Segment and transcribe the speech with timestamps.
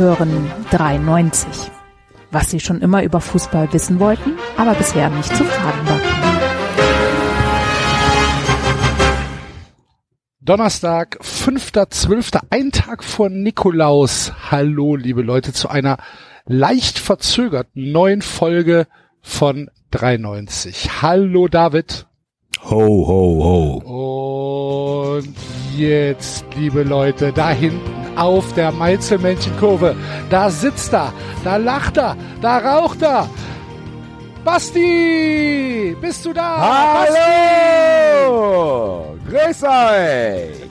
[0.00, 1.70] Hören 93.
[2.30, 6.00] Was Sie schon immer über Fußball wissen wollten, aber bisher nicht zu fragen war.
[10.40, 14.32] Donnerstag, 5.12., ein Tag vor Nikolaus.
[14.50, 15.98] Hallo, liebe Leute, zu einer
[16.46, 18.86] leicht verzögerten neuen Folge
[19.20, 21.02] von 93.
[21.02, 22.06] Hallo, David.
[22.64, 25.18] Ho, ho, ho.
[25.18, 25.36] Und
[25.76, 29.94] jetzt, liebe Leute, da hinten auf der Meizelmännchenkurve,
[30.28, 31.12] da sitzt er,
[31.44, 33.28] da lacht er, da raucht er.
[34.44, 37.06] Basti, bist du da?
[38.26, 39.18] Hallo!
[39.28, 40.70] Grüß euch!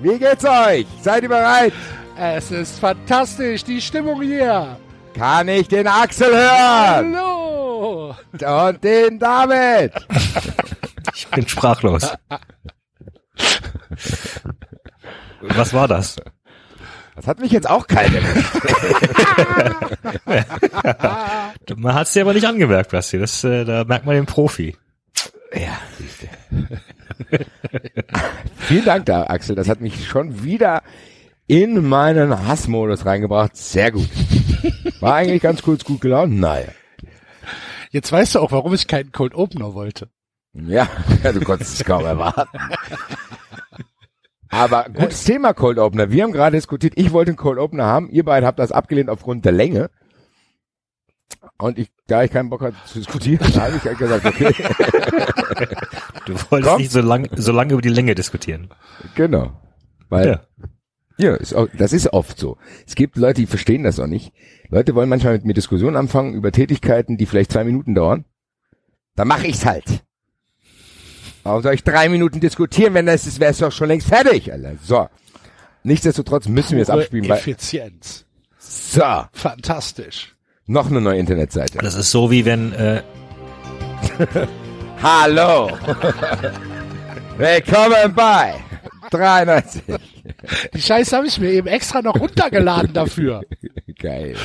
[0.00, 0.86] Wie geht's euch?
[1.02, 1.72] Seid ihr bereit?
[2.16, 4.76] Es ist fantastisch, die Stimmung hier.
[5.14, 7.16] Kann ich den Axel hören?
[7.16, 8.14] Hallo!
[8.32, 9.92] Und den David!
[11.14, 12.12] Ich bin sprachlos.
[15.48, 16.16] Was war das?
[17.16, 18.10] Das hat mich jetzt auch kalt
[21.76, 23.18] Man hat es dir aber nicht angemerkt, Basti.
[23.18, 24.76] Das, äh, da merkt man den Profi.
[25.52, 26.28] Ja, siehste.
[28.56, 29.54] Vielen Dank da, Axel.
[29.54, 30.82] Das hat mich schon wieder
[31.46, 33.56] in meinen Hassmodus reingebracht.
[33.56, 34.08] Sehr gut.
[35.00, 36.32] War eigentlich ganz kurz gut gelaunt.
[36.32, 36.66] Naja.
[37.90, 40.08] Jetzt weißt du auch, warum ich keinen Cold Opener wollte.
[40.52, 40.88] Ja,
[41.22, 42.58] ja du konntest es kaum erwarten.
[44.54, 46.12] Aber gutes Thema Cold Opener.
[46.12, 48.08] Wir haben gerade diskutiert, ich wollte einen Cold Opener haben.
[48.10, 49.90] Ihr beiden habt das abgelehnt aufgrund der Länge.
[51.58, 54.54] Und ich, da ich keinen Bock hatte zu diskutieren, habe ich halt gesagt, okay.
[56.26, 56.80] Du wolltest Komm.
[56.80, 58.70] nicht so lang, so lange über die Länge diskutieren.
[59.16, 59.60] Genau.
[60.08, 60.40] Weil, ja,
[61.16, 62.56] ja ist auch, das ist oft so.
[62.86, 64.32] Es gibt Leute, die verstehen das auch nicht.
[64.68, 68.24] Leute wollen manchmal mit mir Diskussionen anfangen über Tätigkeiten, die vielleicht zwei Minuten dauern.
[69.16, 70.04] Da mache ich's halt.
[71.44, 74.50] Warum soll ich drei Minuten diskutieren, wenn das ist, wäre es doch schon längst fertig,
[74.50, 74.72] Alter.
[74.82, 75.08] So.
[75.82, 77.30] Nichtsdestotrotz müssen wir es abspielen.
[77.30, 78.24] Effizienz.
[78.58, 79.26] So.
[79.32, 80.34] Fantastisch.
[80.66, 81.78] Noch eine neue Internetseite.
[81.78, 83.02] Das ist so wie wenn, äh
[85.02, 85.70] Hallo.
[87.36, 88.54] Willkommen bei
[89.10, 89.82] 93.
[90.72, 93.42] Die Scheiße habe ich mir eben extra noch runtergeladen dafür.
[93.98, 94.36] Geil.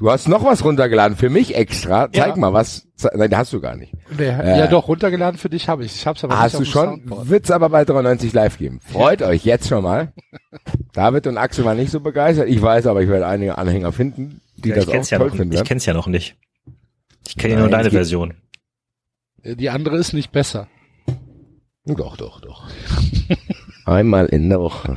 [0.00, 2.10] Du hast noch was runtergeladen für mich extra.
[2.10, 2.36] Zeig ja.
[2.36, 2.88] mal was.
[3.14, 3.92] Nein, hast du gar nicht.
[4.16, 5.94] Nee, äh, ja doch, runtergeladen für dich habe ich.
[5.94, 7.02] Ich hab's aber hast nicht du schon?
[7.04, 8.80] Wird's aber bei 93 live geben.
[8.80, 10.14] Freut euch jetzt schon mal.
[10.94, 12.48] David und Axel waren nicht so begeistert.
[12.48, 15.54] Ich weiß, aber ich werde einige Anhänger finden, die ja, das auch toll ja finden.
[15.54, 16.34] Ich kenn's ja noch nicht.
[17.28, 18.32] Ich kenne ja nur deine Version.
[19.44, 20.66] Die andere ist nicht besser.
[21.84, 22.70] Doch, doch, doch.
[23.90, 24.96] Einmal in der Woche.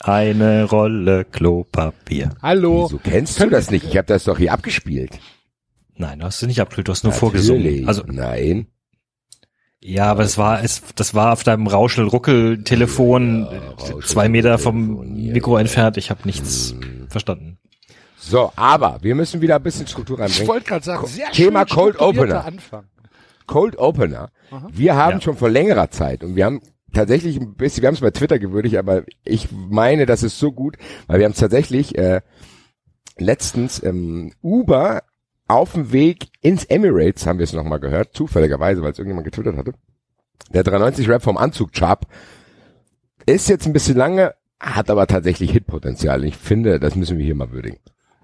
[0.00, 2.30] Eine Rolle Klopapier.
[2.40, 2.86] Hallo.
[2.86, 3.84] Wieso kennst du das nicht?
[3.84, 5.20] Ich habe das doch hier abgespielt.
[5.96, 7.46] Nein, du hast es nicht abgespielt, du hast nur Natürlich.
[7.46, 7.88] vorgesungen.
[7.88, 8.68] Also nein.
[9.80, 15.14] Ja, aber es war es das war auf deinem Rauschel-Ruckel-Telefon ja, Rauschel zwei Meter vom
[15.14, 15.98] Mikro entfernt.
[15.98, 17.08] Ich habe nichts hm.
[17.10, 17.58] verstanden.
[18.16, 20.42] So, aber wir müssen wieder ein bisschen Struktur reinbringen.
[20.42, 22.46] Ich wollte gerade sagen, sehr Thema schön Cold Opener.
[22.46, 22.84] Anfang.
[23.46, 24.30] Cold Opener.
[24.50, 24.68] Aha.
[24.72, 25.20] Wir haben ja.
[25.20, 26.60] schon vor längerer Zeit und wir haben
[26.92, 30.52] tatsächlich ein bisschen, wir haben es bei Twitter gewürdigt, aber ich meine, das ist so
[30.52, 30.76] gut,
[31.06, 32.20] weil wir haben es tatsächlich äh,
[33.18, 35.02] letztens ähm, Uber
[35.48, 39.56] auf dem Weg ins Emirates, haben wir es nochmal gehört, zufälligerweise, weil es irgendjemand getwittert
[39.56, 39.74] hatte.
[40.52, 42.06] Der 390 Rap vom Anzug Chap
[43.26, 46.24] ist jetzt ein bisschen lange, hat aber tatsächlich Hitpotenzial.
[46.24, 47.78] Ich finde, das müssen wir hier mal würdigen.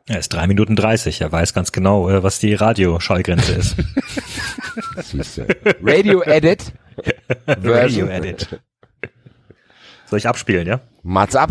[0.08, 1.20] Er ist drei Minuten dreißig.
[1.20, 3.76] Er weiß ganz genau, äh, was die Radioschallgrenze ist.
[5.82, 6.72] Radio Edit.
[7.46, 8.60] Radio Edit.
[10.06, 10.80] Soll ich abspielen, ja?
[11.02, 11.50] Mats ab.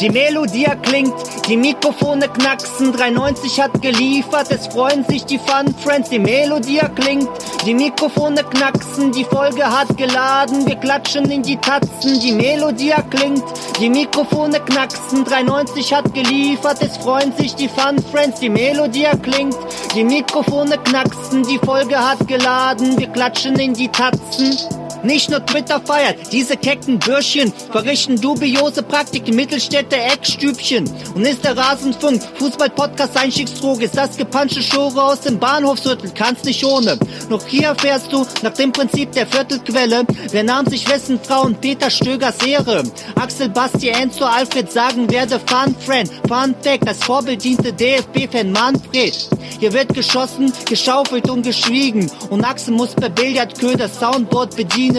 [0.00, 1.12] Die Melodie klingt,
[1.46, 6.08] die Mikrofone knacksen, 390 hat geliefert, es freuen sich die Fun Friends.
[6.08, 7.28] Die Melodie klingt,
[7.66, 12.18] die Mikrofone knacksen, die Folge hat geladen, wir klatschen in die Tatzen.
[12.18, 13.44] Die Melodie klingt,
[13.78, 18.40] die Mikrofone knacksen, 390 hat geliefert, es freuen sich die Fun Friends.
[18.40, 19.58] Die Melodie klingt,
[19.94, 24.79] die Mikrofone knacksen, die Folge hat geladen, wir klatschen in die Tatzen.
[25.02, 30.90] Nicht nur Twitter feiert, diese kecken Bürschchen verrichten dubiose Praktiken, Mittelstädte, Eckstübchen.
[31.14, 36.64] Und ist der Rasenfunk, Fußball-Podcast Einstiegsdroge, ist das gepanschte Schore aus dem Bahnhofsviertel, kannst nicht
[36.64, 36.98] ohne.
[37.30, 41.88] Noch hier erfährst du, nach dem Prinzip der Viertelquelle, wer nahm sich wessen Frauen Peter
[41.88, 42.82] Stögers Ehre.
[43.14, 49.28] Axel, Basti, Enzo, Alfred sagen, wer der Fun-Friend, Fun-Fact, als Vorbild diente DFB-Fan Manfred.
[49.58, 54.89] Hier wird geschossen, geschaufelt und geschwiegen und Axel muss per Billardköder Soundboard bedienen.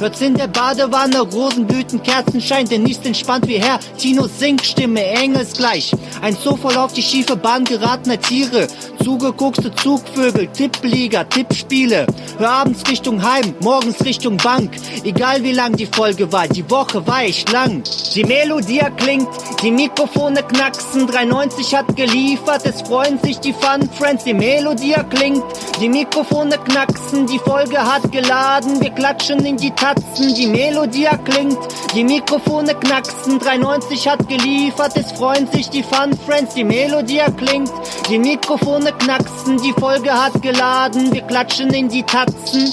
[0.00, 5.92] Hört's in der Badewanne, Rosenblüten, Kerzenschein, denn nichts entspannt wie Herr Tinos Singstimme, engelsgleich.
[6.22, 8.66] Ein Zoo voll auf die schiefe Bahn geratener Tiere,
[9.02, 12.06] zugeguckte Zugvögel, Tippliga, Tippspiele.
[12.38, 14.76] Hör abends Richtung Heim, morgens Richtung Bank.
[15.04, 17.82] Egal wie lang die Folge war, die Woche war echt lang.
[18.14, 19.28] Die Melodie klingt,
[19.62, 24.24] die Mikrofone knacksen, 390 hat geliefert, es freuen sich die Fun Friends.
[24.24, 25.42] Die Melodie klingt,
[25.80, 31.58] die Mikrofone knacksen, die Folge hat geladen, wir klatschen in die Tatzen, die Melodie klingt,
[31.94, 37.70] die Mikrofone knacksen, 390 hat geliefert, es freuen sich die Fun Friends, die Melodie klingt,
[38.08, 42.72] die Mikrofone knacksen, die Folge hat geladen, wir klatschen in die Tatzen.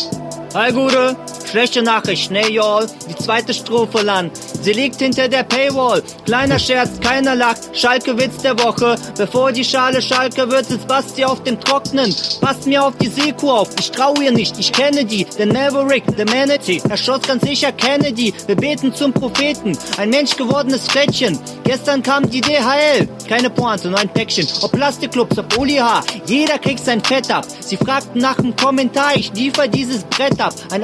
[0.54, 1.16] Hi Gude,
[1.48, 4.32] schlechte Nachricht, ne y'all, die zweite Strophe land.
[4.62, 6.04] Sie liegt hinter der Paywall.
[6.26, 7.70] Kleiner Scherz, keiner lacht.
[7.74, 8.96] Schalke Witz der Woche.
[9.18, 12.14] Bevor die Schale Schalke wird, sitzt Basti auf dem Trocknen.
[12.42, 13.70] Passt mir auf die Seku auf.
[13.80, 15.26] Ich trau ihr nicht, ich kenne die.
[15.38, 16.82] Der Maverick, der Manatee.
[16.90, 18.34] Er schoss ganz sicher Kennedy.
[18.46, 19.78] Wir beten zum Propheten.
[19.98, 21.40] Ein Mensch gewordenes Flettchen.
[21.64, 23.08] Gestern kam die DHL.
[23.28, 24.48] Keine Pointe, nur ein Päckchen.
[24.62, 25.82] Ob Plastikclubs, ob Uli.
[26.26, 27.46] Jeder kriegt sein Fett ab.
[27.60, 29.16] Sie fragten nach dem Kommentar.
[29.16, 30.54] Ich liefer dieses Brett ab.
[30.72, 30.84] Ein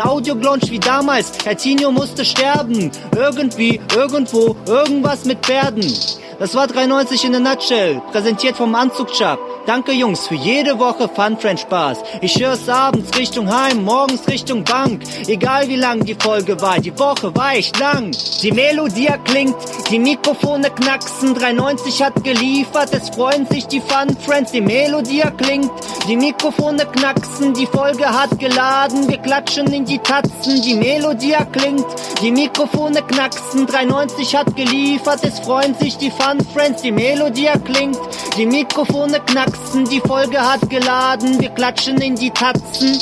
[0.54, 1.32] Audioglonch wie damals.
[1.44, 2.92] Herr Tino musste sterben.
[3.16, 5.92] Irgendwie, irgendwo, irgendwas mit Pferden.
[6.40, 9.40] Das war 93 in a nutshell, präsentiert vom Anzugshop.
[9.66, 12.00] Danke Jungs für jede Woche Fun Friend Spaß.
[12.22, 15.04] Ich hör's abends Richtung Heim, morgens Richtung Bank.
[15.28, 18.12] Egal wie lang die Folge war, die Woche war echt lang.
[18.42, 19.56] Die Melodie klingt,
[19.90, 24.52] die Mikrofone knacksen, 93 hat geliefert, es freuen sich die Fun Friends.
[24.52, 25.72] Die Melodie klingt,
[26.10, 30.43] die Mikrofone knacksen, die Folge hat geladen, wir klatschen in die Tatzen.
[30.46, 31.86] Die Melodie klingt,
[32.22, 36.82] die Mikrofone knacksen, 93 hat geliefert, es freuen sich die Fun Friends.
[36.82, 37.98] Die Melodie klingt,
[38.36, 43.00] die Mikrofone knacksen, die Folge hat geladen, wir klatschen in die Tatzen.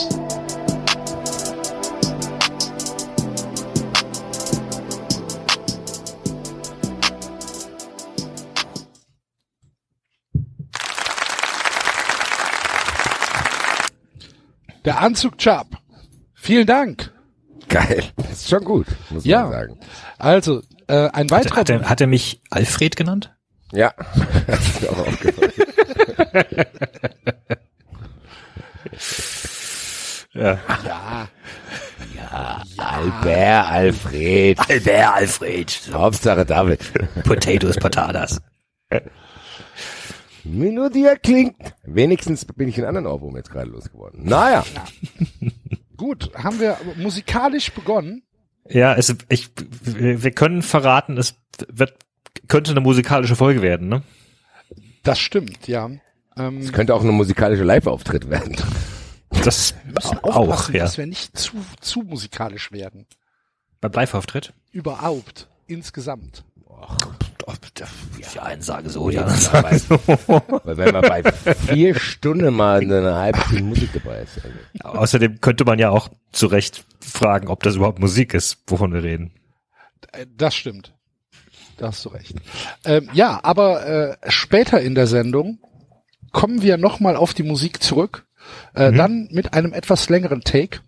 [14.86, 15.68] Der Anzug Chap.
[16.36, 17.12] Vielen Dank.
[17.72, 18.04] Geil.
[18.18, 19.44] Das ist schon gut, muss Ja.
[19.44, 19.80] man sagen.
[20.20, 23.34] Also, äh, ein weiterer hat, er, hat er mich Alfred genannt?
[23.72, 23.94] Ja.
[24.48, 25.52] Das ist mir auch aufgefallen.
[30.34, 30.60] Ja.
[32.78, 34.60] Albert Alfred.
[34.60, 35.82] Albert Alfred.
[35.94, 36.80] Hauptsache David.
[37.24, 38.42] Potatoes, Patatas.
[40.44, 41.56] Melodie klingt.
[41.84, 44.24] Wenigstens bin ich einen anderen Ohrwurm jetzt gerade losgeworden.
[44.24, 44.64] Naja.
[46.02, 48.24] Gut, haben wir musikalisch begonnen.
[48.68, 49.52] Ja, es, ich,
[49.84, 51.36] wir wir können verraten, es
[51.68, 51.94] wird,
[52.48, 54.02] könnte eine musikalische Folge werden, ne?
[55.04, 55.92] Das stimmt, ja.
[56.36, 58.56] Ähm, Es könnte auch ein musikalischer Live-Auftritt werden.
[59.44, 60.80] Das müssen auch, ja.
[60.86, 63.06] dass wir nicht zu, zu musikalisch werden.
[63.80, 64.54] Beim Live-Auftritt?
[64.72, 65.50] Überhaupt.
[65.68, 66.44] Insgesamt.
[68.34, 70.00] Die einen sagen so, die anderen sagen so.
[70.64, 74.40] Weil wenn man bei vier Stunden mal eine halbe Stunde Musik dabei ist.
[74.84, 75.00] Also.
[75.00, 79.04] Außerdem könnte man ja auch zu Recht fragen, ob das überhaupt Musik ist, wovon wir
[79.04, 79.32] reden.
[80.14, 80.94] Äh, Das stimmt.
[81.78, 82.36] Da hast du recht.
[82.86, 85.60] Ähm, ja, aber äh, später in der Sendung
[86.32, 88.26] kommen wir nochmal auf die Musik zurück.
[88.74, 90.80] Äh, Dann mit einem etwas längeren Take.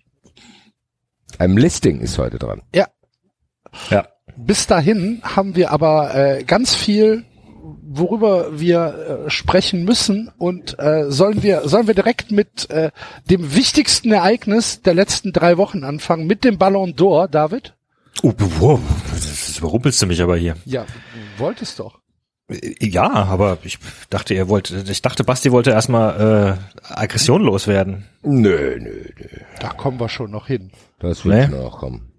[1.39, 2.61] Ein Listing ist heute dran.
[2.75, 2.87] Ja,
[3.89, 4.07] Ja.
[4.37, 7.25] Bis dahin haben wir aber äh, ganz viel,
[7.81, 10.31] worüber wir äh, sprechen müssen.
[10.37, 12.91] Und äh, sollen wir sollen wir direkt mit äh,
[13.29, 17.75] dem wichtigsten Ereignis der letzten drei Wochen anfangen, mit dem Ballon d'Or, David?
[18.21, 18.79] Oh, wow,
[19.11, 20.55] das überrumpelst du mich aber hier.
[20.65, 20.85] Ja,
[21.37, 21.99] du wolltest doch.
[22.79, 28.05] Ja, aber ich dachte, ihr wollt, ich dachte, Basti wollte erstmal äh, Aggression loswerden.
[28.21, 29.27] Nö, nö, nö.
[29.59, 30.71] Da kommen wir schon noch hin.
[30.99, 31.57] Das wird Nee.
[31.57, 32.11] noch kommen.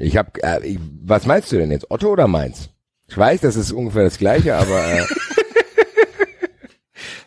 [0.00, 1.90] Ich hab, äh, ich, was meinst du denn jetzt?
[1.90, 2.70] Otto oder Mainz?
[3.08, 5.04] Ich weiß, das ist ungefähr das gleiche, aber äh,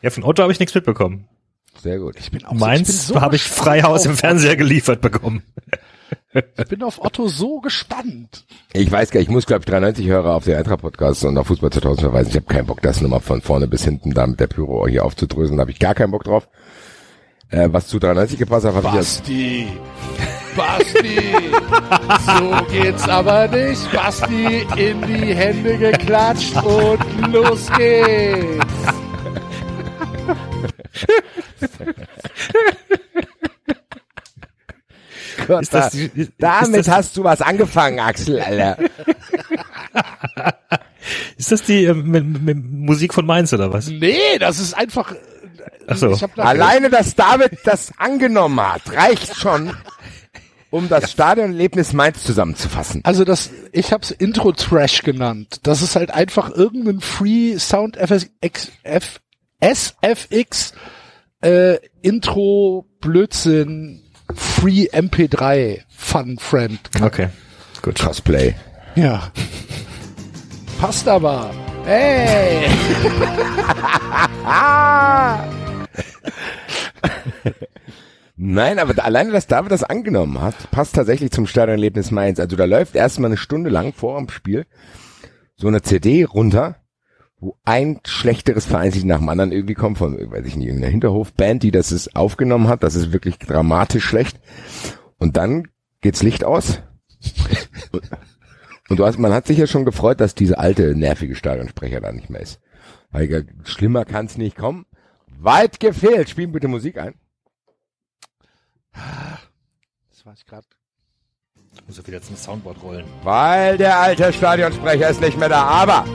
[0.01, 1.27] Ja, von Otto habe ich nichts mitbekommen.
[1.82, 2.15] sehr gut.
[2.20, 5.44] Ich bin auch so- bin Meins so habe ich Freihaus im Fernseher geliefert bekommen.
[6.58, 8.46] Ich bin auf Otto so gespannt.
[8.74, 11.46] Ich weiß gar nicht, ich muss glaube ich 93 Hörer auf den Eintracht-Podcast und auf
[11.48, 12.30] Fußball 2000 verweisen.
[12.30, 15.06] Ich habe keinen Bock, das nochmal von vorne bis hinten da mit der Pyro hier
[15.06, 15.58] aufzudröseln.
[15.58, 16.48] Da habe ich gar keinen Bock drauf.
[17.50, 19.20] Äh, was zu 93 gepasst hat, habe ich jetzt...
[19.20, 19.68] Basti.
[20.56, 21.20] Basti,
[22.25, 23.91] so geht's aber nicht.
[23.91, 28.65] Basti in die Hände geklatscht und los geht's.
[35.47, 38.77] Gott, Ist das da- die- ist damit das- hast du was angefangen, Axel, Alter.
[41.38, 43.88] Ist das die äh, mit, mit Musik von Mainz oder was?
[43.89, 45.12] Nee, das ist einfach.
[45.12, 45.15] äh,
[45.88, 46.12] Ach so.
[46.12, 49.75] Ich hab nach- Alleine, dass David das angenommen hat, reicht schon,
[50.74, 53.01] um das Stadionerlebnis Mainz zusammenzufassen.
[53.03, 55.60] Also das, ich hab's Intro Trash genannt.
[55.62, 59.22] Das ist halt einfach irgendein Free Sound FX, F,
[59.60, 60.74] SFX
[61.42, 64.01] äh, Intro Blödsinn
[64.34, 66.80] Free MP3 Fun Friend.
[67.03, 67.30] Okay,
[67.84, 68.00] gut.
[68.00, 68.56] Cosplay.
[68.96, 69.32] Ja.
[70.80, 71.51] Passt aber.
[71.86, 72.68] Hey!
[78.45, 82.41] Nein, aber alleine, dass David das angenommen hat, passt tatsächlich zum Stadionerlebnis Mainz.
[82.41, 84.65] Also da läuft erstmal eine Stunde lang vor dem Spiel
[85.55, 86.75] so eine CD runter,
[87.39, 91.63] wo ein schlechteres Vereinslied nach dem anderen irgendwie kommt, von, weiß ich nicht, irgendeiner Hinterhofband,
[91.63, 92.83] die das ist aufgenommen hat.
[92.83, 94.41] Das ist wirklich dramatisch schlecht.
[95.17, 95.69] Und dann
[96.01, 96.81] geht's Licht aus.
[98.89, 102.12] Und- du hast, man hat sich ja schon gefreut, dass diese alte, nervige Stadionsprecher da
[102.12, 102.59] nicht mehr ist.
[103.09, 104.85] Weil schlimmer kann's nicht kommen.
[105.39, 106.29] Weit gefehlt.
[106.29, 107.13] Spielen bitte Musik ein.
[108.93, 110.67] Das war ich gerade.
[111.88, 113.05] Muss er wieder zum Soundboard rollen.
[113.23, 115.63] Weil der alte Stadionsprecher ist nicht mehr da.
[115.63, 116.05] Aber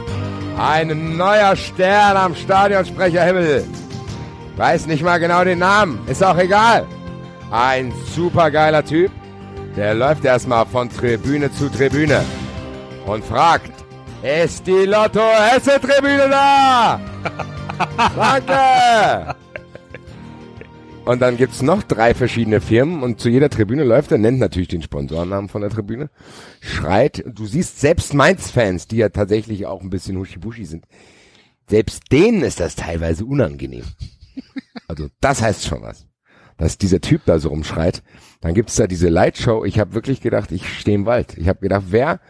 [0.59, 3.65] ein neuer Stern am Stadionsprecherhimmel.
[4.57, 6.07] Weiß nicht mal genau den Namen.
[6.09, 6.87] Ist auch egal.
[7.51, 9.11] Ein supergeiler Typ.
[9.77, 12.25] Der läuft erstmal von Tribüne zu Tribüne
[13.07, 13.73] und fragt,
[14.23, 17.01] ist die Lotto Hesse Tribüne da?
[18.17, 19.37] Danke!
[21.09, 24.69] Und dann gibt's noch drei verschiedene Firmen und zu jeder Tribüne läuft er, nennt natürlich
[24.69, 26.11] den Sponsorennamen von der Tribüne,
[26.61, 30.85] schreit, du siehst selbst Mainz-Fans, die ja tatsächlich auch ein bisschen huschi-buschi sind,
[31.67, 33.85] selbst denen ist das teilweise unangenehm.
[34.87, 36.07] Also das heißt schon was,
[36.59, 38.03] dass dieser Typ da so rumschreit.
[38.43, 41.39] Dann gibt's da diese Lightshow, ich habe wirklich gedacht, ich stehe im Wald.
[41.39, 42.21] Ich habe gedacht, wer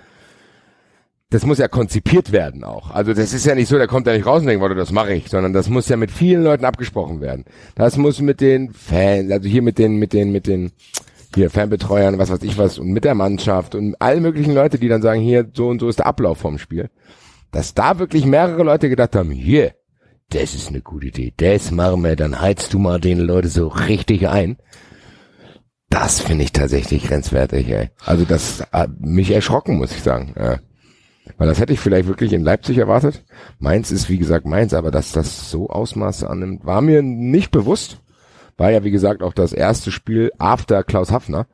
[1.31, 2.91] das muss ja konzipiert werden auch.
[2.91, 4.93] Also das ist ja nicht so, der kommt ja nicht raus und denkt, warte, das
[4.93, 7.45] mache ich, sondern das muss ja mit vielen Leuten abgesprochen werden.
[7.75, 10.73] Das muss mit den Fans, also hier mit den, mit den, mit den
[11.35, 14.89] hier Fanbetreuern, was weiß ich was, und mit der Mannschaft und allen möglichen Leute, die
[14.89, 16.89] dann sagen, hier, so und so ist der Ablauf vom Spiel.
[17.51, 19.75] Dass da wirklich mehrere Leute gedacht haben, hier,
[20.31, 23.69] das ist eine gute Idee, das machen wir, dann heizt du mal den Leute so
[23.69, 24.57] richtig ein.
[25.91, 27.91] Das finde ich tatsächlich grenzwertig, ey.
[28.05, 30.35] Also das hat mich erschrocken, muss ich sagen.
[30.39, 30.59] Ja.
[31.37, 33.25] Weil das hätte ich vielleicht wirklich in Leipzig erwartet.
[33.59, 38.01] Mainz ist, wie gesagt, Mainz, aber dass das so Ausmaße annimmt, war mir nicht bewusst.
[38.57, 41.47] War ja, wie gesagt, auch das erste Spiel after Klaus Hafner.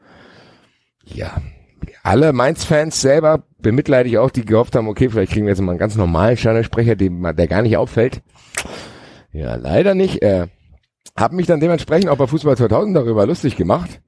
[1.04, 1.42] Ja,
[2.02, 5.72] alle Mainz-Fans selber bemitleide ich auch, die gehofft haben, okay, vielleicht kriegen wir jetzt mal
[5.72, 8.22] einen ganz normalen Stadionsprecher, der gar nicht auffällt.
[9.32, 10.22] Ja, leider nicht.
[10.22, 10.46] Äh,
[11.16, 14.00] hab mich dann dementsprechend auch bei Fußball 2000 darüber lustig gemacht,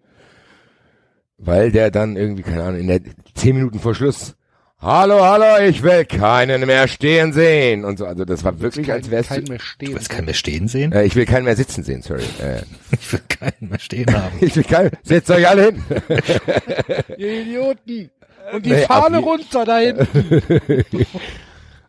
[1.39, 3.01] weil der dann irgendwie, keine Ahnung, in der
[3.35, 4.37] zehn Minuten vor Schluss
[4.78, 7.85] Hallo, hallo, ich will keinen mehr stehen sehen.
[7.85, 9.28] Und so, also das war wirklich, als wär's.
[9.28, 9.95] kein mehr Du stehen.
[9.95, 10.92] willst keinen mehr stehen sehen?
[10.92, 12.23] Äh, ich will keinen mehr sitzen sehen, sorry.
[12.42, 12.61] Äh,
[12.92, 14.37] Ich will keinen mehr stehen haben.
[14.40, 14.90] ich will keinen.
[15.02, 15.83] Setzt euch alle hin.
[17.16, 18.11] Ihr Idioten!
[18.52, 20.06] Und die Nee, Fahne runter da hinten.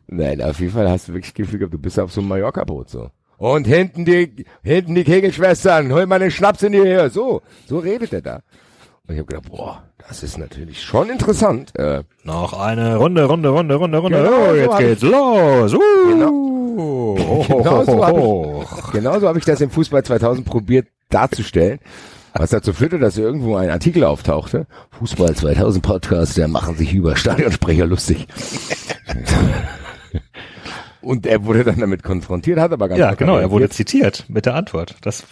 [0.08, 2.30] Nein, auf jeden Fall hast du wirklich das Gefühl gehabt, du bist auf so einem
[2.30, 3.12] Mallorca-Boot so.
[3.38, 7.10] Und hinten die, hinten die Kegelschwestern, hol mal den Schnaps in die Höhe.
[7.12, 8.36] So, so redet er da.
[9.08, 11.78] Und ich habe gedacht, boah, das ist natürlich schon interessant.
[11.78, 14.18] Äh, Noch eine Runde, Runde, Runde, Runde, Runde.
[14.18, 15.74] Genau, oh, so jetzt hab geht's los.
[15.74, 15.80] Uh.
[16.80, 21.80] Oh, Genau so habe ich, genauso hab ich das im Fußball 2000 probiert darzustellen.
[22.34, 24.68] Was dazu führte, dass irgendwo ein Artikel auftauchte.
[25.00, 28.28] Fußball 2000 Podcast, der machen sich über Stadionsprecher lustig.
[31.02, 34.46] Und er wurde dann damit konfrontiert, hat aber ganz Ja, genau, er wurde zitiert mit
[34.46, 34.96] der Antwort.
[35.02, 35.26] Das,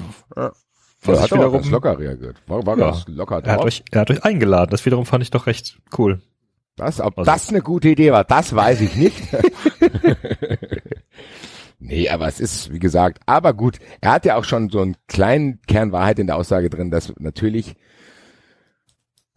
[1.07, 2.37] Was hat ich aber wiederum, ganz locker reagiert.
[2.47, 2.91] War, war Ja.
[2.91, 3.65] ganz locker er hat drauf.
[3.65, 4.71] euch, er hat euch eingeladen.
[4.71, 6.21] Das wiederum fand ich doch recht cool.
[6.75, 9.15] Das, ob Also- das eine gute Idee war, das weiß ich nicht.
[11.79, 13.79] nee, aber es ist, wie gesagt, aber gut.
[14.01, 17.13] Er hat ja auch schon so einen kleinen Kern Wahrheit in der Aussage drin, dass
[17.19, 17.75] natürlich,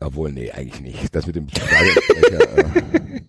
[0.00, 1.14] obwohl, nee, eigentlich nicht.
[1.14, 3.20] Das mit dem Stadionsprecher, äh,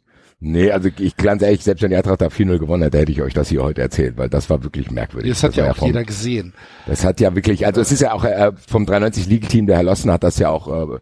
[0.41, 3.21] Nee, also ich ganz ehrlich, selbst wenn die Eintracht da 4-0 gewonnen hätte, hätte ich
[3.21, 5.29] euch das hier heute erzählt, weil das war wirklich merkwürdig.
[5.31, 6.53] Das hat ja war auch vom- jeder gesehen.
[6.87, 9.75] Das hat ja wirklich, also es ist ja auch äh, vom 93 League Team, der
[9.75, 10.99] Herr Lossen hat das ja auch äh,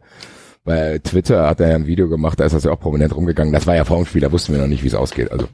[0.63, 3.53] bei Twitter hat er ja ein Video gemacht, da ist das ja auch prominent rumgegangen.
[3.53, 5.31] Das war ja vor dem Spiel, da wussten wir noch nicht, wie es ausgeht.
[5.31, 5.47] Also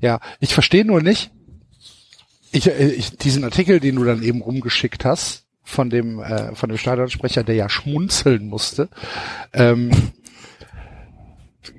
[0.00, 1.32] Ja, ich verstehe nur nicht,
[2.52, 6.68] ich, äh, ich, diesen Artikel, den du dann eben rumgeschickt hast, von dem äh, von
[6.68, 8.90] dem Stadionsprecher, der ja schmunzeln musste.
[9.54, 9.90] Ähm,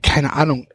[0.01, 0.67] keine Ahnung,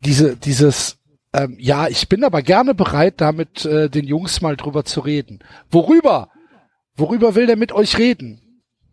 [0.00, 0.96] diese dieses
[1.32, 5.38] ähm, ja, ich bin aber gerne bereit, damit äh, den Jungs mal drüber zu reden.
[5.70, 6.28] Worüber?
[6.96, 8.40] Worüber will der mit euch reden?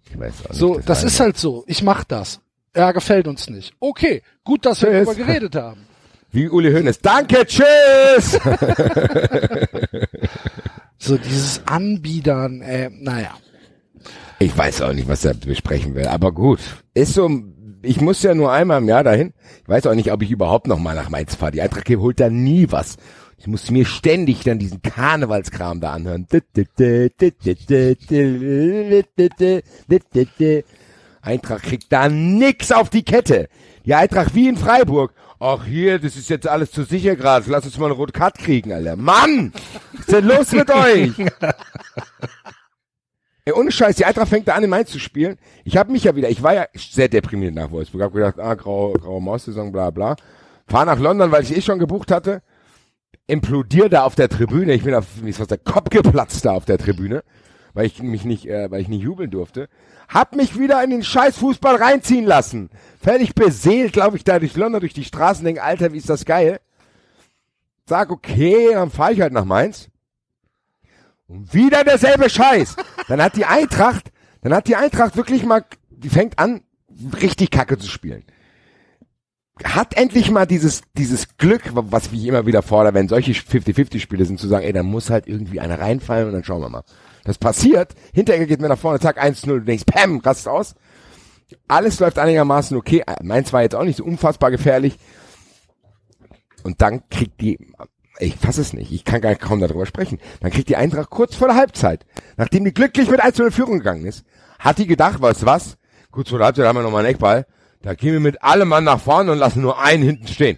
[0.09, 1.63] Ich weiß auch nicht, So, das ist halt so.
[1.67, 2.39] Ich mach das.
[2.75, 3.73] Ja, gefällt uns nicht.
[3.79, 5.07] Okay, gut, dass wir Tschüss.
[5.07, 5.81] darüber geredet haben.
[6.31, 6.99] Wie Uli Hoeneß.
[6.99, 8.39] Danke, tschüss!
[10.99, 13.35] So dieses Anbiedern, äh, naja.
[14.39, 16.59] Ich weiß auch nicht, was er besprechen will, aber gut.
[16.93, 17.29] Ist so,
[17.81, 19.33] ich muss ja nur einmal im Jahr dahin.
[19.63, 21.51] Ich weiß auch nicht, ob ich überhaupt noch mal nach Mainz fahre.
[21.51, 22.97] Die Eintracht holt da nie was.
[23.37, 26.27] Ich muss mir ständig dann diesen Karnevalskram da anhören.
[31.21, 33.49] Eintracht kriegt da nix auf die Kette.
[33.85, 35.13] Die Eintracht wie in Freiburg.
[35.39, 37.45] Ach hier, das ist jetzt alles zu sicher gerade.
[37.47, 38.95] Lass uns mal eine rote Karte kriegen, Alter.
[38.95, 39.53] Mann!
[39.91, 41.11] Was ist denn los mit euch?
[43.47, 45.37] Ey, ohne Scheiß, die Eintracht fängt da an, in Mainz zu spielen.
[45.63, 48.01] Ich habe mich ja wieder, ich war ja sehr deprimiert nach Wolfsburg.
[48.01, 50.17] Hab gedacht, ah, graue, graue Maus-Saison, bla bla.
[50.67, 52.41] Fahr nach London, weil ich eh schon gebucht hatte.
[53.25, 54.73] Implodier da auf der Tribüne.
[54.73, 57.23] Ich bin auf, mir ist fast der Kopf geplatzt da auf der Tribüne,
[57.73, 59.69] weil ich mich nicht, äh, weil ich nicht jubeln durfte.
[60.09, 62.69] Hab mich wieder in den scheiß Fußball reinziehen lassen.
[63.01, 66.25] Völlig beseelt, glaube ich, da durch London, durch die Straßen, denk, Alter, wie ist das
[66.25, 66.59] geil.
[67.85, 69.87] Sag, okay, dann fahr ich halt nach Mainz.
[71.27, 72.75] Und wieder derselbe Scheiß.
[73.07, 76.61] Dann hat die Eintracht, dann hat die Eintracht wirklich mal, die fängt an,
[77.21, 78.23] richtig Kacke zu spielen.
[79.63, 84.39] Hat endlich mal dieses, dieses Glück, was ich immer wieder fordere, wenn solche 50-50-Spiele sind,
[84.39, 86.83] zu sagen, ey, dann muss halt irgendwie einer reinfallen und dann schauen wir mal.
[87.23, 90.75] Das passiert, Hinteregger geht mir nach vorne, zack, 1-0, du denkst, pam, rast aus.
[91.67, 93.03] Alles läuft einigermaßen okay.
[93.21, 94.97] Meins war jetzt auch nicht so unfassbar gefährlich.
[96.63, 97.57] Und dann kriegt die,
[98.19, 100.19] ich fass es nicht, ich kann gar kaum darüber sprechen.
[100.41, 102.05] Dann kriegt die Eintracht kurz vor der Halbzeit,
[102.37, 104.25] nachdem die glücklich mit 1 in Führung gegangen ist,
[104.59, 105.77] hat die gedacht, du was?
[106.11, 107.45] Kurz vor der Halbzeit haben wir nochmal einen Eckball.
[107.81, 110.57] Da gehen wir mit allem Mann nach vorne und lassen nur einen hinten stehen.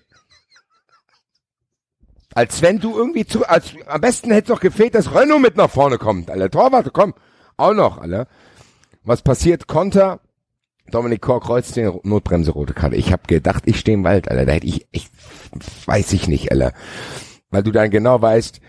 [2.33, 5.69] Als wenn du irgendwie zu, als, am besten hätte noch gefehlt, dass Renault mit nach
[5.69, 6.49] vorne kommt, Alter.
[6.49, 7.13] Torwart, komm.
[7.57, 8.27] Auch noch, Alter.
[9.03, 9.67] Was passiert?
[9.67, 10.21] Konter.
[10.91, 12.95] Dominik Kor kreuzt den Notbremse rote Karte.
[12.95, 14.45] Ich hab gedacht, ich stehe im Wald, Alter.
[14.45, 15.10] Da hätte ich, ich,
[15.86, 16.73] weiß ich nicht, Alter.
[17.49, 18.62] Weil du dann genau weißt,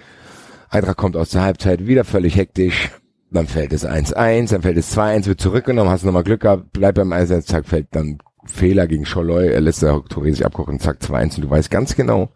[0.70, 2.90] Eintracht kommt aus der Halbzeit wieder völlig hektisch.
[3.32, 6.96] Dann fällt es 1-1, dann fällt es 2-1, wird zurückgenommen, hast nochmal Glück gehabt, bleibt
[6.96, 10.98] beim Einsatz, zack, fällt dann Fehler gegen Scholloy, er lässt der Touré sich abkochen, zack,
[11.00, 12.30] 2-1 und du weißt ganz genau,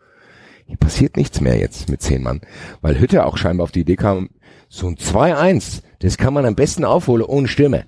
[0.66, 2.42] hier passiert nichts mehr jetzt mit zehn Mann.
[2.80, 4.30] Weil Hütte auch scheinbar auf die Idee kam,
[4.68, 7.86] so ein 2-1, das kann man am besten aufholen ohne Stürme.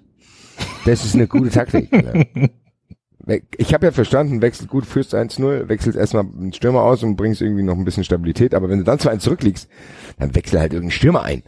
[0.84, 1.90] Das ist eine gute Taktik.
[3.56, 7.42] Ich habe ja verstanden, wechselt gut, führst 1-0, wechselst erstmal einen Stürmer aus und bringst
[7.42, 9.68] irgendwie noch ein bisschen Stabilität, aber wenn du dann 2-1 zurückliegst,
[10.18, 11.42] dann wechsel halt irgendeinen Stürmer ein.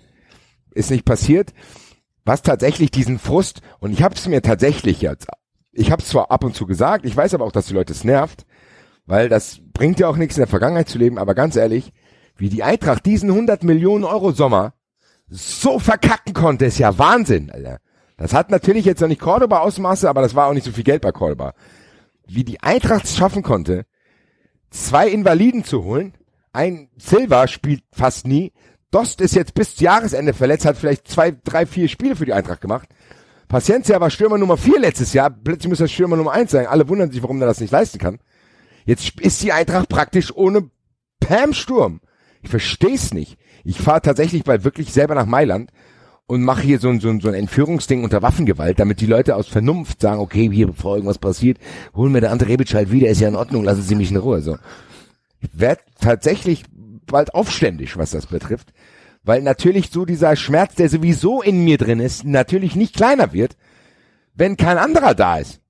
[0.72, 1.54] Ist nicht passiert.
[2.24, 5.28] Was tatsächlich diesen Frust, und ich habe es mir tatsächlich jetzt,
[5.70, 7.92] ich habe es zwar ab und zu gesagt, ich weiß aber auch, dass die Leute
[7.92, 8.44] es nervt,
[9.06, 11.92] weil das bringt ja auch nichts in der Vergangenheit zu leben, aber ganz ehrlich,
[12.36, 14.74] wie die Eintracht diesen 100 Millionen Euro Sommer
[15.28, 17.78] so verkacken konnte, ist ja Wahnsinn, Alter.
[18.18, 20.84] Das hat natürlich jetzt noch nicht Cordoba Ausmaße, aber das war auch nicht so viel
[20.84, 21.54] Geld bei Cordoba.
[22.26, 23.86] Wie die Eintracht es schaffen konnte,
[24.70, 26.12] zwei Invaliden zu holen,
[26.52, 28.52] ein Silva spielt fast nie,
[28.90, 32.60] Dost ist jetzt bis Jahresende verletzt, hat vielleicht zwei, drei, vier Spiele für die Eintracht
[32.60, 32.88] gemacht.
[33.46, 36.66] Paciencia war Stürmer Nummer vier letztes Jahr, plötzlich muss er Stürmer Nummer eins sein.
[36.66, 38.18] Alle wundern sich, warum er das nicht leisten kann.
[38.84, 40.70] Jetzt ist die Eintracht praktisch ohne
[41.20, 42.00] Pam Sturm.
[42.42, 43.38] Ich versteh's nicht.
[43.64, 45.70] Ich fahre tatsächlich bald wirklich selber nach Mailand
[46.28, 49.34] und mache hier so ein, so, ein, so ein Entführungsding unter Waffengewalt, damit die Leute
[49.34, 51.58] aus Vernunft sagen, okay, hier, bevor irgendwas passiert,
[51.96, 54.18] holen wir der Ante Rebic halt wieder, ist ja in Ordnung, lassen Sie mich in
[54.18, 54.42] Ruhe.
[54.42, 54.58] So.
[55.40, 56.64] Ich werd tatsächlich
[57.06, 58.74] bald aufständig, was das betrifft,
[59.24, 63.56] weil natürlich so dieser Schmerz, der sowieso in mir drin ist, natürlich nicht kleiner wird,
[64.34, 65.62] wenn kein anderer da ist.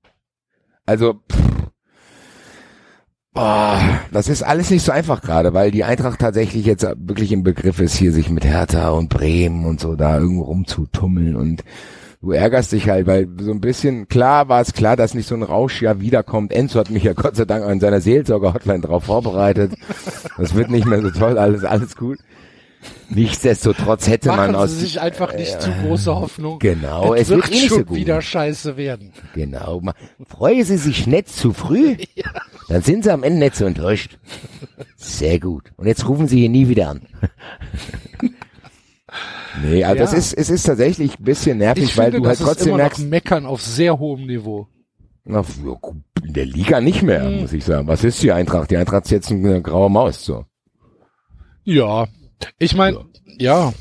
[0.85, 1.48] Also, pff,
[3.33, 3.79] boah,
[4.11, 7.79] das ist alles nicht so einfach gerade, weil die Eintracht tatsächlich jetzt wirklich im Begriff
[7.79, 11.63] ist, hier sich mit Hertha und Bremen und so da irgendwo rumzutummeln und
[12.21, 15.35] du ärgerst dich halt, weil so ein bisschen klar war es klar, dass nicht so
[15.35, 16.51] ein Rausch ja wiederkommt.
[16.51, 19.73] Enzo hat mich ja Gott sei Dank an seiner Seelsorger-Hotline drauf vorbereitet.
[20.37, 22.19] Das wird nicht mehr so toll, alles, alles gut.
[23.09, 26.59] Nichtsdestotrotz hätte Machen man aus Sie sich einfach nicht äh, zu große Hoffnung.
[26.59, 27.97] Genau, es es wird wird eh nicht schon so gut.
[27.97, 29.11] wieder scheiße werden.
[29.33, 29.81] Genau.
[30.27, 31.97] Freuen Sie sich nicht zu früh,
[32.69, 34.17] dann sind Sie am Ende nicht so enttäuscht.
[34.95, 35.71] Sehr gut.
[35.77, 37.01] Und jetzt rufen Sie hier nie wieder an.
[39.63, 40.03] nee, also Ja.
[40.05, 42.75] es ist, es ist tatsächlich ein bisschen nervig, Ich weil finde, du halt das trotzdem
[42.77, 44.67] merkst, Meckern auf sehr hohem Niveau.
[45.25, 45.75] na, ja,
[46.23, 47.41] in der Liga nicht mehr, Hm.
[47.41, 47.87] muss ich sagen.
[47.87, 48.69] Was ist die Eintracht?
[48.71, 50.45] Die Eintracht ist jetzt eine graue Maus, so.
[51.63, 52.07] Ja,
[52.57, 53.05] ich meine,
[53.37, 53.73] ja.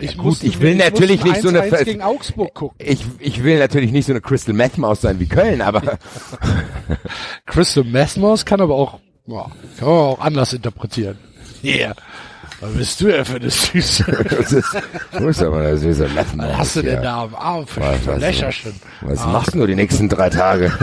[0.00, 2.76] Ich, gut, musste ich will mir- natürlich nicht so eine 1-1 Fe- gegen Augsburg gucken.
[2.86, 5.98] Ich, ich will natürlich nicht so eine Crystal Meth Maus sein wie Köln, aber
[7.46, 9.46] Crystal Messmaus kann aber auch, ja,
[9.78, 11.18] kann man auch anders interpretieren.
[11.64, 11.96] Yeah.
[12.60, 14.04] Was bist du denn für eine Süße?
[14.30, 14.76] das ist,
[15.12, 16.46] wo ist aber eine süße Meth Maus?
[16.50, 18.74] Was hast du denn da am Arm für, Was, was, Lächerchen?
[19.00, 20.72] Was machst du die nächsten drei Tage?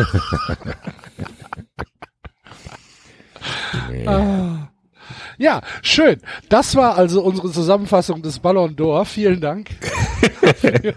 [5.37, 6.17] Ja, schön.
[6.49, 9.05] Das war also unsere Zusammenfassung des Ballon d'Or.
[9.05, 9.69] Vielen Dank.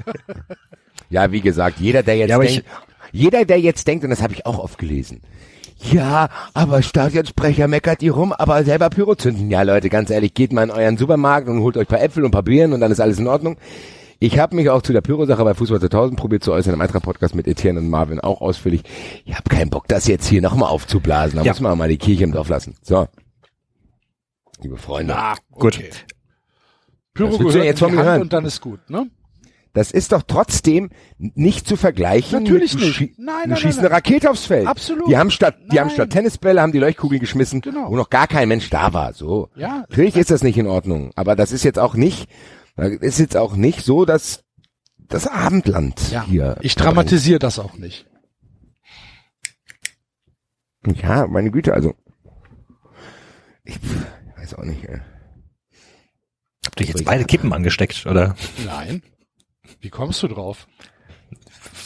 [1.11, 2.64] Ja, wie gesagt, jeder, der jetzt Ja, denkt,
[3.12, 5.22] jeder, der jetzt denkt, und das habe ich auch oft gelesen,
[5.90, 9.48] ja, aber Stadionsprecher meckert die rum, aber selber Pyro zünden.
[9.48, 12.24] Ja, Leute, ganz ehrlich, geht mal in euren Supermarkt und holt euch ein paar Äpfel
[12.24, 13.57] und ein paar Birnen und dann ist alles in Ordnung.
[14.18, 17.37] Ich habe mich auch zu der Pyro-Sache bei Fußball 2000 probiert zu äußern, im Eintracht-Podcast
[17.37, 18.83] mit Etienne und Marvin auch ausführlich.
[19.24, 21.38] Ich habe keinen Bock, das jetzt hier nochmal aufzublasen.
[21.38, 21.53] Da Ja.
[21.53, 22.74] muss man auch mal die Kirche im Dorf lassen.
[22.83, 23.07] So.
[24.61, 25.16] Liebe Freunde.
[25.16, 25.77] Ah, Gut.
[25.77, 25.90] okay.
[27.14, 29.11] Pyro gehört jetzt in die Hand und dann ist gut, ne?
[29.75, 32.42] Das ist doch trotzdem nicht zu vergleichen.
[32.42, 33.18] Natürlich mit, du nicht.
[33.18, 34.66] Nein, nein, schießt nein, eine Rakete aufs Feld.
[34.66, 35.09] Absolut.
[35.09, 37.90] Die haben statt, die haben statt Tennisbälle haben die Leuchtkugel geschmissen, Genau.
[37.90, 39.12] wo noch gar kein Mensch da war.
[39.12, 39.51] So.
[39.55, 39.85] Ja.
[39.88, 41.12] Natürlich ist das nicht in Ordnung.
[41.16, 42.29] Aber das ist jetzt auch nicht,
[42.77, 44.42] ist jetzt auch nicht so, dass
[44.97, 46.25] das Abendland Ja.
[46.25, 46.57] hier.
[46.61, 48.07] Ich dramatisiere das auch nicht.
[50.87, 51.94] Ja, meine Güte, also.
[53.64, 54.07] Ich pff,
[54.49, 55.01] weiß auch nicht, ey.
[56.67, 58.35] Habt ihr jetzt beide Kippen angesteckt, oder?
[58.65, 59.03] Nein.
[59.81, 60.67] Wie kommst du drauf?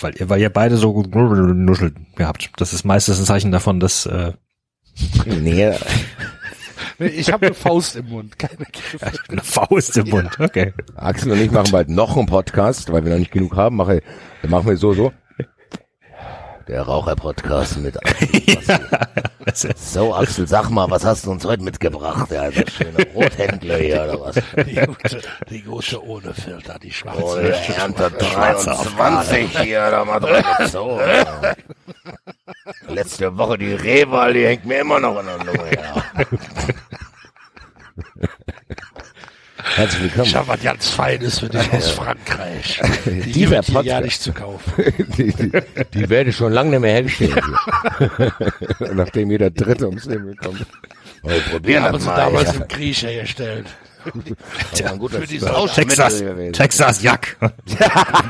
[0.01, 2.51] Weil ihr, weil ihr beide so nuschelt gehabt.
[2.57, 4.33] Das ist meistens ein Zeichen davon, dass äh,
[5.25, 5.73] Nee,
[6.99, 9.13] Nee, Ich habe eine Faust im Mund, keine Griffe.
[9.29, 10.39] eine Faust im Mund.
[10.39, 10.73] Okay.
[10.95, 13.77] Axel und ich machen bald noch einen Podcast, weil wir noch nicht genug haben.
[13.77, 14.03] Mache,
[14.43, 15.13] dann machen wir so, so.
[16.69, 17.97] Der Raucher-Podcast mit
[19.47, 22.31] ist, So, Axel, sag mal, was hast du uns heute mitgebracht?
[22.31, 24.37] Ja, das schöne Rothändler hier, oder was?
[24.67, 25.21] Die gute,
[25.51, 27.23] die gute ohne Filter, die schwarze.
[27.23, 31.01] Oh, der Ernte 23 hier, da mal drin gezogen.
[31.01, 31.55] ja.
[32.89, 36.25] Letzte Woche die Rehwahl, die hängt mir immer noch in der Lunge, ja.
[39.65, 40.35] Herzlich Ich willkommen.
[40.35, 42.81] habe was ganz Feines für dich aus Frankreich.
[43.07, 44.73] Die Dieser gibt hier ja nicht zu kaufen.
[45.17, 45.53] Die, die,
[45.95, 47.41] die werde schon lange nicht mehr hergestellt.
[48.95, 50.39] Nachdem jeder Dritte ums Leben ist.
[51.23, 52.17] Oh, probieren haben sie mal.
[52.17, 52.61] damals ja.
[52.61, 53.67] im Krieg hergestellt.
[54.85, 56.25] Ein guter für die Rauschmittel Texas.
[56.53, 57.37] Texas Jack.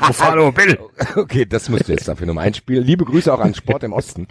[0.07, 0.79] Buffalo Bill.
[1.17, 2.85] Okay, das musst du jetzt dafür nochmal einspielen.
[2.85, 4.29] Liebe Grüße auch an Sport im Osten.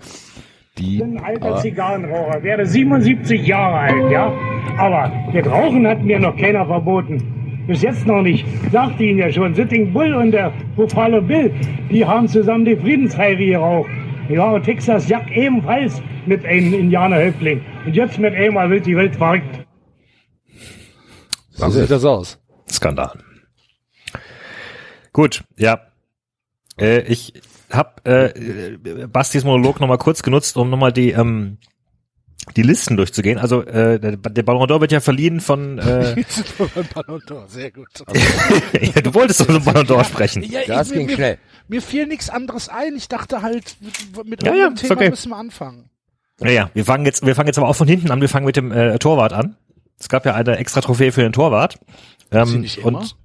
[0.78, 4.34] Die, ein alter Zigarrenraucher, wäre 77 Jahre alt, ja.
[4.78, 7.64] Aber das Rauchen hat mir noch keiner verboten.
[7.68, 8.46] Bis jetzt noch nicht.
[8.72, 11.54] Sagte Ihnen ja schon, Sitting Bull und der Buffalo Bill,
[11.92, 13.90] die haben zusammen die Friedensheire geraucht.
[14.30, 17.62] Ja, und Texas Jack ebenfalls mit einem Indianerhäuptling.
[17.86, 19.66] Und jetzt mit einmal wird die Welt verrückt.
[21.50, 22.40] So sieht das aus.
[22.70, 23.12] Skandal.
[25.12, 25.82] Gut, ja.
[26.80, 27.34] Äh, ich
[27.72, 31.58] habe äh, Bastis Monolog nochmal kurz genutzt, um nochmal die ähm,
[32.56, 33.38] die Listen durchzugehen.
[33.38, 35.78] Also äh, der, der Ballon d'Or wird ja verliehen von.
[35.78, 36.16] Äh,
[36.94, 37.48] Ballon d'Or.
[37.48, 37.88] Sehr gut.
[38.82, 40.44] ja, du wolltest doch über den Ballon d'Or sprechen.
[40.44, 41.38] Ja, Das ich, ging mir, schnell.
[41.68, 42.96] Mir fiel nichts anderes ein.
[42.96, 43.78] Ich dachte halt,
[44.26, 45.10] mit Ja, irgendeinem ja, Thema okay.
[45.12, 45.90] müssen wir anfangen.
[46.40, 48.20] Naja, wir fangen jetzt, wir fangen jetzt aber auch von hinten an.
[48.20, 49.56] Wir fangen mit dem äh, Torwart an.
[50.00, 51.78] Es gab ja eine extra Trophäe für den Torwart.
[52.32, 53.00] Ähm, Sie nicht immer?
[53.00, 53.16] und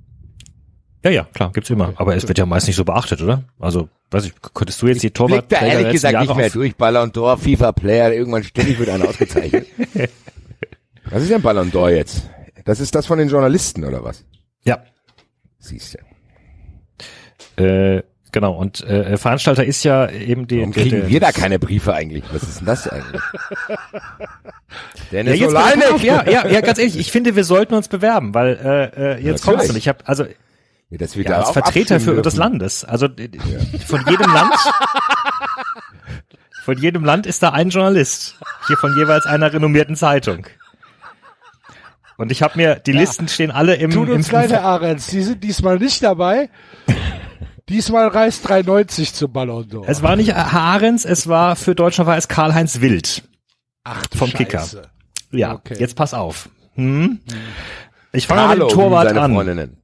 [1.07, 1.93] ja, ja, klar, gibt's immer.
[1.97, 3.45] Aber es wird ja meist nicht so beachtet, oder?
[3.61, 6.75] Also, weiß ich, könntest du jetzt die Blick da Torwart ehrlich gesagt nicht mehr durch.
[6.77, 9.67] Ballon d'Or, FIFA Player, irgendwann ständig wird einer ausgezeichnet.
[11.11, 12.29] was ist denn Ballon d'Or jetzt?
[12.65, 14.25] Das ist das von den Journalisten, oder was?
[14.65, 14.83] Ja,
[15.59, 15.97] Siehst
[17.57, 17.63] du.
[17.63, 18.55] äh, genau.
[18.57, 20.59] Und äh, Veranstalter ist ja eben die.
[20.59, 22.25] Warum kriegen der- wir da keine Briefe eigentlich?
[22.33, 23.23] Was ist denn das eigentlich?
[25.13, 25.93] Ja, Dennis jetzt Olanek.
[25.93, 29.23] auf, ja, ja, ja, ganz ehrlich, ich finde, wir sollten uns bewerben, weil äh, äh,
[29.23, 29.71] jetzt Ja, natürlich.
[29.71, 30.25] und ich habe also
[30.91, 32.37] Ja, dass wir ja, als Vertreter für des.
[32.37, 33.29] Landes, also äh,
[33.85, 34.55] von jedem Land,
[36.65, 38.37] von jedem Land ist da ein Journalist,
[38.69, 40.47] hier von jeweils einer renommierten Zeitung.
[42.19, 45.09] Und ich habe mir die Listen stehen alle im, Tut uns leid, Herr Ahrens.
[45.09, 46.49] Die sind diesmal nicht dabei.
[47.69, 49.85] Diesmal reist 390 zum Ballon d'Or.
[49.89, 53.25] Es war nicht Haarens, es war für Deutschland war es Karl-Heinz Wild.
[53.83, 54.45] Ach, du vom Scheiße.
[54.45, 54.67] Kicker.
[55.33, 55.75] Ja, Okay.
[55.79, 56.49] jetzt pass auf.
[56.75, 57.21] Hm?
[58.13, 59.35] Ich fange mit dem Torwart an.
[59.35, 59.83] Freundinnen.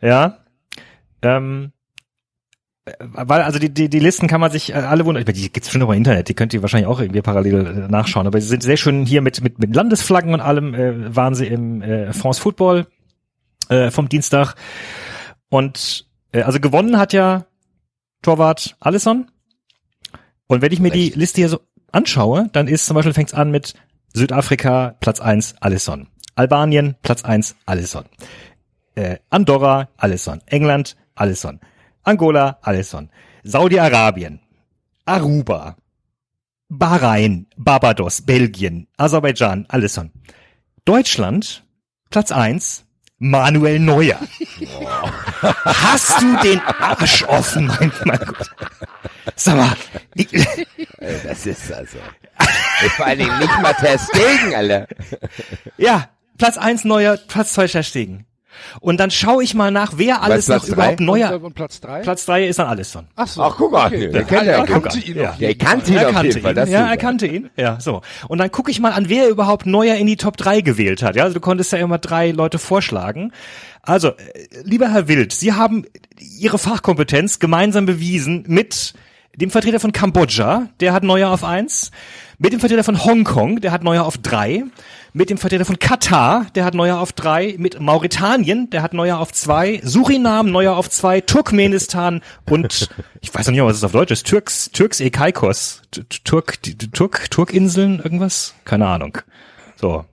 [0.00, 0.38] Ja.
[1.22, 1.72] Ähm,
[2.84, 5.70] äh, weil also die, die, die Listen kann man sich äh, alle wundern, die gibt's
[5.70, 8.62] schon im Internet, die könnt ihr wahrscheinlich auch irgendwie parallel äh, nachschauen, aber sie sind
[8.62, 12.40] sehr schön hier mit, mit, mit Landesflaggen und allem, äh, waren sie im äh, France
[12.40, 12.86] Football
[13.68, 14.54] äh, vom Dienstag.
[15.48, 17.46] Und äh, also gewonnen hat ja
[18.22, 19.30] Torwart Alisson.
[20.46, 21.60] Und wenn ich mir die Liste hier so
[21.92, 23.74] anschaue, dann ist zum Beispiel fängt's an mit
[24.12, 26.08] Südafrika Platz eins Alisson.
[26.34, 28.04] Albanien Platz eins Alisson.
[28.94, 30.40] Äh, Andorra, Alisson.
[30.46, 31.60] England, Alisson.
[32.02, 33.10] Angola, Alisson.
[33.42, 34.40] Saudi-Arabien,
[35.04, 35.76] Aruba,
[36.68, 40.12] Bahrain, Barbados, Belgien, Aserbaidschan, Alisson.
[40.84, 41.64] Deutschland,
[42.10, 42.84] Platz eins,
[43.18, 44.18] Manuel Neuer.
[45.42, 48.50] Hast du den Arsch offen, mein, mein Gott.
[49.36, 49.76] Sag mal.
[51.24, 51.98] Das ist also.
[52.96, 54.86] Vor allen Dingen nicht mal Ter Stegen, Alter.
[55.76, 58.26] Ja, Platz eins Neuer, Platz zwei Ter Stegen.
[58.80, 60.72] Und dann schaue ich mal nach, wer alles noch drei?
[60.72, 61.34] überhaupt neuer.
[61.34, 62.00] Und, und Platz drei?
[62.00, 63.06] Platz drei ist dann Alisson.
[63.16, 63.42] Ach so.
[63.42, 64.10] Ach, guck mal, okay.
[64.10, 65.36] den kennt er er auf jeden kannte ihn Ja.
[65.38, 66.52] Der kannte ihn er auf kannte jeden Fall.
[66.52, 66.56] ihn.
[66.56, 67.50] Das ja, er kannte ihn.
[67.56, 68.02] Ja, so.
[68.28, 71.16] Und dann gucke ich mal an, wer überhaupt Neuer in die Top 3 gewählt hat.
[71.16, 73.32] Ja, also du konntest ja immer drei Leute vorschlagen.
[73.82, 74.14] Also, äh,
[74.62, 75.84] lieber Herr Wild, Sie haben
[76.18, 78.94] Ihre Fachkompetenz gemeinsam bewiesen mit
[79.36, 81.90] dem Vertreter von Kambodscha, der hat Neuer auf eins,
[82.38, 84.64] mit dem Vertreter von Hongkong, der hat Neuer auf drei,
[85.12, 89.18] mit dem Vertreter von Katar, der hat Neuer auf drei, mit Mauretanien, der hat Neuer
[89.18, 92.88] auf zwei, Surinam Neuer auf zwei, Turkmenistan und
[93.20, 95.82] ich weiß noch nicht, was es auf Deutsch ist, Türks, Türks Ekaikos,
[96.24, 96.58] Turk,
[96.92, 98.54] Turk, Turkinseln, irgendwas?
[98.64, 99.18] Keine Ahnung.
[99.76, 100.04] So.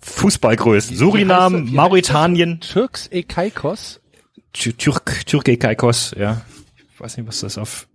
[0.00, 0.96] Fußballgrößen.
[0.96, 1.70] Surinam, Wie heißt das?
[1.70, 4.00] Wie e Mauretanien, Türks Ekaikos.
[4.52, 6.42] Tür- Türk, Türk Ekaikos, ja.
[6.92, 7.88] Ich weiß nicht, was das auf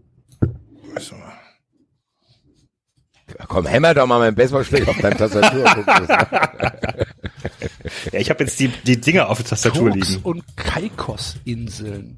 [3.47, 5.65] Komm, hämmer doch mal mein Baseballschläger auf deine Tastatur.
[8.11, 10.21] Ja, ich habe jetzt die, die Dinger auf der Tastatur Turks liegen.
[10.23, 12.17] und Caicos-Inseln.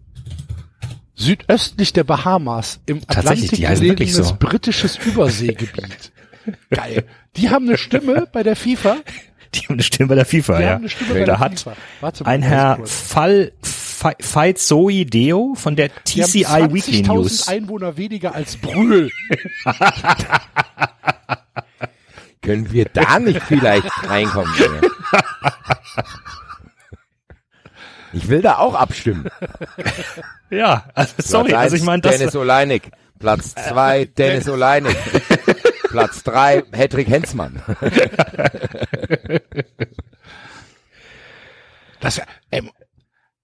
[1.16, 4.36] Südöstlich der Bahamas im Tatsächlich, Atlantik die heißen wirklich gelegenes so.
[4.40, 6.12] britisches Überseegebiet.
[6.72, 7.06] Geil.
[7.38, 8.98] Die haben eine Stimme bei der FIFA.
[9.54, 10.70] Die haben eine Stimme bei der FIFA, Die ja.
[10.72, 11.76] haben eine Stimme bei da der hat FIFA.
[12.02, 12.92] Warte mal, ein Herr kurz.
[12.92, 13.52] Fall
[14.02, 17.48] Fe- Faizoi Deo von der TCI Weekly 20.000 News.
[17.48, 19.12] Einwohner weniger als Brühl.
[22.42, 24.52] Können wir da nicht vielleicht reinkommen?
[28.14, 29.28] Ich will da auch abstimmen.
[30.54, 32.92] Ja, also sorry, Platz also ich meine, das Dennis Oleinik.
[33.20, 34.98] Platz zwei, Dennis Oleinik.
[35.90, 37.62] Platz drei, Hedrick Hensmann.
[42.02, 42.20] Das,
[42.52, 42.70] ähm,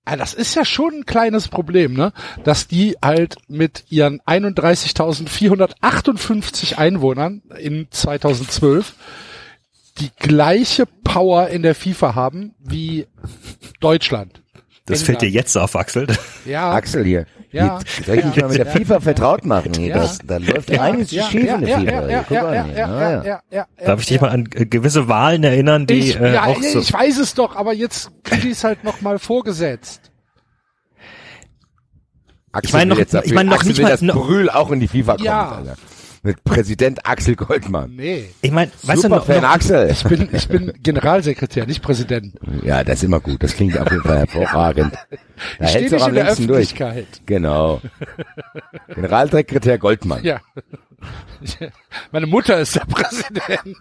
[0.08, 2.14] ja, das ist ja schon ein kleines Problem, ne?
[2.44, 8.94] Dass die halt mit ihren 31.458 Einwohnern in 2012
[10.00, 13.08] die gleiche Power in der FIFA haben wie
[13.80, 14.42] Deutschland.
[14.86, 15.46] das fällt dir England.
[15.46, 16.08] jetzt auf, Axel.
[16.46, 17.26] Ja, Axel hier.
[17.58, 17.80] Ja.
[17.80, 19.74] Hier, Soll ich mich mal mit der FIFA vertraut machen?
[19.76, 19.98] Hier, Ja.
[19.98, 21.92] das, da läuft ja einiges ja, schief ja, in der FIFA.
[21.92, 24.22] ja, Hier, ja, Guck ja, mal ja, ja, ja, Darf ich dich ja.
[24.22, 26.80] mal an gewisse Wahlen erinnern, die Ich, äh, ja, auch so.
[26.80, 30.12] ich weiß es doch, aber jetzt kriege ich es halt noch mal vorgesetzt.
[32.52, 34.50] Axel Ich meine noch- jetzt dafür, ich meine noch Axel nicht will, mal- dass Brühl
[34.50, 35.50] auch in die FIFA kommt, Ja.
[35.52, 35.76] Alter.
[36.24, 37.96] Mit Präsident Axel Goldmann.
[37.96, 38.30] Nee.
[38.42, 39.90] Ich meine, weißt du noch, Superfan noch Axel.
[39.92, 42.34] Ich bin, ich bin Generalsekretär, nicht Präsident.
[42.64, 43.42] Ja, das ist immer gut.
[43.44, 44.94] Das klingt auf jeden Fall hervorragend.
[45.60, 46.76] Da Ich stehe hältst du am in der längsten durch.
[47.28, 47.80] Genau.
[48.96, 50.24] Generalsekretär Goldmann.
[50.24, 50.40] Ja.
[52.12, 53.78] Meine Mutter ist der Präsident.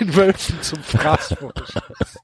[0.00, 2.20] Den Wölfen zum Fraß vorgeschossen.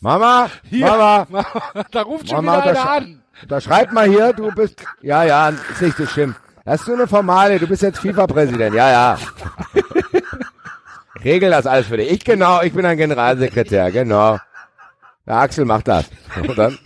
[0.00, 3.22] Mama, Hier, Mama, Mama, da ruft schon Mama, wieder einer an.
[3.48, 6.34] da schreib mal hier, du bist, ja, ja, ist nicht so schlimm.
[6.64, 9.18] Das ist nur eine Formale, du bist jetzt FIFA-Präsident, ja, ja.
[11.24, 12.10] Regel das alles für dich.
[12.10, 14.38] Ich genau, ich bin ein Generalsekretär, genau.
[15.26, 16.06] Der Axel macht das.
[16.36, 16.78] Und dann,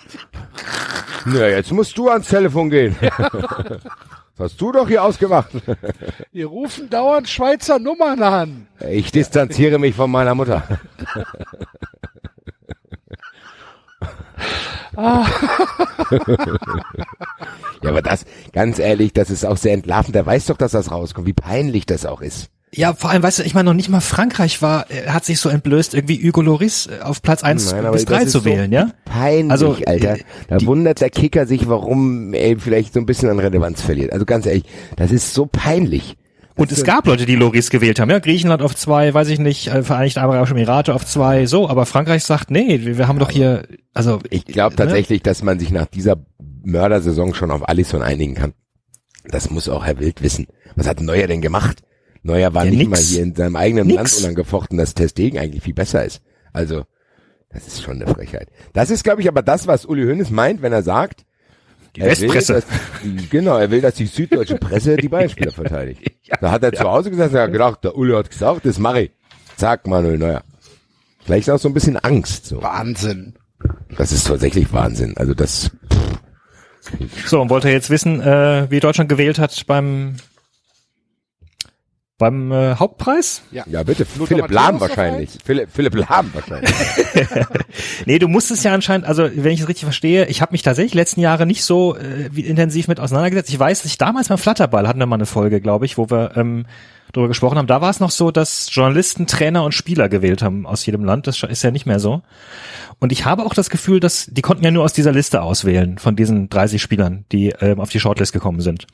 [1.25, 2.97] na, jetzt musst du ans Telefon gehen.
[4.39, 5.49] Das hast du doch hier ausgemacht.
[6.35, 8.67] Die rufen dauernd Schweizer Nummern an.
[8.87, 10.63] Ich distanziere mich von meiner Mutter.
[17.83, 20.15] ja, aber das, ganz ehrlich, das ist auch sehr entlarvend.
[20.15, 22.49] Der weiß doch, dass das rauskommt, wie peinlich das auch ist.
[22.75, 25.39] Ja, vor allem, weißt du, ich meine, noch nicht mal Frankreich war, äh, hat sich
[25.41, 28.73] so entblößt, irgendwie Hugo Loris äh, auf Platz eins Nein, bis drei zu so wählen,
[28.73, 28.89] ja?
[29.05, 30.17] Peinlich, Also, Alter.
[30.17, 33.81] äh, Da die- wundert der Kicker sich, warum er vielleicht so ein bisschen an Relevanz
[33.83, 34.13] verliert.
[34.13, 34.65] Also ganz ehrlich,
[34.97, 36.17] das ist so peinlich.
[36.57, 38.19] Und es gab Leute, die Loris gewählt haben, ja?
[38.19, 42.25] Griechenland auf zwei, weiß ich nicht, äh, Vereinigte Arabische Emirate auf zwei, so, aber Frankreich
[42.25, 44.21] sagt, nee, wir, wir haben doch hier, also.
[44.31, 44.77] Ich glaube ne?
[44.79, 46.17] tatsächlich, dass man sich nach dieser
[46.65, 48.55] Mördersaison schon auf Alisson einigen kann.
[49.29, 50.47] Das muss auch Herr Wild wissen.
[50.77, 51.83] Was hat Neuer denn gemacht?
[52.23, 52.91] Neuer war Ja, nicht nix.
[52.91, 53.97] mal hier in seinem eigenen Nix.
[53.97, 56.23] Land unangefochten, dass Testegen eigentlich viel besser ist.
[56.53, 56.85] Also,
[57.51, 58.49] das ist schon eine Frechheit.
[58.73, 61.25] Das ist, glaube ich, aber das, was Uli Hoeneß meint, wenn er sagt,
[61.97, 62.53] Die er will, Westpresse.
[62.55, 62.65] dass,
[63.03, 66.03] die- genau, er will, dass die süddeutsche Presse die Bayern-Spieler verteidigt.
[66.41, 69.03] da hat er zu Hause gesagt, er hat gedacht, der Uli hat gesagt, das mache
[69.03, 69.11] ich.
[69.57, 70.43] Zack, Manuel Neuer.
[71.25, 72.63] Vielleicht auch so ein bisschen Angst, so.
[72.63, 73.35] Wahnsinn.
[73.97, 75.17] Das ist tatsächlich Wahnsinn.
[75.17, 75.71] Also das,
[77.27, 80.17] So, und wollte er jetzt wissen, äh, wie Deutschland gewählt hat beim
[82.19, 83.43] Beim äh, Hauptpreis?
[83.51, 84.07] Ja, bitte.
[84.17, 85.31] Lothar Philipp Matthäus Lahm wahrscheinlich.
[85.45, 86.71] Philipp, Philipp Lahm wahrscheinlich.
[88.07, 90.95] Nee, du musstest ja anscheinend, also wenn ich es richtig verstehe, ich habe mich tatsächlich
[90.95, 93.51] letzten Jahre nicht so äh, wie intensiv mit auseinandergesetzt.
[93.51, 96.09] Ich weiß, dass ich damals beim Flatterball hatten wir mal eine Folge, glaube ich, wo
[96.09, 96.67] wir ähm,
[97.13, 97.67] darüber gesprochen haben.
[97.67, 101.27] Da war es noch so, dass Journalisten, Trainer und Spieler gewählt haben aus jedem Land.
[101.27, 102.23] Das ist ja nicht mehr so.
[102.99, 105.99] Und ich habe auch das Gefühl, dass die konnten ja nur aus dieser Liste auswählen
[105.99, 108.87] von diesen 30 Spielern, die ähm, auf die Shortlist gekommen sind.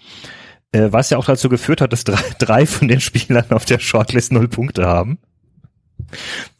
[0.73, 3.79] Äh, was ja auch dazu geführt hat, dass drei, drei von den Spielern auf der
[3.79, 5.19] Shortlist null Punkte haben.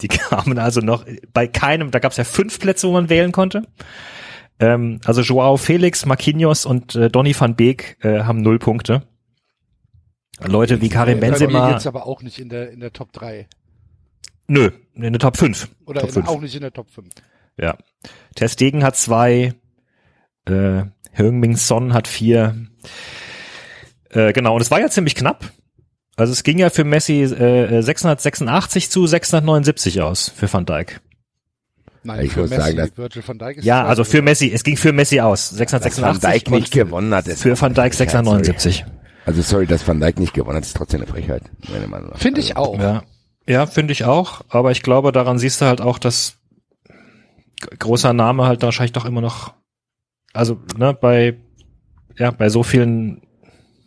[0.01, 3.33] Die kamen also noch bei keinem, da gab es ja fünf Plätze, wo man wählen
[3.33, 3.63] konnte.
[4.61, 9.03] Ähm, also Joao Felix, Marquinhos und äh, Donny van Beek äh, haben null Punkte.
[10.41, 13.47] Leute wie Karim Benzema, jetzt aber auch nicht in der, in der Top 3.
[14.49, 15.69] nö, in der Top 5.
[15.87, 16.29] Oder Top in, 5.
[16.29, 17.09] auch nicht in der Top 5.
[17.59, 17.77] Ja.
[18.35, 19.55] Ter Stegen hat zwei,
[20.47, 20.85] äh,
[21.17, 22.57] Heung-Min Son hat vier.
[24.13, 25.51] Äh, genau, und es war ja ziemlich knapp.
[26.17, 31.01] Also es ging ja für Messi äh, 686 zu 679 aus für Van Dijk.
[32.05, 34.23] Nein, Ich für muss Messi, sagen, dass- Virgil van Dijk ist Ja, also für.
[34.23, 35.51] Messi, es ging für Messi aus.
[35.51, 37.27] Dass 686 Van Dijk nicht gewonnen hat.
[37.29, 38.77] ist für Van Dijk eine Frechheit, 679.
[38.85, 38.91] sorry.
[39.25, 41.45] Also sorry, dass Van Dijk nicht gewonnen hat, ist trotzdem eine Frechheit.
[42.17, 42.77] Finde ich auch.
[42.79, 43.05] Ja,
[43.47, 44.43] ja finde ich auch.
[44.49, 46.39] Aber ich glaube, daran siehst du halt auch, dass
[47.79, 49.55] großer Name halt wahrscheinlich doch immer noch,
[50.33, 51.39] also ne, bei
[52.19, 53.22] ja bei so vielen,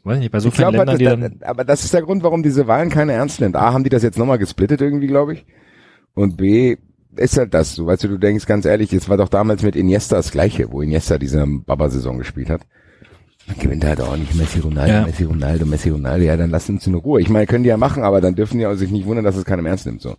[0.06, 2.02] weiß ich nicht, bei so Ich vielen glaube, Ländern, dann das, aber das ist der
[2.02, 3.56] Grund, warum diese Wahlen keine ernst nimmt.
[3.56, 5.46] A, haben die das jetzt nochmal gesplittet irgendwie, glaube ich.
[6.13, 6.78] Und B,
[7.18, 7.86] ist halt das so.
[7.88, 10.82] Weißt du, du denkst ganz ehrlich, es war doch damals mit Iniesta das Gleiche, wo
[10.82, 12.62] Iniesta diese Baba-Saison gespielt hat.
[13.48, 15.06] Dann gewinnt halt auch nicht Messi, Ronaldo, Ja.
[15.06, 16.26] Messi, Ronaldo, Messi, Ronaldo.
[16.26, 17.22] Ja, dann lass uns in Ruhe.
[17.22, 19.36] Ich meine, können die ja machen, aber dann dürfen die auch sich nicht wundern, dass
[19.36, 20.15] es keinem ernst nimmt, so.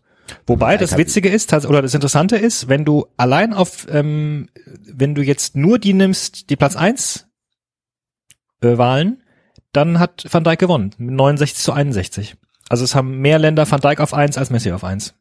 [0.47, 4.49] Wobei das Witzige ist, oder das Interessante ist, wenn du allein auf, ähm,
[4.93, 7.27] wenn du jetzt nur die nimmst, die Platz eins
[8.61, 9.23] äh, Wahlen,
[9.77, 12.37] dann hat Van Dijk gewonnen, mit 69 zu 61.
[12.69, 15.15] Also es haben mehr Länder Van Dijk auf eins als Messi auf eins.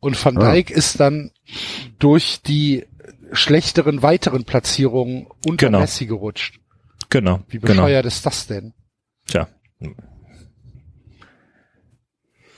[0.00, 0.52] Und Van Ah.
[0.52, 1.30] Dijk ist dann
[1.98, 2.86] durch die
[3.32, 5.80] schlechteren weiteren Platzierungen unter Genau.
[5.80, 6.60] Messi gerutscht.
[7.10, 7.40] Genau.
[7.48, 7.72] Wie genau.
[7.82, 8.72] bescheuert ist das denn?
[9.26, 9.48] Tja.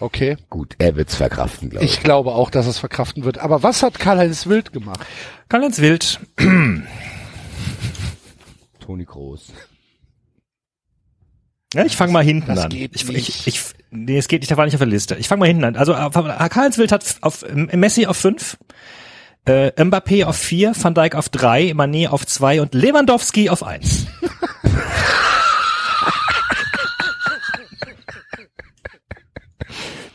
[0.00, 0.36] Okay.
[0.48, 1.94] Gut, er wird's verkraften, glaube ich.
[1.94, 3.38] Ich glaube auch, dass es verkraften wird.
[3.38, 5.04] Aber was hat Karl-Heinz Wild gemacht?
[5.48, 6.20] Karl-Heinz Wild.
[8.80, 9.52] Toni Kroos.
[11.74, 12.70] Ja, ich fange mal hinten das an.
[12.70, 13.28] geht ich, nicht.
[13.28, 15.16] Ich, ich, nee, es geht nicht, da war nicht auf der Liste.
[15.16, 15.76] Ich fange mal hinten an.
[15.76, 18.56] Also äh, Karl-Heinz Wild hat auf Messi auf fünf,
[19.44, 24.06] äh, Mbappé auf vier, Van Dijk auf drei, Mané auf zwei und Lewandowski auf eins.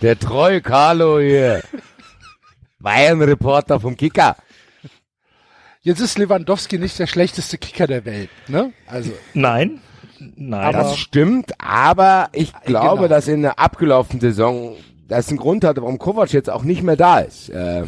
[0.01, 1.61] Der treue Carlo hier.
[2.79, 4.35] Bayern-Reporter vom Kicker.
[5.81, 8.73] Jetzt ist Lewandowski nicht der schlechteste Kicker der Welt, ne?
[8.85, 9.79] Also, Nein.
[10.35, 10.73] Nein.
[10.73, 13.07] Das stimmt, aber ich glaube, Genau.
[13.07, 14.75] dass in der abgelaufenen Saison
[15.07, 17.49] das ein Grund hat, warum Kovac jetzt auch nicht mehr da ist.
[17.49, 17.83] Äh,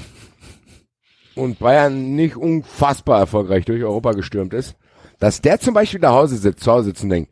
[1.36, 4.76] und Bayern nicht unfassbar erfolgreich durch Europa gestürmt ist,
[5.20, 7.32] dass der zum Beispiel zu Hause sitzt, zu Hause sitzt und denkt,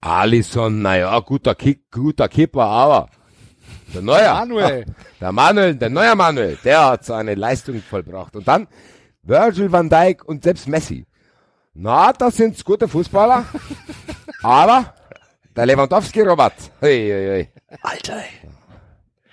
[0.00, 3.08] Alisson, naja, guter Kick, guter Kipper, aber
[3.92, 4.86] der Neuer, Manuel.
[5.20, 8.36] der Manuel, der neue Manuel, der hat seine Leistung vollbracht.
[8.36, 8.66] Und dann
[9.22, 11.06] Virgil van Dijk und selbst Messi.
[11.74, 13.46] Na, das sind gute Fußballer,
[14.42, 14.94] aber
[15.54, 17.78] der Lewandowski, Robert, hey, hey, hey.
[17.82, 18.20] Alter.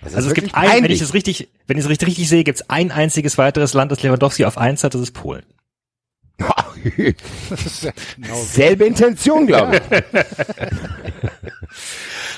[0.02, 2.60] Also es gibt ein, wenn ich es richtig, wenn ich es richtig, richtig sehe, gibt
[2.60, 5.46] es ein einziges weiteres Land, das Lewandowski auf eins hat, das ist Polen.
[6.40, 6.54] ja
[8.16, 8.44] genau so.
[8.44, 9.82] Selbe Intention, glaube ich.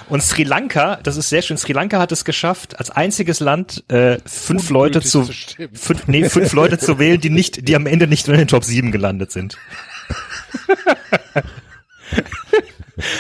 [0.10, 3.84] Und Sri Lanka, das ist sehr schön, Sri Lanka hat es geschafft, als einziges Land
[3.90, 7.76] äh, fünf Leute Ungültig zu, zu fünf, nee, fünf Leute zu wählen, die nicht, die
[7.76, 9.58] am Ende nicht in den Top 7 gelandet sind.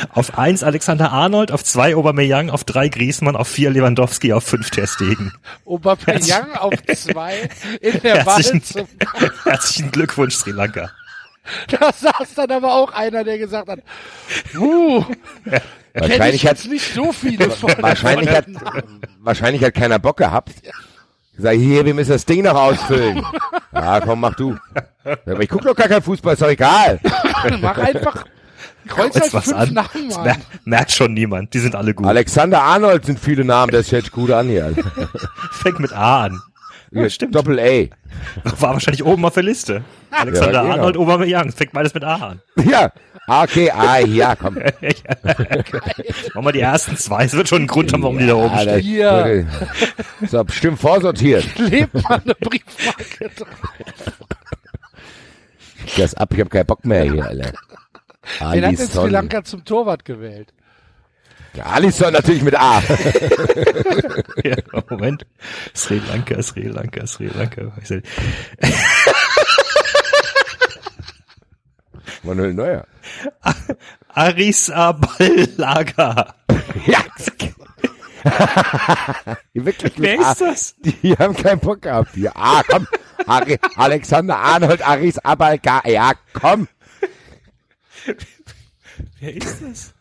[0.09, 4.69] auf eins Alexander Arnold, auf zwei Aubameyang, auf drei Griezmann, auf vier Lewandowski, auf fünf
[4.69, 5.33] Terstegen.
[5.65, 7.49] Aubameyang auf zwei
[7.81, 8.87] in der Wahl Herzlichen, zum,
[9.43, 10.91] herzlichen Glückwunsch Sri Lanka.
[11.67, 13.79] da saß dann aber auch einer, der gesagt hat,
[14.55, 15.03] uh,
[15.45, 17.73] ich Wahrscheinlich hat, nicht so viele von.
[17.79, 18.45] wahrscheinlich hat,
[19.19, 20.53] wahrscheinlich hat keiner Bock gehabt.
[21.37, 23.23] Sag hier, wir müssen das Ding noch ausfüllen.
[23.73, 24.57] Ja, komm, mach du.
[25.03, 26.99] Aber ich guck doch gar kein Fußball, ist doch egal.
[27.61, 28.25] Mach einfach,
[28.87, 29.73] kreuz halt was fünf an.
[29.73, 30.23] Namen Das an.
[30.23, 31.53] mer merkt schon niemand.
[31.53, 32.05] Die sind alle gut.
[32.05, 34.73] Alexander Arnold sind viele Namen, das hört sich gut an hier.
[35.51, 36.41] Fängt mit A an.
[36.91, 37.35] Ja, stimmt.
[37.35, 37.87] Doppel A.
[38.59, 39.83] War wahrscheinlich oben auf der Liste.
[40.11, 40.73] Alexander Ja, genau.
[40.73, 41.51] Arnold, Aubameyang.
[41.51, 42.41] Fängt beides mit A an.
[42.69, 42.91] Ja,
[43.27, 44.55] Ah, okay, A, ja, komm.
[46.33, 47.25] Machen wir die ersten zwei.
[47.25, 48.79] Es wird schon einen Grund haben, warum die da oben Ja, stehen.
[48.79, 49.45] Hier.
[50.27, 51.45] So, bestimmt vorsortiert.
[51.53, 53.47] Klebt mal eine Briefmarke drauf.
[55.95, 57.51] Das ab, ich hab keinen Bock mehr hier, Alter.
[58.39, 59.09] Wen hat denn Sri.
[59.09, 60.51] Lanka zum Torwart gewählt?
[61.53, 62.81] Ja, Alisson natürlich mit A.
[64.43, 64.55] ja,
[64.89, 65.25] Moment.
[65.75, 67.71] Sri Lanka, Sri Lanka, Sri Lanka.
[72.23, 72.87] Manuel Neuer.
[74.09, 76.35] Aris Aballaga.
[76.85, 76.99] Ja.
[79.53, 80.31] Wirklich Wer A.
[80.31, 80.75] ist das?
[80.79, 82.15] Die haben keinen Bock gehabt.
[82.15, 82.87] Die, ah, komm.
[83.25, 85.81] Ari, Alexander Arnold, Aris Abalga.
[85.85, 86.67] Ja, komm.
[89.19, 89.93] Wer ist das?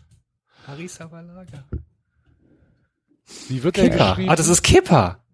[0.69, 1.65] Aris Aballaga.
[3.49, 4.09] Wie wird der Kipper.
[4.11, 4.31] geschrieben?
[4.31, 5.25] Ah, das ist Kipper.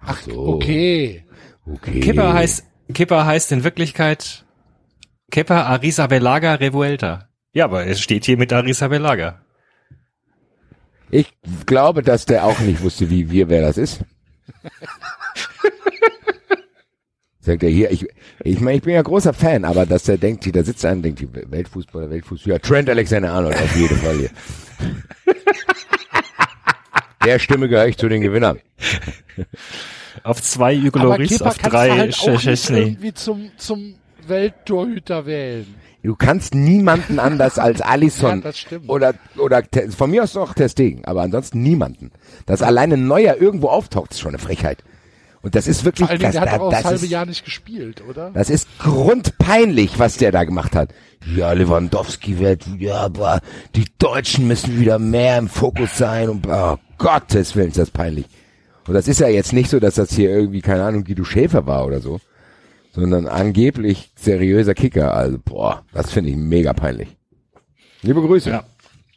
[0.00, 0.48] Ach so.
[0.48, 1.24] okay.
[1.64, 2.00] Okay.
[2.00, 4.44] Kipper heißt, Kipper heißt in Wirklichkeit
[5.30, 7.28] Kipper Arisabelaga Revuelta.
[7.52, 9.42] Ja, aber es steht hier mit Arisabelaga.
[11.10, 11.32] Ich
[11.66, 14.00] glaube, dass der auch nicht wusste, wie wir, wer das ist.
[17.48, 18.06] Sagt er hier, ich,
[18.44, 21.00] ich meine, ich bin ja großer Fan, aber dass der denkt, hier, da sitzt einer,
[21.00, 24.28] denkt, die Weltfußballer, Weltfußballer, ja, Trent Alexander Arnold, auf jeden Fall hier.
[27.24, 28.58] Der Stimme gehöre ich zu den Gewinnern.
[30.24, 32.80] Auf zwei Ügoloris, Kepa auf drei halt Szczesny.
[32.80, 33.94] irgendwie zum, zum
[34.26, 35.74] Welttorhüter wählen.
[36.02, 38.90] Du kannst niemanden anders als Alisson Ja, das stimmt.
[38.90, 42.10] oder oder von mir aus noch Testegen, aber ansonsten niemanden.
[42.44, 44.84] Dass alleine Neuer irgendwo auftaucht, ist schon eine Frechheit.
[45.48, 47.04] Und das ist wirklich Vor allen Dingen, das, der hat doch auch das das, halbe
[47.06, 48.32] ist, Jahr nicht gespielt, oder?
[48.34, 50.92] das ist grundpeinlich, was der da gemacht hat.
[51.34, 53.40] Ja, Lewandowski wird, ja, aber
[53.74, 58.26] die Deutschen müssen wieder mehr im Fokus sein und oh Gottes Willen ist das peinlich.
[58.86, 61.66] Und das ist ja jetzt nicht so, dass das hier irgendwie, keine Ahnung, Guido Schäfer
[61.66, 62.20] war oder so,
[62.92, 65.14] sondern angeblich seriöser Kicker.
[65.14, 67.08] Also, boah, das finde ich mega peinlich.
[68.02, 68.50] Liebe Grüße.
[68.50, 68.64] Ja.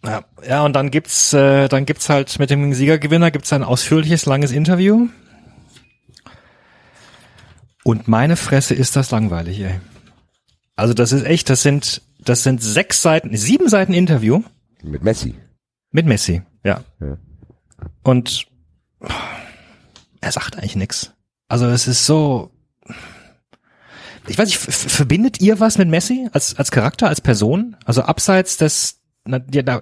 [0.03, 4.25] Ja, ja, und dann gibt's, äh, dann gibt's halt mit dem Siegergewinner gibt's ein ausführliches,
[4.25, 5.09] langes Interview.
[7.83, 9.79] Und meine Fresse ist das langweilig, ey.
[10.75, 14.43] Also das ist echt, das sind, das sind sechs Seiten, sieben Seiten Interview
[14.83, 15.35] Mit Messi.
[15.91, 16.83] mit Messi, ja.
[16.99, 17.17] Ja.
[18.03, 18.45] Und
[20.21, 21.13] er sagt eigentlich nix.
[21.47, 22.51] Also es ist so,
[24.27, 27.75] ich weiß nicht, verbindet ihr was mit Messi als, als Charakter, als Person?
[27.85, 29.81] Also abseits des na, ja, da,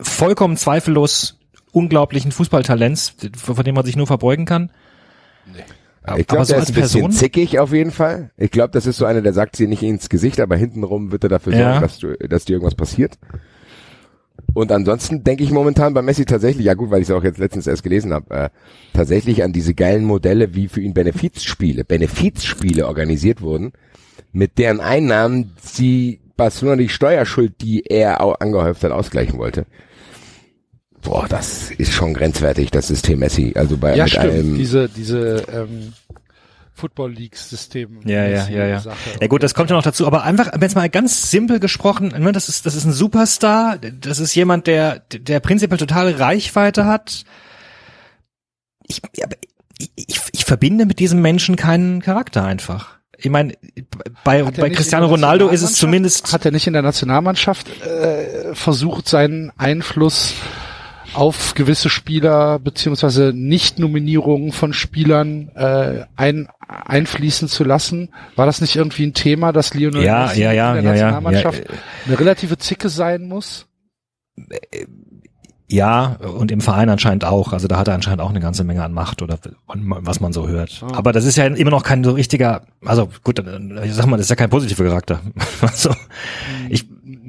[0.00, 1.38] vollkommen zweifellos
[1.72, 4.70] unglaublichen Fußballtalents, von dem man sich nur verbeugen kann?
[6.16, 7.12] Ich glaube, so der ist ein bisschen Person?
[7.12, 8.30] zickig auf jeden Fall.
[8.36, 11.24] Ich glaube, das ist so einer, der sagt sie nicht ins Gesicht, aber hintenrum wird
[11.24, 11.58] er dafür Ja.
[11.72, 13.18] sorgen, dass, du, dass dir irgendwas passiert.
[14.54, 17.38] Und ansonsten denke ich momentan bei Messi tatsächlich, ja gut, weil ich es auch jetzt
[17.38, 18.48] letztens erst gelesen habe, äh,
[18.94, 23.72] tatsächlich an diese geilen Modelle, wie für ihn Benefizspiele, Benefizspiele organisiert wurden,
[24.32, 29.66] mit deren Einnahmen sie Barcelona die Steuerschuld, die er auch angehäuft hat, ausgleichen wollte.
[31.02, 33.52] Boah, das ist schon grenzwertig, das System Messi.
[33.56, 34.24] Also bei Ja, mit stimmt.
[34.32, 35.92] einem, Diese, diese ähm,
[36.74, 38.00] Football League System.
[38.04, 38.80] Ja, ja, ja, ja.
[38.80, 38.96] Sache.
[39.20, 40.06] Ja gut, das kommt ja noch dazu.
[40.06, 43.78] Aber einfach, jetzt mal ganz simpel gesprochen, ne, das ist, das ist ein Superstar.
[43.78, 47.24] Das ist jemand, der, der prinzipiell totale Reichweite hat.
[48.86, 49.02] Ich,
[49.78, 52.98] ich, ich, ich verbinde mit diesem Menschen keinen Charakter einfach.
[53.20, 53.54] Ich meine,
[54.22, 59.08] bei, bei Cristiano Ronaldo ist es zumindest, Hat er nicht in der Nationalmannschaft äh, versucht,
[59.08, 60.34] seinen Einfluss
[61.14, 68.10] auf gewisse Spieler beziehungsweise Nicht-Nominierungen von Spielern äh, ein, einfließen zu lassen?
[68.36, 70.98] War das nicht irgendwie ein Thema, dass Lionel Ja, Messi ja, ja, in der ja,
[70.98, 73.66] ja, Nationalmannschaft ja, eine relative Zicke sein muss?
[75.66, 77.52] ja, und im Verein anscheinend auch.
[77.52, 80.46] Also da hat er anscheinend auch eine ganze Menge an Macht oder was man so
[80.46, 80.80] hört.
[80.82, 80.94] Ah.
[80.94, 83.42] Aber das ist ja immer noch kein so richtiger, also gut,
[83.82, 85.20] ich sag mal, das ist ja kein positiver Charakter.
[85.60, 85.90] Also,
[86.70, 86.86] ich,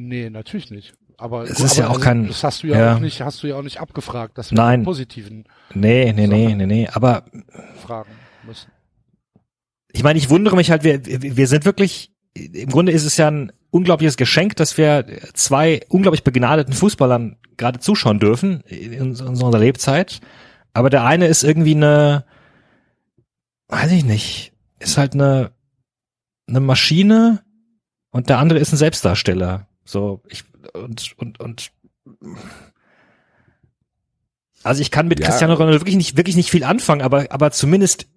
[0.10, 0.96] Nee, natürlich nicht.
[1.20, 2.95] Aber, Es ist ja aber auch kein- das hast du ja, ja.
[2.95, 4.74] auch nicht, hast du ja auch nicht abgefragt, dass wir Nein.
[4.76, 6.88] einen positiven nee, nee, nee, nee, nee.
[6.91, 7.26] Aber
[7.86, 8.09] fragen
[8.45, 8.72] müssen.
[9.91, 13.30] ich meine, ich wundere mich halt, wir, wir sind wirklich, im Grunde ist es ja
[13.30, 19.59] ein unglaubliches Geschenk, dass wir zwei unglaublich begnadeten Fußballern gerade zuschauen dürfen in, in unserer
[19.59, 20.22] Lebzeit.
[20.74, 22.26] Aber der eine ist irgendwie eine,
[23.67, 25.51] weiß ich nicht, ist halt eine,
[26.47, 27.43] eine Maschine
[28.11, 29.67] und der andere ist ein Selbstdarsteller.
[29.84, 30.43] So, ich,
[30.74, 31.72] und, und, und,
[34.63, 35.28] also ich kann mit Ja.
[35.28, 38.07] Cristiano Ronaldo wirklich nicht, wirklich nicht viel anfangen, aber, aber zumindest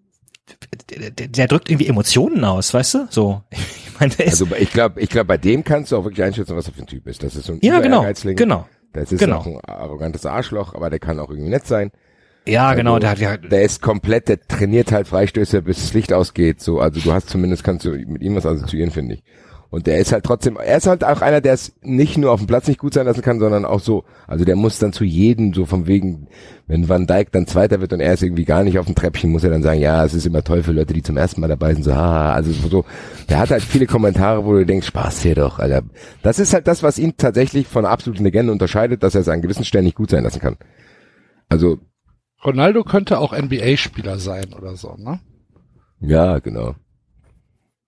[0.90, 3.06] der, der, drückt irgendwie Emotionen aus, weißt du?
[3.10, 6.04] So, ich meine, der ist, Also ich glaube, ich glaube, bei dem kannst du auch
[6.04, 7.22] wirklich einschätzen, was er für ein Typ ist.
[7.22, 9.38] Das ist so ein ja genau, genau, Das ist genau.
[9.38, 11.92] auch ein arrogantes Arschloch, aber der kann auch irgendwie nett sein.
[12.46, 15.94] ja genau, Also, der hat ja, Der ist komplett, der trainiert halt Freistöße, bis das
[15.94, 16.60] Licht ausgeht.
[16.60, 19.22] So, also du hast zumindest kannst du mit ihm was assoziieren, finde ich.
[19.72, 22.40] Und der ist halt trotzdem, er ist halt auch einer, der es nicht nur auf
[22.40, 24.04] dem Platz nicht gut sein lassen kann, sondern auch so.
[24.26, 26.28] Also der muss dann zu jedem so vom wegen,
[26.66, 29.30] wenn Van Dijk dann Zweiter wird und er ist irgendwie gar nicht auf dem Treppchen,
[29.32, 31.48] muss er dann sagen, ja, es ist immer toll für Leute, die zum ersten Mal
[31.48, 32.84] dabei sind, so, haha, also so.
[33.30, 35.84] Der hat halt viele Kommentare, wo du denkst, Spaß hier doch, Alter.
[36.22, 39.28] Das ist halt das, was ihn tatsächlich von einer absoluten Legende unterscheidet, dass er es
[39.28, 40.58] an gewissen Stellen nicht gut sein lassen kann.
[41.48, 41.78] Also.
[42.44, 45.18] Ronaldo könnte auch NBA-Spieler sein oder so, ne?
[46.00, 46.74] Ja, genau.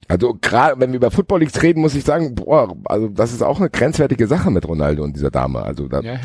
[0.09, 3.42] Also gerade wenn wir über Football Leagues reden, muss ich sagen, boah, also das ist
[3.42, 5.62] auch eine grenzwertige Sache mit Ronaldo und dieser Dame.
[5.62, 6.18] Also da, ja,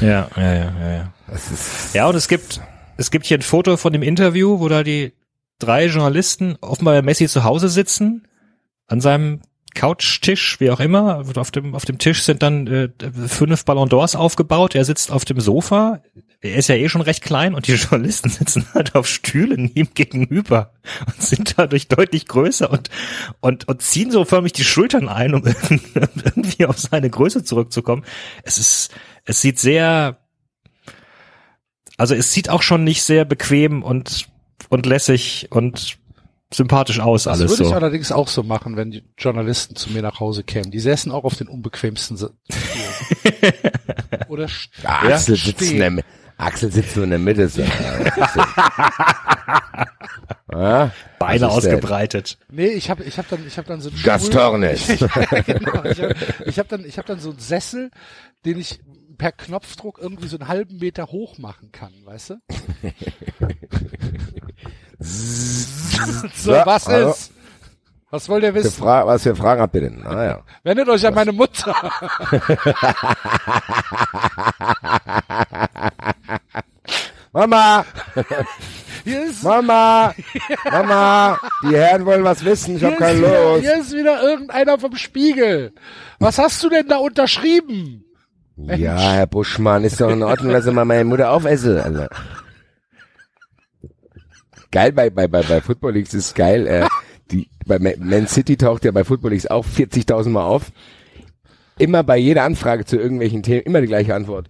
[0.00, 0.72] ja, ja, ja.
[0.96, 2.60] Ja, das ist ja und es gibt
[2.96, 5.12] es gibt hier ein Foto von dem Interview, wo da die
[5.58, 8.26] drei Journalisten offenbar bei Messi zu Hause sitzen
[8.86, 9.40] an seinem
[9.74, 11.22] Couchtisch, wie auch immer.
[11.36, 12.88] Auf dem auf dem Tisch sind dann äh,
[13.28, 14.74] fünf Ballon d'Ors aufgebaut.
[14.74, 16.00] Er sitzt auf dem Sofa
[16.40, 19.88] er ist ja eh schon recht klein und die Journalisten sitzen halt auf Stühlen ihm
[19.94, 20.72] gegenüber
[21.06, 22.90] und sind dadurch deutlich größer und,
[23.40, 25.44] und, und ziehen so förmlich die Schultern ein, um
[25.94, 28.04] irgendwie auf seine Größe zurückzukommen.
[28.42, 30.18] Es ist, es sieht sehr,
[31.96, 34.28] also es sieht auch schon nicht sehr bequem und,
[34.68, 35.98] und lässig und
[36.52, 37.70] sympathisch aus das alles würde so.
[37.70, 40.70] ich allerdings auch so machen, wenn die Journalisten zu mir nach Hause kämen.
[40.70, 42.16] Die säßen auch auf den unbequemsten
[44.28, 44.48] Oder
[44.82, 46.02] ja, sitzen,
[46.38, 47.48] Axel sitzt nur in der Mitte.
[47.48, 47.62] So.
[50.52, 52.38] ja, Beine ausgebreitet.
[52.48, 52.56] Denn?
[52.56, 54.86] Nee, ich habe ich hab dann ich habe dann so einen Gastornis.
[54.88, 54.98] ja,
[55.46, 55.84] genau.
[55.84, 56.14] Ich habe
[56.46, 57.90] hab dann ich habe dann so einen Sessel,
[58.44, 58.80] den ich
[59.16, 62.34] per Knopfdruck irgendwie so einen halben Meter hoch machen kann, weißt du?
[64.98, 67.32] so, was ist?
[68.16, 68.82] Was wollt ihr wissen?
[68.82, 70.02] was für Fragen habt ihr denn?
[70.06, 70.40] Ah, ja.
[70.64, 71.74] Wendet euch an meine Mutter.
[77.34, 77.84] Mama!
[79.42, 80.14] Mama!
[80.72, 81.38] Mama!
[81.62, 83.60] Die Herren wollen was wissen, ich hab keine Lust.
[83.60, 85.74] Hier ist wieder irgendeiner vom Spiegel.
[86.18, 88.02] Was hast du denn da unterschrieben?
[88.56, 91.84] Ja, Herr Buschmann, ist doch in Ordnung, dass ich mal meine Mutter aufesse.
[91.84, 92.06] Also.
[94.70, 96.66] Geil bei, bei, bei, bei Football Leagues ist geil.
[96.66, 96.86] Äh,
[97.66, 100.70] bei Man City taucht ja bei Football Leagues auch 40.000 Mal auf.
[101.78, 104.48] Immer bei jeder Anfrage zu irgendwelchen Themen, immer die gleiche Antwort.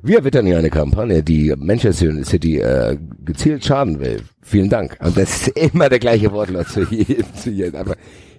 [0.00, 4.22] Wir wittern hier eine Kampagne, die Manchester City äh, gezielt schaden will.
[4.42, 4.96] Vielen Dank.
[5.00, 7.24] Und das ist immer der gleiche Wortlaut zu jedem.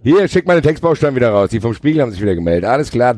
[0.01, 1.49] Hier, schick mal den Textbaustein wieder raus.
[1.49, 2.69] Die vom Spiegel haben sich wieder gemeldet.
[2.69, 3.17] Alles klar.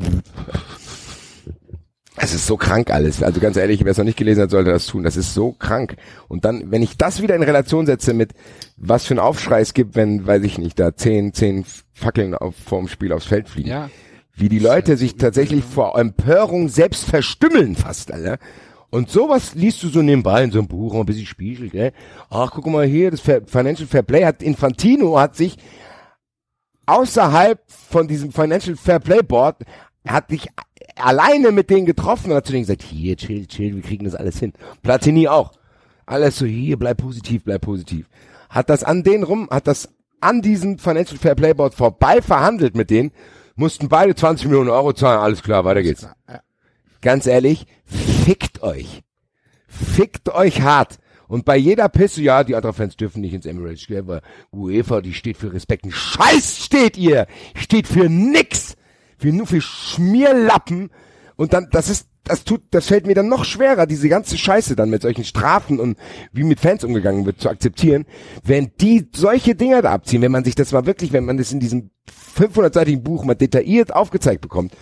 [2.24, 3.20] Es ist so krank alles.
[3.20, 5.02] Also ganz ehrlich, wer es noch nicht gelesen hat, sollte das tun.
[5.02, 5.96] Das ist so krank.
[6.28, 8.30] Und dann, wenn ich das wieder in Relation setze mit,
[8.76, 12.54] was für ein Aufschrei es gibt, wenn, weiß ich nicht, da zehn, zehn Fackeln auf,
[12.54, 13.68] vorm Spiel aufs Feld fliegen.
[13.68, 13.90] Ja
[14.34, 18.38] wie die Leute sich tatsächlich vor Empörung selbst verstümmeln fast, Alter.
[18.90, 21.92] Und sowas liest du so nebenbei in so einem Buch, ein bisschen Spiegel, gell?
[22.28, 25.56] Ach, guck mal hier, das Financial Fair Play hat, Infantino hat sich
[26.86, 29.62] außerhalb von diesem Financial Fair Play Board,
[30.06, 30.48] hat sich
[30.96, 34.14] alleine mit denen getroffen und hat zu denen gesagt, hier, chill, chill, wir kriegen das
[34.14, 34.52] alles hin.
[34.82, 35.52] Platini auch.
[36.06, 38.06] Alles so, hier, bleib positiv, bleib positiv.
[38.48, 39.88] Hat das an denen rum, hat das
[40.20, 43.12] an diesem Financial Fair Play Board vorbei verhandelt mit denen
[43.54, 46.06] mussten beide 20 Millionen Euro zahlen, alles klar, weiter geht's.
[47.00, 49.02] Ganz ehrlich, fickt euch.
[49.66, 50.98] Fickt euch hart.
[51.28, 54.20] Und bei jeder Pisse, ja, die anderen Fans dürfen nicht ins Emirates gehen, weil
[54.52, 55.86] UEFA, die steht für Respekt.
[55.90, 57.26] Scheiß steht ihr!
[57.54, 58.76] Steht für nix!
[59.22, 60.90] Für nur für Schmierlappen.
[61.36, 64.74] Und dann, das ist, das tut, das fällt mir dann noch schwerer, diese ganze Scheiße
[64.74, 65.96] dann mit solchen Strafen und
[66.32, 68.04] wie mit Fans umgegangen wird, zu akzeptieren,
[68.42, 71.52] wenn die solche Dinger da abziehen, wenn man sich das mal wirklich, wenn man das
[71.52, 71.90] in diesem
[72.36, 74.74] 500-seitigen Buch mal detailliert aufgezeigt bekommt,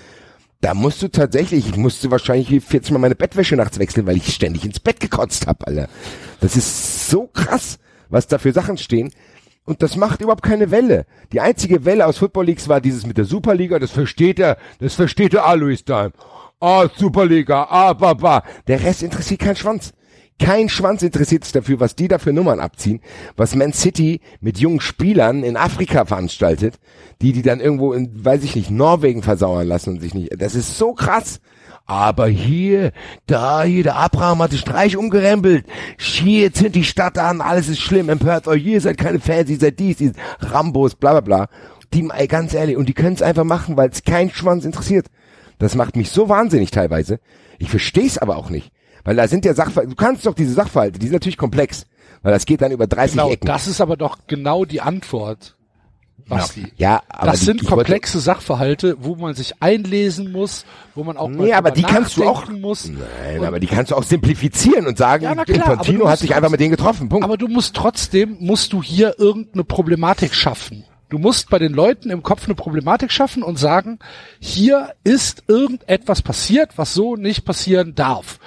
[0.62, 4.34] da musst du tatsächlich, ich musste wahrscheinlich 40 Mal meine Bettwäsche nachts wechseln, weil ich
[4.34, 5.88] ständig ins Bett gekotzt hab, Alter.
[6.41, 7.78] Das ist so krass,
[8.09, 9.11] was da für Sachen stehen.
[9.71, 11.07] Und das macht überhaupt keine Welle.
[11.33, 14.95] Die einzige Welle aus Football Leagues war dieses mit der Superliga, das versteht er, das
[14.95, 16.11] versteht er Alois Dime.
[16.59, 18.43] Ah, Superliga, ah, baba.
[18.66, 19.93] Der Rest interessiert keinen Schwanz.
[20.41, 23.01] Kein Schwanz interessiert sich dafür, was die da für Nummern abziehen,
[23.37, 26.81] was Man City mit jungen Spielern in Afrika veranstaltet,
[27.23, 30.33] die die dann irgendwo in, weiß ich nicht, Norwegen versauern lassen und sich nicht.
[30.37, 31.41] Das ist so krass.
[31.91, 32.93] Aber hier,
[33.26, 35.66] da, hier, der Abraham hat den Streich umgerempelt.
[35.99, 39.59] Hier sind die Stadt an, alles ist schlimm, empört euch, ihr seid keine Fans, ihr
[39.59, 41.49] seid dies, ihr seid Rambos, bla bla bla.
[41.93, 45.07] Die, ey, ganz ehrlich, und die können es einfach machen, weil es kein Schwanz interessiert.
[45.59, 47.18] Das macht mich so wahnsinnig teilweise.
[47.59, 48.70] Ich verstehe es aber auch nicht.
[49.03, 51.86] Weil da sind ja Sachverhalte, du kannst doch diese Sachverhalte, die sind natürlich komplex,
[52.22, 53.47] weil das geht dann über 30 genau, Ecken.
[53.47, 55.57] Das ist aber doch genau die Antwort.
[56.29, 56.73] Basti.
[56.77, 60.64] Ja, aber das die, sind komplexe wollte, Sachverhalte, wo man sich einlesen muss,
[60.95, 62.89] wo man auch mal nee, aber die kannst du auch muss.
[62.89, 66.51] Nein, aber die kannst du auch simplifizieren und sagen, ja, klar, Infantino hat sich einfach
[66.51, 67.09] mit denen getroffen.
[67.09, 67.25] Punkt.
[67.25, 70.85] Aber du musst trotzdem musst du hier irgendeine Problematik schaffen.
[71.11, 73.99] Du musst bei den Leuten im Kopf eine Problematik schaffen und sagen,
[74.39, 78.39] hier ist irgendetwas passiert, was so nicht passieren darf.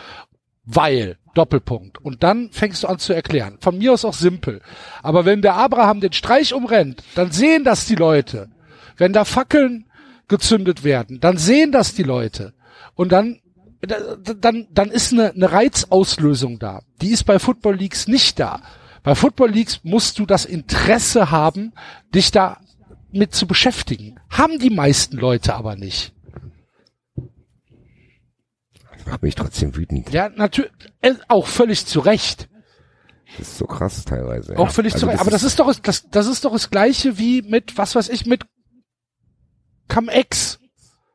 [0.64, 1.98] Weil, Doppelpunkt.
[2.00, 3.58] Und dann fängst du an zu erklären.
[3.60, 4.62] Von mir aus auch simpel.
[5.02, 8.50] Aber wenn der Abraham den Streich umrennt, dann sehen das die Leute.
[8.98, 9.86] Wenn da Fackeln
[10.28, 12.54] gezündet werden, dann sehen das die Leute.
[12.96, 13.40] Und dann
[13.86, 16.84] dann, dann ist eine, eine Reizauslösung da.
[17.02, 18.62] Die ist bei Football Leagues nicht da.
[19.04, 21.74] Bei Football Leagues musst du das Interesse haben,
[22.16, 22.60] dich da
[23.12, 24.16] mit zu beschäftigen.
[24.30, 26.14] Haben die meisten Leute aber nicht.
[29.06, 30.12] Macht mich trotzdem wütend.
[30.12, 32.50] Ja, natürlich, äh, auch völlig zu Recht.
[33.38, 34.58] Das ist so krass teilweise.
[34.58, 35.22] Auch völlig also zu Recht.
[35.22, 38.26] Aber das ist doch, das, das ist doch das Gleiche wie mit, was weiß ich,
[38.26, 38.44] mit
[39.88, 40.60] Cum-Ex.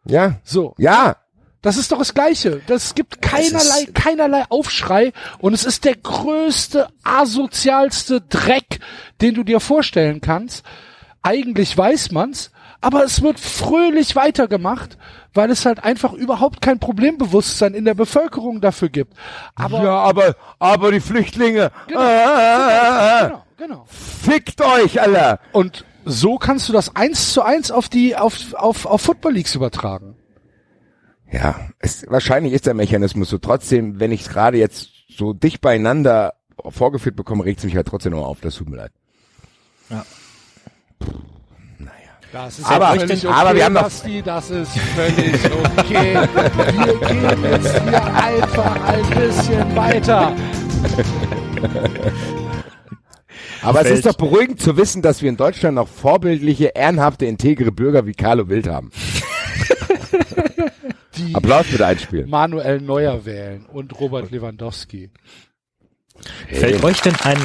[0.05, 0.41] Ja.
[0.43, 0.75] So.
[0.79, 1.17] Ja.
[1.63, 2.63] Das ist doch das Gleiche.
[2.67, 8.79] Das gibt keinerlei, keinerlei Aufschrei und es ist der größte, asozialste Dreck,
[9.21, 10.65] den du dir vorstellen kannst.
[11.23, 14.99] Eigentlich weiß man's, aber es wird fröhlich weitergemacht,
[15.35, 19.15] weil es halt einfach überhaupt kein Problembewusstsein in der Bevölkerung dafür gibt.
[19.55, 21.71] Aber ja, aber aber die Flüchtlinge.
[21.89, 23.85] Genau, ah, genau, genau.
[23.87, 25.41] Fickt euch, Alter.
[25.53, 29.55] Und so kannst du das eins zu eins auf die auf auf auf Football Leagues
[29.55, 30.17] übertragen.
[31.31, 33.39] Ja, es, wahrscheinlich ist der Mechanismus so.
[33.39, 36.35] Trotzdem, wenn ich es gerade jetzt so dicht beieinander
[36.71, 38.41] vorgeführt bekomme, regt es mich halt trotzdem noch auf.
[38.41, 38.93] Das tut mir leid.
[39.91, 40.05] Ja.
[41.01, 41.19] Naja.
[42.33, 45.35] Das ist aber, völlig okay, aber wir haben noch Basti, das ist völlig
[45.79, 46.15] okay.
[46.15, 50.37] wir gehen jetzt hier einfach ein bisschen weiter.
[53.63, 57.73] Aber es ist doch beruhigend zu wissen, dass wir in Deutschland noch vorbildliche, ehrenhafte, integre
[57.73, 58.91] Bürger wie Carlo Wild haben.
[61.17, 62.29] Die Applaus bitte einspielen.
[62.29, 65.11] Manuel Neuer wählen und Robert Lewandowski.
[66.49, 67.39] Fällt euch denn ein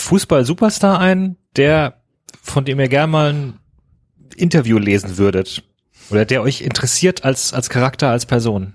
[0.00, 2.00] Fußball-Superstar ein, der,
[2.42, 3.60] von dem ihr gerne mal ein
[4.36, 5.62] Interview lesen würdet?
[6.10, 8.74] Oder der euch interessiert als, als Charakter, als Person?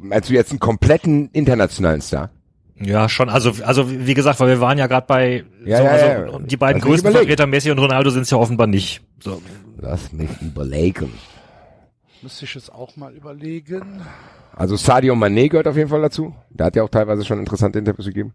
[0.00, 2.30] Meinst du jetzt einen kompletten internationalen Star?
[2.80, 3.28] Ja, schon.
[3.28, 6.38] Also, also wie gesagt, weil wir waren ja gerade bei Ja, so, ja, also ja.
[6.40, 7.12] die beiden Lass größten.
[7.12, 9.02] Vertreter, Messi und Ronaldo, sind es ja offenbar nicht.
[9.20, 9.42] So.
[9.78, 11.12] Lass mich überlegen.
[12.22, 14.02] Müsste ich jetzt auch mal überlegen.
[14.54, 16.34] Also Sadio Mané gehört auf jeden Fall dazu.
[16.50, 18.34] Der hat ja auch teilweise schon interessante Interviews gegeben.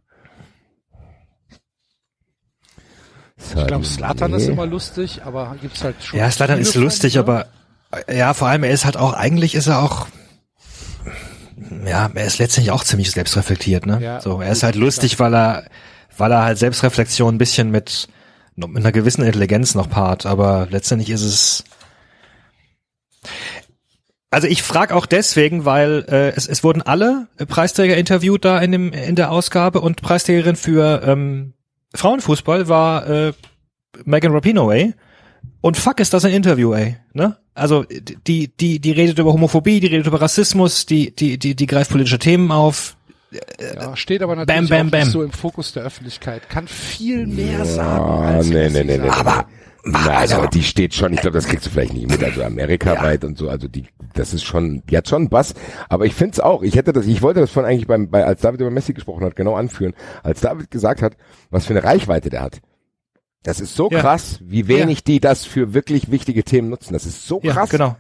[3.56, 6.20] Ich glaube, Slatan ist immer lustig, aber gibt's halt schon.
[6.20, 7.48] Ja, Slatan ist lustig, aber
[8.08, 10.08] äh, ja, vor allem er ist halt auch, eigentlich ist er auch,
[11.86, 14.00] ja, er ist letztendlich auch ziemlich selbstreflektiert, ne?
[14.02, 15.66] Ja, so, er ist halt lustig, weil er,
[16.18, 18.08] weil er halt Selbstreflexion ein bisschen mit,
[18.56, 21.64] mit einer gewissen Intelligenz noch paart, aber letztendlich ist es,
[24.32, 28.72] also ich frage auch deswegen, weil äh, es, es wurden alle Preisträger interviewt da in
[28.72, 31.54] dem in der Ausgabe und Preisträgerin für ähm,
[31.96, 33.34] Frauenfußball war äh,
[34.06, 34.74] Megan Rapinoe.
[34.74, 34.94] ey.
[35.62, 36.98] Und fuck ist das ein Interview, ey.
[37.14, 37.38] Ne?
[37.54, 37.84] Also
[38.28, 41.92] die die die redet über Homophobie, die redet über Rassismus, die die die die greift
[41.92, 42.96] politische Themen auf.
[43.60, 45.00] Ja, steht aber natürlich Bam, bam, auch bam.
[45.02, 46.50] nicht so im Fokus der Öffentlichkeit.
[46.50, 48.06] Kann viel mehr sagen.
[48.06, 49.10] Ah, als nee, nee, nee, nee.
[49.10, 49.48] Aber,
[49.84, 53.24] nein, aber die steht schon, ich glaube, das kriegst du vielleicht nicht mit, also amerikaweit
[53.24, 55.54] und so, also die, das ist schon, die hat schon Bass,
[55.90, 58.42] aber ich find's auch, ich hätte das, ich wollte das von eigentlich beim, bei, als
[58.42, 61.18] David über Messi gesprochen hat, genau anführen, als David gesagt hat,
[61.50, 62.62] was für eine Reichweite der hat.
[63.44, 64.00] Das ist so Ja.
[64.00, 66.94] krass, wie wenig die das für wirklich wichtige Themen nutzen.
[66.94, 67.70] Das ist so Ja, krass.
[67.70, 67.98] genau.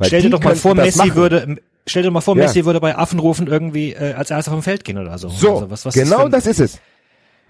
[0.00, 1.56] Stell dir doch mal vor, Messi würde
[1.86, 2.44] stell dir mal vor, Ja.
[2.44, 5.28] Messi würde bei Affenrufen irgendwie äh, als erster vom Feld gehen oder so.
[5.28, 6.80] So, also was, was genau ein- das ist es.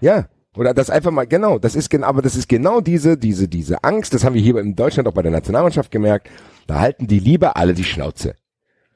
[0.01, 0.27] Ja.
[0.57, 3.83] Oder das einfach mal, genau, das ist genau, aber das ist genau diese, diese, diese
[3.83, 6.29] Angst, das haben wir hier in Deutschland auch bei der Nationalmannschaft gemerkt,
[6.65, 8.35] da halten die lieber alle die Schnauze.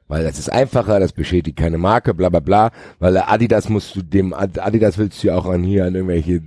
[0.07, 4.01] Weil das ist einfacher, das beschädigt keine Marke, bla bla bla, weil Adidas musst du
[4.01, 6.41] dem, Ad- Adidas willst du ja auch an hier an irgendwelche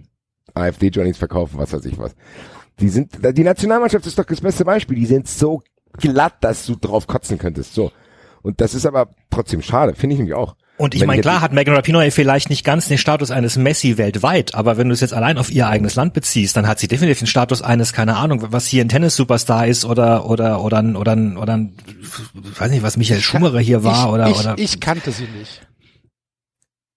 [0.52, 2.14] AfD-Johnnies verkaufen, was weiß ich was.
[2.80, 5.62] Die sind, die Nationalmannschaft ist doch das beste Beispiel, die sind so
[5.96, 7.92] glatt, dass du drauf kotzen könntest, so.
[8.42, 10.56] Und das ist aber trotzdem schade, finde ich nämlich auch.
[10.76, 14.56] Und ich meine, klar hat Megan Rapinoe vielleicht nicht ganz den Status eines Messi weltweit,
[14.56, 17.20] aber wenn du es jetzt allein auf ihr eigenes Land beziehst, dann hat sie definitiv
[17.20, 21.36] den Status eines, keine Ahnung, was hier ein Tennis-Superstar ist oder oder oder oder ein,
[21.36, 21.74] oder ein,
[22.58, 25.60] weiß nicht, was Michael Schumacher hier war ich, oder oder ich kannte sie nicht.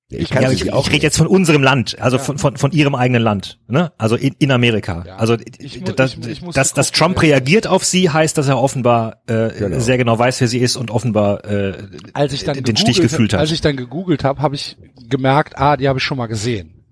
[0.09, 2.55] Ich, ich- kann ja, ich, auch ich rede jetzt von unserem Land, also von, von,
[2.55, 3.91] von ihrem eigenen Land, ne?
[3.97, 5.03] Also in, in Amerika.
[5.05, 5.17] Ja.
[5.17, 8.57] Also Ich das, ich- ich muss dass, dass Trump reagiert auf sie, heißt, dass er
[8.57, 9.79] offenbar äh, Genau.
[9.79, 11.73] sehr genau weiß, wer sie ist und offenbar äh,
[12.13, 13.41] Als ich dann den Stich gefühlt hat.
[13.41, 14.77] Als ich dann gegoogelt habe, habe ich
[15.09, 16.85] gemerkt, ah, die habe ich schon mal gesehen.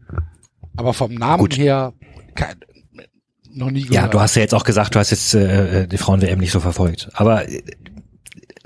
[0.75, 1.93] Aber vom Namen her
[2.35, 2.55] kein,
[3.53, 3.93] noch nie gehört.
[3.95, 6.59] Ja, du hast ja jetzt auch gesagt, du hast jetzt äh, die Frauen-WM nicht so
[6.59, 7.07] verfolgt.
[7.13, 7.61] Aber äh,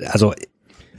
[0.07, 0.33] also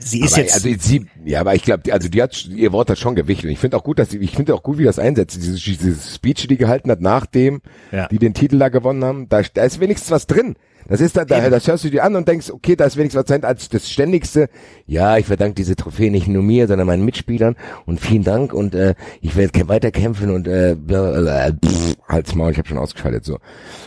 [0.03, 0.53] sie ist aber, jetzt.
[0.55, 3.43] Also sie, ja, aber ich glaube, also die hat ihr Wort hat schon Gewicht.
[3.43, 5.37] Und ich finde auch gut, dass sie, ich finde auch gut, wie das einsetzt.
[5.37, 8.07] Diese, diese Speech, die die gehalten hat, nachdem Ja.
[8.07, 10.55] die den Titel da gewonnen haben, da, da ist wenigstens was drin.
[10.91, 13.23] Das ist da, da, das hörst du dir an und denkst, okay, da ist wenigstens
[13.29, 14.49] was als das ständigste.
[14.85, 18.75] Ja, ich verdanke diese Trophäe nicht nur mir, sondern meinen Mitspielern und vielen Dank und
[18.75, 22.77] äh, ich werde kä- weiter kämpfen und äh, äh, pff, halt's Maul, ich habe schon
[22.77, 23.37] ausgeschaltet so.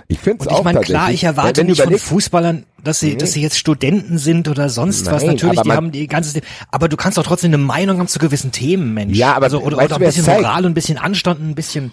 [0.08, 3.00] Ich finde es und auch ich meine, klar, ich erwarte wenn nicht von Fußballern, dass
[3.00, 5.22] sie, dass sie jetzt Studenten sind oder sonst was.
[5.24, 6.40] Nein, Natürlich, aber die haben die ganze,
[6.70, 9.14] aber du kannst doch trotzdem eine Meinung haben zu gewissen Themen, Mensch.
[9.18, 10.24] Ja, aber also, oder, oder ein bisschen?
[10.24, 11.92] Moral und ein bisschen Anstand, ein bisschen.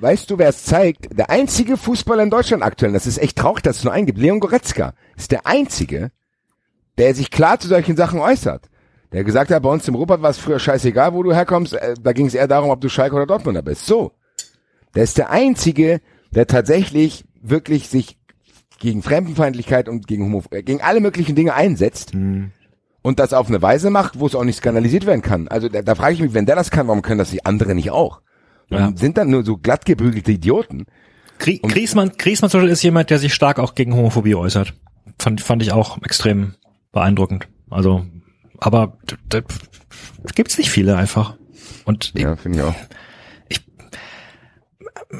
[0.00, 1.18] Weißt du, wer es zeigt?
[1.18, 4.18] Der einzige Fußballer in Deutschland aktuell, das ist echt traurig, dass es nur einen gibt,
[4.18, 6.12] Leon Goretzka, ist der einzige,
[6.98, 8.68] der sich klar zu solchen Sachen äußert.
[9.12, 11.94] Der gesagt hat, bei uns im Ruhrpott war es früher scheißegal, wo du herkommst, äh,
[12.00, 13.86] da ging es eher darum, ob du Schalke oder Dortmunder bist.
[13.86, 14.12] So.
[14.94, 18.18] Der ist der einzige, der tatsächlich wirklich sich
[18.78, 22.12] gegen Fremdenfeindlichkeit und gegen Homo, äh, gegen alle möglichen Dinge einsetzt.
[23.02, 25.48] Und das auf eine Weise macht, wo es auch nicht skandalisiert werden kann.
[25.48, 27.76] Also da, da frage ich mich, wenn der das kann, warum können das die anderen
[27.76, 28.20] nicht auch?
[28.70, 28.92] Ja.
[28.94, 30.86] Sind dann nur so glatt gebügelte Idioten?
[31.38, 34.74] Krie Griesmann, Griesmann zum Beispiel ist jemand, der sich stark auch gegen Homophobie äußert.
[35.18, 36.54] Fand, fand ich auch extrem
[36.92, 37.48] beeindruckend.
[37.70, 38.04] Also,
[38.58, 39.42] aber da, da
[40.34, 41.36] gibt's nicht viele einfach.
[41.84, 42.74] Und Ja, finde ich auch.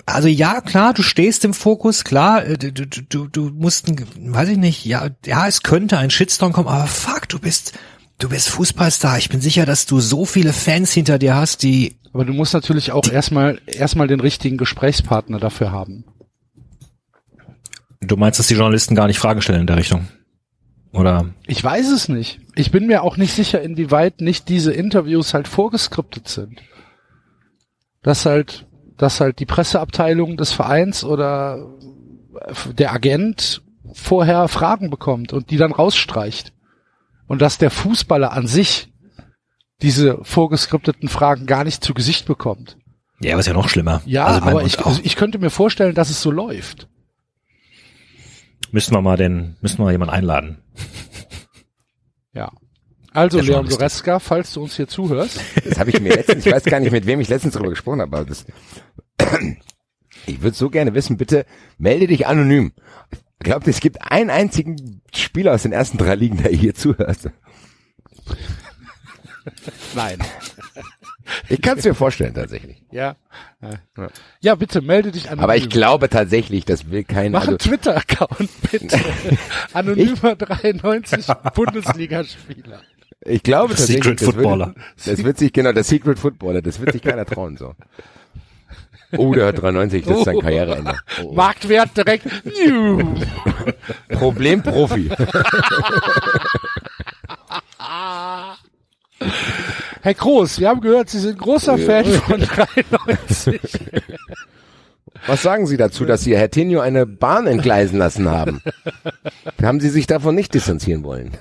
[0.07, 4.51] also ja, klar, du stehst im Fokus, klar, äh, du, du, du, du musst, weiß
[4.51, 7.79] ich nicht, ja, ja, es könnte ein Shitstorm kommen, aber fuck, du bist,
[8.19, 9.19] du bist Fußballstar.
[9.19, 12.55] Ich bin sicher, dass du so viele Fans hinter dir hast, die, Aber du musst
[12.55, 16.05] natürlich auch erstmal erstmal den richtigen Gesprächspartner dafür haben.
[18.01, 20.09] du meinst, dass die Journalisten gar nicht Fragen stellen in der Richtung?
[20.93, 21.27] Oder?
[21.47, 22.41] Ich weiß es nicht.
[22.55, 26.61] Ich bin mir auch nicht sicher, inwieweit nicht diese Interviews halt vorgeskriptet sind.
[28.03, 28.67] Dass halt,
[28.97, 31.69] dass halt die Presseabteilung des Vereins oder
[32.79, 33.63] der Agent
[33.93, 36.53] vorher Fragen bekommt und die dann rausstreicht.
[37.29, 38.93] Und dass der Fußballer an sich
[39.81, 42.77] diese vorgeskripteten Fragen gar nicht zu Gesicht bekommt.
[43.21, 44.03] Ja, was ja noch schlimmer.
[44.07, 46.89] Ja, also, aber ich, also ich könnte mir vorstellen, dass es so läuft.
[48.73, 50.59] müssen wir mal den, müssen wir mal jemanden einladen.
[52.33, 52.51] Ja.
[53.13, 53.69] Also Leon.
[53.69, 55.41] Goretzka, falls du uns hier zuhörst.
[55.65, 58.01] Das habe ich mir letztens, ich weiß gar nicht, mit wem ich letztens darüber gesprochen
[58.01, 58.47] habe, aber das,
[60.27, 61.45] ich würde so gerne wissen, bitte
[61.79, 62.73] melde dich anonym.
[63.41, 67.31] Ich glaube, es gibt einen einzigen Spieler aus den ersten drei Ligen, der hier zuhört.
[69.95, 70.19] Nein.
[71.49, 72.83] Ich kann es mir vorstellen, tatsächlich.
[72.91, 73.17] Ja.
[74.41, 75.45] Ja, bitte melde dich anonym.
[75.45, 78.99] Aber ich glaube tatsächlich, das will kein, Mach also, einen Twitter-Account, bitte.
[79.73, 82.81] Anonymer 93 Bundesligaspieler.
[83.25, 84.67] ich glaube The tatsächlich, Secret das Footballer.
[84.69, 87.75] Würde, das wird sich, genau, der Secret Footballer, das wird sich keiner trauen, so.
[89.17, 90.95] Oh, der hat 93, das ist sein Karriereende.
[91.23, 91.33] Oh.
[91.35, 92.27] Marktwert direkt.
[94.11, 95.11] Problem Profi.
[100.03, 103.61] Herr Groß, wir haben gehört, Sie sind großer Fan von 93.
[105.27, 108.63] Was sagen Sie dazu, dass Sie Herr Tenio eine Bahn entgleisen lassen haben?
[109.63, 111.37] Haben Sie sich davon nicht distanzieren wollen?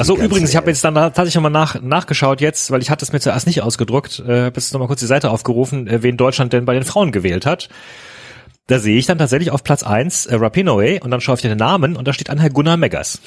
[0.00, 3.04] Also Ganz übrigens, ich habe jetzt dann tatsächlich nochmal nach, nachgeschaut jetzt, weil ich hatte
[3.04, 6.16] es mir zuerst nicht ausgedruckt, äh, habe jetzt nochmal kurz die Seite aufgerufen, äh, wen
[6.16, 7.68] Deutschland denn bei den Frauen gewählt hat.
[8.66, 11.58] Da sehe ich dann tatsächlich auf Platz eins äh, Rapinoe und dann schaue ich den
[11.58, 13.20] Namen und da steht ein Herr Gunnar Meggers.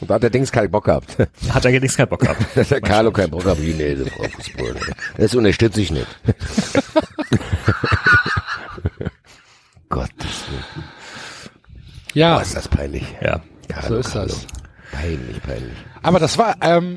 [0.00, 1.18] Und da hat der Dings keinen Bock gehabt.
[1.50, 2.40] Hat er allerdings keinen Bock gehabt.
[2.54, 3.60] Da hat der Carlo keinen Bock gehabt.
[3.60, 4.74] Nee, nee, Frau Fußball.
[5.18, 6.06] Das unterstütze ich nicht.
[9.90, 10.88] Gottes Willen.
[12.14, 13.04] Ja, Boah, ist das peinlich.
[13.20, 13.42] Ja.
[13.68, 14.28] Carlo, so ist Carlo.
[14.28, 14.63] das.
[14.94, 15.76] Peinlich, peinlich.
[16.02, 16.96] Aber das war ähm,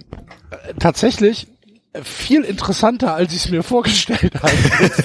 [0.51, 1.47] äh, tatsächlich
[2.03, 4.51] viel interessanter, als ich es mir vorgestellt habe,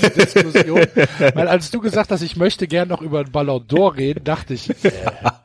[0.03, 0.87] die Diskussion.
[1.35, 4.55] Weil als du gesagt hast, ich möchte gern noch über den Ballon d'Or reden, dachte
[4.55, 4.93] ich, äh,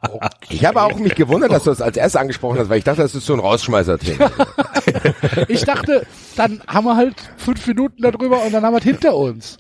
[0.02, 0.28] okay.
[0.50, 3.02] Ich habe auch mich gewundert, dass du das als erstes angesprochen hast, weil ich dachte,
[3.02, 4.32] das ist so ein Rausschmeißer-Thema.
[5.48, 9.16] ich dachte, dann haben wir halt fünf Minuten darüber und dann haben wir es hinter
[9.16, 9.58] uns.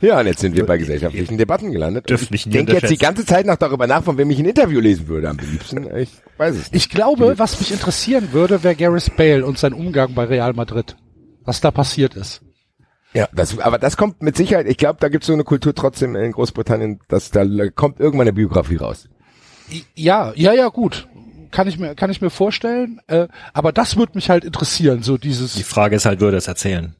[0.00, 2.08] Ja, und jetzt sind wir bei gesellschaftlichen Debatten gelandet.
[2.08, 4.80] Dürfen ich denke jetzt die ganze Zeit noch darüber nach, von wem ich ein Interview
[4.80, 5.94] lesen würde am liebsten.
[5.96, 6.84] Ich weiß es nicht.
[6.84, 10.96] Ich glaube, was mich interessieren würde, wäre Gareth Bale und sein Umgang bei Real Madrid.
[11.44, 12.42] Was da passiert ist.
[13.14, 15.74] Ja, das, aber das kommt mit Sicherheit, ich glaube, da gibt es so eine Kultur
[15.74, 19.08] trotzdem in Großbritannien, dass da kommt irgendwann eine Biografie raus.
[19.94, 21.08] Ja, ja, ja, gut.
[21.50, 23.00] Kann ich mir, kann ich mir vorstellen.
[23.08, 26.48] Äh, aber das würde mich halt interessieren, so Die dieses, Frage ist halt, würde es
[26.48, 26.94] erzählen.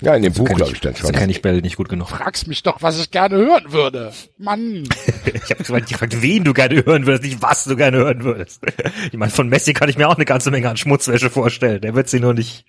[0.00, 1.12] Ja, in dem Buch Kenn glaube ich dann So schon.
[1.12, 2.08] kenne ich Bell nicht gut genug.
[2.08, 4.12] fragst mich doch, was ich gerne hören würde.
[4.38, 4.84] Mann.
[5.24, 8.60] Ich habe gefragt, gefragt, wen du gerne hören würdest, nicht was du gerne hören würdest.
[9.06, 11.80] Ich meine, von Messi kann ich mir auch eine ganze Menge an Schmutzwäsche vorstellen.
[11.80, 12.64] Der wird sie nur nicht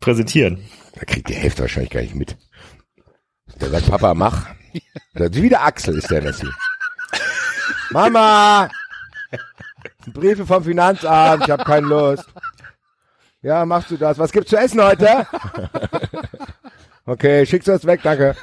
[0.00, 0.64] präsentieren.
[0.94, 2.36] Da kriegt die Hälfte wahrscheinlich gar nicht mit.
[3.60, 4.46] Der sagt, Papa, mach.
[5.14, 6.46] Das ist wie der Axel ist der Messi.
[7.90, 8.68] Mama!
[10.06, 12.24] Briefe vom Finanzamt, ich habe keine Lust.
[13.42, 14.18] Ja, machst du das?
[14.18, 15.26] Was gibt's zu essen heute?
[17.06, 18.36] okay, schickst du das weg, danke.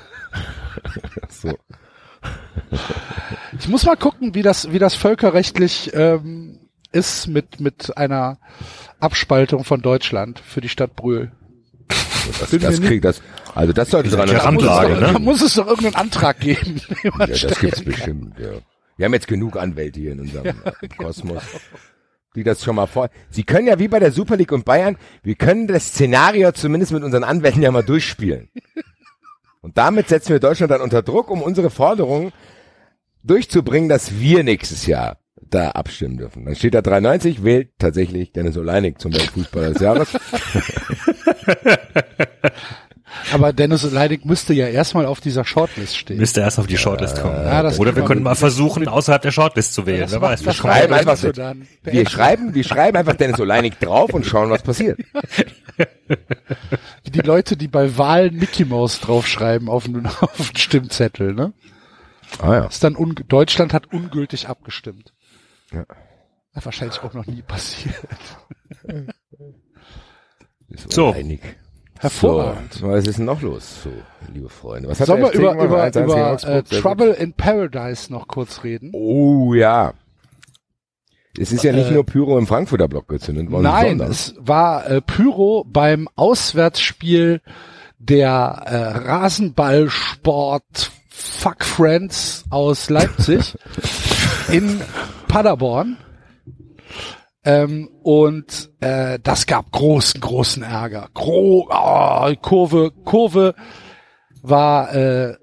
[1.30, 1.58] so.
[3.58, 6.60] Ich muss mal gucken, wie das, wie das völkerrechtlich ähm,
[6.92, 8.38] ist mit, mit einer
[9.00, 11.32] Abspaltung von Deutschland für die Stadt Brühl.
[12.40, 13.22] Das, das kriegt das,
[13.56, 15.14] also das sollte dran Ja, Anlage, da, ne?
[15.14, 16.80] da muss es doch irgendeinen Antrag geben.
[17.04, 17.86] den man Ja, das gibt's kann.
[17.86, 18.50] bestimmt, ja.
[18.98, 21.42] Wir haben jetzt genug Anwälte hier in unserem äh, Kosmos,
[22.36, 23.10] die das schon mal vor.
[23.30, 26.92] Sie können ja wie bei der Super League und Bayern, wir können das Szenario zumindest
[26.92, 28.50] mit unseren Anwälten ja mal durchspielen.
[29.62, 32.32] Und damit setzen wir Deutschland dann unter Druck, um unsere Forderungen
[33.24, 36.46] durchzubringen, dass wir nächstes Jahr da abstimmen dürfen.
[36.46, 40.10] Dann steht da 93, wählt tatsächlich Dennis Oleinik zum Weltfußballer des Jahres.
[43.32, 46.18] Aber Dennis Leidig müsste ja erstmal auf dieser Shortlist stehen.
[46.18, 47.36] Müsste erst auf die Shortlist kommen.
[47.36, 50.08] Ja, das Oder wir könnten mal versuchen, außerhalb der Shortlist zu wählen.
[50.10, 50.46] Wer weiß.
[50.46, 51.32] Wir schreiben einfach so.
[51.84, 55.00] Wir schreiben, wir schreiben einfach Dennis Oleinik drauf und schauen, was passiert.
[57.04, 61.54] Wie die Leute, die bei Wahlen Mickey Mouse draufschreiben auf einen, auf einen Stimmzettel, ne?
[62.40, 62.66] Ah ja.
[62.66, 65.14] Ist dann un Deutschland hat ungültig abgestimmt.
[65.72, 65.86] Ja.
[66.56, 67.96] Ja, wahrscheinlich auch noch nie passiert.
[70.90, 71.10] So.
[71.10, 71.58] Oleinik.
[72.00, 72.74] Hervorragend.
[72.74, 73.90] So, was ist denn noch los, so,
[74.34, 74.88] liebe Freunde?
[74.88, 76.68] Was hat Sollen wir über, über, 1-1 gegen über Augsburg?
[76.68, 78.92] Sehr Trouble in Paradise noch kurz reden?
[78.94, 79.94] Oh ja.
[81.38, 84.34] Es ist ja nicht Äh, nur Pyro im Frankfurter Block gezündet worden, Nein, sondern es
[84.40, 87.42] war äh, Pyro beim Auswärtsspiel
[87.98, 88.76] der äh,
[89.10, 93.58] Rasenballsport Fuck Friends aus Leipzig
[94.52, 94.80] in
[95.28, 95.98] Paderborn.
[97.50, 101.10] Ähm, und äh, das gab großen, großen Ärger.
[101.16, 103.56] Gro oh, Kurve, Kurve
[104.44, 105.36] war äh,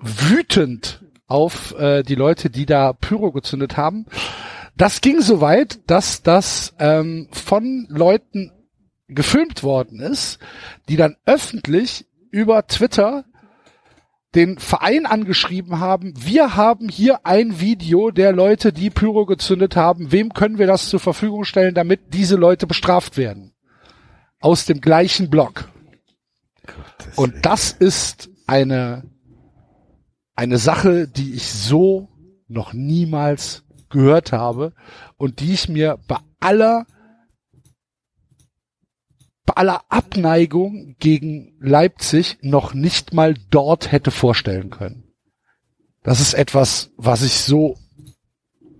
[0.00, 4.06] wütend auf äh, die Leute, die da Pyro gezündet haben.
[4.76, 8.50] Das ging so weit, dass das ähm, von Leuten
[9.06, 10.40] gefilmt worden ist,
[10.88, 13.26] die dann öffentlich über Twitter
[14.34, 20.10] den Verein angeschrieben haben, wir haben hier ein Video der Leute, die Pyro gezündet haben,
[20.10, 23.52] wem können wir das zur Verfügung stellen, damit diese Leute bestraft werden?
[24.40, 25.68] Aus dem gleichen Blog.
[27.16, 29.04] Und das ist eine,
[30.34, 32.08] eine Sache, die ich so
[32.48, 34.72] noch niemals gehört habe
[35.16, 36.86] und die ich mir bei aller
[39.44, 45.04] bei aller Abneigung gegen Leipzig noch nicht mal dort hätte vorstellen können.
[46.02, 47.76] Das ist etwas, was ich so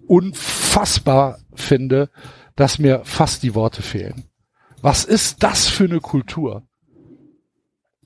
[0.06, 2.10] unfassbar finde,
[2.56, 4.24] dass mir fast die Worte fehlen.
[4.80, 6.64] Was ist das für eine Kultur?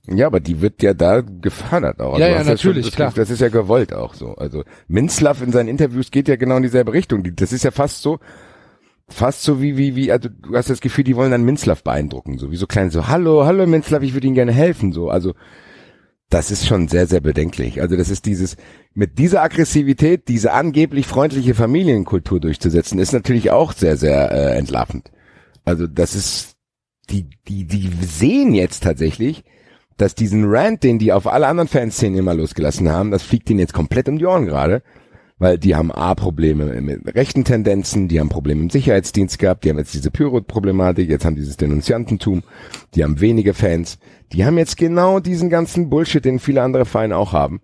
[0.09, 2.19] Ja, aber die wird ja da gefördert auch.
[2.19, 3.13] Ja, Du ja, hast natürlich, schon, das, klar.
[3.17, 4.35] Das ist ja gewollt auch so.
[4.37, 7.25] Also Minzlaff in seinen Interviews geht ja genau in dieselbe Richtung.
[7.35, 8.21] Das ist ja fast so,
[9.09, 12.39] fast so wie, wie, wie, also du hast das Gefühl, die wollen dann Minzlaff beeindrucken.
[12.39, 14.93] So wie so kleine, so, hallo, hallo Minzlaff, ich würde Ihnen gerne helfen.
[14.93, 15.35] So, also
[16.29, 17.81] das ist schon sehr, sehr bedenklich.
[17.81, 18.57] Also das ist dieses,
[18.95, 25.13] mit dieser Aggressivität, diese angeblich freundliche Familienkultur durchzusetzen, ist natürlich auch sehr, sehr äh, entlarvend.
[25.65, 26.57] Also das ist,
[27.11, 29.45] die, die, die sehen jetzt tatsächlich,
[29.97, 33.61] dass diesen Rant, den die auf alle anderen Fanszenen immer losgelassen haben, das fliegt ihnen
[33.61, 34.83] jetzt komplett um die Ohren gerade.
[35.39, 39.71] Weil die haben A, Probleme mit rechten Tendenzen, die haben Probleme im Sicherheitsdienst gehabt, die
[39.71, 42.43] haben jetzt diese Pyro-Problematik, jetzt haben dieses Denunziantentum,
[42.95, 43.99] die haben wenige Fans,
[44.33, 47.61] die haben jetzt genau diesen ganzen Bullshit, den viele andere Vereine auch haben.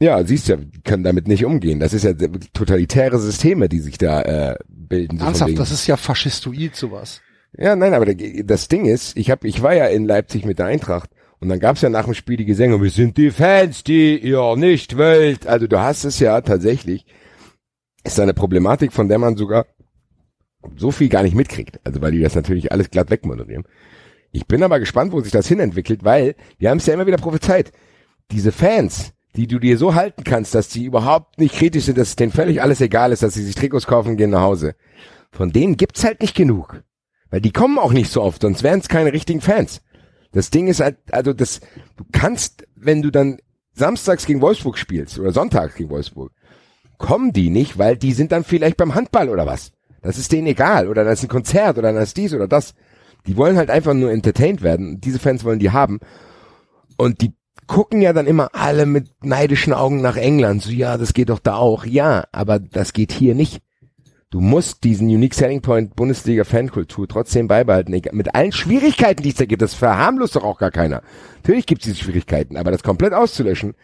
[0.00, 1.80] Ja, siehst ja, die können damit nicht umgehen.
[1.80, 2.12] Das ist ja
[2.52, 5.18] totalitäre Systeme, die sich da äh, bilden.
[5.18, 7.20] so Ernsthaft, das ist ja faschistoid sowas.
[7.56, 10.66] ja, nein, aber das Ding ist, ich hab, ich war ja in Leipzig mit der
[10.66, 11.10] Eintracht
[11.40, 14.56] und dann gab's ja nach dem Spiel die Gesänge, wir sind die Fans, die ihr
[14.56, 15.46] nicht wollt.
[15.46, 17.04] Also du hast es ja tatsächlich,
[18.04, 19.66] ist eine Problematik, von der man sogar
[20.76, 21.80] so viel gar nicht mitkriegt.
[21.84, 23.64] Also weil die das natürlich alles glatt wegmoderieren.
[24.32, 27.18] Ich bin aber gespannt, wo sich das hinentwickelt, weil wir haben es ja immer wieder
[27.18, 27.72] prophezeit.
[28.30, 32.08] Diese Fans, die du dir so halten kannst, dass die überhaupt nicht kritisch sind, dass
[32.08, 34.74] es denen völlig alles egal ist, dass sie sich Trikots kaufen gehen nach Hause.
[35.30, 36.82] Von denen gibt's halt nicht genug.
[37.30, 39.82] Weil die kommen auch nicht so oft, sonst wären es keine richtigen Fans.
[40.34, 41.60] Das Ding ist halt, also das,
[41.96, 43.38] du kannst, wenn du dann
[43.72, 46.32] samstags gegen Wolfsburg spielst oder sonntags gegen Wolfsburg,
[46.98, 49.72] kommen die nicht, weil die sind dann vielleicht beim Handball oder was.
[50.02, 50.88] Das ist denen egal.
[50.88, 52.74] Oder das ist ein Konzert oder das ist dies oder das.
[53.26, 55.00] Die wollen halt einfach nur entertained werden.
[55.00, 56.00] Diese Fans wollen die haben.
[56.98, 57.32] Und die
[57.66, 60.62] gucken ja dann immer alle mit neidischen Augen nach England.
[60.62, 61.86] So, ja, das geht doch da auch.
[61.86, 63.62] Ja, aber das geht hier nicht.
[64.34, 67.92] Du musst diesen Unique Selling Point Bundesliga Fankultur trotzdem beibehalten.
[67.92, 69.62] Mit allen Schwierigkeiten, die es da gibt.
[69.62, 71.02] Das verharmlost doch auch gar keiner.
[71.36, 73.74] Natürlich gibt es diese Schwierigkeiten, aber das komplett auszulöschen.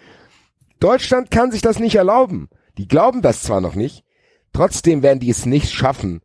[0.80, 2.48] Deutschland kann sich das nicht erlauben.
[2.78, 4.02] Die glauben das zwar noch nicht,
[4.52, 6.20] trotzdem werden die es nicht schaffen,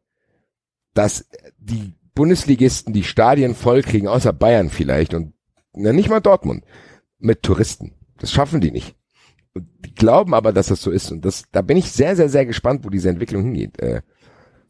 [0.95, 5.36] dass die Bundesligisten die Stadien vollkriegen, außer Bayern vielleicht und
[5.71, 6.65] na, nicht mal Dortmund,
[7.19, 7.93] mit Touristen.
[8.17, 8.95] Das schaffen die nicht.
[9.53, 11.11] Und die glauben aber, dass das so ist.
[11.11, 13.80] Und das, da bin ich sehr, sehr, sehr gespannt, wo diese Entwicklung hingeht.
[13.80, 14.01] Äh,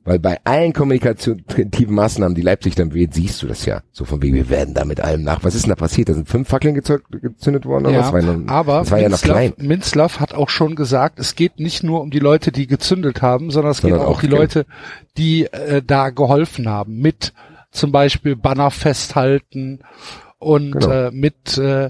[0.06, 3.82] weil bei allen kommunikativen Maßnahmen, die Leipzig dann wählt, siehst du das ja.
[3.91, 5.43] So von wegen, wir werden da mit allem nach.
[5.43, 6.10] Was ist denn da passiert?
[6.10, 7.91] Da sind fünf Fackeln gezündet worden?
[7.91, 9.53] Ja, das war noch, aber das war ja noch klein.
[9.58, 13.49] Minzlaff hat auch schon gesagt, es geht nicht nur um die Leute, die gezündet haben,
[13.49, 14.28] sondern es sondern geht auch um die.
[14.28, 14.66] Leute,
[15.18, 16.99] die äh, da geholfen haben.
[16.99, 17.34] Mit
[17.72, 19.80] zum Beispiel Banner festhalten
[20.38, 20.91] und genau.
[20.91, 21.89] äh, mit äh,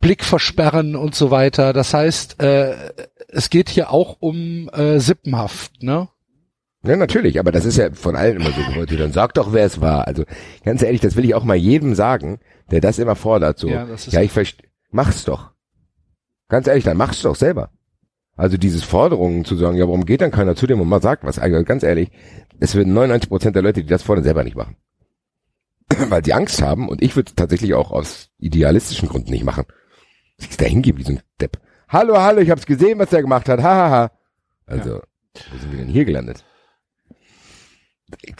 [0.00, 1.72] Blick versperren und so weiter.
[1.72, 2.74] Das heißt, äh,
[3.28, 6.08] es geht hier auch um äh, Sippenhaft, ne?
[6.84, 8.98] Ja, natürlich, aber das ist ja von allen immer so gewollt.
[8.98, 10.06] Dann sag doch, wer es war.
[10.06, 10.24] Also
[10.64, 13.58] ganz ehrlich, das will ich auch mal jedem sagen, der das immer fordert.
[13.58, 15.52] So, ja, ja ich verstehe, mach's doch.
[16.48, 17.70] Ganz ehrlich, dann mach's doch selber.
[18.36, 21.24] Also dieses Forderungen zu sagen, ja, warum geht dann keiner zu dem und mal sagt
[21.24, 21.38] was?
[21.38, 22.10] Also ganz ehrlich,
[22.60, 24.76] es würden 99 Prozent der Leute, die das fordern, selber nicht machen.
[25.88, 29.64] Weil sie Angst haben und ich würde es tatsächlich auch aus idealistischen Gründen nicht machen.
[30.36, 31.58] Sich da hingeben wie so ein Depp.
[31.88, 33.62] Hallo, hallo, ich hab's gesehen, was der gemacht hat.
[33.62, 33.90] Hahaha.
[33.90, 34.10] Ha, ha.
[34.66, 35.02] Also, ja.
[35.52, 36.44] wo sind wir denn hier gelandet?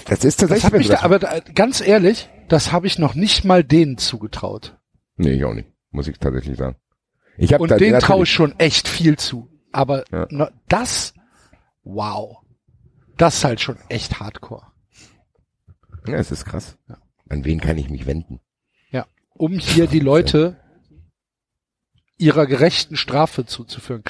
[0.06, 0.70] Das ist tatsächlich.
[0.70, 4.76] Das mich da, aber da, ganz ehrlich, das habe ich noch nicht mal denen zugetraut.
[5.16, 5.68] Nee, ich auch nicht.
[5.90, 6.76] Muss ich tatsächlich sagen.
[7.36, 9.48] Ich hab Und da, denen traue ich schon echt viel zu.
[9.72, 10.50] Aber ja.
[10.68, 11.14] das,
[11.82, 12.38] wow.
[13.16, 14.66] Das ist halt schon echt hardcore.
[16.06, 16.76] Ja, es ist krass.
[16.88, 16.98] Ja.
[17.28, 18.40] An wen kann ich mich wenden?
[18.90, 20.60] Ja, um hier die Leute
[22.18, 24.04] ihrer gerechten Strafe zuzuführen.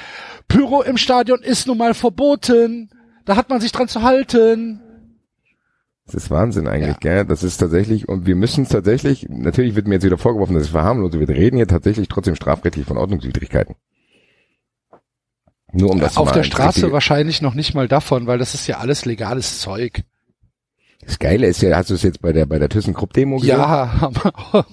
[0.48, 2.90] Pyro im Stadion ist nun mal verboten.
[3.24, 4.83] Da hat man sich dran zu halten.
[6.06, 6.98] Das ist Wahnsinn eigentlich, ja.
[7.00, 7.24] gell?
[7.24, 10.70] Das ist tatsächlich, und wir müssen tatsächlich, natürlich wird mir jetzt wieder vorgeworfen, dass ich
[10.70, 13.74] verharmlose, wir reden hier tatsächlich trotzdem strafrechtlich von Ordnungswidrigkeiten.
[15.72, 18.66] Nur um das ja, Auf der Straße wahrscheinlich noch nicht mal davon, weil das ist
[18.66, 20.04] ja alles legales Zeug.
[21.04, 23.58] Das Geile ist ja, hast du es jetzt bei der bei der ThyssenKrupp-Demo gesehen?
[23.58, 24.32] Ja, aber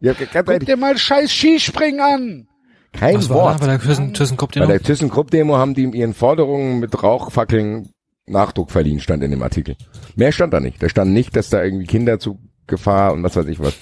[0.00, 2.48] ja, Guck dir mal scheiß Skispringen an!
[2.92, 3.60] Kein Was Wort.
[3.60, 4.66] bei der ThyssenKrupp-Demo?
[4.66, 7.93] Bei der ThyssenKrupp-Demo haben die ihren Forderungen mit Rauchfackeln
[8.26, 9.76] Nachdruck verliehen, stand in dem Artikel.
[10.16, 10.82] Mehr stand da nicht.
[10.82, 13.74] Da stand nicht, dass da irgendwie Kinder zu Gefahr und was weiß ich was.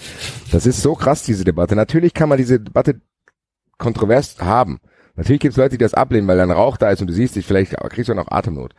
[0.50, 1.76] Das ist so krass, diese Debatte.
[1.76, 3.00] Natürlich kann man diese Debatte
[3.78, 4.80] kontrovers haben.
[5.14, 7.36] Natürlich gibt es Leute, die das ablehnen, weil dann Rauch da ist und du siehst
[7.36, 8.74] dich, vielleicht kriegst du noch Atemnot.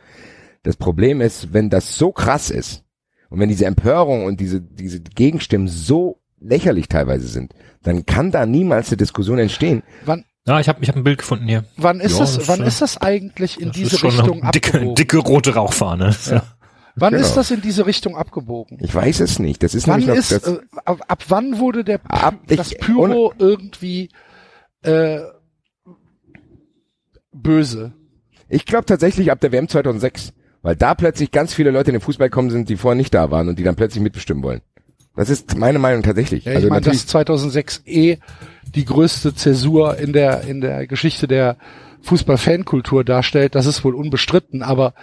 [0.62, 2.84] Das Problem ist, wenn das so krass ist
[3.30, 8.46] und wenn diese Empörung und diese, diese Gegenstimmen so lächerlich teilweise sind, dann kann da
[8.46, 9.82] niemals eine Diskussion entstehen.
[10.04, 11.64] Wann, ja, ich habe ich hab ein Bild gefunden hier.
[11.76, 14.94] Wann ist ja, das, das, wann ist das eigentlich in diese Richtung dicke, abgebogen?
[14.94, 16.14] Dicke rote Rauchfahne.
[16.26, 16.42] Ja.
[16.96, 17.24] Wann genau.
[17.24, 18.78] ist das in diese Richtung abgebogen?
[18.80, 19.62] Ich weiß es nicht.
[19.62, 22.78] Das ist wann noch, ist, das, äh, ab, ab, wann wurde der ab, das ich,
[22.78, 24.10] Pyro irgendwie
[24.82, 25.20] äh,
[27.32, 27.92] böse?
[28.48, 32.00] Ich glaube tatsächlich ab der WM 2006, weil da plötzlich ganz viele Leute in den
[32.00, 34.60] Fußball kommen sind, die vorher nicht da waren und die dann plötzlich mitbestimmen wollen.
[35.16, 36.44] Das ist meine Meinung tatsächlich.
[36.44, 38.18] Ja, ich also meine, dass 2006 eh
[38.74, 41.56] die größte Zäsur in der in der Geschichte der
[42.02, 44.62] Fußball-Fankultur darstellt, das ist wohl unbestritten.
[44.62, 44.94] Aber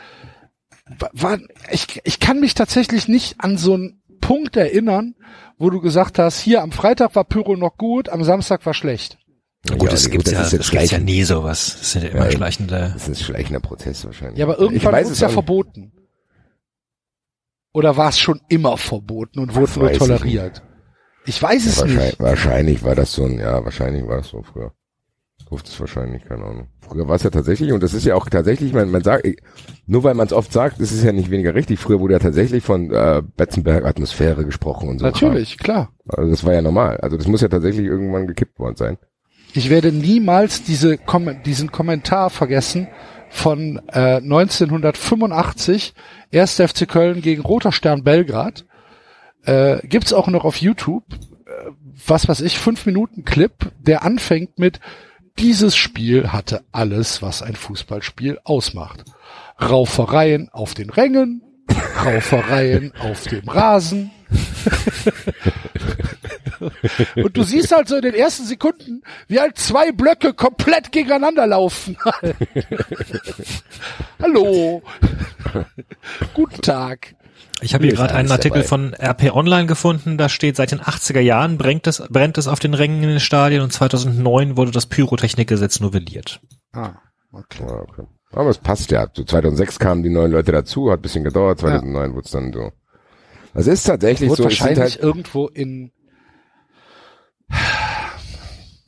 [1.13, 1.39] war,
[1.71, 5.15] ich, ich kann mich tatsächlich nicht an so einen Punkt erinnern,
[5.57, 9.17] wo du gesagt hast, hier am Freitag war Pyro noch gut, am Samstag war schlecht.
[9.69, 11.77] Ja, gut, es gibt ja, das gibt's ja nie sowas.
[11.79, 12.91] Das sind ja immer ja, schleichende.
[12.93, 14.39] Das ist ein schleichender Prozess wahrscheinlich.
[14.39, 15.91] Ja, aber irgendwann wurde es ja verboten.
[17.73, 20.61] Oder war es schon immer verboten und wurde nur toleriert?
[21.25, 22.19] Ich, weiß es wahrscheinlich, nicht.
[22.19, 24.71] Wahrscheinlich war das so ein, ja, wahrscheinlich war das so früher.
[25.49, 26.67] Ruft es wahrscheinlich, keine Ahnung.
[26.79, 29.27] Früher war es ja tatsächlich, und das ist ja auch tatsächlich, man, man sagt,
[29.85, 31.79] nur weil man es oft sagt, ist es ja nicht weniger richtig.
[31.79, 35.05] Früher wurde ja tatsächlich von äh, Betzenberg Atmosphäre gesprochen und so.
[35.05, 35.89] Natürlich, klar.
[36.07, 36.97] Also das war ja normal.
[36.97, 38.97] Also das muss ja tatsächlich irgendwann gekippt worden sein.
[39.53, 40.97] Ich werde niemals diese,
[41.45, 42.87] diesen Kommentar vergessen
[43.29, 45.93] von äh, 1985,
[46.33, 46.55] 1.
[46.55, 48.65] FC Köln gegen Roter Stern Belgrad.
[49.43, 51.03] Äh, gibt's auch noch auf YouTube,
[51.45, 51.71] äh,
[52.07, 54.79] was weiß ich, fünf Minuten Clip, der anfängt mit
[55.39, 59.05] dieses Spiel hatte alles, was ein Fußballspiel ausmacht.
[59.59, 61.41] Raufereien auf den Rängen,
[62.05, 64.11] Raufereien auf dem Rasen.
[67.15, 71.47] Und du siehst halt so in den ersten Sekunden, wie halt zwei Blöcke komplett gegeneinander
[71.47, 71.97] laufen.
[74.21, 74.83] Hallo.
[76.33, 77.15] Guten Tag.
[77.61, 78.67] Ich habe hier gerade einen Artikel dabei.
[78.67, 82.59] von RP Online gefunden, da steht, seit den 80er Jahren brennt es, brennt es auf
[82.59, 86.41] den Rängen in den Stadien und 2009 wurde das Pyrotechnikgesetz novelliert.
[86.73, 86.93] Ah,
[87.31, 87.63] okay.
[87.67, 88.03] Ah, okay.
[88.31, 89.07] Aber es passt ja.
[89.13, 92.15] So 2006 kamen die neuen Leute dazu, hat bisschen gedauert, 2009 ja.
[92.15, 92.71] wurde es dann so.
[93.53, 94.43] Das ist tatsächlich wurde so.
[94.45, 95.91] Wahrscheinlich halt irgendwo in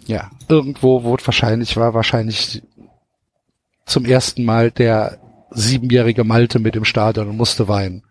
[0.05, 2.61] ja, irgendwo wurde wahrscheinlich, war wahrscheinlich
[3.85, 5.19] zum ersten Mal der
[5.51, 8.03] siebenjährige Malte mit im Stadion und musste weinen.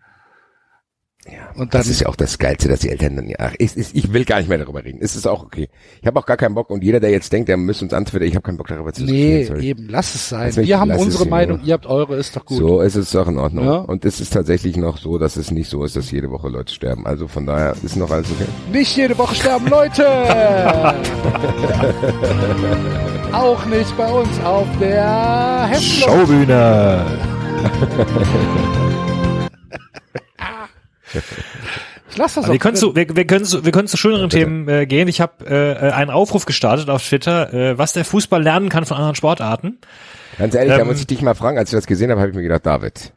[1.25, 3.77] Ja, Und dann- das ist ja auch das Geilste, dass die Eltern dann, ach, ich,
[3.77, 4.99] ich, ich will gar nicht mehr darüber reden.
[5.01, 5.69] Es ist auch okay.
[6.01, 8.25] Ich habe auch gar keinen Bock und jeder, der jetzt denkt, der müsste uns antworten,
[8.25, 9.45] ich habe keinen Bock darüber zu Nee, diskutieren.
[9.47, 9.65] sorry.
[9.67, 10.53] eben, lass es sein.
[10.53, 12.57] Wir haben unsere in Meinung, ihr habt eure, ist doch gut.
[12.57, 13.63] So ist es doch in Ordnung.
[13.65, 13.75] Ja.
[13.77, 16.73] Und es ist tatsächlich noch so, dass es nicht so ist, dass jede Woche Leute
[16.73, 17.07] sterben.
[17.07, 18.49] Also von daher ist noch alles okay.
[18.73, 20.05] Nicht jede Woche sterben Leute!
[23.31, 26.07] Auch nicht bei uns auf der Hesslo.
[26.07, 27.05] Showbühne.
[32.09, 33.97] Ich lass das Aber wir auch können zu, wir, wir können zu, wir können zu
[33.97, 35.07] schöneren Themen äh, gehen.
[35.07, 38.97] Ich habe äh, einen Aufruf gestartet auf Twitter, äh, was der Fußball lernen kann von
[38.97, 39.79] anderen Sportarten.
[40.37, 42.29] Ganz ehrlich, da Ähm, muss ich dich mal fragen, als ich das gesehen habe, habe
[42.29, 43.13] ich mir gedacht, David.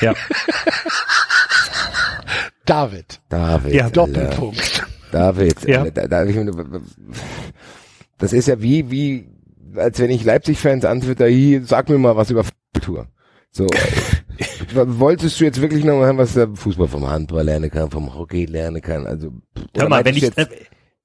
[0.00, 0.14] Ja.
[2.64, 3.20] David.
[3.28, 3.74] David.
[3.74, 4.06] Ja, Alter.
[4.06, 4.86] Doppelpunkt.
[5.10, 5.68] David.
[5.68, 5.82] Ja.
[5.82, 6.36] Alter, Da, da, ich
[8.18, 9.28] das ist ja wie, wie,
[9.76, 11.26] als wenn ich Leipzig-Fans antwitter,
[11.66, 13.08] sag mir mal was über Kultur.
[13.50, 13.68] So, äh,
[14.74, 18.14] wolltest du jetzt wirklich noch mal hören, was der Fußball vom Handball lernen kann, vom
[18.14, 19.06] Hockey lernen kann?
[19.06, 19.32] Also,
[19.76, 20.46] Hör mal, wenn ich, äh,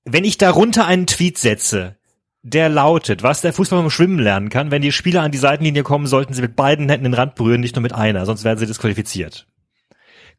[0.05, 1.97] wenn ich darunter einen Tweet setze,
[2.43, 5.83] der lautet, was der Fußball vom Schwimmen lernen kann, wenn die Spieler an die Seitenlinie
[5.83, 8.59] kommen, sollten sie mit beiden Händen den Rand berühren, nicht nur mit einer, sonst werden
[8.59, 9.47] sie disqualifiziert.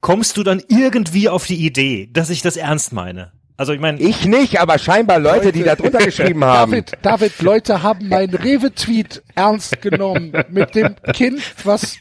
[0.01, 3.33] Kommst du dann irgendwie auf die Idee, dass ich das ernst meine?
[3.59, 6.71] Also ich meine, ich nicht, aber scheinbar Leute, die da drunter geschrieben haben.
[6.71, 11.99] David, David, Leute haben meinen Rewe-Tweet ernst genommen mit dem Kind, was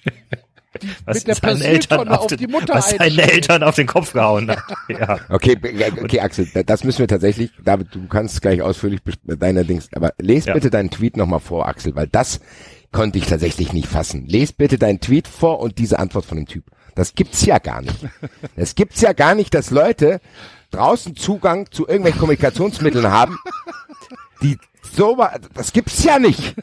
[1.06, 3.32] was mit der seinen Eltern auf, auf den, die Mutter was seine einschlägt.
[3.34, 4.60] Eltern auf den Kopf gehauen hat.
[4.90, 5.20] Ja.
[5.30, 5.74] Okay, b-
[6.04, 9.90] okay, Axel, da- das müssen wir tatsächlich, David, du kannst gleich ausführlich bes- deine Dings,
[9.94, 10.54] aber les Ja.
[10.54, 12.40] bitte deinen Tweet nochmal vor, Axel, weil das
[12.92, 14.26] konnte ich tatsächlich nicht fassen.
[14.28, 16.64] Les bitte deinen Tweet vor und diese Antwort von dem Typ.
[16.96, 17.96] Das gibt's ja gar nicht.
[18.56, 20.20] Es gibt's ja gar nicht, dass Leute
[20.72, 23.38] draußen Zugang zu irgendwelchen Kommunikationsmitteln haben,
[24.42, 24.58] die
[24.96, 25.18] so,
[25.54, 26.56] das gibt's ja nicht.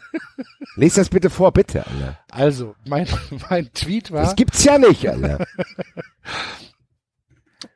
[0.77, 2.19] Les das bitte vor, bitte, Alter.
[2.31, 3.07] Also, mein,
[3.51, 5.47] mein Tweet war Das gibt's ja nicht, Alter.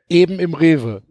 [0.09, 1.03] eben im Rewe.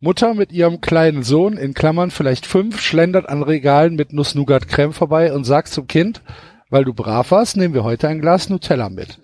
[0.00, 5.32] Mutter mit ihrem kleinen Sohn, in Klammern vielleicht fünf, schlendert an Regalen mit Nuss-Nougat-Creme vorbei
[5.32, 6.22] und sagt zum Kind,
[6.68, 9.18] weil du brav warst, nehmen wir heute ein Glas Nutella mit.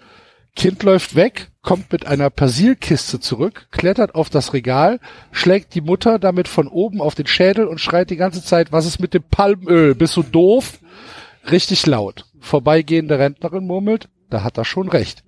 [0.56, 6.18] Kind läuft weg, kommt mit einer Persilkiste zurück, klettert auf das Regal, schlägt die Mutter
[6.18, 9.22] damit von oben auf den Schädel und schreit die ganze Zeit, was ist mit dem
[9.22, 9.94] Palmöl?
[9.94, 10.78] Bist du doof?
[11.50, 12.26] Richtig laut.
[12.40, 15.22] Vorbeigehende Rentnerin murmelt, da hat er schon recht.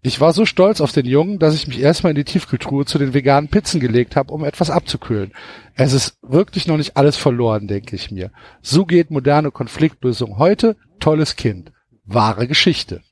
[0.00, 2.98] Ich war so stolz auf den Jungen, dass ich mich erstmal in die Tiefkühltruhe zu
[2.98, 5.32] den veganen Pizzen gelegt habe, um etwas abzukühlen.
[5.74, 8.30] Es ist wirklich noch nicht alles verloren, denke ich mir.
[8.62, 10.76] So geht moderne Konfliktlösung heute.
[11.00, 11.72] Tolles Kind.
[12.04, 13.02] Wahre Geschichte.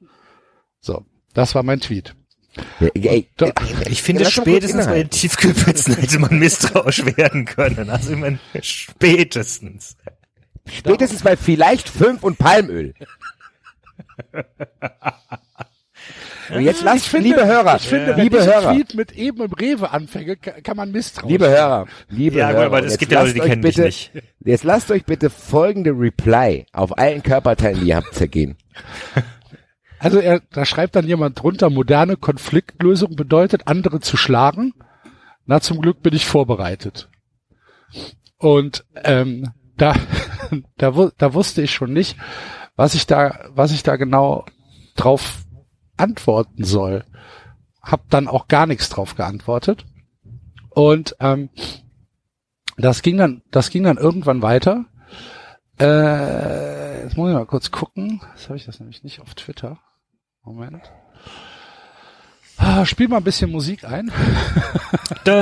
[0.81, 1.05] So,
[1.37, 2.15] das war mein Tweet.
[2.81, 3.53] Ja, ey, Da-
[3.89, 5.11] Ich finde, kurz spätestens bei den.
[5.11, 7.91] Tiefkühlpizzen hätte man misstrauisch werden können.
[7.91, 9.97] Also ich meine, spätestens.
[10.69, 12.95] Spätestens bei vielleicht fünf und Palmöl.
[16.55, 19.53] Und jetzt lasst, liebe Hörer, ich finde, wenn liebe dieser Hörer, Tweet mit eben im
[19.53, 23.13] Rewe anfängt, ka- kann man misstrauisch liebe Hörer, liebe Ja, Hörer, aber es jetzt gibt
[23.13, 24.13] ja Leute, die kennen dich bitte, nicht.
[24.45, 28.57] Jetzt lasst euch bitte folgende Reply auf allen Körperteilen, die ihr habt, zergehen.
[29.99, 34.75] Also er, da schreibt dann jemand drunter, moderne Konfliktlösung bedeutet, andere zu schlagen.
[35.47, 37.09] Na, zum Glück bin ich vorbereitet.
[38.39, 39.95] Und ähm, da,
[40.77, 42.17] da, da wusste ich schon nicht,
[42.75, 44.45] was ich da, was ich da genau
[44.97, 45.45] drauf
[45.97, 47.05] antworten soll.
[47.81, 49.87] Hab dann auch gar nichts drauf geantwortet.
[50.71, 51.49] Und ähm,
[52.77, 54.85] das ging dann, das ging dann irgendwann weiter.
[55.81, 58.21] Äh, jetzt muss ich mal kurz gucken.
[58.35, 59.79] Jetzt habe ich das nämlich nicht auf Twitter.
[60.47, 60.83] Moment.
[62.57, 64.11] Ah, spiel mal ein bisschen Musik ein.
[65.27, 65.35] Achso,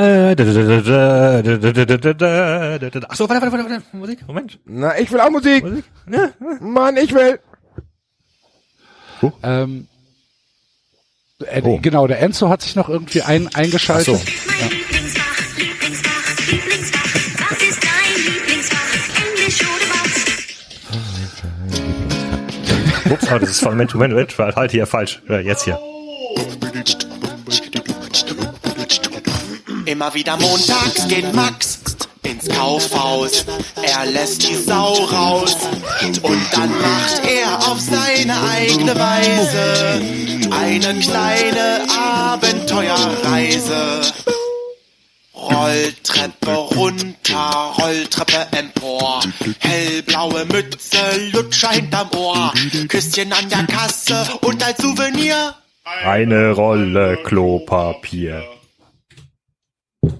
[3.28, 3.82] warte, warte, warte, warte.
[3.92, 4.58] Musik, Moment.
[4.64, 5.62] Na, ich will auch Musik.
[5.62, 5.84] Musik?
[6.10, 6.30] Ja.
[6.60, 7.38] Mann, ich will.
[9.20, 9.30] Oh.
[9.42, 9.88] Ähm,
[11.46, 11.78] äh, oh.
[11.82, 14.16] Genau, der Enzo hat sich noch irgendwie ein, eingeschaltet.
[14.16, 14.64] Ach so.
[14.64, 14.70] ja.
[23.14, 25.22] Ups, oh, das ist von Moment, Moment, Moment, halt hier falsch.
[25.28, 25.78] Ja, jetzt hier.
[29.86, 31.78] Immer wieder montags geht Max
[32.24, 33.46] ins Kaufhaus.
[33.82, 35.56] Er lässt die Sau raus
[36.22, 40.02] und dann macht er auf seine eigene Weise
[40.50, 44.00] eine kleine Abenteuerreise.
[45.52, 49.20] Rolltreppe runter, Rolltreppe empor.
[49.60, 50.96] Hellblaue Mütze,
[51.32, 52.52] Lutscher hinterm Ohr.
[52.88, 55.54] Küsschen an der Kasse und als Souvenir
[56.04, 58.42] Eine Rolle Klopapier.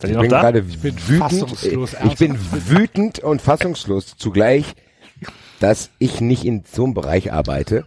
[0.00, 0.40] Seid ihr Ich noch da?
[0.42, 1.62] gerade bin wütend.
[2.04, 4.64] Ich bin wütend und fassungslos zugleich,
[5.58, 7.84] dass ich nicht in so einem Bereich arbeite,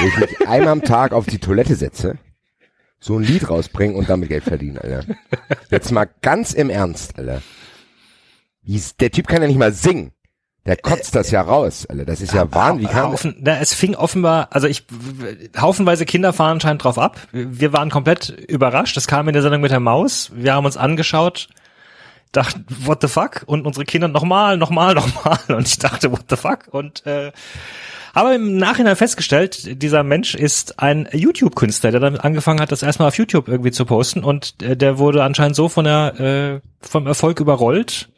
[0.00, 2.18] wo ich mich einmal am Tag auf die Toilette setze,
[3.00, 5.04] so ein Lied rausbringe und damit Geld verdiene, Alter.
[5.70, 7.42] Jetzt mal ganz im Ernst, Alter.
[9.00, 10.12] Der Typ kann ja nicht mal singen.
[10.66, 12.04] Der kotzt das ja raus, Alter.
[12.04, 12.86] Das ist ja Wahnsinn.
[12.86, 14.84] Wie kann Haufen, na, es fing offenbar, also ich,
[15.58, 17.18] haufenweise Kinder fahren anscheinend drauf ab.
[17.32, 18.96] Wir waren komplett überrascht.
[18.96, 20.30] Das kam in der Sendung mit der Maus.
[20.34, 21.48] Wir haben uns angeschaut,
[22.32, 23.42] dachten, what the fuck?
[23.46, 25.38] Und unsere Kinder nochmal, nochmal, nochmal.
[25.48, 26.68] Und ich dachte, what the fuck?
[26.70, 27.32] Und äh,
[28.12, 33.08] aber im Nachhinein festgestellt, dieser Mensch ist ein YouTube-Künstler, der damit angefangen hat, das erstmal
[33.08, 34.24] auf YouTube irgendwie zu posten.
[34.24, 38.08] Und äh, der wurde anscheinend so von der, äh, vom Erfolg überrollt,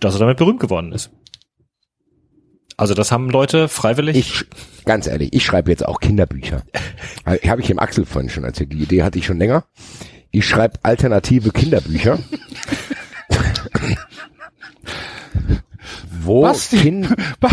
[0.00, 1.10] dass er damit berühmt geworden ist.
[2.76, 4.16] Also das haben Leute freiwillig.
[4.16, 4.44] Ich,
[4.84, 6.62] ganz ehrlich, ich schreibe jetzt auch Kinderbücher.
[7.26, 8.72] Habe ich dem Axel vorhin schon erzählt.
[8.72, 9.64] Die Idee hatte ich schon länger.
[10.30, 12.18] Ich schreibe alternative Kinderbücher.
[16.20, 17.50] Wo Basti, Kind, Ba-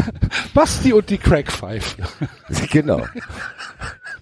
[0.53, 2.05] Basti und die Crackpfeifen.
[2.71, 3.05] genau.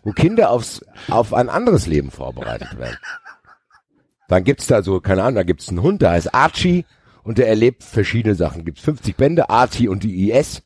[0.03, 2.97] Wo Kinder aufs, auf ein anderes Leben vorbereitet werden.
[4.27, 6.85] Dann gibt's da so, keine Ahnung, da gibt's einen Hund, der heißt Archie
[7.23, 8.63] und der erlebt verschiedene Sachen.
[8.65, 10.63] Gibt's 50 Bände, Archie und die IS.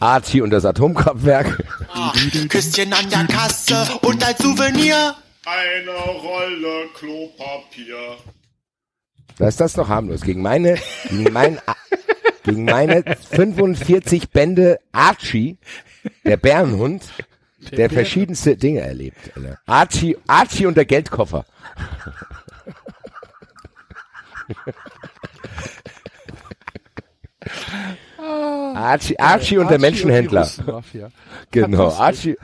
[0.00, 1.62] Archie und das Atomkraftwerk.
[1.92, 2.12] Ah,
[2.48, 5.14] Küsschen an der Kasse und als Souvenir
[5.44, 8.16] Eine Rolle Klopapier.
[9.38, 10.22] Da ist das noch harmlos.
[10.22, 10.78] Gegen meine,
[11.10, 11.58] gegen mein,
[12.46, 15.58] gegen meine 45 Bände Archie,
[16.24, 17.02] der Bärenhund,
[17.76, 19.18] der verschiedenste Dinge erlebt.
[19.36, 19.58] Alter.
[19.66, 21.44] Archie, Archie und der Geldkoffer.
[28.74, 30.46] Archie, Archie und der Menschenhändler.
[31.50, 31.90] Genau.
[31.92, 32.36] Archie.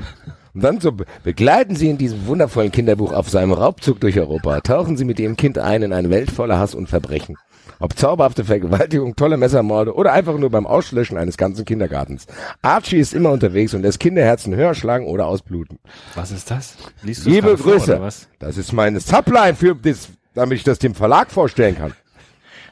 [0.54, 4.60] Und dann so be- begleiten Sie in diesem wundervollen Kinderbuch auf seinem Raubzug durch Europa.
[4.60, 7.36] Tauchen Sie mit Ihrem Kind ein in eine Welt voller Hass und Verbrechen.
[7.82, 12.28] Ob zauberhafte Vergewaltigung, tolle Messermorde oder einfach nur beim Auslöschen eines ganzen Kindergartens.
[12.62, 15.80] Archie ist immer unterwegs und lässt Kinderherzen höher schlagen oder ausbluten.
[16.14, 16.76] Was ist das?
[17.02, 18.00] Liest Liebe vor, Grüße.
[18.00, 18.28] was?
[18.38, 21.92] Das ist meine Subline für das, damit ich das dem Verlag vorstellen kann.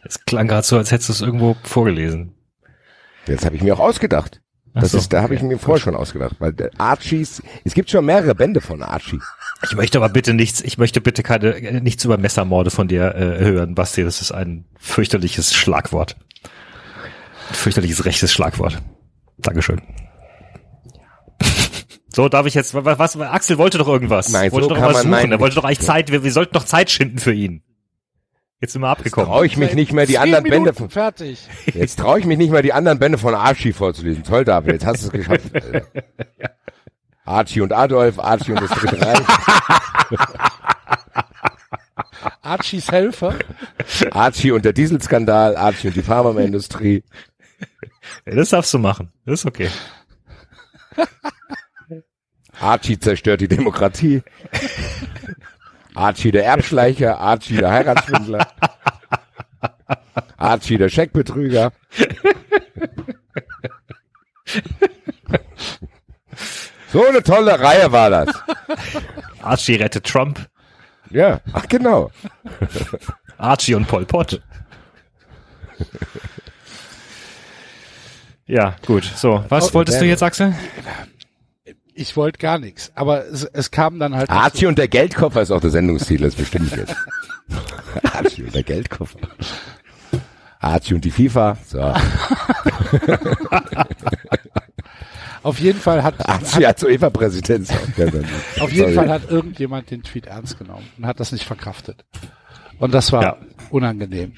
[0.04, 2.36] Es klang gerade so, als hättest du es irgendwo vorgelesen.
[3.26, 4.40] Jetzt habe ich mir auch ausgedacht.
[4.74, 5.48] Ach Das so, ist, da habe ich okay.
[5.48, 9.20] mir vorher schon ausgedacht, weil Archies, es gibt schon mehrere Bände von Archie.
[9.62, 13.44] Ich möchte aber bitte nichts, ich möchte bitte keine, nichts über Messermorde von dir äh,
[13.44, 14.04] hören, Basti.
[14.04, 16.16] Das ist ein fürchterliches Schlagwort.
[17.48, 18.80] Ein fürchterliches rechtes Schlagwort.
[19.38, 19.82] Dankeschön.
[22.12, 24.30] So, darf ich jetzt, was, was Axel wollte doch irgendwas.
[24.30, 25.30] Nein, so wollte doch kann was man suchen.
[25.30, 27.62] Er wollte doch eigentlich Zeit, wir, wir sollten doch Zeit schinden für ihn.
[28.60, 29.28] Jetzt sind wir abgekommen.
[29.30, 31.48] Traue ich mich nicht mehr die anderen Bände Minuten von, fertig.
[31.72, 34.22] jetzt traue ich mich nicht mehr die anderen Bände von Archie vorzulesen.
[34.22, 35.54] Toll, David, jetzt hast du es geschafft.
[35.54, 35.86] Alter.
[37.24, 39.26] Archie und Adolf, Archie und das Dritte Reich,
[42.42, 43.36] Archies Helfer.
[44.10, 47.04] Archie und der Dieselskandal, Archie und die Pharmaindustrie.
[48.26, 49.12] Ja, das darfst du machen.
[49.24, 49.70] Das ist okay.
[52.60, 54.22] Archie zerstört die Demokratie.
[55.94, 58.46] Archie der Erbschleicher, Archie der Heiratsschwindler.
[60.36, 61.72] Archie der Scheckbetrüger.
[66.92, 68.28] So eine tolle Reihe war das.
[69.42, 70.48] Archie rettet Trump.
[71.10, 72.10] Ja, ach genau.
[73.38, 74.40] Archie und Pol Pot.
[78.46, 79.04] Ja, gut.
[79.04, 80.54] So, was Oh, wolltest du jetzt, Axel?
[82.00, 82.90] Ich wollte gar nichts.
[82.94, 84.30] Aber es, es kam dann halt.
[84.30, 86.96] Archie und der Geldkoffer ist auch der Sendungstitel, das bestimme ich jetzt.
[88.14, 89.18] Archie und der Geldkoffer.
[90.60, 91.58] Archie und die FIFA.
[91.66, 91.78] So.
[95.42, 97.68] Auf jeden Fall hat, Archie als UEFA-Präsident.
[98.60, 102.04] auf jeden Fall hat irgendjemand den Tweet ernst genommen und hat das nicht verkraftet.
[102.78, 103.36] Und das war Ja.
[103.70, 104.34] unangenehm.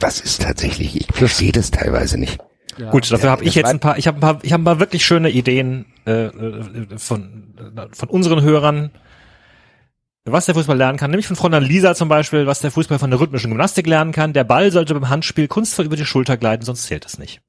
[0.00, 2.40] Das ist tatsächlich, ich verstehe das teilweise nicht.
[2.80, 2.90] Ja.
[2.90, 4.62] Gut, dafür Ja, habe ich das jetzt ein paar, ich habe ein paar, ich habe
[4.62, 7.54] ein paar wirklich schöne Ideen äh, äh, von
[7.92, 8.90] von unseren Hörern,
[10.24, 11.10] was der Fußball lernen kann.
[11.10, 14.32] Nämlich von Fräulein Lisa zum Beispiel, was der Fußball von der rhythmischen Gymnastik lernen kann.
[14.32, 17.42] Der Ball sollte beim Handspiel kunstvoll über die Schulter gleiten, sonst zählt es nicht.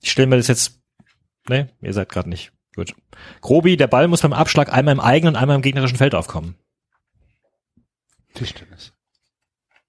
[0.00, 0.80] Ich stelle mir das jetzt,
[1.48, 2.52] ne, ihr seid gerade nicht.
[2.76, 2.94] Gut.
[3.40, 6.54] Grobi, der Ball muss beim Abschlag einmal im eigenen und einmal im gegnerischen Feld aufkommen.
[8.34, 8.92] Tischtennis.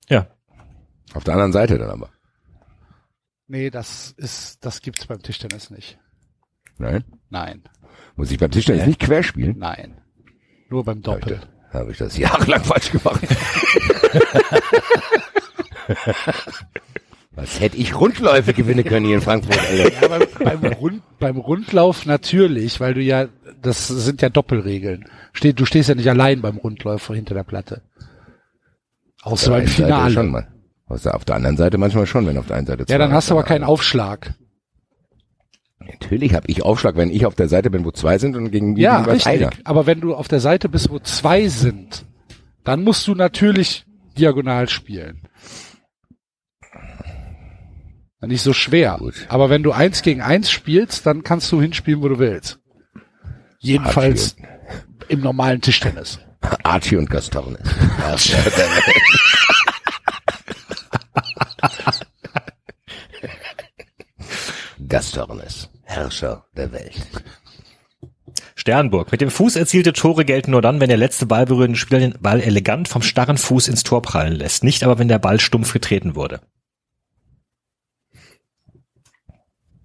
[0.09, 0.25] Ja.
[1.13, 2.09] Auf der anderen Seite dann aber.
[3.51, 5.99] Nee, das ist, das gibt's beim Tischtennis nicht.
[6.77, 7.03] Nein?
[7.29, 7.63] Nein,
[8.15, 9.57] Muss ich beim Tischtennis nicht quer spielen?
[9.57, 9.99] nein.
[10.69, 11.41] Nur beim Doppel.
[11.73, 13.19] Habe ich das jahrelang falsch gemacht.
[17.31, 19.91] Was hätte ich Rundläufe gewinnen können hier in Frankfurt, Alter.
[20.01, 20.21] Ja, beim,
[20.61, 23.27] beim, Rund, beim Rundlauf natürlich, weil du ja,
[23.61, 25.09] das sind ja Doppelregeln.
[25.33, 27.81] Steh, du stehst ja nicht allein beim Rundläufer hinter der Platte.
[29.23, 30.47] Außer beim Finale.
[30.91, 31.11] Mal.
[31.13, 33.29] Auf der, anderen Seite manchmal schon, wenn auf der einen Seite Ja, dann zwei- hast
[33.29, 34.33] du aber keinen Aufschlag.
[35.79, 38.75] Natürlich habe ich Aufschlag, wenn ich auf der Seite bin, wo zwei sind und gegen
[38.77, 39.31] Ja, gegenüber richtig.
[39.31, 39.49] einer.
[39.63, 42.05] Aber wenn du auf der Seite bist, wo zwei sind,
[42.63, 43.85] dann musst du natürlich
[44.17, 45.23] diagonal spielen.
[48.21, 48.97] Nicht so schwer.
[48.99, 49.25] Gut.
[49.29, 52.59] Aber wenn du eins gegen eins spielst, dann kannst du hinspielen, wo du willst.
[53.59, 54.35] Jedenfalls
[55.07, 56.19] im normalen Tischtennis.
[56.63, 57.57] Archie und Gastorne.
[64.87, 66.95] Gastornes, Herrscher der Welt.
[68.55, 69.11] Sternburg.
[69.11, 72.41] Mit dem Fuß erzielte Tore gelten nur dann, wenn der letzte ballberührende Spieler den Ball
[72.41, 74.63] elegant vom starren Fuß ins Tor prallen lässt.
[74.63, 76.41] Nicht aber, wenn der Ball stumpf getreten wurde.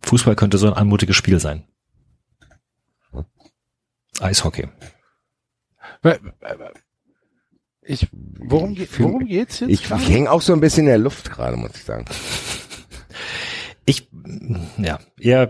[0.03, 1.67] Fußball könnte so ein anmutiges Spiel sein.
[4.21, 4.69] Eishockey.
[7.89, 9.71] Ich, worum, ge worum geht's jetzt?
[9.71, 12.05] Ich, ich hänge auch so ein bisschen in der Luft gerade, muss ich sagen.
[13.85, 14.09] Ich,
[14.79, 15.49] ja, ihr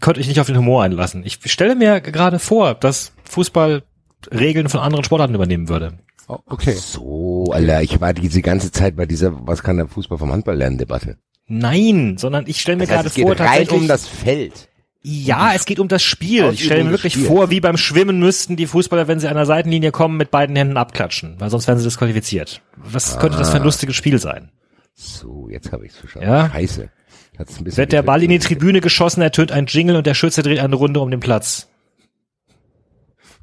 [0.00, 1.24] könnt euch nicht auf den Humor einlassen.
[1.24, 3.82] Ich stelle mir gerade vor, dass Fußball
[4.30, 5.98] Regeln von anderen Sportarten übernehmen würde.
[6.28, 6.72] Oh, okay.
[6.74, 10.56] So, Alter, ich war diese ganze Zeit bei dieser, was kann der Fußball vom Handball
[10.56, 11.16] lernen, Debatte.
[11.48, 13.80] Nein, sondern ich stelle mir Das heißt, gerade es geht vor, rein tatsächlich.
[13.80, 14.68] um das Feld.
[15.02, 16.50] Ja, es geht um das Spiel.
[16.52, 17.28] Ich stelle mir wirklich Spiels.
[17.28, 20.54] vor, wie beim Schwimmen müssten die Fußballer, wenn sie an der Seitenlinie kommen, mit beiden
[20.54, 22.62] Händen abklatschen, weil sonst werden sie disqualifiziert.
[22.76, 24.52] Was könnte das für ein lustiges Spiel sein?
[24.94, 26.28] So, jetzt habe ich's verstanden.
[26.28, 26.50] Ja.
[26.50, 26.90] Scheiße.
[27.38, 28.38] Hat's ein bisschen Wird der Ball in die.
[28.38, 31.68] Tribüne geschossen, ertönt ein Jingle und der Schütze dreht eine Runde um den Platz.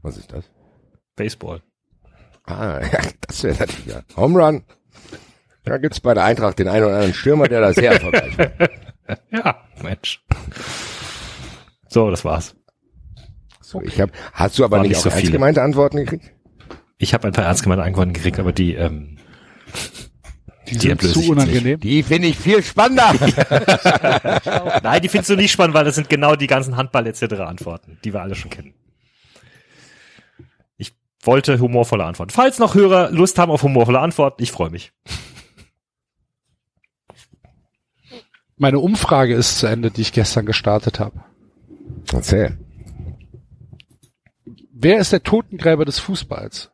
[0.02, 0.46] Was ist das?
[1.16, 1.62] Baseball.
[2.46, 4.02] Ah, ja, das wäre natürlich ja.
[4.16, 4.64] Home Run.
[5.66, 8.50] Da gibt's bei der Eintracht den einen oder anderen Stürmer, der da sehr erfolgreich war.
[9.32, 10.24] Ja, Mensch.
[11.90, 12.56] So, das war's.
[13.62, 15.34] So, ich hab, hast du aber War nicht, nicht auch so ernst viele.
[15.34, 16.32] gemeinte Antworten gekriegt?
[16.98, 19.18] Ich habe ein paar ernst gemeinte Antworten gekriegt, aber die, ähm,
[20.68, 21.80] Die Die sind zu unangenehm.
[21.80, 23.14] Die finde ich viel spannender.
[24.84, 27.24] nein, die findest du nicht spannend, weil das sind genau die ganzen Handball etc.
[27.42, 28.74] Antworten, die wir alle schon kennen.
[30.78, 30.94] Ich
[31.24, 32.32] wollte humorvolle Antworten.
[32.32, 34.92] Falls noch Hörer Lust haben auf humorvolle Antworten, ich freue mich.
[38.58, 41.24] Meine Umfrage ist zu Ende, die ich gestern gestartet habe.
[42.14, 42.58] Erzähl.
[44.74, 46.72] Wer ist der Totengräber des Fußballs?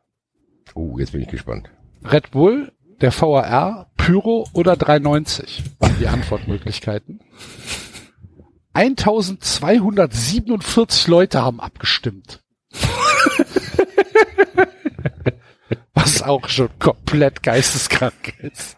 [0.74, 1.70] Uh, jetzt bin ich gespannt.
[2.04, 7.20] Red Bull, der VAR, Pyro oder 390 waren die Antwortmöglichkeiten.
[8.74, 12.42] 1247 Leute haben abgestimmt.
[15.94, 18.76] Was auch schon komplett geisteskrank ist.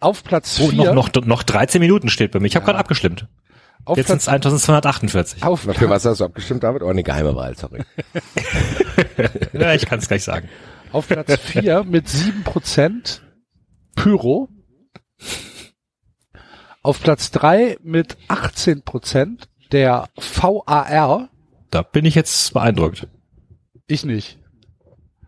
[0.00, 0.94] Auf Platz Oh, 4.
[0.94, 2.46] noch, noch, noch 13 Minuten steht bei mir.
[2.46, 3.26] Ich habe gerade abgestimmt.
[3.84, 4.28] Auf, Jetzt sind Platz, es
[4.68, 5.42] 1248.
[5.42, 6.82] auf, Na, für was hast du abgestimmt, David?
[6.82, 7.82] Oh, eine geheime Wahl, sorry.
[9.52, 10.48] Ja, ich kann es gleich sagen.
[10.92, 13.20] auf Platz 4 mit 7%
[13.94, 14.48] Pyro.
[16.82, 19.38] Auf Platz 3 mit 18%
[19.72, 21.28] der VAR.
[21.70, 23.06] Da bin ich jetzt beeindruckt.
[23.86, 24.38] Ich nicht.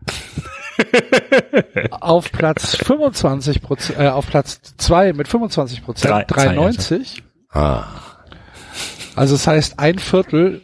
[1.91, 3.61] auf Platz 25
[3.97, 7.23] äh, auf Platz 2 mit 25 Drei- 93.
[7.49, 7.85] Ah,
[9.17, 10.61] Also das heißt, ein Viertel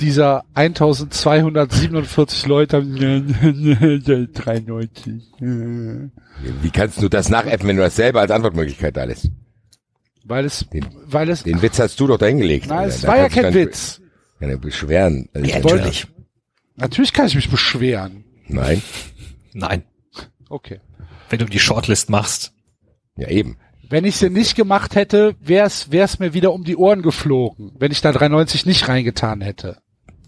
[0.00, 5.22] dieser 1247 Leute haben 93.
[5.40, 9.30] wie kannst du das nachäffen, wenn du das selber als Antwortmöglichkeit da lässt?
[10.24, 12.66] Weil es, Den- weil es, Den Witz hast du doch da hingelegt.
[12.68, 14.00] nein, es Da war ja kein Witz.
[14.40, 15.28] Ja, beschweren.
[15.34, 16.06] Also, Ja, ich- natürlich.
[16.76, 18.24] Natürlich kann ich mich beschweren.
[18.48, 18.80] Nein.
[19.52, 19.82] Nein.
[20.48, 20.80] Okay.
[21.28, 22.52] Wenn du die Shortlist machst.
[23.16, 23.56] Ja, eben.
[23.90, 27.90] Wenn ich sie nicht gemacht hätte, wär's, wär's mir wieder um die Ohren geflogen, wenn
[27.90, 29.78] ich da 390 nicht reingetan hätte.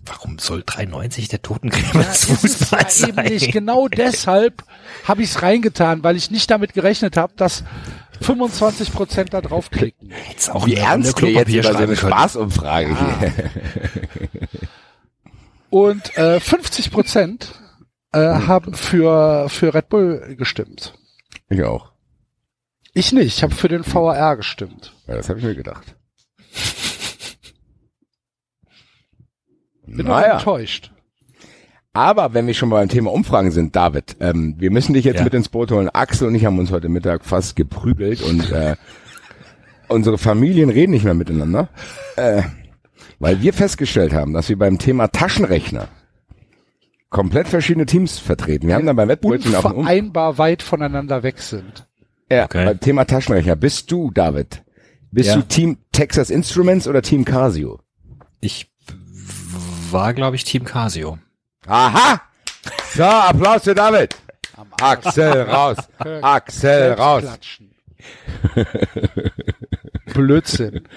[0.04, 3.26] Warum soll 93 der Totengräber des ist es Fußballs ja eben sein?
[3.26, 3.52] nicht.
[3.52, 4.64] Genau deshalb
[5.04, 7.62] habe ich es reingetan, weil ich nicht damit gerechnet habe, dass
[8.20, 10.12] 25 Prozent da draufklicken.
[10.28, 11.94] Jetzt auch Wie eine ernst wir jetzt über so eine.
[11.94, 13.32] Spaßumfrage hier.
[15.70, 17.54] Und äh, 50 Prozent
[18.12, 20.94] äh, haben für für Red Bull gestimmt.
[21.48, 21.91] Ich auch.
[22.94, 23.36] Ich nicht.
[23.38, 24.92] Ich habe für den VAR gestimmt.
[25.06, 25.96] Ja, das habe ich mir gedacht.
[29.86, 30.34] Bin auch Naja.
[30.38, 30.90] enttäuscht.
[31.94, 35.24] Aber wenn wir schon beim Thema Umfragen sind, David, ähm, wir müssen dich jetzt Ja.
[35.24, 35.90] mit ins Boot holen.
[35.90, 38.76] Axel und ich haben uns heute Mittag fast geprügelt und äh,
[39.88, 41.68] unsere Familien reden nicht mehr miteinander,
[42.16, 42.42] äh,
[43.18, 45.88] weil wir festgestellt haben, dass wir beim Thema Taschenrechner
[47.10, 48.68] komplett verschiedene Teams vertreten.
[48.68, 51.86] Wir haben dann beim Wettbrötchen Um Unvereinbar weit voneinander weg sind.
[52.32, 52.74] Ja, Okay.
[52.76, 53.56] Thema Taschenrechner.
[53.56, 54.62] Bist du, David,
[55.10, 55.36] bist Ja.
[55.36, 57.80] du Team Texas Instruments oder Team Casio?
[58.40, 58.70] Ich
[59.90, 61.18] war, glaube ich, Team Casio.
[61.66, 62.20] Aha!
[62.94, 64.16] So, Applaus für David.
[64.80, 65.76] Axel raus.
[66.22, 67.24] Axel raus.
[70.12, 70.88] Blödsinn.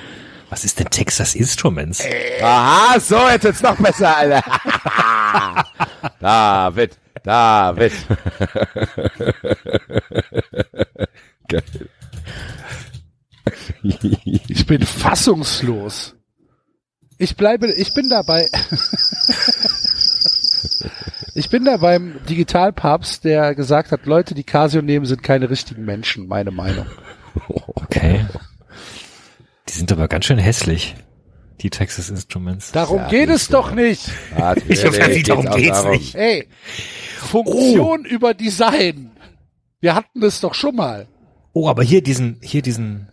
[0.49, 2.03] Was ist denn Texas Instruments?
[2.41, 4.43] Aha, so, jetzt wird's noch besser, Alter.
[6.19, 7.93] David, David.
[11.47, 11.63] Geil.
[13.83, 16.15] Ich bin fassungslos.
[17.17, 18.47] Ich bleibe, ich bin dabei.
[21.35, 25.85] ich bin da beim Digitalpapst, der gesagt hat, Leute, die Casio nehmen, sind keine richtigen
[25.85, 26.87] Menschen, meine Meinung.
[27.75, 28.25] Okay.
[29.69, 30.95] Die sind aber ganz schön hässlich,
[31.61, 32.71] die Texas Instruments.
[32.71, 34.09] Darum Ja, geht es doch nicht.
[34.67, 35.91] Ich hoffe, Natürlich darum geht's darum.
[35.91, 36.15] nicht.
[36.15, 36.47] Ey,
[37.17, 39.11] Funktion über Design.
[39.81, 41.07] Wir hatten das doch schon mal.
[41.57, 43.07] Oh, aber hier diesen, hier diesen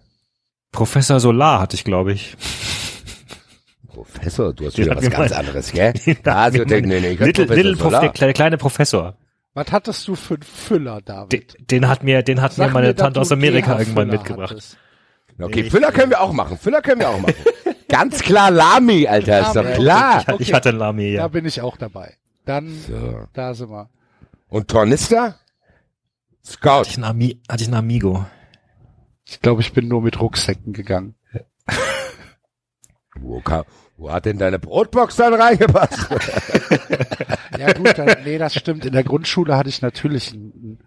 [0.73, 2.37] Professor Solar hatte ich, glaube ich.
[3.87, 5.93] Professor, du hast Den wieder was ganz mein- anderes, gell?
[6.25, 8.01] Da Also, hat mir nee, nee, ich Little, Professor Little Prof, Solar.
[8.01, 9.17] der, kleine, kleine Professor.
[9.55, 11.33] Was hattest du für einen Füller, David?
[11.61, 14.19] Den, den hat mir, den hat Sag mir meine mir, Tante aus Amerika irgendwann Füller
[14.19, 14.51] mitgebracht.
[14.51, 14.77] hattest.
[15.39, 16.59] Okay, Füller können wir auch machen.
[16.59, 17.35] Füller können wir auch machen.
[17.89, 20.21] Ganz klar Lami, Alter, ist doch Lami, klar.
[20.21, 21.29] Ich, hatte- ich hatte einen Lamy, Da ja.
[21.29, 22.15] bin ich auch dabei.
[22.45, 23.27] Dann, So.
[23.35, 23.89] da sind wir.
[24.49, 25.37] Und Tornister?
[26.45, 26.69] Scout.
[26.81, 28.27] Hatte ich einen, Ami, hatte ich einen Amigo.
[29.25, 31.15] Ich glaube, ich bin nur mit Rucksäcken gegangen.
[33.21, 33.65] Wo, ka-
[33.97, 36.09] wo hat denn deine Brotbox dann reingepasst?
[37.59, 38.87] Ja gut, dann, nee, das stimmt.
[38.87, 40.79] In der Grundschule hatte ich natürlich einen,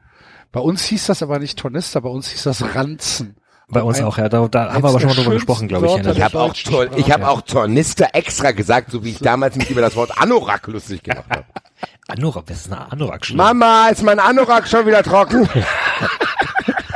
[0.51, 3.37] bei uns hieß das aber nicht Tornister, bei uns hieß das Ranzen.
[3.67, 4.29] Bei uns Ein- auch, ja.
[4.29, 6.07] Da, da haben wir aber schon mal drüber gesprochen, glaube ich.
[6.07, 6.53] Ich habe auch,
[6.95, 10.67] ich hab auch Tornister extra gesagt, so wie ich damals mich über das Wort Anorak
[10.67, 11.45] lustig gemacht habe.
[12.07, 13.37] Anorak, das ist eine anorak -Schule.
[13.37, 15.49] Mama, ist mein Anorak schon wieder trocken?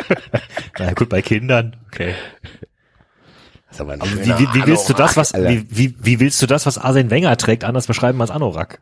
[0.79, 1.75] Na gut, bei Kindern.
[1.91, 2.13] Okay.
[3.69, 6.65] Das aber wie, wie, wie willst du das, was, wie, wie, wie willst du das,
[6.65, 8.79] was Arsene Wenger trägt, anders beschreiben als Anorak?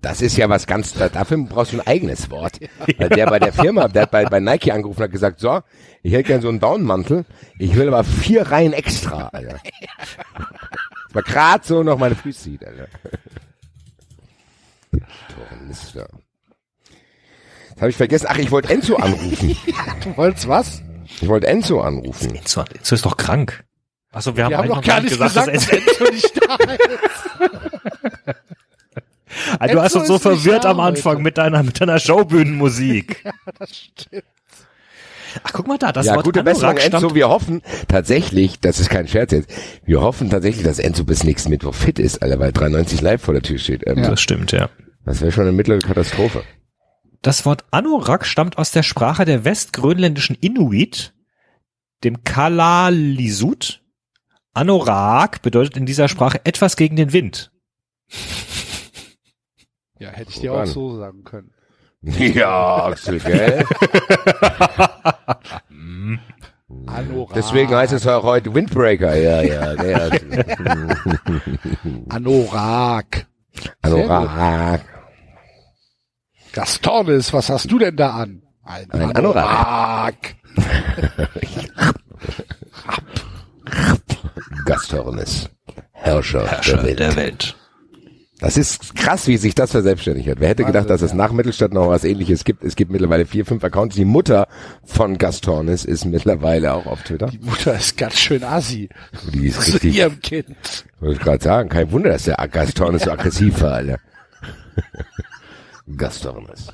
[0.00, 2.58] Das ist ja was ganz, da- dafür brauchst du ein eigenes Wort.
[2.98, 5.60] Weil der bei der Firma, der hat bei, bei Nike angerufen und hat gesagt, so,
[6.02, 7.24] ich hätte gern so einen Downmantel,
[7.58, 9.60] ich will aber vier Reihen extra, Alter.
[9.64, 12.88] Das war grad so noch meine Füße sieht, Alter.
[15.48, 16.08] Tornister.
[17.74, 18.26] Das habe ich vergessen.
[18.28, 19.56] Ach, ich wollte Enzo anrufen.
[20.04, 20.82] Du wolltest was?
[21.20, 22.34] Ich wollte Enzo anrufen.
[22.34, 23.64] Enzo, Enzo ist doch krank.
[24.12, 26.56] Achso, wir haben, Wir haben eigentlich noch gar nicht gesagt, dass dass Enzo nicht da
[26.56, 28.36] ist.
[29.58, 31.22] Ah, du hast uns so verwirrt am Anfang heute.
[31.22, 33.24] mit deiner, mit deiner Showbühnenmusik.
[33.58, 34.24] Das stimmt.
[35.44, 37.14] Ach, guck mal da, das ja, Wort gute Besserung, stammt, Enzo.
[37.14, 39.50] Wir hoffen tatsächlich, das ist kein Scherz jetzt,
[39.84, 43.32] wir hoffen tatsächlich, dass Enzo bis nächsten Mittwoch fit ist, Alter, weil 93 live vor
[43.34, 43.82] der Tür steht.
[43.86, 44.68] Ähm, Das stimmt, ja.
[45.04, 46.42] Das wäre schon eine mittlere Katastrophe.
[47.22, 51.14] Das Wort Anorak stammt aus der Sprache der westgrönländischen Inuit,
[52.04, 53.80] dem Kalalisut.
[54.54, 57.52] Anorak bedeutet in dieser Sprache etwas gegen den Wind.
[60.02, 61.52] Ja, hätte ich dir auch so sagen können.
[62.04, 63.64] Ja, Axel, gell?
[66.86, 67.34] Anorak.
[67.36, 69.14] Deswegen heißt es auch heute Windbreaker.
[69.14, 70.10] Ja, ja, der.
[72.08, 73.26] Anorak.
[73.82, 74.80] Anorak.
[76.52, 78.42] Gastonis, was hast du denn da an?
[78.64, 80.34] Ein, Ein Anorak.
[84.64, 85.48] Gasthörnis.
[85.92, 86.98] Herrscher, der Welt.
[86.98, 87.56] der Welt.
[88.42, 90.40] Das ist krass, wie sich das verselbstständigt hat.
[90.40, 92.64] Wer hätte gedacht, dass es nach Mittelstadt noch was ähnliches gibt?
[92.64, 93.94] Es gibt mittlerweile vier, fünf Accounts.
[93.94, 94.48] Die Mutter
[94.84, 97.28] von Gastornis ist mittlerweile auch auf Twitter.
[97.28, 98.88] Die Mutter ist ganz schön assi.
[99.32, 100.56] Die ist Zu richtig, ihrem Kind.
[100.98, 104.00] wollte ich gerade sagen, kein Wunder, dass der Gastornis so aggressiv war, Alter.
[105.96, 106.66] Gastornis.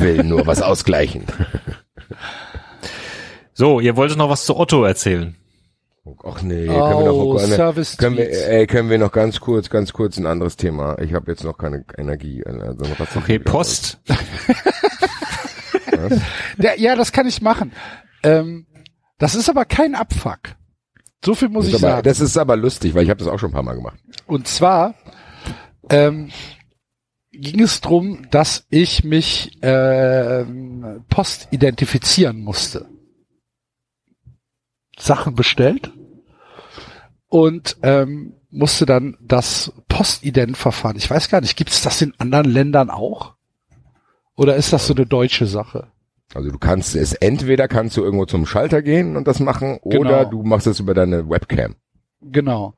[0.00, 1.24] Will nur was ausgleichen.
[3.54, 5.34] So, ihr wolltet noch was zu Otto erzählen.
[6.22, 9.10] Ach nee, können wir noch Oh, können wir, Service können wir, ey, können wir noch
[9.12, 10.98] ganz kurz, ganz kurz ein anderes Thema.
[10.98, 12.44] Ich habe jetzt noch keine Energie.
[12.44, 12.84] Also
[13.16, 14.00] Okay, Post.
[16.58, 17.72] Der, ja, das kann ich machen.
[18.22, 18.66] Ähm,
[19.18, 20.40] das ist aber kein Abfuck.
[21.24, 22.02] So viel muss Das ich aber, sagen.
[22.04, 23.98] das ist aber lustig, weil ich habe das auch schon ein paar Mal gemacht.
[24.26, 24.94] Und zwar
[25.88, 26.30] ähm,
[27.32, 32.86] ging es drum, dass ich mich ähm, Post identifizieren musste.
[34.98, 35.92] Sachen bestellt
[37.28, 40.96] und ähm, musste dann das Postident-Verfahren.
[40.96, 43.34] Ich weiß gar nicht, gibt es das in anderen Ländern auch?
[44.36, 45.88] Oder ist das so eine deutsche Sache?
[46.34, 50.00] Also du kannst es entweder kannst du irgendwo zum Schalter gehen und das machen Genau.
[50.00, 51.76] oder du machst es über deine Webcam.
[52.20, 52.74] Genau.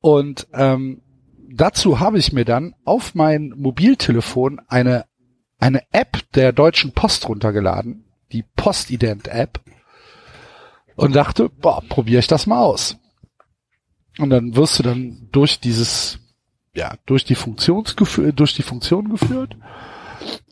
[0.00, 1.02] Und ähm,
[1.50, 5.04] dazu habe ich mir dann auf mein Mobiltelefon eine
[5.58, 9.60] eine App der Deutschen Post runtergeladen, die Postident-App,
[10.96, 12.96] und dachte, boah, probiere ich das mal aus.
[14.18, 16.18] Und dann wirst du dann durch dieses,
[16.74, 19.56] ja, durch die Funktionsgefühl, durch die Funktion geführt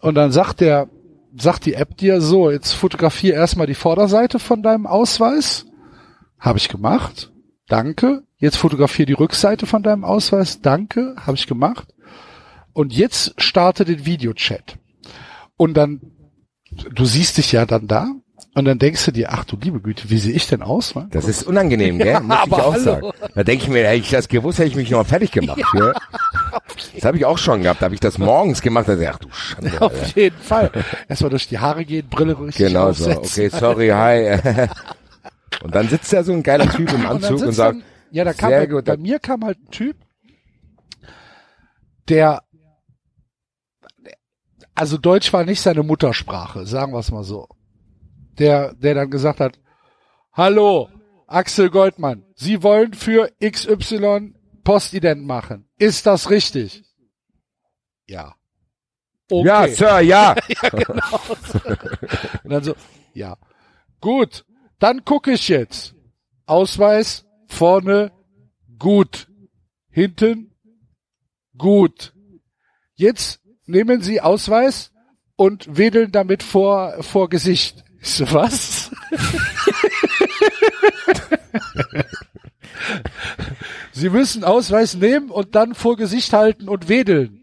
[0.00, 0.88] Und dann sagt der,
[1.36, 5.66] sagt die App dir so, jetzt fotografier erstmal die Vorderseite von deinem Ausweis.
[6.38, 7.32] Habe ich gemacht.
[7.66, 8.22] Danke.
[8.36, 10.60] Jetzt fotografier die Rückseite von deinem Ausweis.
[10.60, 11.16] Danke.
[11.18, 11.88] Habe ich gemacht.
[12.72, 14.78] Und jetzt starte den Videochat.
[15.56, 16.00] Und dann,
[16.94, 18.08] du siehst dich ja dann da.
[18.56, 20.94] Und dann denkst du dir, ach du liebe Güte, wie sehe ich denn aus?
[20.94, 21.08] wa?
[21.10, 22.06] Das ist unangenehm, gell?
[22.06, 22.84] Ja, Muss ich aber auch hallo.
[22.84, 23.10] sagen.
[23.34, 25.60] Da denke ich mir, hätte ich das gewusst, hätte ich mich noch fertig gemacht.
[25.74, 25.92] Ja.
[26.94, 27.82] Das habe ich auch schon gehabt.
[27.82, 28.86] Da habe ich das morgens gemacht.
[28.86, 29.70] Da ich, ach du Schande.
[29.72, 29.82] Alter.
[29.86, 30.70] Auf jeden Fall.
[31.08, 33.10] Erstmal durch die Haare gehen, Brille richtig Genau so.
[33.10, 34.38] Okay, sorry, hi.
[35.64, 37.84] Und dann sitzt da so ein geiler Typ im Und Anzug und, sitzt sagt, dann,
[38.10, 38.84] ja, da kam bei, gut.
[38.84, 39.96] bei mir kam halt ein Typ,
[42.08, 42.42] der,
[44.74, 47.48] also Deutsch war nicht seine Muttersprache, sagen wir es mal so.
[48.38, 49.58] Der, der dann gesagt hat,
[50.32, 50.88] hallo,
[51.26, 54.34] Axel Goldmann, Sie wollen für XY
[54.64, 55.68] Postident machen.
[55.78, 56.82] Ist das richtig?
[58.06, 58.34] Ja.
[59.30, 59.46] Okay.
[59.46, 60.34] ja, Sir, ja.
[62.44, 62.74] Und dann so,
[63.14, 63.36] ja.
[64.00, 64.44] Gut,
[64.78, 65.94] dann gucke ich jetzt.
[66.46, 68.12] Ausweis vorne
[68.78, 69.28] gut.
[69.90, 70.54] Hinten
[71.56, 72.14] gut.
[72.94, 74.92] Jetzt nehmen Sie Ausweis
[75.36, 77.83] und wedeln damit vor, vor Gesicht.
[78.04, 78.90] So, was?
[83.92, 87.40] Sie müssen Ausweis nehmen und dann vor Gesicht halten und wedeln.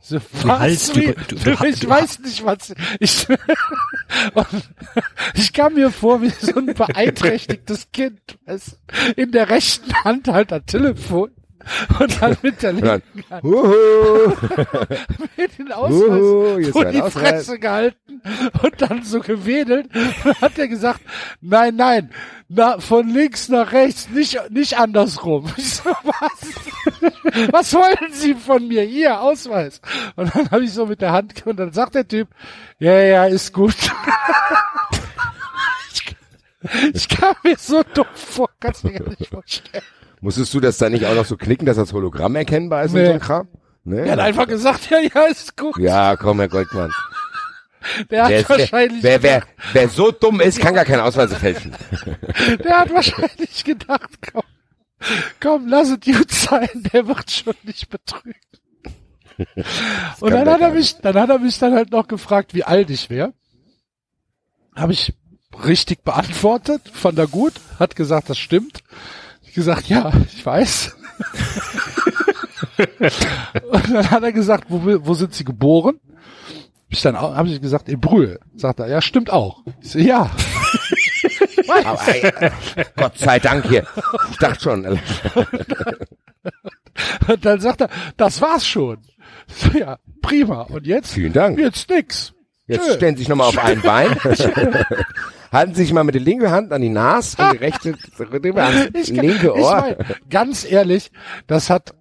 [0.00, 0.92] So, was?
[0.92, 1.14] du- du-
[1.54, 3.26] du- ich du- weiß nicht, was ich,
[5.34, 8.78] ich kam mir vor wie so ein beeinträchtigtes Kind, das
[9.16, 11.30] in der rechten Hand halt ein Telefon
[12.00, 13.44] und dann mit der Und linken Hand
[15.36, 17.22] mit den Ausweis vor mein die Ausweis.
[17.22, 18.22] Fresse gehalten
[18.62, 19.86] und dann so gewedelt.
[19.94, 21.00] Und dann hat er gesagt,
[21.40, 22.10] nein, nein,
[22.48, 25.52] na, von links nach rechts, nicht, nicht andersrum.
[25.56, 27.50] Ich so, was?
[27.52, 28.82] Was wollen Sie von mir?
[28.82, 29.80] Hier, Ausweis.
[30.16, 32.28] Und dann habe ich so mit der Hand, und dann sagt der Typ,
[32.78, 33.76] ja, ja, ist gut.
[36.94, 39.84] ich, kam mir so doof vor, kannst du mir gar nicht vorstellen.
[40.20, 43.00] Musstest du das dann nicht auch noch so klicken, dass das Hologramm erkennbar ist und
[43.00, 43.06] Nee.
[43.06, 43.48] so ein Kram?
[43.84, 44.00] Nee?
[44.06, 45.78] Er hat einfach gesagt, ja, ja, ist gut.
[45.78, 46.90] ja, komm, Herr Goldmann.
[48.10, 49.42] Der hat Wer, wahrscheinlich wer, wer,
[49.72, 51.72] wer so dumm ist, kann gar keine Ausweise fälschen.
[52.64, 54.42] Der hat wahrscheinlich gedacht, komm,
[55.40, 58.60] komm, lass es gut sein, der wird schon nicht betrügt.
[60.20, 62.90] Und dann hat er mich, dann hat er mich dann halt noch gefragt, wie alt
[62.90, 63.32] ich wäre.
[64.74, 65.14] Habe ich
[65.64, 68.80] richtig beantwortet, fand er gut, hat gesagt, das stimmt.
[69.48, 70.96] Ich gesagt, ja, ich weiß.
[73.70, 75.98] Und dann hat er gesagt, wo, wo sind Sie geboren?
[76.90, 78.40] Ich dann habe ich gesagt, in Brühl.
[78.56, 79.62] Sagt er, ja, stimmt auch.
[79.82, 80.30] Ich so, ja.
[81.84, 82.32] Aber, ey,
[82.96, 83.86] Gott sei Dank hier.
[84.30, 84.86] Ich dachte schon.
[87.28, 88.98] Und dann sagt er, das war's schon.
[89.48, 90.62] So, Ja, prima.
[90.62, 91.12] Und jetzt?
[91.12, 91.58] Vielen Dank.
[91.58, 92.32] Jetzt nix.
[92.66, 92.94] Jetzt Tschö.
[92.94, 94.16] stellen Sie sich nochmal auf ein Bein.
[95.52, 98.90] Halten Sie sich mal mit der linken Hand an die Nase und die rechte an
[98.92, 99.80] das Ich linke ich Ohr.
[99.80, 99.96] mein,
[100.30, 101.10] ganz ehrlich,
[101.46, 101.94] das hat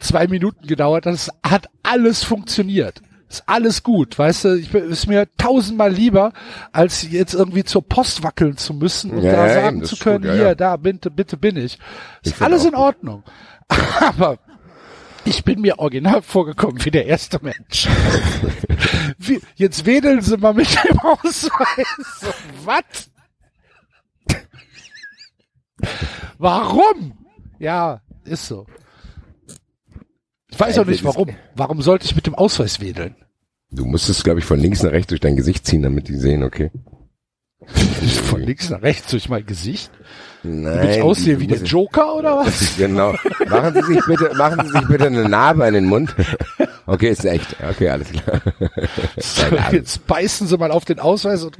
[0.00, 1.06] zwei Minuten gedauert.
[1.06, 3.02] Das hat alles funktioniert.
[3.28, 4.54] Ist alles gut, weißt du?
[4.54, 6.32] Ich bin, ist mir tausendmal lieber,
[6.72, 9.96] als jetzt irgendwie zur Post wackeln zu müssen und Ja, da ja, sagen das zu
[9.96, 10.54] können, gut, ja, hier, ja.
[10.54, 11.78] da, bitte, bitte bin ich.
[12.22, 13.24] Ich Ist find alles in Ordnung.
[14.00, 14.38] Aber
[15.24, 17.88] ich bin mir original vorgekommen wie der erste Mensch.
[19.18, 22.32] wie, jetzt wedeln sie mal mit dem Ausweis.
[22.64, 23.10] Was?
[26.38, 27.12] Warum?
[27.58, 28.66] Ja, ist so.
[30.50, 31.30] Ich weiß auch nicht warum.
[31.54, 33.16] Warum sollte ich mit dem Ausweis wedeln?
[33.70, 36.44] Du musstest, glaube ich, von links nach rechts durch dein Gesicht ziehen, damit die sehen,
[36.44, 36.70] okay.
[38.28, 39.90] Von links nach rechts durch mein Gesicht?
[40.44, 40.76] Nein.
[40.76, 42.76] Damit ich aussehe wie der Joker oder was?
[42.78, 43.14] Genau.
[43.48, 46.14] Machen Sie sich bitte, machen Sie sich bitte eine Narbe an den Mund.
[46.86, 47.56] Okay, ist echt.
[47.66, 48.40] Okay, alles klar.
[49.16, 49.42] So,
[49.72, 51.56] jetzt beißen sie mal auf den Ausweis und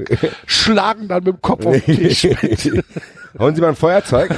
[0.46, 2.24] schlagen dann mit dem Kopf auf den Tisch.
[3.38, 4.30] Hauen Sie mal ein Feuerzeug.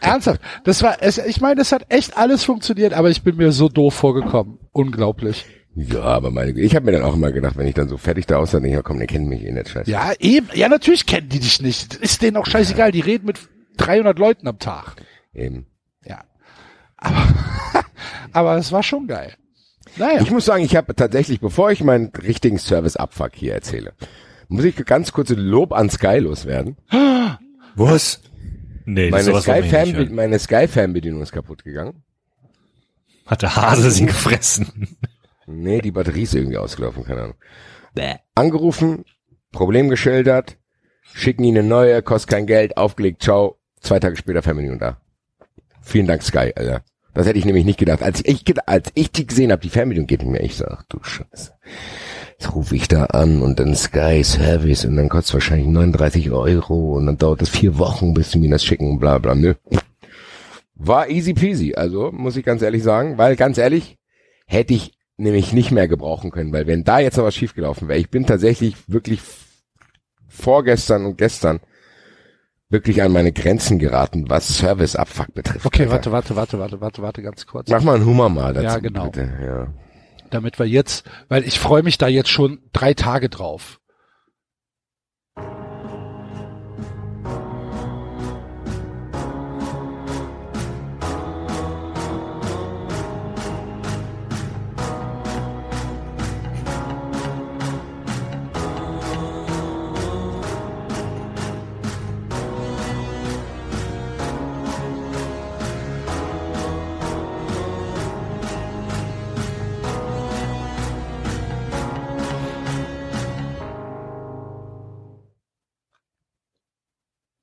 [0.00, 0.40] Ernsthaft.
[0.64, 3.68] Das war, es, ich meine, das hat echt alles funktioniert, aber ich bin mir so
[3.68, 4.58] doof vorgekommen.
[4.72, 5.46] Unglaublich.
[5.78, 8.24] Ja, aber meine ich habe mir dann auch immer gedacht, wenn ich dann so fertig
[8.26, 9.90] da aussah, denke ich, ja, komm, der kennt mich eh nicht, scheiße.
[9.90, 10.48] Ja, eben.
[10.54, 11.94] Ja, natürlich kennen die dich nicht.
[11.96, 12.92] Ist denen auch scheißegal.
[12.92, 13.38] Die reden mit
[13.76, 14.96] 300 Leuten am Tag.
[15.34, 15.66] Eben.
[16.02, 16.24] Ja.
[16.96, 17.28] Aber,
[18.32, 19.34] aber es war schon geil.
[19.98, 20.22] Naja.
[20.22, 23.92] Ich muss sagen, ich habe tatsächlich, bevor ich meinen richtigen Service-Abfuck hier erzähle,
[24.48, 26.76] muss ich ganz kurz ein Lob an Sky loswerden.
[27.74, 28.20] Was?
[28.86, 30.14] Nee, Meine sowas wollen wir nicht Sky-Fan, hören.
[30.14, 32.02] meine Sky-Fernbedienung ist kaputt gegangen.
[33.26, 34.96] Hat der Hase sie gefressen.
[35.46, 37.36] Nee, die Batterie ist irgendwie ausgelaufen, keine Ahnung.
[38.34, 39.04] Angerufen,
[39.52, 40.58] Problem geschildert,
[41.14, 43.58] schicken ihnen eine neue, kostet kein Geld, aufgelegt, ciao.
[43.80, 45.00] Zwei Tage später Fernbedienung da.
[45.80, 46.82] Vielen Dank, Sky, Alter.
[47.14, 48.02] Das hätte ich nämlich nicht gedacht.
[48.02, 50.42] Als ich, als ich die gesehen habe, die Fernbedienung geht nicht mehr.
[50.42, 51.52] Ich sag, du Scheiße.
[52.38, 56.30] Jetzt rufe ich da an und dann Sky Service und dann kostet es wahrscheinlich 39
[56.32, 59.34] Euro und dann dauert es vier Wochen, bis sie mir das schicken und bla bla.
[59.34, 59.54] Nö.
[60.74, 63.96] War easy peasy, also muss ich ganz ehrlich sagen, weil ganz ehrlich,
[64.46, 68.10] hätte ich nämlich nicht mehr gebrauchen können, weil wenn da jetzt was schiefgelaufen wäre, ich
[68.10, 69.20] bin tatsächlich wirklich
[70.28, 71.60] vorgestern und gestern
[72.68, 75.66] wirklich an meine Grenzen geraten, was Service-Abfuck betrifft.
[75.66, 76.12] Okay, Alter.
[76.12, 77.70] warte, warte, warte, warte, warte, warte, ganz kurz.
[77.70, 78.66] Mach mal einen Hummer mal dazu.
[78.66, 79.04] Ja, genau.
[79.06, 79.32] Bitte.
[79.42, 79.68] Ja.
[80.30, 83.80] Damit wir jetzt, weil ich freue mich da jetzt schon drei Tage drauf.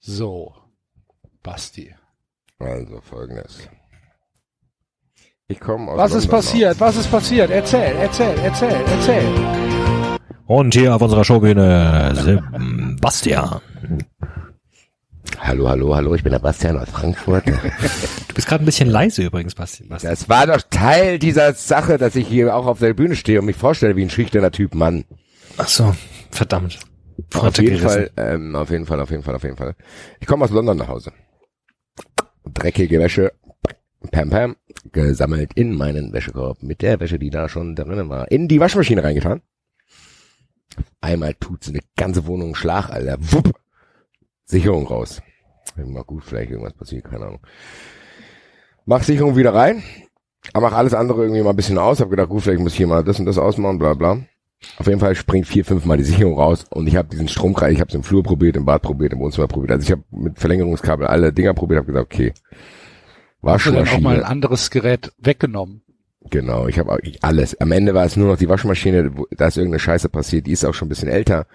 [0.05, 0.53] So,
[1.43, 1.95] Basti.
[2.59, 3.69] Also folgendes.
[5.47, 6.79] Ich komme aus Was ist London passiert?
[6.81, 7.49] Was ist passiert?
[7.49, 10.19] Erzähl, erzähl, erzähl, erzähl.
[10.45, 13.45] Und hier auf unserer Showbühne Sebastian.
[13.45, 13.61] Aus.
[15.39, 17.45] Hallo, hallo, hallo, ich bin der Bastian aus Frankfurt.
[18.27, 19.85] Du bist gerade ein bisschen leise übrigens, Basti.
[19.85, 20.07] Basti.
[20.07, 23.45] Das war doch Teil dieser Sache, dass ich hier auch auf der Bühne stehe und
[23.45, 25.05] mich vorstelle wie ein schüchterner Typ Mann.
[25.57, 25.95] Ach so,
[26.29, 26.79] verdammt.
[27.33, 27.87] Auf jeden gerissen.
[27.87, 29.75] Fall, ähm, auf jeden Fall, auf jeden Fall, auf jeden Fall.
[30.19, 31.11] Ich komme aus London nach Hause.
[32.45, 33.33] Dreckige Wäsche,
[34.11, 34.55] pam pam,
[34.91, 39.03] gesammelt in meinen Wäschekorb mit der Wäsche, die da schon drinnen war, in die Waschmaschine
[39.03, 39.41] reingetan.
[41.01, 43.17] Einmal tut's eine ganze Wohnung Schlag, Alter.
[43.19, 43.53] Wupp.
[44.45, 45.21] Sicherung raus.
[45.75, 47.45] Mal gut, vielleicht irgendwas passiert, keine Ahnung.
[48.85, 49.81] Mach Sicherung wieder rein,
[50.51, 51.99] aber mach alles andere irgendwie mal ein bisschen aus.
[52.01, 54.19] Hab gedacht, gut, vielleicht muss ich hier mal das und das ausmachen, bla bla.
[54.77, 57.73] Auf jeden Fall springt vier, fünf Mal die Sicherung raus und ich habe diesen Stromkreis,
[57.73, 59.71] ich habe es im Flur probiert, im Bad probiert, im Wohnzimmer probiert.
[59.71, 62.33] Also ich habe mit Verlängerungskabel alle Dinger probiert, habe gesagt, okay.
[63.43, 65.81] Hast du dann auch mal ein anderes Gerät weggenommen?
[66.29, 67.59] Genau, ich habe alles.
[67.59, 70.63] Am Ende war es nur noch die Waschmaschine, da ist irgendeine Scheiße passiert, die ist
[70.65, 71.45] auch schon ein bisschen älter.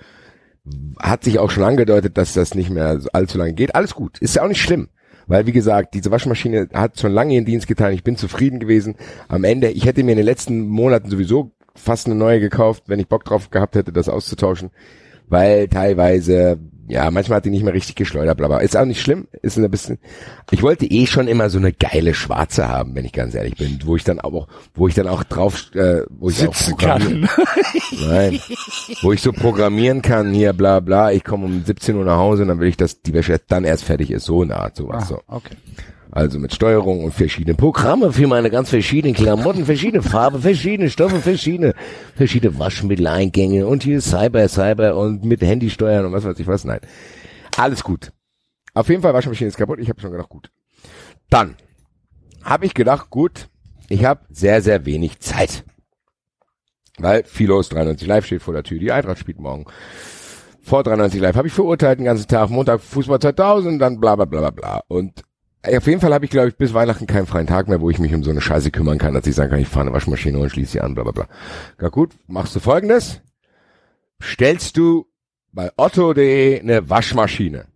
[1.01, 3.75] Hat sich auch schon angedeutet, dass das nicht mehr allzu lange geht.
[3.75, 4.89] Alles gut, ist ja auch nicht schlimm.
[5.27, 7.93] Weil, wie gesagt, diese Waschmaschine hat schon lange ihren Dienst getan.
[7.93, 8.97] Ich bin zufrieden gewesen.
[9.29, 13.01] Am Ende, ich hätte mir in den letzten Monaten sowieso fast eine neue gekauft, wenn
[13.01, 14.71] ich Bock drauf gehabt hätte, das auszutauschen.
[15.31, 18.59] Weil teilweise, ja, manchmal hat die nicht mehr richtig geschleudert, bla, bla.
[18.61, 19.29] Ist auch nicht schlimm.
[19.43, 19.99] Ist ein bisschen,
[20.51, 23.79] ich wollte eh schon immer so eine geile schwarze haben, wenn ich ganz ehrlich bin,
[23.85, 27.29] wo ich dann auch, wo ich dann auch drauf, äh, wo ich Sitzen auch kann.
[28.09, 28.41] Nein.
[29.03, 32.43] Wo ich so programmieren kann, hier bla bla, ich komme um 17 Uhr nach Hause
[32.43, 34.25] und dann will ich, dass die Wäsche dann erst fertig ist.
[34.25, 35.03] So eine Art, sowas.
[35.03, 35.21] Ah, So.
[35.27, 35.57] okay.
[36.11, 41.21] Also mit Steuerung und verschiedene Programme für meine ganz verschiedenen Klamotten, verschiedene Farben, verschiedene Stoffe,
[41.21, 41.75] verschiedene,
[42.17, 46.65] verschiedene Waschmitteleingänge und hier Cyber, Cyber und mit Handy steuern und was weiß ich was.
[46.65, 46.81] Nein.
[47.57, 48.13] Alles gut.
[48.73, 49.81] Auf jeden Fall Waschmaschine ist kaputt.
[49.81, 50.51] Ich habe schon gedacht, gut.
[51.29, 51.57] Dann
[52.43, 53.49] habe ich gedacht, gut,
[53.89, 55.65] ich habe sehr, sehr wenig Zeit.
[56.99, 58.79] Weil Philos 93 Live steht vor der Tür.
[58.79, 59.67] Die Eintracht spielt morgen.
[60.63, 62.51] Vor 93 Live habe ich verurteilt den ganzen Tag.
[62.51, 64.83] Montag Fußball 2000, dann bla bla bla bla bla.
[64.89, 65.23] Und
[65.63, 67.99] auf jeden Fall habe ich, glaube ich, bis Weihnachten keinen freien Tag mehr, wo ich
[67.99, 70.39] mich um so eine Scheiße kümmern kann, dass ich sagen kann, ich fahre eine Waschmaschine
[70.39, 71.29] und schließe sie an, bla bla bla.
[71.81, 73.21] Ja gut, machst du folgendes.
[74.23, 75.07] Stellst du
[75.53, 77.67] bei otto.de eine Waschmaschine.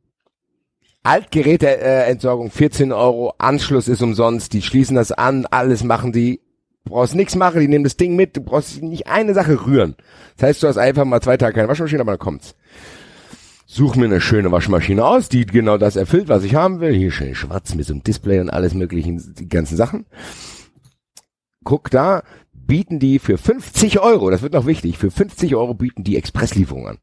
[1.02, 6.40] Altgeräteentsorgung 14 Euro, Anschluss ist umsonst, die schließen das an, alles machen die.
[6.84, 9.96] Brauchst nichts machen, die nehmen das Ding mit, du brauchst nicht eine Sache rühren.
[10.36, 12.54] Das heißt, du hast einfach mal zwei Tage keine Waschmaschine, aber dann kommt's.
[13.74, 16.92] Such mir eine schöne Waschmaschine aus, die genau das erfüllt, was ich haben will.
[16.92, 20.04] Hier schön schwarz mit so einem Display und alles möglichen, die ganzen Sachen.
[21.64, 22.22] Guck da,
[22.52, 26.86] bieten die für 50 Euro, das wird noch wichtig, für 50 Euro bieten die Expresslieferung
[26.86, 26.98] an.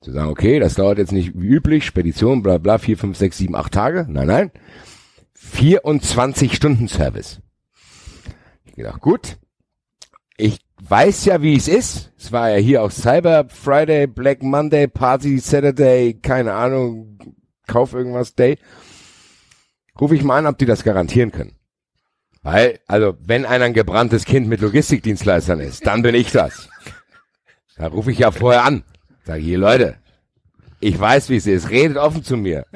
[0.00, 3.38] Zu sagen, okay, das dauert jetzt nicht wie üblich, Spedition, bla bla, 4, 5, 6,
[3.38, 4.06] 7, 8 Tage.
[4.08, 4.50] Nein, nein.
[5.34, 7.42] 24 Stunden Service.
[8.64, 9.38] Ich gedacht, gut.
[10.36, 12.12] Ich weiß ja, wie es ist.
[12.18, 17.18] Es war ja hier auch Cyber Friday, Black Monday, Party Saturday, keine Ahnung,
[17.66, 18.58] Kauf irgendwas Day.
[20.00, 21.56] Rufe ich mal an, ob die das garantieren können.
[22.42, 26.68] Weil, also, wenn einer ein gebranntes Kind mit Logistikdienstleistern ist, dann bin ich das.
[27.76, 28.82] Da rufe ich ja vorher an.
[29.24, 29.96] Sag hier, Leute,
[30.80, 31.68] ich weiß, wie es ist.
[31.68, 32.66] Redet offen zu mir.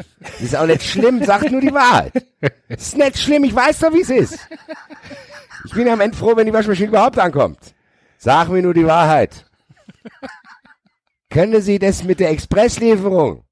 [0.40, 2.12] Ist auch nicht schlimm, sagt nur die Wahrheit.
[2.68, 4.38] Ist nicht schlimm, ich weiß doch, wie es ist.
[5.64, 7.73] Ich bin ja am Ende froh, wenn die Waschmaschine überhaupt ankommt.
[8.24, 9.44] Sag mir nur die Wahrheit.
[11.28, 13.44] Können Sie das mit der Expresslieferung?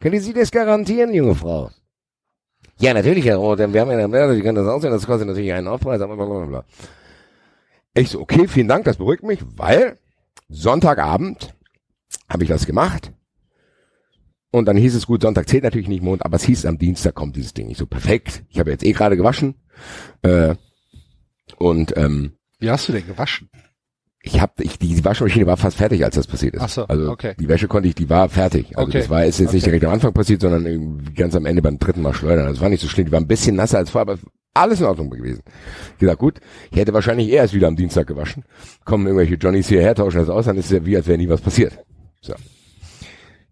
[0.00, 1.70] Können Sie das garantieren, junge Frau?
[2.78, 5.50] Ja, natürlich, Herr Roth, wir haben ja eine Sie können das aussehen, das kostet natürlich
[5.50, 6.66] einen Aufpreis, aber blablabla.
[7.94, 9.98] Ich so, okay, vielen Dank, das beruhigt mich, weil
[10.50, 11.54] Sonntagabend
[12.28, 13.14] habe ich das gemacht.
[14.50, 17.14] Und dann hieß es gut, Sonntag zählt natürlich nicht Mond, aber es hieß am Dienstag
[17.14, 17.70] kommt dieses Ding.
[17.70, 18.44] Ich so, perfekt.
[18.50, 19.54] Ich habe jetzt eh gerade gewaschen.
[20.20, 20.54] Äh,
[21.56, 23.48] und ähm, Wie hast du denn gewaschen?
[24.28, 26.62] Ich habe ich die Waschmaschine war fast fertig, als das passiert ist.
[26.62, 27.34] Ach so, also okay.
[27.38, 28.76] die Wäsche konnte ich, die war fertig.
[28.76, 29.70] Also Okay, das war ist jetzt nicht okay.
[29.70, 32.46] direkt am Anfang passiert, sondern ganz am Ende beim dritten Mal schleudern.
[32.46, 33.06] Das war nicht so schlimm.
[33.06, 34.20] Die war ein bisschen nasser als vorher, aber
[34.54, 35.42] alles in Ordnung gewesen.
[35.94, 36.40] Ich gesagt, gut,
[36.70, 38.44] ich hätte wahrscheinlich erst wieder am Dienstag gewaschen.
[38.84, 41.28] Kommen irgendwelche Johnnies hierher, tauschen das aus, dann ist es ja wie, als wäre nie
[41.28, 41.78] was passiert.
[42.20, 42.34] So.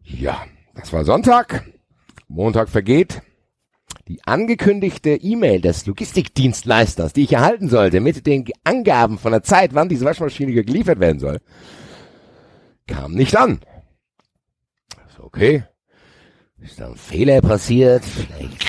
[0.05, 0.43] Ja,
[0.75, 1.65] das war Sonntag.
[2.29, 3.23] Montag vergeht.
[4.09, 9.75] Die angekündigte E-Mail des Logistikdienstleisters, die ich erhalten sollte, mit den Angaben von der Zeit,
[9.75, 11.41] wann diese Waschmaschine geliefert werden soll,
[12.87, 13.59] kam nicht an.
[15.17, 15.65] So, okay.
[16.61, 18.05] Ist da ein Fehler passiert?
[18.05, 18.65] Vielleicht.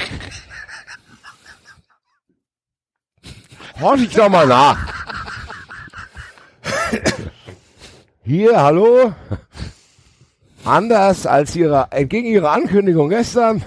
[3.80, 4.94] Horch ich doch mal nach.
[8.24, 9.14] Hier, hallo?
[10.66, 13.64] Anders als ihrer, entgegen ihrer Ankündigung gestern,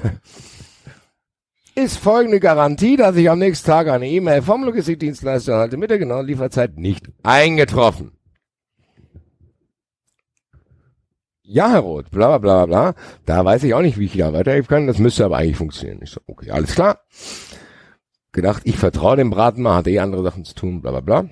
[1.80, 5.98] ist folgende Garantie, dass ich am nächsten Tag eine E-Mail vom Logistikdienstleister erhalte mit der
[5.98, 8.12] genauen Lieferzeit nicht eingetroffen.
[11.42, 12.94] Ja, Herr Roth, bla bla bla bla.
[13.26, 14.86] Da weiß ich auch nicht, wie ich da weiterhelfen kann.
[14.86, 16.00] Das müsste aber eigentlich funktionieren.
[16.02, 17.00] Ich so, okay, alles klar.
[18.32, 21.28] Gedacht, ich vertraue dem Braten mal, hat eh andere Sachen zu tun, bla bla bla.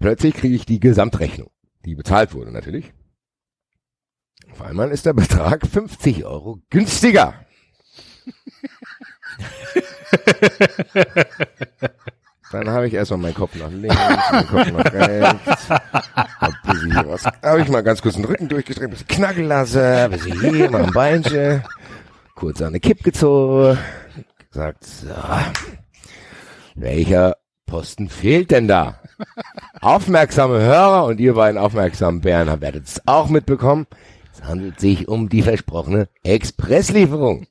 [0.00, 1.50] Plötzlich kriege ich die Gesamtrechnung,
[1.84, 2.92] die bezahlt wurde natürlich.
[4.50, 7.34] Auf einmal ist der Betrag 50 Euro günstiger.
[12.50, 13.94] Dann habe ich erstmal meinen Kopf nach links,
[14.30, 15.68] meinen Kopf nach rechts.
[15.68, 16.54] Hab
[17.42, 20.92] Habe ich mal ganz kurz den Rücken durchgestreckt, bisschen knackeln lassen, bisschen hier, mal ein
[20.92, 21.62] Beinchen.
[22.34, 23.78] Kurz an eine Kipp gezogen.
[24.50, 25.08] Gesagt, so.
[26.74, 27.36] Welcher
[27.66, 29.00] Posten fehlt denn da?
[29.80, 33.86] Aufmerksame Hörer und ihr beiden aufmerksamen Bären werdet es auch mitbekommen.
[34.32, 37.46] Es handelt sich um die versprochene Expresslieferung.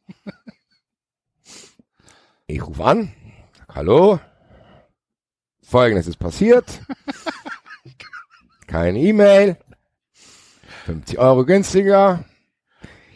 [2.49, 3.11] Ich rufe an.
[3.67, 4.21] Hallo.
[5.61, 6.63] Folgendes ist passiert.
[8.67, 9.57] Keine E-Mail.
[10.85, 12.23] 50 Euro günstiger.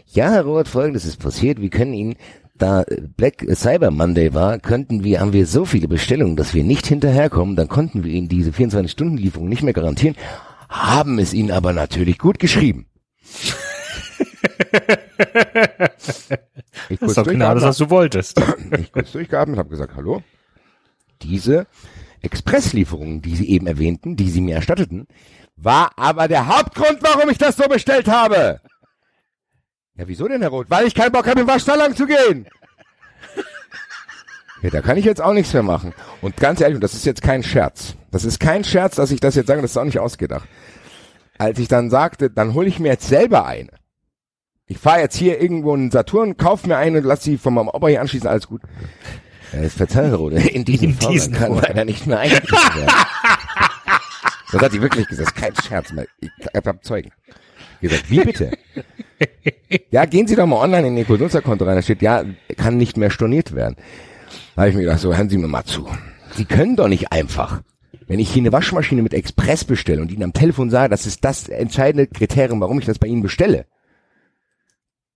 [0.07, 1.61] Ja, Herr Roth, folgendes ist passiert.
[1.61, 2.15] Wir können Ihnen,
[2.55, 2.83] da
[3.15, 7.55] Black Cyber Monday war, könnten wir, haben wir so viele Bestellungen, dass wir nicht hinterherkommen.
[7.55, 10.17] Dann konnten wir Ihnen diese 24-Stunden-Lieferung nicht mehr garantieren,
[10.67, 12.85] haben es Ihnen aber natürlich gut geschrieben.
[16.89, 18.41] Ich Das ist doch genau das, was du wolltest.
[18.77, 20.23] ich kurz durchgeatmet, habe gesagt, hallo.
[21.21, 21.67] Diese
[22.21, 25.07] Expresslieferung, die Sie eben erwähnten, die Sie mir erstatteten,
[25.55, 28.61] war aber der Hauptgrund, warum ich das so bestellt habe.
[29.95, 30.69] Ja, wieso denn, Herr Roth?
[30.69, 32.47] Weil ich keinen Bock habe, im Waschsalon zu gehen.
[34.61, 35.93] Ja, da kann ich jetzt auch nichts mehr machen.
[36.21, 37.95] Und ganz ehrlich, und das ist jetzt kein Scherz.
[38.11, 40.47] Das ist kein Scherz, dass ich das jetzt sage, das ist auch nicht ausgedacht.
[41.37, 43.71] Als ich dann sagte, dann hole ich mir jetzt selber eine.
[44.71, 47.89] Ich fahre jetzt hier irgendwo in Saturn, kauf mir eine, lass sie von meinem Opa
[47.89, 48.61] hier anschließen, alles gut.
[49.51, 50.37] Ja, das Verzeihung, Rode.
[50.47, 51.63] In diesem In Fall diesem kann Fall.
[51.67, 52.89] leider nicht mehr eingegriffen werden.
[54.53, 56.05] Das hat sie wirklich gesagt, kein Scherz mehr.
[56.19, 57.11] Ich hab Zeugen.
[57.81, 58.51] Die gesagt, wie bitte?
[59.91, 62.23] Ja, gehen Sie doch mal online in Ihr Nutzerkonto rein, da steht, ja,
[62.57, 63.75] kann nicht mehr storniert werden.
[64.55, 65.87] Da habe ich mir gedacht, so, hören Sie mir mal zu.
[66.35, 67.61] Sie können doch nicht einfach,
[68.07, 71.23] wenn ich hier eine Waschmaschine mit Express bestelle und Ihnen am Telefon sage, das ist
[71.23, 73.65] das entscheidende Kriterium, warum ich das bei Ihnen bestelle,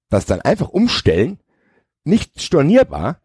[0.09, 1.39] das dann einfach umstellen,
[2.03, 3.19] nicht stornierbar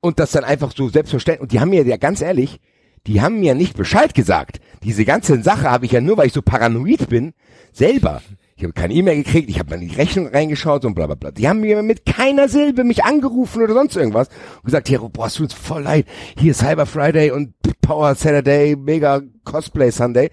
[0.00, 2.60] und das dann einfach so selbstverständlich, und die haben mir ja ganz ehrlich,
[3.06, 4.60] die haben mir nicht Bescheid gesagt.
[4.82, 7.32] Diese ganze Sache habe ich ja nur, weil ich so paranoid bin,
[7.72, 8.22] selber.
[8.56, 11.14] Ich habe keine E-Mail gekriegt, ich habe mal in die Rechnung reingeschaut und bla bla
[11.14, 11.30] bla.
[11.30, 14.28] Die haben mir mit keiner Silbe mich angerufen oder sonst irgendwas
[14.58, 16.06] und gesagt, hier, boah, es tut voll leid.
[16.38, 20.26] Hier Cyber Friday und Power Saturday, Mega Cosplay Sunday.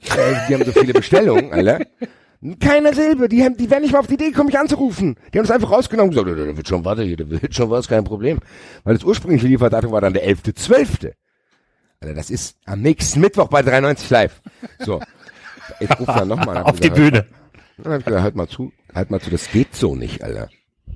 [0.00, 1.80] Äh, die haben so viele Bestellungen, Alter.
[2.60, 5.16] Keine Silbe, die, haben, die wären nicht mal auf die Idee gekommen, mich anzurufen.
[5.34, 7.68] Die haben es einfach rausgenommen und gesagt, da wird schon was, hier, da wird schon
[7.70, 8.38] was, kein Problem.
[8.84, 11.12] Weil das ursprüngliche Lieferdatum war dann der 11.12.
[12.00, 14.40] Alter, das ist am nächsten Mittwoch bei 93 live.
[14.78, 15.00] So.
[15.80, 16.62] Ich rufe dann nochmal an.
[16.66, 17.26] Auf die Bühne.
[17.78, 20.48] Dann hab ich gesagt, halt mal zu, halt mal zu, das geht so nicht, Alter.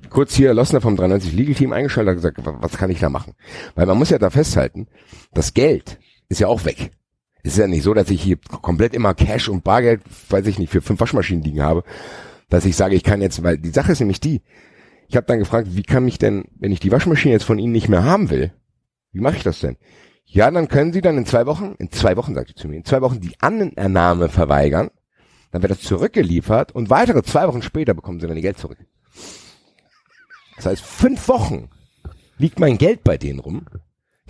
[0.09, 3.09] Kurz hier Lossner vom 93 Legal Team eingeschaltet hat gesagt, wa- was kann ich da
[3.09, 3.33] machen?
[3.75, 4.87] Weil man muss ja da festhalten,
[5.33, 5.99] das Geld
[6.29, 6.91] ist ja auch weg.
[7.43, 10.59] Es ist ja nicht so, dass ich hier komplett immer Cash und Bargeld, weiß ich
[10.59, 11.83] nicht, für fünf Waschmaschinen liegen habe,
[12.49, 14.41] dass ich sage, ich kann jetzt, weil die Sache ist nämlich die,
[15.09, 17.73] ich habe dann gefragt, wie kann mich denn, wenn ich die Waschmaschine jetzt von Ihnen
[17.73, 18.53] nicht mehr haben will,
[19.11, 19.77] wie mache ich das denn?
[20.25, 22.77] Ja, dann können Sie dann in zwei Wochen, in zwei Wochen, sagt sie zu mir,
[22.77, 24.89] in zwei Wochen die Annahme verweigern,
[25.51, 28.79] dann wird das zurückgeliefert und weitere zwei Wochen später bekommen Sie dann Ihr Geld zurück.
[30.55, 31.69] Das heißt, fünf Wochen
[32.37, 33.65] liegt mein Geld bei denen rum.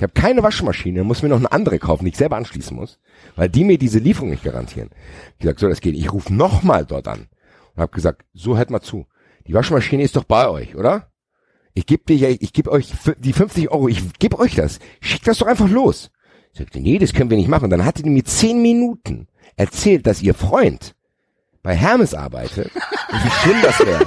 [0.03, 2.99] Ich habe keine Waschmaschine, muss mir noch eine andere kaufen, die ich selber anschließen muss,
[3.37, 4.89] weil die mir diese Lieferung nicht garantieren.
[5.35, 5.95] Ich gesagt, so das geht.
[5.95, 7.29] Ich rufe nochmal dort an
[7.73, 9.05] und habe gesagt, so hört mal zu.
[9.47, 11.09] Die Waschmaschine ist doch bei euch, oder?
[11.73, 14.79] Ich gebe dir, ich gebe euch die 50 Euro, ich gebe euch das.
[14.99, 16.11] Schickt das doch einfach los.
[16.51, 17.69] Ich sagte, nee, das können wir nicht machen.
[17.69, 20.95] Dann hatte die mir zehn Minuten erzählt, dass ihr Freund
[21.61, 24.05] bei Hermes arbeitet und wie schlimm das wäre.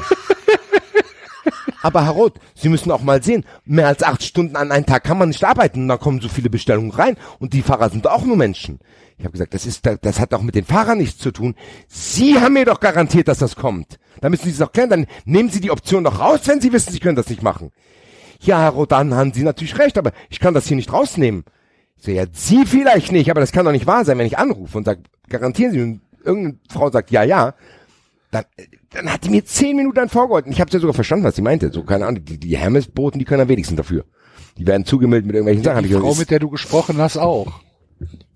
[1.82, 5.04] Aber Herr Roth, Sie müssen auch mal sehen, mehr als acht Stunden an einem Tag
[5.04, 8.06] kann man nicht arbeiten und da kommen so viele Bestellungen rein und die Fahrer sind
[8.06, 8.78] auch nur Menschen.
[9.18, 11.54] Ich habe gesagt, das ist, das hat auch mit den Fahrern nichts zu tun.
[11.88, 13.98] Sie haben mir doch garantiert, dass das kommt.
[14.20, 14.90] Da müssen Sie es doch klären.
[14.90, 17.72] Dann nehmen Sie die Option doch raus, wenn Sie wissen, Sie können das nicht machen.
[18.40, 21.44] Ja, Herr Roth, dann haben Sie natürlich recht, aber ich kann das hier nicht rausnehmen.
[21.96, 24.38] Ich so, ja, Sie vielleicht nicht, aber das kann doch nicht wahr sein, wenn ich
[24.38, 25.00] anrufe und sage,
[25.30, 27.54] garantieren Sie, und irgendeine Frau sagt, ja, ja,
[28.30, 28.44] dann,
[28.90, 30.50] dann hat die mir zehn Minuten dann vorgehalten.
[30.52, 31.70] Ich habe ja sogar verstanden, was sie meinte.
[31.72, 34.04] So, keine Ahnung, die, die Hermes-Boten, die können am wenigsten dafür.
[34.58, 35.76] Die werden zugemeldet mit irgendwelchen Sachen.
[35.76, 37.60] Hab Die ich gesagt, Frau, mit der du gesprochen hast, auch.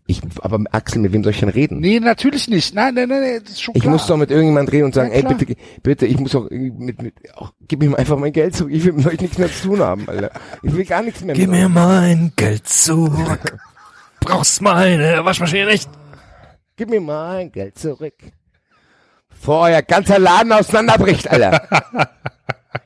[0.06, 1.78] ich, aber Axel, mit wem soll ich denn reden?
[1.80, 2.74] Nee, natürlich nicht.
[2.74, 3.92] Nein, nein, nein, nein das ist schon Ich klar.
[3.92, 6.72] muss doch mit irgendjemand reden und sagen, Ja, ey, bitte, bitte, ich muss doch irgendwie
[6.84, 8.72] mit, mit, ach, gib mir einfach mein Geld zurück.
[8.74, 10.30] Ich will mit euch nichts mehr zu tun haben, Alter.
[10.62, 11.72] Ich will gar nichts mehr Gib mir euch.
[11.72, 13.58] mein Geld zurück.
[14.20, 15.88] Brauchst meine Waschmaschine nicht.
[16.76, 18.14] Gib mir mein Geld zurück.
[19.40, 21.66] Bevor euer ganzer Laden auseinanderbricht, Alter.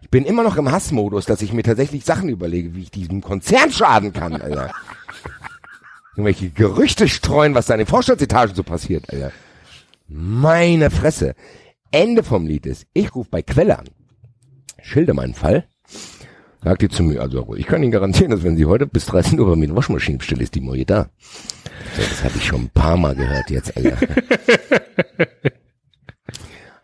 [0.03, 3.23] ich bin immer noch im Hassmodus, dass ich mir tatsächlich Sachen überlege, wie ich diesem
[3.23, 4.71] Konzern schaden kann, Alter.
[6.13, 9.33] Irgendwelche Gerüchte streuen, was da in den Vorstandsetagen so passiert, Alter.
[10.07, 11.35] Meine Fresse.
[11.91, 13.89] Ende vom Lied ist, ich rufe bei Quelle an.
[14.81, 15.65] Schilder meinen Fall.
[16.63, 19.41] Sagt die zu mir, also ich kann Ihnen garantieren, dass wenn Sie heute bis 13
[19.41, 21.09] Uhr bei mir eine Waschmaschine bestellen, ist die neue da.
[21.97, 23.99] So, das habe ich schon ein paar Mal gehört jetzt, Alter.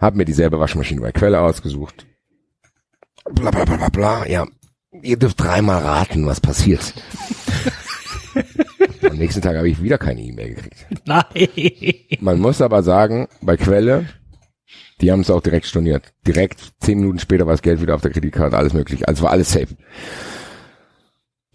[0.01, 2.07] Hab mir dieselbe Waschmaschine bei Quelle ausgesucht.
[3.33, 4.27] Bla bla bla bla bla.
[4.27, 4.47] Ja,
[5.03, 6.95] ihr dürft dreimal raten, was passiert.
[9.03, 10.87] Am nächsten Tag habe ich wieder keine E-Mail gekriegt.
[11.05, 12.19] Nein.
[12.21, 14.07] Man muss aber sagen, bei Quelle,
[15.01, 16.15] die haben es auch direkt storniert.
[16.27, 19.07] Direkt zehn Minuten später war das Geld wieder auf der Kreditkarte, alles möglich.
[19.07, 19.77] Also war alles safe.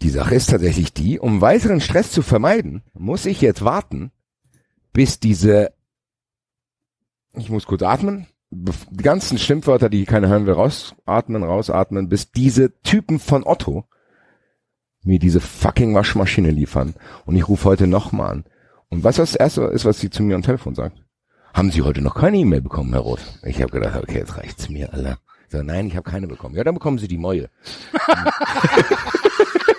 [0.02, 4.12] Die Sache ist tatsächlich die, um weiteren Stress zu vermeiden, muss ich jetzt warten,
[4.92, 5.72] bis diese,
[7.34, 12.80] ich muss kurz atmen, die ganzen Schimpfwörter, die keiner hören will, rausatmen, rausatmen, bis diese
[12.82, 13.84] Typen von Otto
[15.02, 16.94] mir diese fucking Waschmaschine liefern.
[17.24, 18.44] Und ich rufe heute nochmal an.
[18.88, 21.02] Und was das erste ist, was sie zu mir am Telefon sagt?
[21.54, 23.38] Haben Sie heute noch keine E-Mail bekommen, Herr Roth?
[23.42, 25.18] Ich habe gedacht, okay, jetzt reicht's mir, Alter.
[25.48, 26.54] So, nein, ich habe keine bekommen.
[26.54, 27.48] Ja, dann bekommen Sie die Mäue.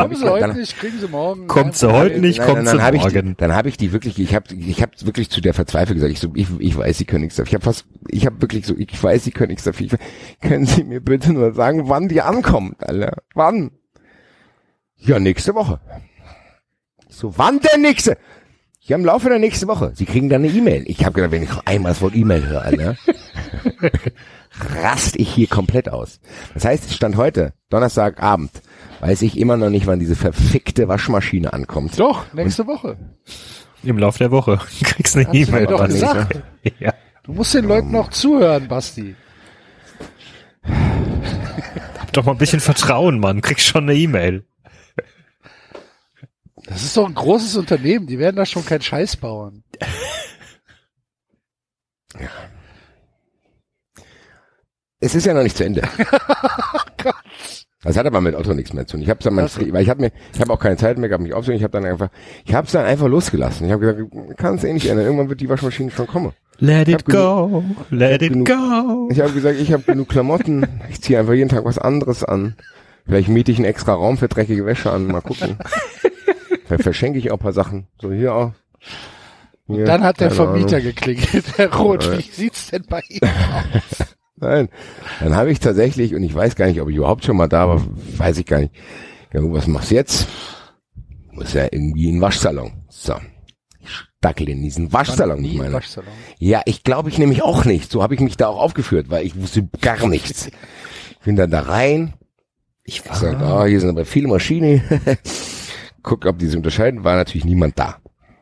[0.00, 1.46] Dann hab Haben ich- sie heute dann- nicht, kriegen sie morgen.
[1.46, 3.34] Kommt sie heute nicht, Nein, kommt sie hab ich morgen.
[3.38, 6.20] dann habe ich die wirklich, ich habe ich hab wirklich zu der verzweifelt gesagt, ich
[6.20, 7.48] so, ich, ich weiß, sie können nichts dafür.
[7.48, 9.86] Ich habe fast, ich habe wirklich so, ich weiß, sie können nichts dafür.
[9.86, 9.92] Ich,
[10.48, 13.18] können Sie mir bitte nur sagen, wann die ankommt, Alter?
[13.34, 13.70] Wann?
[14.96, 15.80] Ja, nächste Woche.
[17.08, 18.16] So, wann denn nächste?
[18.82, 19.92] Ja, im Laufe der nächsten Woche.
[19.94, 20.84] Sie kriegen dann eine E-Mail.
[20.86, 22.96] Ich habe gedacht, wenn ich noch einmal das Wort E-Mail höre, Alter,
[24.82, 26.20] rast ich hier komplett aus.
[26.54, 28.50] Das heißt, es stand heute, Donnerstagabend,
[29.00, 31.98] weiß ich immer noch nicht, wann diese verfickte Waschmaschine ankommt.
[31.98, 32.98] Doch, nächste Woche.
[33.82, 34.60] Im Lauf der Woche.
[34.80, 35.66] Du kriegst eine E-Mail.
[35.66, 36.04] doch nicht.
[36.78, 36.92] Ja.
[37.22, 39.14] Du musst den Leuten noch zuhören, Basti.
[41.98, 43.40] Hab doch mal ein bisschen Vertrauen, Mann.
[43.40, 44.44] Kriegst schon eine E-Mail.
[46.64, 49.64] Das ist doch ein großes Unternehmen, die werden da schon keinen Scheiß bauen.
[55.00, 55.82] Es ist ja noch nicht zu Ende.
[57.82, 59.02] Das hat aber mit Otto nichts mehr zu tun.
[59.02, 61.22] Ich habe dann mein, weil ich habe mir, ich habe auch keine Zeit mehr gehabt,
[61.22, 61.58] mich aufzunehmen.
[61.60, 62.10] Ich habe dann einfach,
[62.44, 63.66] ich habe es dann einfach losgelassen.
[63.66, 65.06] Ich habe gesagt, kann es eh nicht ändern.
[65.06, 66.32] Irgendwann wird die Waschmaschine schon kommen.
[66.58, 67.64] Let it go.
[67.88, 69.08] Let it genug- go.
[69.10, 70.66] Ich habe gesagt, ich habe genug Klamotten.
[70.90, 72.54] Ich ziehe einfach jeden Tag was anderes an.
[73.06, 75.06] Vielleicht miete ich einen extra Raum für dreckige Wäsche an.
[75.06, 75.56] Mal gucken.
[76.66, 77.86] Vielleicht verschenke ich auch ein paar Sachen.
[77.98, 78.52] So hier auch.
[79.68, 80.88] Hier, Dann hat der Vermieter Ahnung.
[80.88, 82.04] geklingelt, Herr Roth.
[82.04, 82.18] Ja.
[82.18, 84.09] Wie sieht's denn bei Ihnen aus?
[84.40, 84.68] Nein.
[85.20, 87.68] Dann habe ich tatsächlich, und ich weiß gar nicht, ob ich überhaupt schon mal da
[87.68, 87.82] war,
[88.16, 88.74] weiß ich gar nicht.
[89.32, 90.26] Ja, was machst du jetzt?
[91.32, 92.84] Muss ja irgendwie in den Waschsalon.
[92.88, 93.14] So.
[93.78, 95.44] Ich stackel in diesen Waschsalon.
[95.44, 95.74] Im meine.
[95.74, 96.10] Waschsalon.
[96.38, 97.90] Ja, ich glaube ich nämlich auch nicht.
[97.90, 100.48] So habe ich mich da auch aufgeführt, weil ich wusste gar nichts.
[101.10, 102.14] Ich bin dann da rein.
[102.84, 104.82] Ich Ich sag, ah, hier sind aber viele Maschinen.
[106.02, 107.04] Guck, ob die sich unterscheiden.
[107.04, 107.98] War natürlich niemand da.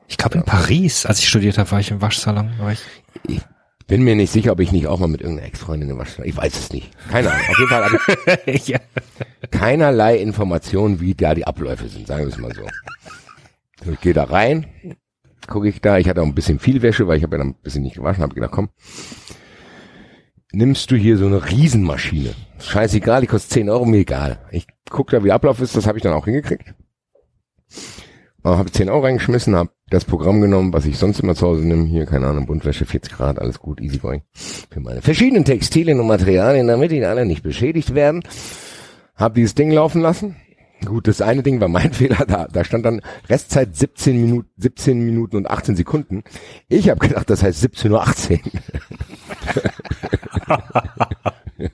[0.07, 2.53] Ich glaube in Paris, als ich studiert habe, war ich im Waschsalon.
[2.59, 2.81] War ich
[3.27, 3.41] Ich
[3.89, 6.29] bin mir nicht sicher, ob ich nicht auch mal mit irgendeiner Ex-Freundin im Waschsalon.
[6.29, 6.91] Ich weiß es nicht.
[7.11, 7.47] Keine Ahnung.
[7.49, 8.79] Auf jeden Fall habe ich ja.
[9.51, 12.63] keinerlei Informationen, wie da die Abläufe sind, sagen wir es mal so.
[13.85, 14.67] So, Ich gehe da rein,
[15.47, 17.51] gucke ich da, ich hatte auch ein bisschen viel Wäsche, weil ich habe ja dann
[17.53, 18.69] ein bisschen nicht gewaschen, habe gedacht, komm.
[20.53, 22.35] nimmst du hier so eine Riesenmaschine.
[22.61, 24.41] Scheißegal, die kostet 10 Euro, mir egal.
[24.51, 26.75] Ich guck da, wie Ablauf ist, das habe ich dann auch hingekriegt.
[28.49, 31.67] Äh, habe 10 Euro reingeschmissen, habe das Programm genommen, was ich sonst immer zu Hause
[31.67, 31.85] nehme.
[31.87, 34.23] Hier, keine Ahnung, Buntwäsche, 40 Grad, alles gut, easy going.
[34.33, 38.23] Für meine verschiedenen Textilien und Materialien, damit die alle nicht beschädigt werden.
[39.15, 40.37] Hab dieses Ding laufen lassen.
[40.85, 45.05] Gut, das eine Ding war mein Fehler, da, da stand dann Restzeit 17 Minuten, 17
[45.05, 46.23] Minuten und 18 Sekunden.
[46.69, 48.53] Ich habe gedacht, das heißt 17.18 Uhr.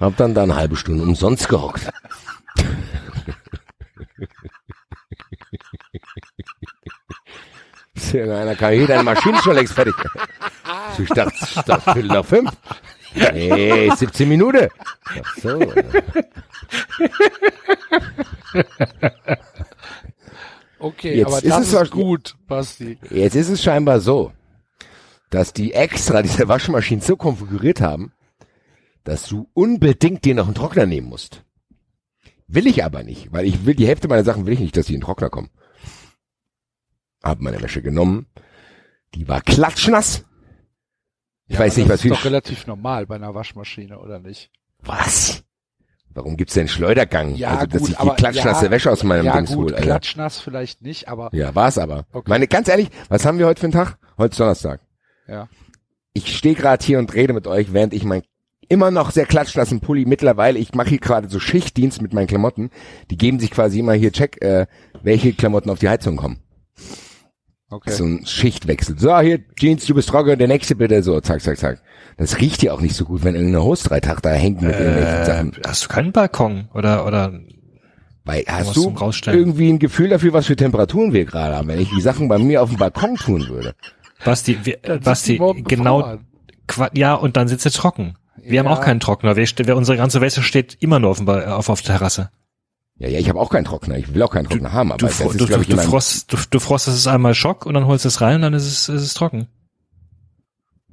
[0.00, 1.90] hab dann da eine halbe Stunde umsonst gehockt.
[8.12, 9.94] Einer kann hier, deine Maschine ist schon längst fertig.
[10.98, 12.50] Ich dachte, Viertel nach fünf.
[13.14, 14.68] Nee, 17 Minuten.
[15.04, 15.72] Ach so.
[20.78, 22.98] Okay, Jetzt aber ist das es ist, gut, Basti.
[23.10, 24.32] Jetzt ist es scheinbar so,
[25.30, 28.12] dass die extra diese Waschmaschinen so konfiguriert haben,
[29.04, 31.42] dass du unbedingt dir noch einen Trockner nehmen musst.
[32.48, 34.86] Will ich aber nicht, weil ich will, die Hälfte meiner Sachen will ich nicht, dass
[34.86, 35.48] die in den Trockner kommen.
[37.24, 38.26] Hab meine Wäsche genommen.
[39.14, 40.24] Die war klatschnass.
[41.46, 44.50] Ich weiß nicht, das was ist viel, doch relativ normal bei einer Waschmaschine, oder nicht?
[44.82, 45.42] was?
[46.10, 47.34] Warum gibt's denn Schleudergang?
[47.34, 49.74] Ja, also, dass gut, ich die klatschnasse ja, Wäsche aus meinem ja Dings gut, hole,
[49.74, 49.86] Alter.
[49.86, 52.06] klatschnass vielleicht nicht, aber Ja, war's aber.
[52.12, 52.28] Okay.
[52.28, 53.98] Meine, ganz ehrlich, was haben wir heute für einen Tag?
[54.16, 54.80] Heute ist Donnerstag.
[55.26, 55.48] ja.
[56.16, 58.22] Ich stehe gerade hier und rede mit euch, während ich mein
[58.68, 62.70] immer noch sehr klatschnassen Pulli mittlerweile, ich mache hier gerade so Schichtdienst mit meinen Klamotten,
[63.10, 64.66] die geben sich quasi immer hier Check, äh,
[65.02, 66.43] welche Klamotten auf die Heizung kommen.
[67.74, 67.90] Okay.
[67.90, 68.98] So ein Schichtwechsel.
[68.98, 71.80] So, hier, Jeans, du bist trocken, der nächste bitte, so, zack, zack, zack.
[72.16, 74.72] Das riecht ja auch nicht so gut, wenn irgendeine Hose drei Tage da hängt mit
[74.72, 75.52] irgendwelchen Äh, Sachen.
[75.66, 77.32] hast du keinen Balkon oder oder
[78.24, 78.94] Weil, hast du
[79.26, 82.38] irgendwie ein Gefühl dafür, was für Temperaturen wir gerade haben, wenn ich die Sachen bei
[82.38, 83.74] mir auf dem Balkon tun würde?
[84.24, 86.18] Basti, wir, Basti, genau,
[86.94, 88.16] ja, und dann sitzt er trocken.
[88.42, 88.72] Wir haben Ja.
[88.74, 89.36] auch keinen Trockner.
[89.36, 92.30] Wir, wir, unsere ganze Wäsche steht immer nur auf, dem auf, auf der Terrasse.
[92.96, 93.98] Ja, ja, ich habe auch keinen Trockner.
[93.98, 96.32] Ich will auch keinen Trockner haben, aber Du, das ist, du, du, ich, du, frost,
[96.32, 98.66] du, du frostest es einmal Schock und dann holst du es rein und dann ist
[98.66, 99.48] es, ist es trocken.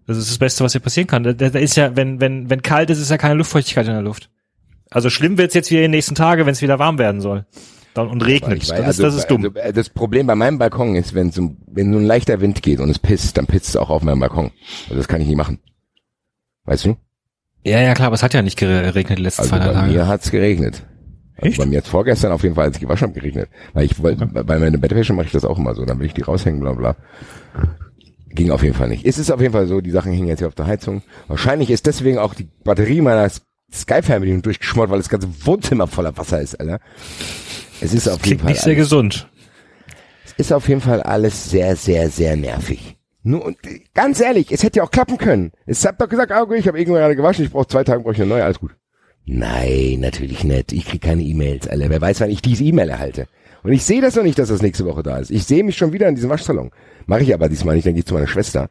[0.08, 1.24] Das ist das Beste, was hier passieren kann.
[1.24, 4.02] Da, da ist ja, wenn, wenn, wenn kalt ist, ist ja keine Luftfeuchtigkeit in der
[4.02, 4.30] Luft.
[4.90, 7.46] Also schlimm wird's jetzt wieder in den nächsten Tagen, wenn es wieder warm werden soll.
[7.94, 8.64] Dann, und regnet.
[8.64, 9.44] Ich Das, weiß, ist, das ist dumm.
[9.46, 12.64] Also, äh, das Problem bei meinem Balkon ist, wenn so, wenn so ein leichter Wind
[12.64, 14.52] geht und es pisst, dann pisst es auch auf meinem Balkon.
[14.86, 15.60] Also das kann ich nicht machen.
[16.66, 16.98] Weißt du?
[17.64, 19.74] ja, ja, klar, aber es hat ja nicht geregnet die letzten Also zwei drei bei
[19.74, 19.92] Tage.
[19.92, 20.84] mir hat's geregnet.
[21.42, 23.50] Also bei mir jetzt vorgestern auf jeden Fall, als ich gewaschen habe, geregnet.
[23.74, 26.14] Weil ich wollte, bei meiner Bettwäsche mache ich das auch immer so, dann will ich
[26.14, 26.96] die raushängen, bla bla.
[28.30, 29.06] Ging auf jeden Fall nicht.
[29.06, 31.02] Es ist auf jeden Fall so, die Sachen hängen jetzt hier auf der Heizung.
[31.28, 33.30] Wahrscheinlich ist deswegen auch die Batterie meiner
[33.74, 36.80] Sky-Fernbedienung durchgeschmort, weil das ganze Wohnzimmer voller Wasser ist, Alter.
[37.82, 39.30] Es ist auf jeden Fall nicht sehr alles, gesund.
[40.26, 42.98] es ist auf jeden Fall alles sehr, sehr, sehr nervig.
[43.24, 43.58] Nur und
[43.94, 45.52] ganz ehrlich, es hätte ja auch klappen können.
[45.66, 48.02] Es hat doch gesagt, ah, okay, ich habe irgendwann gerade gewaschen, ich brauche zwei Tage,
[48.02, 48.72] brauche ich eine neue, alles gut.
[49.26, 50.74] Nein, natürlich nicht.
[50.74, 51.90] Ich krieg keine E-Mails, Alter.
[51.90, 53.28] Wer weiß, wann ich diese E-Mail erhalte.
[53.64, 55.30] Und ich sehe das noch nicht, dass das nächste Woche da ist.
[55.30, 56.72] Ich sehe mich schon wieder in diesem Waschsalon.
[57.06, 58.70] Mache ich aber diesmal nicht, dann gehe ich zu meiner Schwester.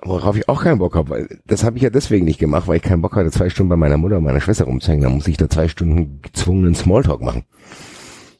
[0.00, 2.82] Worauf ich auch keinen Bock habe, das habe ich ja deswegen nicht gemacht, weil ich
[2.82, 5.02] keinen Bock hatte, zwei Stunden bei meiner Mutter und meiner Schwester rumzuhängen.
[5.02, 7.44] Dann muss ich da zwei Stunden gezwungenen Smalltalk machen.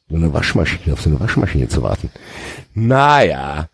[0.09, 2.11] So eine Waschmaschine, auf so eine Waschmaschine zu warten.
[2.75, 3.69] Naja.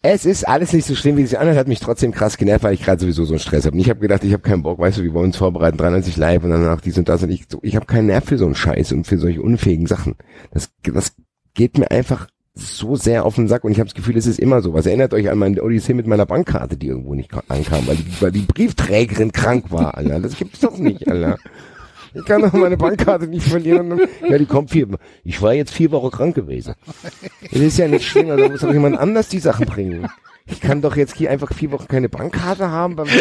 [0.00, 2.62] Es ist alles nicht so schlimm, wie es sich anhört, hat mich trotzdem krass genervt,
[2.62, 3.74] weil ich gerade sowieso so einen Stress habe.
[3.74, 6.16] Und ich habe gedacht, ich habe keinen Bock, weißt du, wir wollen uns vorbereiten, 93
[6.16, 8.44] live und danach dies und das und ich, so, ich habe keinen Nerv für so
[8.44, 10.14] einen Scheiß und für solche unfähigen Sachen.
[10.52, 11.14] Das, das
[11.54, 14.38] geht mir einfach so sehr auf den Sack und ich habe das Gefühl, es ist
[14.38, 14.72] immer so.
[14.72, 18.06] Was erinnert euch an meine Odyssee mit meiner Bankkarte, die irgendwo nicht ankam, weil die,
[18.20, 20.20] weil die Briefträgerin krank war, Alter.
[20.20, 21.38] Das gibt's doch nicht, Alter.
[22.14, 23.90] Ich kann doch meine Bankkarte nicht verlieren.
[23.90, 24.88] Dann, ja, die kommt vier.
[25.24, 26.74] Ich war jetzt vier Wochen krank gewesen.
[27.42, 30.08] Es ist ja nicht schlimm, also muss doch jemand anders die Sachen bringen.
[30.46, 32.98] Ich kann doch jetzt hier einfach vier Wochen keine Bankkarte haben.
[32.98, 33.12] Also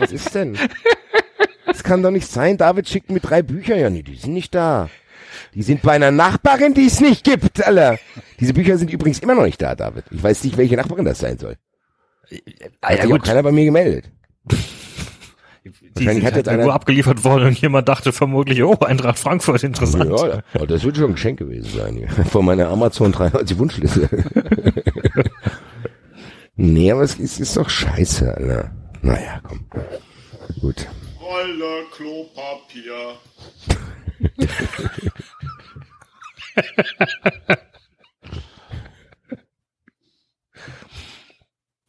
[0.00, 0.58] was ist denn?
[1.66, 2.56] Das kann doch nicht sein.
[2.56, 3.76] David schickt mir drei Bücher.
[3.76, 4.88] Ja, nee, die sind nicht da.
[5.54, 7.98] Die sind bei einer Nachbarin, die es nicht gibt, Alter.
[8.40, 10.04] Diese Bücher sind übrigens immer noch nicht da, David.
[10.10, 11.56] Ich weiß nicht, welche Nachbarin das sein soll.
[12.82, 14.10] Hat sich auch keiner bei mir gemeldet.
[15.72, 19.18] Die Wahrscheinlich hat halt jetzt einer- irgendwo abgeliefert worden und jemand dachte vermutlich, oh, Eintracht
[19.18, 20.10] Frankfurt, interessant.
[20.10, 22.08] Ja, ja, das wird schon ein Geschenk gewesen sein.
[22.30, 24.08] Von meiner Amazon 93 Wunschliste.
[26.56, 28.70] nee, aber es ist, ist doch scheiße, Alter.
[29.02, 29.66] Naja, komm.
[30.60, 30.86] Gut.
[31.20, 33.16] Rolle Klopapier.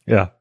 [0.06, 0.32] Ja.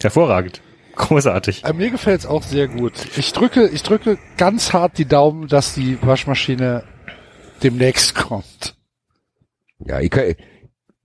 [0.00, 0.60] Hervorragend.
[1.00, 1.64] Großartig.
[1.64, 2.92] Äh, mir gefällt's auch sehr gut.
[3.16, 6.84] Ich drücke, ich drücke ganz hart die Daumen, dass die Waschmaschine
[7.62, 8.76] demnächst kommt.
[9.78, 10.34] Ja, ich kann,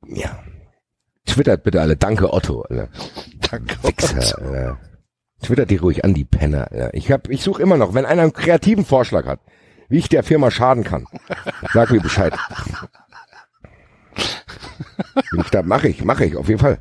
[0.07, 0.43] ja.
[1.26, 1.95] Twittert bitte alle.
[1.95, 2.89] Danke, Otto, Alter.
[3.49, 3.81] Danke.
[3.84, 4.80] Wichser, Alter.
[5.41, 6.67] Twitter die ruhig an, die Penner.
[6.76, 9.39] Ja, ich hab, ich suche immer noch, wenn einer einen kreativen Vorschlag hat,
[9.88, 11.07] wie ich der Firma schaden kann,
[11.73, 12.34] sag mir Bescheid.
[15.39, 16.80] Ich da, mache ich, mache ich, auf jeden Fall.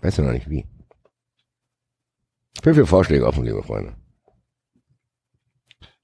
[0.00, 0.66] Weißt du noch nicht wie.
[2.54, 3.94] Ich bin für Vorschläge offen, liebe Freunde.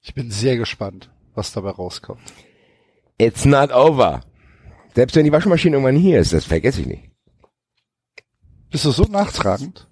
[0.00, 2.20] Ich bin sehr gespannt, was dabei rauskommt.
[3.18, 4.22] It's not over.
[4.94, 7.10] Selbst wenn die Waschmaschine irgendwann hier ist, das vergesse ich nicht.
[8.70, 9.88] Bist du so nachtragend?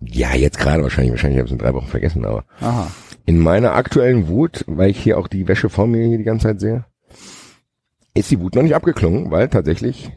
[0.00, 2.90] Ja, jetzt gerade wahrscheinlich, wahrscheinlich habe ich es in drei Wochen vergessen, aber Aha.
[3.26, 6.48] in meiner aktuellen Wut, weil ich hier auch die Wäsche vor mir hier die ganze
[6.48, 6.84] Zeit sehe,
[8.14, 10.10] ist die Wut noch nicht abgeklungen, weil tatsächlich,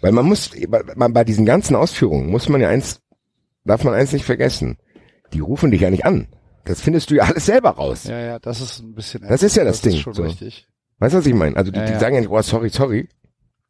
[0.00, 3.00] weil man muss, bei, bei diesen ganzen Ausführungen muss man ja eins,
[3.64, 4.78] darf man eins nicht vergessen.
[5.32, 6.28] Die rufen dich ja nicht an.
[6.64, 8.04] Das findest du ja alles selber raus.
[8.04, 9.22] Ja, ja, das ist ein bisschen.
[9.26, 10.22] Das ist ja das Ding, Ist schon so.
[10.22, 10.66] richtig.
[10.98, 11.56] Weißt du, was ich meine?
[11.56, 11.98] Also die, Ja, die ja.
[12.00, 13.08] sagen ja nicht, oh, sorry, sorry.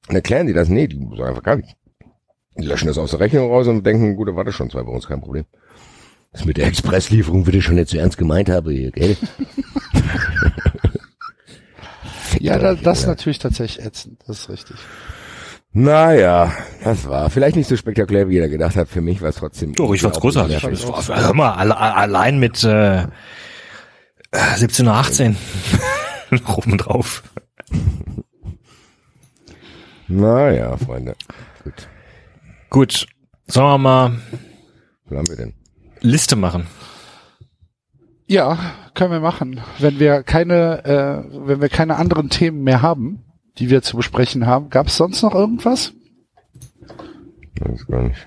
[0.09, 0.69] Und erklären die das.
[0.69, 1.77] Nee, die sagen einfach gar nicht.
[2.59, 4.85] Die löschen das aus der Rechnung raus und denken, gut, da war das schon zwei
[4.85, 5.45] Wochen, ist kein Problem.
[6.33, 9.17] Das mit der Expresslieferung würde ich schon nicht so ernst gemeint habe, hier, gell?
[12.39, 14.21] Ja, da, das ist natürlich tatsächlich ätzend.
[14.27, 14.77] Das ist richtig.
[15.73, 16.53] Naja,
[16.83, 18.89] das war vielleicht nicht so spektakulär, wie jeder gedacht hat.
[18.89, 19.73] Für mich war es trotzdem.
[19.75, 20.63] Doch, ich fand's großartig.
[20.89, 23.07] war- Hör mal, alle, allein mit äh,
[24.57, 25.37] 17 oder 18
[26.31, 27.23] noch oben drauf.
[30.09, 31.15] Naja, Freunde.
[31.63, 31.89] Gut.
[32.69, 33.07] Gut,
[33.47, 34.13] sollen wir mal
[35.07, 35.55] Was haben wir denn?
[36.01, 36.67] Liste machen?
[38.27, 38.59] Ja,
[38.95, 39.61] können wir machen.
[39.79, 43.25] Wenn wir keine, äh, wenn wir keine anderen Themen mehr haben,
[43.61, 45.93] die wir zu besprechen haben, gab es sonst noch irgendwas?
[47.61, 48.27] Weiß gar nicht.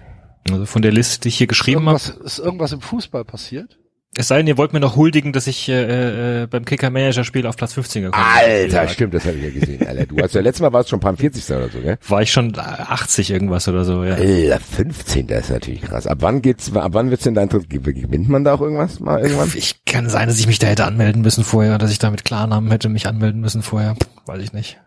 [0.52, 2.00] Also von der Liste, die ich hier geschrieben habe.
[2.24, 3.80] Ist irgendwas im Fußball passiert?
[4.16, 7.58] Es sei denn, ihr wollt mir noch huldigen, dass ich äh, äh, beim Kicker-Manager-Spiel auf
[7.58, 9.88] Platz 15 gekommen Alter, stimmt, das habe ich ja gesehen.
[9.88, 11.44] Alter, du hast ja letztes Mal warst schon ein paar 40.
[11.50, 11.98] oder so, gell?
[11.98, 12.10] bin.
[12.10, 14.14] War ich schon 80 irgendwas oder so, ja.
[14.14, 16.06] Alter, 15, das ist natürlich krass.
[16.06, 17.72] Ab wann geht's, ab wann wird's denn da interessiert?
[17.72, 19.52] Gewinnt man da auch irgendwas mal irgendwann?
[19.56, 22.24] Ich kann sein, dass ich mich da hätte anmelden müssen vorher, dass ich da mit
[22.24, 23.96] Klarnamen hätte mich anmelden müssen vorher.
[24.28, 24.80] Weiß ich nicht.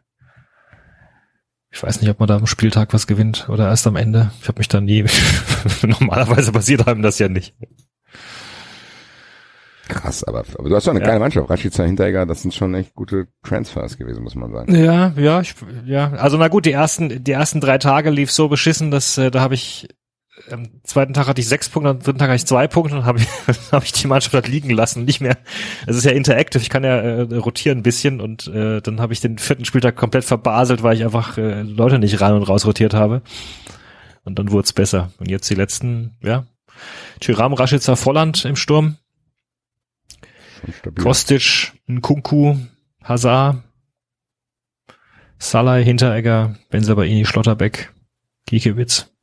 [1.76, 4.30] Ich weiß nicht, ob man da am Spieltag was gewinnt oder erst am Ende.
[4.40, 5.04] Ich habe mich da nie.
[5.82, 7.54] Normalerweise passiert einem das ja nicht.
[9.88, 11.06] Krass, aber, aber du hast doch eine Ja.
[11.06, 11.50] geile Mannschaft.
[11.50, 14.74] Rashica Hinteregger, das sind schon echt gute Transfers gewesen, muss man sagen.
[14.74, 15.54] Ja, ja, ich,
[15.84, 16.12] ja.
[16.14, 19.42] Also na gut, die ersten, die ersten drei Tage lief so beschissen, dass äh, da
[19.42, 19.86] habe ich
[20.50, 23.04] am zweiten Tag hatte ich sechs Punkte, am dritten Tag hatte ich zwei Punkte und
[23.04, 23.26] habe ich,
[23.72, 25.04] hab ich die Mannschaft halt liegen lassen.
[25.04, 25.38] Nicht mehr.
[25.86, 29.12] Es ist ja interactive, ich kann ja äh, rotieren ein bisschen und äh, dann habe
[29.12, 32.66] ich den vierten Spieltag komplett verbaselt, weil ich einfach äh, Leute nicht rein und raus
[32.66, 33.22] rotiert habe.
[34.24, 35.12] Und dann wurde es besser.
[35.18, 36.46] Und jetzt die letzten, ja.
[37.20, 38.96] Tyram, Rashica, Volland im Sturm.
[41.00, 42.56] Kostic, Nkunku,
[43.02, 43.62] Hazard,
[45.38, 47.92] Salah, Hinteregger, Benzabaini, Schlotterbeck,
[48.46, 49.15] Giekewitz.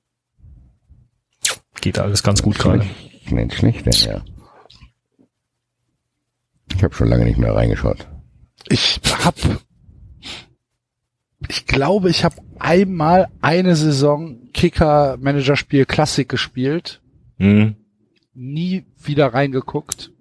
[1.84, 2.84] Geht alles ganz gut gerade.
[2.84, 4.22] Schlecht, nicht schlecht, denn, ja.
[6.76, 8.08] Ich habe schon lange nicht mehr reingeschaut.
[8.70, 9.36] Ich hab,
[11.50, 17.02] ich glaube, ich habe einmal eine Saison Kicker-Manager-Spiel Klassik gespielt,
[17.38, 17.76] Mhm.
[18.34, 20.12] nie wieder reingeguckt,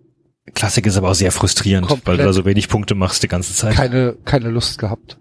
[0.55, 2.06] Klassik ist aber auch sehr frustrierend, Komplett.
[2.09, 3.74] weil du da so wenig Punkte machst die ganze Zeit.
[3.74, 5.18] keine, keine Lust gehabt.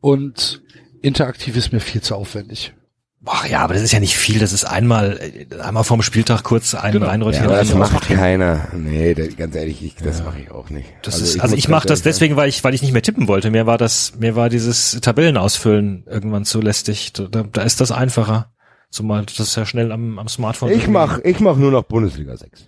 [0.00, 0.62] Und
[1.00, 2.74] interaktiv ist mir viel zu aufwendig.
[3.22, 4.38] Boah, ja, aber das ist ja nicht viel.
[4.38, 7.04] Das ist einmal, äh, einmal vorm Spieltag kurz einen Genau.
[7.04, 7.46] Ja, reinrotieren.
[7.48, 8.68] aber das macht keiner.
[8.72, 10.88] Nee, da, ganz ehrlich, ich, das mache ich auch nicht.
[11.02, 13.28] Das ist, also muss ich mache das deswegen, weil ich, weil ich nicht mehr tippen
[13.28, 13.50] wollte.
[13.50, 17.12] Mir war das, mir war dieses Tabellenausfüllen irgendwann zu lästig.
[17.12, 18.52] Da, da ist das einfacher.
[18.88, 20.70] Zumal das ist ja schnell am, am Smartphone.
[20.72, 22.66] Ich mach, ich mach nur noch Bundesliga 6.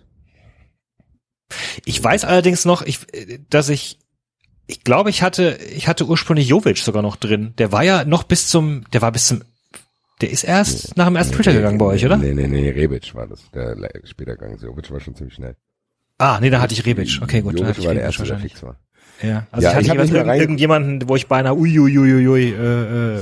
[1.87, 3.01] Ich weiß allerdings noch, ich,
[3.49, 3.99] dass ich,
[4.67, 7.55] ich glaube, ich hatte, ich hatte ursprünglich Jovic sogar noch drin.
[7.57, 9.43] Der war ja noch bis zum, der war bis zum,
[10.23, 12.17] der ist erst nach dem ersten Spieltag gegangen bei euch, oder?
[12.17, 14.63] Nee, nee, nee, Rebic war das, der später gegangen ist.
[14.63, 15.57] Jovic war schon ziemlich schnell.
[16.19, 17.19] Ah, nee, da hatte ich Rebic.
[17.23, 17.55] Okay, gut.
[17.55, 18.53] Jovic hatte ich war der erste, der wahrscheinlich.
[18.53, 18.79] fix war.
[19.23, 23.21] Ja, also Ja, ich hatte ich irgend- rein- irgendjemanden, wo ich beinahe uiuiuiui, äh, äh,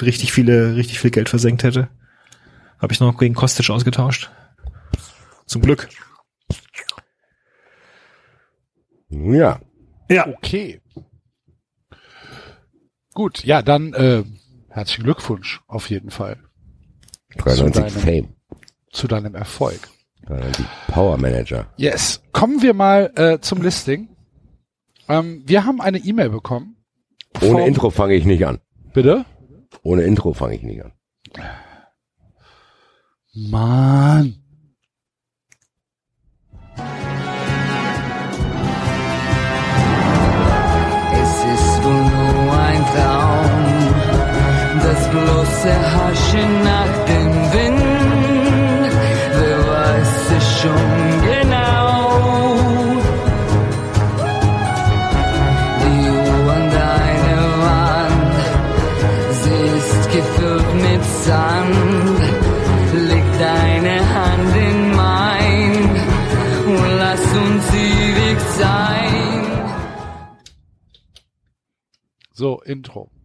[0.00, 1.88] richtig viele, richtig viel Geld versenkt hätte.
[2.78, 4.30] Habe ich noch gegen Kostic ausgetauscht.
[5.46, 5.88] Zum Glück.
[9.08, 9.60] Nun ja.
[10.10, 10.26] Ja.
[10.28, 10.80] Okay.
[13.14, 14.24] Gut, ja, dann äh,
[14.76, 16.38] herzlichen Glückwunsch auf jeden Fall
[17.38, 17.90] 93 deinem-
[18.24, 18.34] Fame.
[18.92, 19.88] zu deinem Erfolg.
[20.26, 21.66] 93 Power Manager.
[21.76, 22.22] Yes.
[22.32, 24.08] Kommen wir mal äh, zum Listing.
[25.08, 26.76] Ähm, wir haben eine E-Mail bekommen.
[27.40, 28.58] Ohne vom- Intro fange ich nicht an.
[28.92, 29.24] Bitte?
[29.82, 30.92] Ohne Intro fange ich nicht an.
[33.34, 34.36] Mann.
[41.22, 42.04] Es ist wohl
[42.44, 43.25] nur ein Traum,
[44.96, 48.92] das bloße Haschen nach dem Wind.
[49.38, 50.90] Wer weiß es schon
[51.30, 51.96] genau?
[55.82, 58.38] Die Uhr an deiner Wand,
[59.40, 62.20] sie ist gefüllt mit Sand.
[63.10, 65.72] Leg deine Hand in mein
[66.66, 69.42] und lass uns ewig sein.
[72.32, 73.15] So, Intro.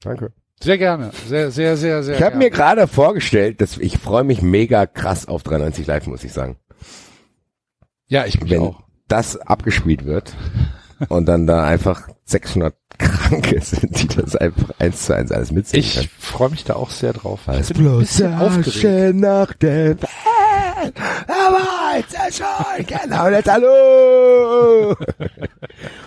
[0.00, 0.32] Danke.
[0.62, 1.10] Sehr gerne.
[1.26, 5.26] Sehr, sehr, sehr, sehr Ich habe mir gerade vorgestellt, dass ich freue mich mega krass
[5.26, 6.56] auf 93 Live, muss ich sagen.
[8.08, 8.82] ja, ich mich Wenn auch.
[9.08, 10.34] das abgespielt wird
[11.08, 15.86] und dann da einfach 600 Kranke sind, die das einfach eins zu eins alles mitsingen
[15.86, 17.40] Ich freue mich da auch sehr drauf.
[17.46, 19.16] Alles ich bin ein bisschen aufgeregt.
[19.16, 19.98] nach Fan,
[21.26, 24.96] aber jetzt ist schon, genau, jetzt hallo!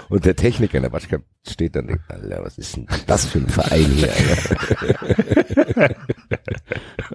[0.10, 1.18] Und der Techniker in der Watschka
[1.48, 5.96] steht dann, und denkt, Alter, was ist denn das für ein Verein hier, Alter?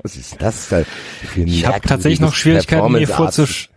[0.03, 3.71] Was ist das da für ein Ich habe tatsächlich noch Schwierigkeiten, mir, Performance-Arzt?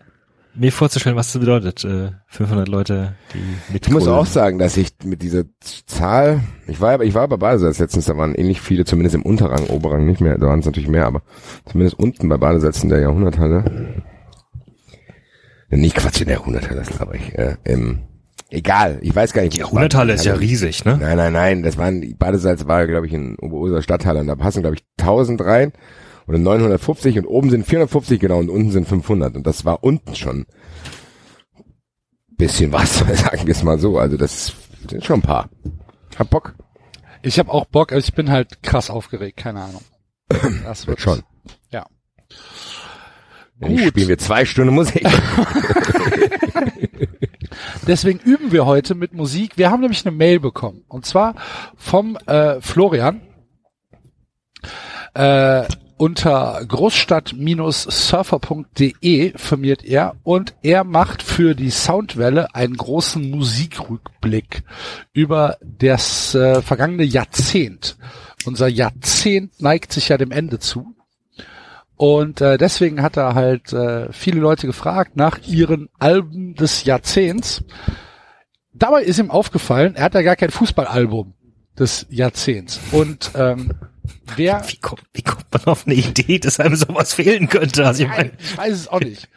[0.53, 1.83] Mir vorzustellen, was das bedeutet.
[1.83, 5.43] Äh, 500 Leute, die mit Ich muss auch sagen, dass ich mit dieser
[5.85, 9.67] Zahl, ich war, ich war bei Badesalz letztens, da waren ähnlich viele, zumindest im Unterrang,
[9.67, 11.21] Oberrang nicht mehr, da waren es natürlich mehr, aber
[11.65, 14.03] zumindest unten bei Badesalz in der Jahrhunderthalle.
[15.69, 17.37] Ja, Nicht Quatsch, in der Jahrhunderthalle, das glaube ich.
[17.37, 17.99] Äh, im,
[18.49, 19.53] egal, ich weiß gar nicht.
[19.53, 20.97] Die Jahrhunderthalle ist ja riesig, ne?
[21.01, 24.61] Nein, nein, nein, das waren, Badesalz war, glaube ich, in Oberurser Stadthalle und da passen,
[24.61, 25.71] glaube ich, 1000 rein
[26.31, 30.15] oder 950 und oben sind 450, genau, und unten sind 500 und das war unten
[30.15, 30.45] schon
[32.37, 34.53] bisschen was, sagen wir es mal so, also das
[34.89, 35.49] sind schon ein paar.
[36.17, 36.55] Hab Bock.
[37.21, 39.81] Ich habe auch Bock, also ich bin halt krass aufgeregt, keine Ahnung.
[40.63, 41.21] Das wird schon.
[41.69, 41.85] Ja.
[43.59, 43.79] Gut.
[43.79, 45.05] spielen wir zwei Stunden Musik.
[47.87, 49.57] Deswegen üben wir heute mit Musik.
[49.57, 50.83] Wir haben nämlich eine Mail bekommen.
[50.87, 51.35] Und zwar
[51.75, 53.21] vom äh, Florian
[55.13, 55.65] äh,
[56.01, 64.63] unter großstadt-surfer.de firmiert er und er macht für die Soundwelle einen großen Musikrückblick
[65.13, 67.97] über das äh, vergangene Jahrzehnt.
[68.45, 70.95] Unser Jahrzehnt neigt sich ja dem Ende zu.
[71.97, 77.63] Und äh, deswegen hat er halt äh, viele Leute gefragt nach ihren Alben des Jahrzehnts.
[78.73, 81.35] Dabei ist ihm aufgefallen, er hat ja gar kein Fußballalbum
[81.77, 82.79] des Jahrzehnts.
[82.91, 83.75] Und ähm,
[84.35, 87.85] wer, Wie kommt, wie kommt man auf eine Idee, dass einem sowas fehlen könnte?
[87.85, 89.29] Also ich meine, ich weiß es auch nicht.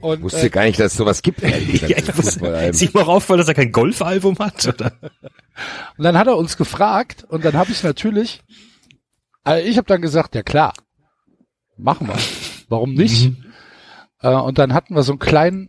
[0.00, 1.42] Und, Wusste äh, gar nicht, dass es sowas gibt.
[1.42, 2.70] ehrlich ja, ich Fußballalbum.
[2.70, 4.66] ist ihm auch auffallen, dass er kein Golfalbum hat?
[4.66, 4.92] Oder?
[5.98, 8.40] und dann hat er uns gefragt und dann habe ich natürlich,
[9.44, 10.72] also ich habe dann gesagt, ja klar,
[11.76, 12.16] machen wir.
[12.68, 13.32] Warum nicht?
[14.22, 15.68] Äh, und dann hatten wir so einen kleinen,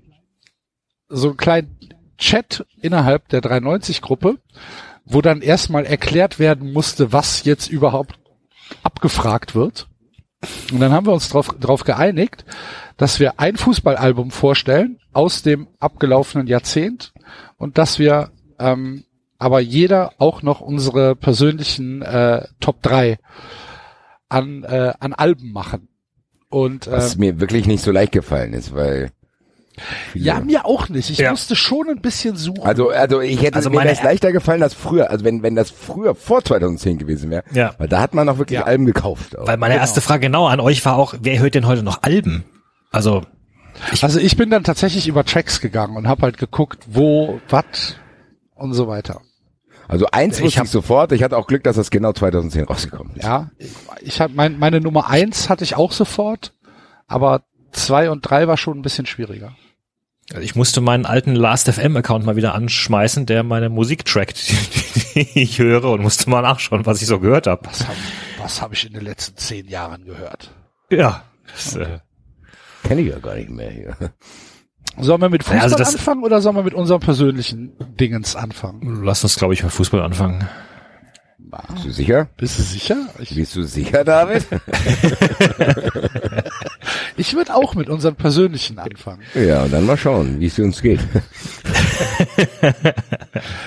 [1.10, 1.78] so einen kleinen
[2.18, 4.38] Chat innerhalb der 390-Gruppe,
[5.04, 8.21] wo dann erstmal erklärt werden musste, was jetzt überhaupt
[8.84, 9.88] abgefragt wird.
[10.72, 12.46] Und dann haben wir uns darauf drauf geeinigt,
[12.98, 17.14] dass wir ein Fußballalbum vorstellen aus dem abgelaufenen Jahrzehnt
[17.58, 19.04] und dass wir ähm,
[19.38, 23.18] aber jeder auch noch unsere persönlichen äh, Top 3
[24.30, 25.88] an, äh, an Alben machen.
[26.50, 29.12] Und äh, Was mir wirklich nicht so leicht gefallen ist, weil
[30.14, 31.10] ja, mir auch nicht.
[31.10, 31.32] Ich Ja.
[31.32, 32.64] musste schon ein bisschen suchen.
[32.64, 35.10] Also, also ich hätte Also mir das leichter gefallen als früher.
[35.10, 37.44] Also wenn, wenn das früher vor 2010 gewesen wäre.
[37.54, 37.74] Ja.
[37.78, 38.66] Weil da hat man noch wirklich Ja.
[38.66, 39.38] Alben gekauft.
[39.38, 39.48] Auch.
[39.48, 42.44] Weil meine erste Frage genau an euch war auch, wer hört denn heute noch Alben?
[42.92, 43.22] Also,
[44.02, 47.96] also ich bin dann tatsächlich über Tracks gegangen und habe halt geguckt, wo, was
[48.56, 49.22] und so weiter.
[49.88, 51.12] Also eins Ich wusste hab- ich sofort.
[51.14, 53.24] Ich hatte auch Glück, dass das genau 2010 rausgekommen ist.
[53.24, 53.50] Ja,
[54.02, 56.54] ich hab mein, meine Nummer eins hatte ich auch sofort,
[57.08, 57.42] aber
[57.72, 59.56] zwei und drei war schon ein bisschen schwieriger.
[60.32, 64.50] also ich musste meinen alten Last.fm-Account mal wieder anschmeißen, der meine Musik trackt,
[65.16, 67.68] die ich höre und musste mal nachschauen, was ich so gehört habe.
[67.68, 67.98] Was habe
[68.40, 70.52] was hab ich in den letzten zehn Jahren gehört?
[70.90, 71.24] Ja.
[71.54, 72.00] Das, äh,
[72.84, 73.96] Kenne ich ja gar nicht mehr hier.
[75.00, 78.36] Sollen wir mit Fußball Ja, also das- anfangen oder sollen wir mit unserem persönlichen Dingens
[78.36, 79.04] anfangen?
[79.04, 80.48] lass uns, glaube ich, mit Fußball anfangen.
[81.74, 82.30] Bist du sicher?
[82.38, 83.08] Bist du sicher?
[83.20, 84.46] Ich, Bist du sicher, David?
[87.22, 89.22] ich würde auch mit unserem persönlichen anfangen.
[89.36, 91.00] ja, und dann mal schauen, wie es uns geht.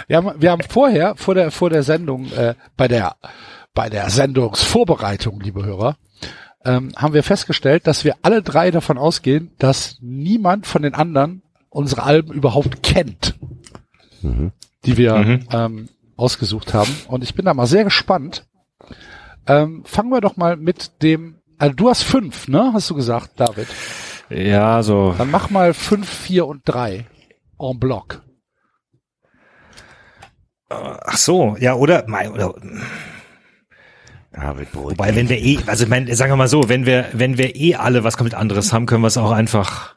[0.08, 3.16] Wir haben, wir haben vorher, vor der, vor der Sendung, äh, bei der,
[3.74, 5.96] bei der Sendungsvorbereitung, liebe Hörer,
[6.64, 11.42] ähm, haben wir festgestellt, dass wir alle drei davon ausgehen, dass niemand von den anderen
[11.70, 13.34] unsere Alben überhaupt kennt,
[14.22, 15.40] die wir Mhm.
[15.50, 16.94] ähm, ausgesucht haben.
[17.08, 18.46] Und ich bin da mal sehr gespannt.
[19.46, 22.72] Ähm, fangen wir doch mal mit dem, also du hast fünf, ne?
[22.74, 23.66] Hast du gesagt, David?
[24.28, 25.14] Ja, so.
[25.16, 27.06] Dann mach mal fünf, vier und drei
[27.58, 28.22] en bloc.
[30.68, 32.54] Ach so, ja, oder, mein, oder
[34.32, 37.38] David, beruhig wobei, wenn wir eh, also mein, sagen wir mal so, wenn wir, wenn
[37.38, 39.94] wir eh alle was komplett anderes haben, können wir es auch einfach,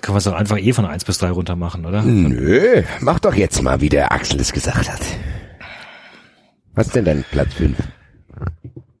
[0.00, 2.02] können wir es auch einfach eh von eins bis drei runter machen, oder?
[2.02, 5.02] Nö, mach doch jetzt mal, wie der Axel es gesagt hat.
[6.72, 7.76] Was ist denn dein Platz 5?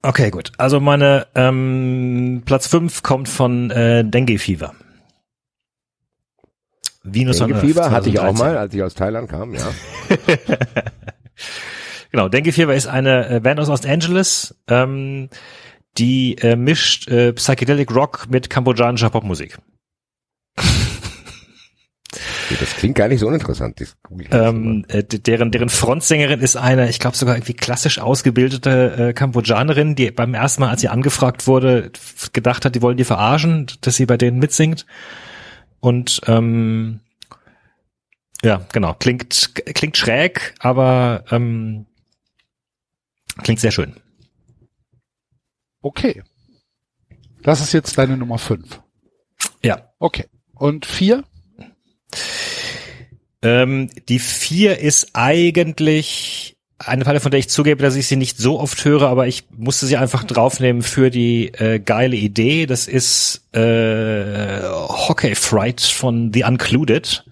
[0.04, 0.52] Okay, gut.
[0.58, 4.74] Also meine ähm, Platz fünf kommt von äh, Dengue Fever.
[7.02, 7.50] Venus Earth.
[7.50, 8.46] Denkefieber hatte ich auch 2013.
[8.46, 9.66] mal, als ich aus Thailand kam, ja.
[12.10, 15.30] Genau, Dengue Fever ist eine äh, Band aus Los Angeles, ähm,
[15.98, 19.58] die äh, mischt äh, Psychedelic Rock mit kambodschanischer Popmusik.
[22.60, 23.82] Das klingt gar nicht so uninteressant.
[24.30, 29.94] Ähm, äh, deren, deren Frontsängerin ist eine, ich glaube sogar irgendwie klassisch ausgebildete äh, Kambodschanerin,
[29.94, 31.90] die beim ersten Mal, als sie angefragt wurde,
[32.32, 34.86] gedacht hat, die wollen die verarschen, dass sie bei denen mitsingt.
[35.80, 37.00] Und ähm,
[38.42, 41.86] ja, genau, klingt klingt schräg, aber ähm,
[43.42, 43.96] klingt sehr schön.
[45.80, 46.22] Okay.
[47.42, 48.80] Das ist jetzt deine Nummer fünf.
[49.62, 49.90] Ja.
[49.98, 50.26] Okay.
[50.54, 51.24] Und vier?
[53.44, 58.38] Ähm, die vier ist eigentlich eine Platte, von der ich zugebe, dass ich sie nicht
[58.38, 62.66] so oft höre, aber ich musste sie einfach draufnehmen für die äh, geile Idee.
[62.66, 67.24] Das ist äh, Hockey Fright von The Uncluded.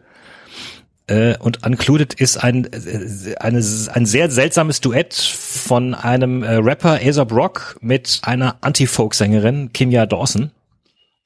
[1.06, 3.58] Äh, und Uncluded ist ein, äh, eine,
[3.92, 10.52] ein sehr seltsames Duett von einem äh, Rapper Aesop Rock mit einer Anti-Folk-Sängerin Kimya Dawson.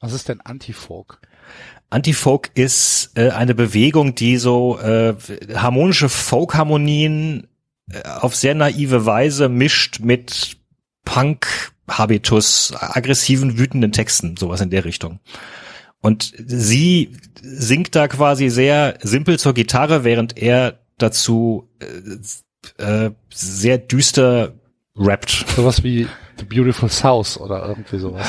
[0.00, 1.18] Was ist denn Anti-Folk?
[1.90, 5.14] Anti-Folk ist äh, eine Bewegung, die so äh,
[5.54, 7.46] harmonische Folk-Harmonien
[7.90, 10.56] äh, auf sehr naive Weise mischt mit
[11.04, 15.20] Punk-Habitus, aggressiven, wütenden Texten, sowas in der Richtung.
[16.00, 21.68] Und sie singt da quasi sehr simpel zur Gitarre, während er dazu
[22.78, 24.54] äh, äh, sehr düster
[24.96, 25.46] rappt.
[25.54, 26.08] Sowas wie
[26.38, 28.26] The Beautiful South oder irgendwie sowas.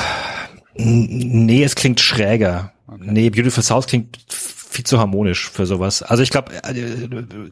[0.74, 2.72] Nee, es klingt schräger.
[2.96, 6.02] Nee, Beautiful South klingt viel zu harmonisch für sowas.
[6.02, 7.48] Also ich glaube, äh, Re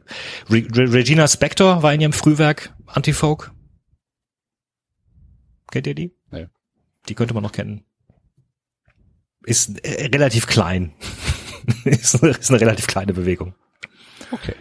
[0.50, 3.52] Re Regina Spector war in ihrem Frühwerk Antifolk.
[5.70, 6.14] Kennt ihr die?
[6.30, 6.46] Nee.
[7.08, 7.84] Die könnte man noch kennen.
[9.44, 10.92] Ist äh, relativ klein.
[11.84, 13.54] ist, eine, ist eine relativ kleine Bewegung.
[14.30, 14.54] Okay.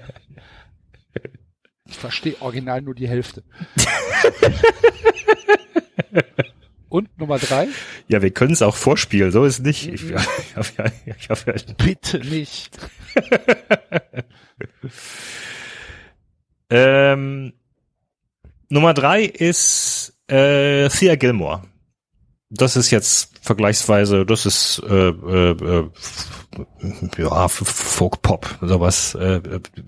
[1.88, 3.44] Ich verstehe original nur die Hälfte.
[6.90, 7.68] Und Nummer drei?
[8.08, 9.88] Ja, wir können es auch vorspielen, so ist nicht.
[9.88, 10.16] Ich, ich
[10.56, 10.86] hab, ja,
[11.18, 12.78] ich hab, ja, Bitte nicht.
[16.70, 17.54] Ähm,
[18.70, 21.62] Nummer drei ist äh, Thea Gilmore.
[22.50, 25.90] Das ist jetzt vergleichsweise, das ist äh, äh,
[27.18, 29.16] ja Folk Pop, sowas.
[29.16, 29.42] Äh,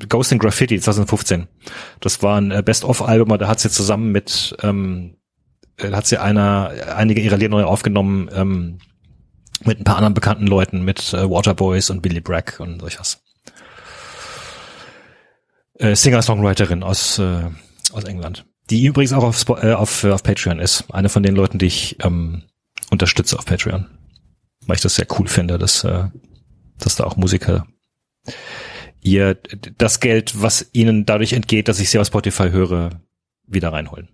[0.10, 1.48] Ghost in Graffiti 2015.
[2.00, 5.27] Das war ein äh, Best-of-Album, da hat sie zusammen mit ähm, äh,
[5.82, 8.80] hat sie einer einige ihrer Lieder neu aufgenommen ähm,
[9.64, 13.20] mit ein paar anderen bekannten Leuten, mit äh, Waterboys und Billy Bragg und solches
[15.80, 17.50] äh, Singer-Songwriterin aus, äh,
[17.92, 18.46] aus England.
[18.70, 20.86] Die übrigens auch auf, äh, auf, äh, auf Patreon ist.
[20.92, 22.44] Eine von den Leuten, die ich ähm,
[22.92, 23.88] unterstütze auf Patreon.
[24.66, 26.06] Weil ich das sehr cool finde, dass, äh,
[26.80, 27.68] dass da auch Musiker
[29.02, 29.38] ihr
[29.78, 33.02] das Geld, was ihnen dadurch entgeht, dass ich sie auf Spotify höre,
[33.46, 34.10] wieder reinholen.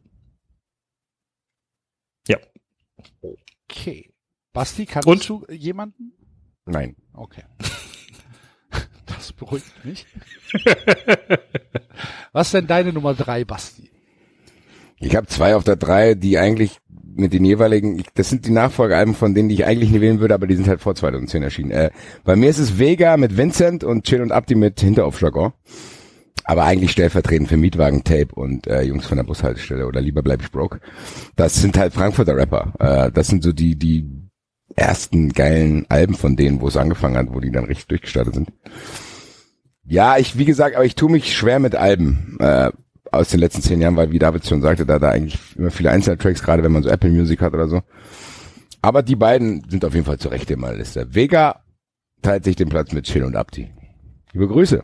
[2.27, 2.37] Ja.
[3.75, 4.09] Okay.
[4.53, 5.27] Basti, kannst Und?
[5.27, 6.13] du jemanden?
[6.65, 6.95] Nein.
[7.13, 7.43] Okay.
[9.05, 10.05] Das beruhigt mich.
[12.31, 13.89] Was ist denn deine Nummer drei, Basti?
[14.99, 16.79] Ich habe zwei auf der drei, die eigentlich
[17.15, 20.19] mit den jeweiligen, ich, das sind die Nachfolgealben von denen, die ich eigentlich nie wählen
[20.19, 21.71] würde, aber die sind halt vor 2010 erschienen.
[21.71, 21.91] Äh,
[22.23, 25.53] bei mir ist es Vega mit Vincent und Chill und Abdi mit Hinteraufschlager.
[26.45, 30.41] Aber eigentlich stellvertretend für Mietwagen Tape und äh, Jungs von der Bushaltestelle oder lieber bleib
[30.41, 30.79] ich broke.
[31.35, 32.73] Das sind halt Frankfurter Rapper.
[32.79, 34.05] Äh, das sind so die, die
[34.75, 38.51] ersten geilen Alben von denen, wo es angefangen hat, wo die dann richtig durchgestartet sind.
[39.85, 42.71] Ja, ich, wie gesagt, aber ich tue mich schwer mit Alben äh,
[43.11, 45.91] aus den letzten zehn Jahren, weil wie David schon sagte, da da eigentlich immer viele
[45.91, 47.81] Einzeltracks, gerade wenn man so Apple Music hat oder so.
[48.81, 51.13] Aber die beiden sind auf jeden Fall zu Recht in meiner Liste.
[51.13, 51.61] Vega
[52.21, 53.71] teilt sich den Platz mit Chill und Abdi.
[54.33, 54.83] Liebe Grüße.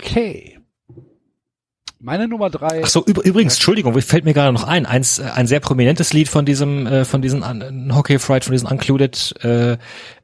[0.00, 0.58] Okay.
[2.00, 2.82] Meine Nummer drei.
[2.84, 6.12] Ach so, üb übrigens, Entschuldigung, fällt mir gerade noch ein, eins, äh, ein sehr prominentes
[6.12, 9.78] Lied von diesem, äh, von diesen Un Hockey Fright, von diesen Uncluded, äh,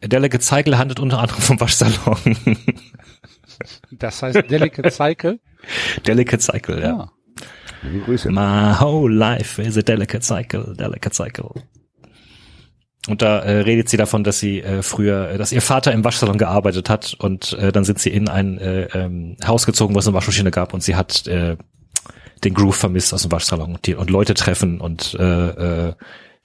[0.06, 2.18] Delicate Cycle handelt unter anderem vom Waschsalon.
[3.92, 5.38] Das heißt Delicate Cycle.
[6.04, 6.96] Delicate Cycle, ja.
[6.98, 7.12] Ah.
[7.82, 8.30] Liebe Grüße.
[8.30, 11.50] My whole life is a delicate cycle, delicate cycle.
[13.06, 16.04] Und da äh, redet sie davon, dass sie äh, früher, äh, dass ihr Vater im
[16.04, 19.98] Waschsalon gearbeitet hat und äh, dann sind sie in ein äh, ähm, Haus gezogen, wo
[19.98, 21.58] es eine Waschmaschine gab und sie hat äh,
[22.44, 25.94] den Groove vermisst aus dem Waschsalon und, die, und Leute treffen und äh, äh,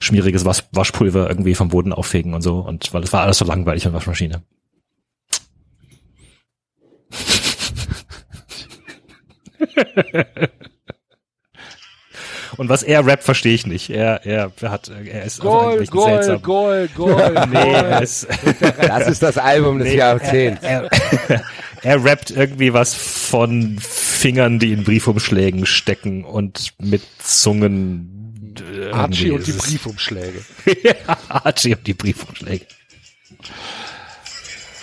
[0.00, 3.46] schmieriges Wasch, Waschpulver irgendwie vom Boden auffegen und so und weil es war alles so
[3.46, 4.42] langweilig an Waschmaschine.
[12.60, 13.88] Und was er rappt, verstehe ich nicht.
[13.88, 16.42] Er, er hat, er ist einfach Goal, irgendwie Goal, seltsam.
[16.42, 17.46] Goal, Goal.
[17.50, 18.26] Nee, er ist,
[18.86, 20.62] Das ist das Album des Nee, Jahrzehnts.
[20.62, 20.90] er,
[21.28, 21.42] er,
[21.82, 28.54] er rappt irgendwie was von Fingern, die in Briefumschlägen stecken und mit Zungen.
[28.70, 30.44] äh, Archie und die Briefumschläge.
[31.30, 32.66] Archie und die Briefumschläge.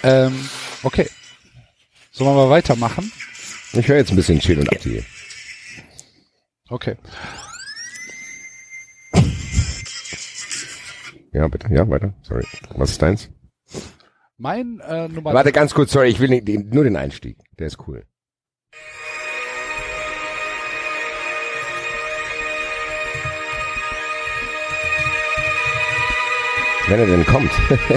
[0.02, 0.50] Ähm,
[0.82, 1.08] okay.
[2.12, 3.12] Sollen wir mal weitermachen?
[3.74, 5.04] Ich höre jetzt ein bisschen Chill und Abdi.
[6.70, 6.96] Okay.
[11.34, 11.68] Ja, bitte.
[11.74, 12.14] Ja, weiter.
[12.22, 12.46] Sorry.
[12.76, 13.30] Was ist deins?
[14.38, 17.38] Mein äh, Nummer Warte ganz kurz, sorry, ich will nicht, den- nur den Einstieg.
[17.58, 18.06] Der ist cool.
[26.88, 27.52] Wenn er denn kommt.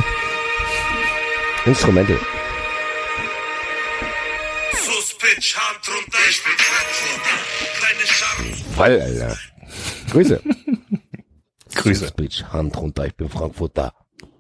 [1.66, 2.19] Instrumental.
[4.73, 7.36] Suspitch, Hand runter, ich bin Frankfurter.
[7.78, 8.74] Kleine Scharf.
[8.74, 9.39] Voll, Alter.
[10.11, 10.43] Grüße.
[11.74, 12.12] Grüße.
[12.16, 13.92] Bitch, Hand runter, ich bin Frankfurter.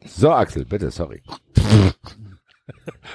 [0.06, 1.22] So, Axel, bitte, sorry.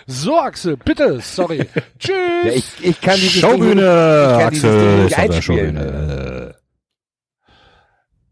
[0.05, 1.65] So, Axel, bitte, sorry.
[1.99, 2.45] Tschüss.
[2.45, 5.41] Ja, ich, ich kann dieses Ding, Schaubühne, ich kann dieses Ding Axel.
[5.41, 6.55] Schaubühne.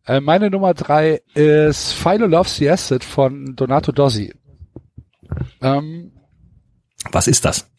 [0.05, 4.33] Äh, meine Nummer drei ist Philo Loves the Acid von Donato Dossi.
[5.61, 6.11] Ähm,
[7.11, 7.71] Was ist das?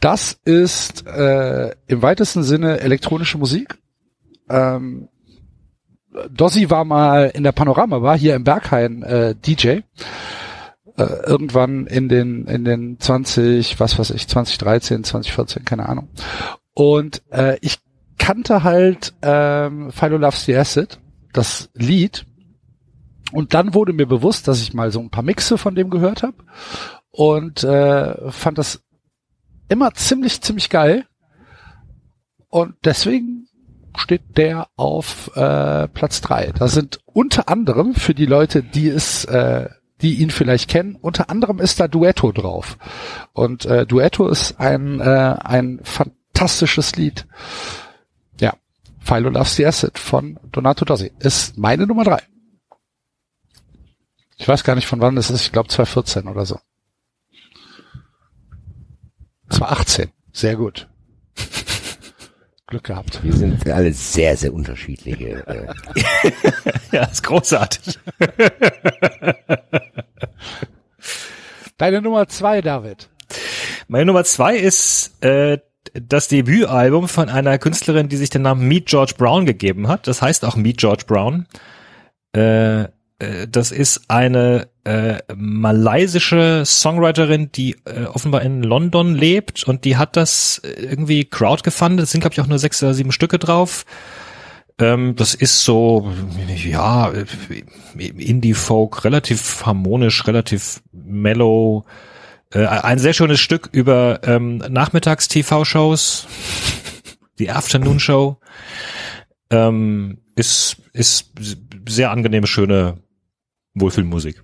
[0.00, 3.78] das ist äh, im weitesten Sinne elektronische Musik.
[4.48, 5.08] Ähm,
[6.30, 9.80] Dossi war mal in der Panorama, war hier im Berghain äh, DJ.
[10.96, 16.08] Äh, irgendwann in den in den 20, was weiß ich, 2013, 2014, keine Ahnung.
[16.72, 17.78] Und äh, ich
[18.18, 20.98] kannte halt ähm, Philo Loves the Acid,
[21.32, 22.26] das Lied.
[23.32, 26.22] Und dann wurde mir bewusst, dass ich mal so ein paar Mixe von dem gehört
[26.22, 26.36] habe
[27.10, 28.82] und äh, fand das
[29.68, 31.04] immer ziemlich, ziemlich geil.
[32.48, 33.35] Und deswegen
[33.98, 36.52] steht der auf äh, Platz drei.
[36.58, 39.68] Da sind unter anderem für die Leute, die es, äh,
[40.02, 42.78] die ihn vielleicht kennen, unter anderem ist da Duetto drauf.
[43.32, 47.26] Und äh, Duetto ist ein äh, ein fantastisches Lied.
[48.40, 48.54] Ja,
[49.00, 52.22] Philo Loves the Acid von Donato Dossi ist meine Nummer drei.
[54.38, 55.42] Ich weiß gar nicht von wann es ist.
[55.42, 56.60] Ich glaube 2014 oder so.
[59.48, 60.10] 2018.
[60.32, 60.88] Sehr gut.
[62.68, 63.22] Glück gehabt.
[63.22, 65.46] Wir sind alle sehr, sehr unterschiedliche.
[65.46, 65.66] Äh,
[66.92, 67.98] Ja, ist großartig.
[71.78, 73.08] Deine Nummer zwei, David.
[73.86, 75.58] Meine Nummer zwei ist äh,
[75.92, 80.06] das Debütalbum von einer Künstlerin, die sich den Namen Meet George Brown gegeben hat.
[80.08, 81.46] Das heißt auch Meet George Brown.
[82.34, 82.88] Äh, äh,
[83.18, 90.16] das ist eine äh, malaysische Songwriterin, die äh, offenbar in London lebt und die hat
[90.16, 92.04] das äh, irgendwie crowdgefundet.
[92.04, 93.84] Es sind glaube ich auch nur sechs oder sieben Stücke drauf.
[94.78, 96.12] Ähm, das ist so,
[96.46, 97.24] ja, äh,
[97.98, 101.84] Indie-Folk, relativ harmonisch, relativ mellow.
[102.52, 106.28] Äh, ein sehr schönes Stück über ähm, Nachmittags-TV-Shows,
[107.38, 108.38] die Afternoon Show.
[109.50, 111.32] Ähm, ist, ist
[111.88, 112.98] sehr angenehme, schöne
[113.76, 114.42] Wohlfühlmusik.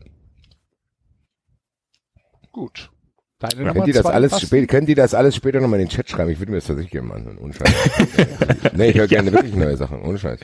[2.53, 2.91] Gut.
[3.39, 4.45] Deine können, Nummer die das alles passt.
[4.45, 6.31] spä- können die das alles später nochmal in den Chat schreiben?
[6.31, 7.39] Ich würde mir das tatsächlich gerne mal anhören.
[7.39, 7.75] Ohne Scheiß.
[8.75, 10.03] nee, ich höre gerne wirklich neue Sachen.
[10.03, 10.39] Ohne Scheiß.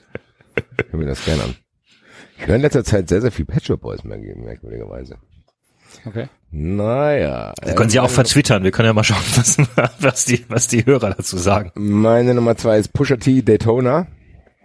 [0.87, 1.55] Ich höre mir das gerne an.
[2.39, 5.17] Ich höre in letzter Zeit sehr, sehr viel Shop Boys mehr geben, merkwürdigerweise.
[6.07, 6.29] Okay.
[6.51, 7.53] Naja.
[7.63, 8.65] Wir können sie auch vertwittern.
[8.65, 9.59] Wir können ja mal schauen, was,
[10.01, 11.71] was, die, was die Hörer dazu sagen.
[11.75, 14.07] Meine Nummer zwei ist Pusha T Daytona.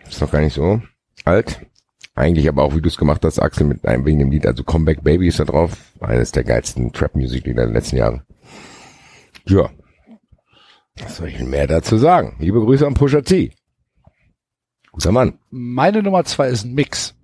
[0.08, 0.82] Ist noch gar nicht so
[1.26, 1.62] alt.
[2.16, 4.64] Eigentlich aber auch, wie du es gemacht hast, Axel, mit einem wegen dem Lied, also
[4.64, 5.78] Comeback Baby ist da drauf.
[6.00, 8.24] Eines der geilsten Trap-Music-Lieder der letzten Jahre.
[9.46, 9.70] Ja.
[11.00, 12.36] Was soll ich denn mehr dazu sagen?
[12.40, 13.56] Liebe Grüße an Pusha T.
[14.92, 15.40] Guter Mann.
[15.50, 17.16] Meine Nummer zwei ist ein Mix.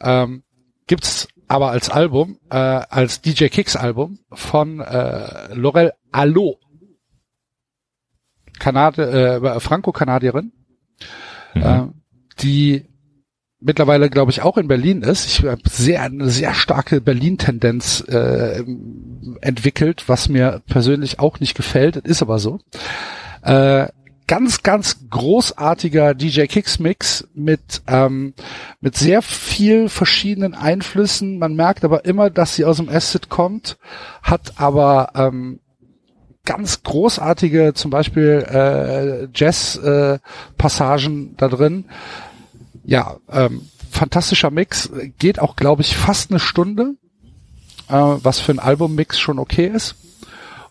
[0.00, 0.42] Ähm,
[0.86, 6.58] gibt's aber als Album, äh, als DJ Kicks Album von äh, Laurel Allo.
[8.58, 10.50] Kanade, äh, Franco-Kanadierin,
[11.54, 11.82] äh,
[12.40, 12.86] die
[13.66, 15.26] mittlerweile, glaube ich, auch in Berlin ist.
[15.26, 18.64] Ich habe sehr eine sehr starke Berlin-Tendenz äh,
[19.40, 22.60] entwickelt, was mir persönlich auch nicht gefällt, ist aber so.
[23.42, 23.88] Äh,
[24.28, 28.34] ganz, ganz großartiger DJ Kicks Mix mit, ähm,
[28.80, 31.38] mit sehr viel verschiedenen Einflüssen.
[31.38, 33.78] Man merkt aber immer, dass sie aus dem Acid kommt,
[34.22, 35.58] hat aber ähm,
[36.44, 41.86] ganz großartige, zum Beispiel äh, Jazz-Passagen da drin.
[42.86, 44.90] Ja, ähm, fantastischer Mix.
[45.18, 46.94] Geht auch, glaube ich, fast eine Stunde,
[47.88, 49.96] äh, was für ein Albummix schon okay ist.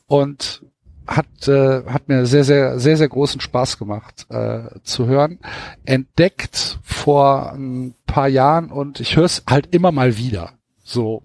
[0.08, 0.64] Und
[1.08, 5.40] hat, äh, hat mir sehr, sehr, sehr, sehr großen Spaß gemacht äh, zu hören.
[5.84, 10.54] Entdeckt vor ein paar Jahren und ich höre es halt immer mal wieder.
[10.84, 11.24] So.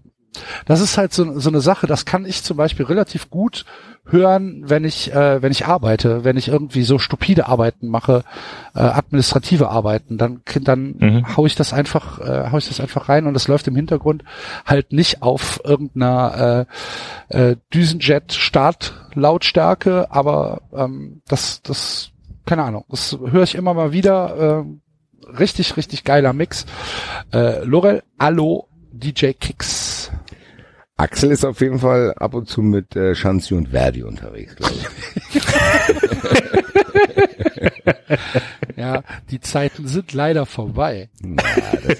[0.65, 3.65] Das ist halt so, so eine Sache, das kann ich zum Beispiel relativ gut
[4.05, 8.23] hören, wenn ich, äh, wenn ich arbeite, wenn ich irgendwie so stupide Arbeiten mache,
[8.73, 11.35] äh, administrative Arbeiten, dann, dann Mhm.
[11.37, 14.23] hau ich das einfach, äh, hau ich das einfach rein und es läuft im Hintergrund
[14.65, 16.65] halt nicht auf irgendeiner
[17.29, 22.11] äh, äh, Düsenjet Startlautstärke, aber ähm, das, das,
[22.45, 24.65] keine Ahnung, das höre ich immer mal wieder.
[24.65, 26.65] Äh, richtig, richtig geiler Mix.
[27.33, 29.80] Äh, Lorel, Allo, DJ Kicks.
[31.01, 34.75] Axel ist auf jeden Fall ab und zu mit äh, Schanzi und Verdi unterwegs, glaube
[34.75, 35.41] ich.
[38.75, 41.09] Ja, die Zeiten sind leider vorbei.
[41.21, 41.43] Na,
[41.85, 41.99] das,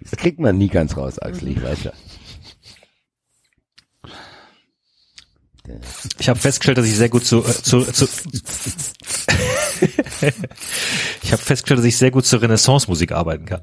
[0.00, 1.92] das kriegt man nie ganz raus, Axel, ich weiß ja.
[6.18, 8.06] Ich habe festgestellt, dass ich sehr gut zu, äh, zu, zu
[11.22, 13.62] ich habe festgestellt, dass ich sehr gut zur Renaissance-Musik arbeiten kann.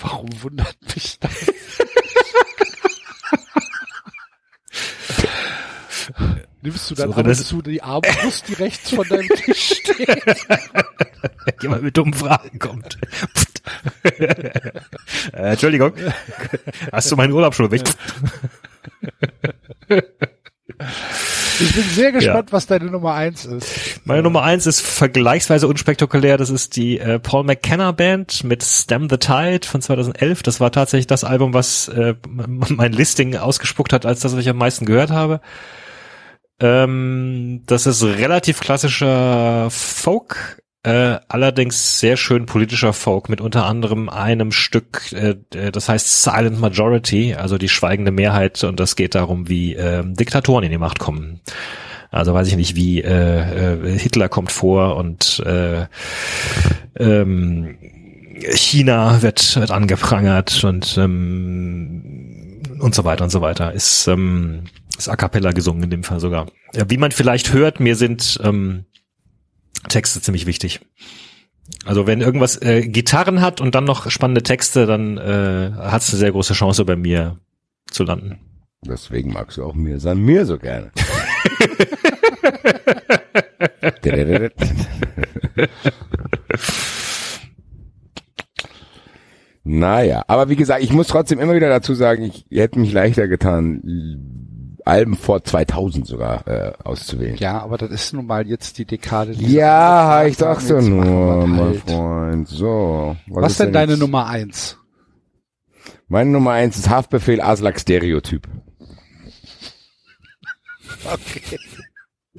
[0.00, 1.32] Warum wundert mich das?
[6.64, 10.08] Nimmst du dann So, ab und zu die Armbrust, die rechts von deinem Tisch steht?
[11.62, 12.96] Jemand mit dummen Fragen kommt.
[14.18, 14.62] äh,
[15.32, 15.92] Entschuldigung.
[16.90, 17.82] Hast du meinen Urlaub schon weg?
[21.60, 24.00] Ich bin sehr gespannt, was deine Nummer eins ist.
[24.04, 26.38] Meine Nummer eins ist vergleichsweise unspektakulär.
[26.38, 30.42] Das ist die äh, Paul McKenna Band mit Stem the Tide von 2011.
[30.42, 34.48] Das war tatsächlich das Album, was äh, mein Listing ausgespuckt hat, als das, was ich
[34.48, 35.42] am meisten gehört habe.
[36.60, 44.08] Ähm, das ist relativ klassischer Folk, äh, allerdings sehr schön politischer Folk mit unter anderem
[44.08, 49.14] einem Stück, äh, äh, das heißt Silent Majority, also die schweigende Mehrheit und das geht
[49.14, 51.40] darum, wie äh, Diktatoren in die Macht kommen.
[52.10, 55.86] Also weiß ich nicht, wie äh, äh, Hitler kommt vor und äh,
[56.96, 57.76] ähm,
[58.54, 63.72] China wird, wird angeprangert und ähm, und so weiter und so weiter.
[63.72, 64.64] Ist, ähm,
[64.96, 66.46] ist a cappella gesungen in dem Fall sogar.
[66.74, 68.84] Ja, wie man vielleicht hört, mir sind ähm,
[69.88, 70.80] Texte ziemlich wichtig.
[71.84, 76.10] Also wenn irgendwas äh, Gitarren hat und dann noch spannende Texte, dann äh, hat es
[76.10, 77.38] eine sehr große Chance bei mir
[77.90, 78.38] zu landen.
[78.86, 80.92] Deswegen magst du auch mir sein mir so gerne.
[89.64, 93.26] naja, aber wie gesagt, ich muss trotzdem immer wieder dazu sagen, ich hätte mich leichter
[93.26, 93.80] getan,
[94.84, 97.36] Alben vor 2000 sogar äh, auszuwählen.
[97.36, 99.32] Ja, aber das ist nun mal jetzt die Dekade.
[99.32, 101.80] die Ja, angefragt ich machen nur, mein halt.
[101.80, 102.48] Freund.
[102.48, 103.16] So.
[103.28, 104.00] Was, ist denn deine jetzt?
[104.00, 104.78] Nummer eins?
[106.08, 108.46] Meine Nummer eins ist Haftbefehl Aslak Stereotyp.
[111.06, 111.58] Okay.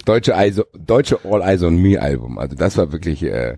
[0.05, 2.39] Deutsche, also, deutsche All Eyes on Me Album.
[2.39, 3.57] Also das war wirklich, äh,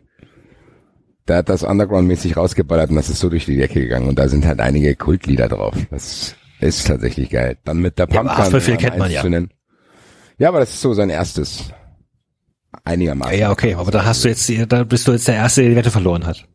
[1.26, 4.28] da hat das Underground-mäßig rausgeballert und das ist so durch die Decke gegangen und da
[4.28, 5.76] sind halt einige Kultlieder drauf.
[5.92, 7.58] Das ist tatsächlich geil.
[7.66, 8.30] Dann mit der Ja, Pumpgun.
[8.30, 9.22] aber Haftbefehl kennt man ja.
[9.22, 9.52] zu nennen.
[10.38, 11.66] Ja, aber das ist so sein erstes.
[12.84, 13.38] Einigermaßen.
[13.38, 15.76] Ja, okay, aber da hast du jetzt, da bist du jetzt der Erste, der die
[15.76, 16.46] Wette verloren hat.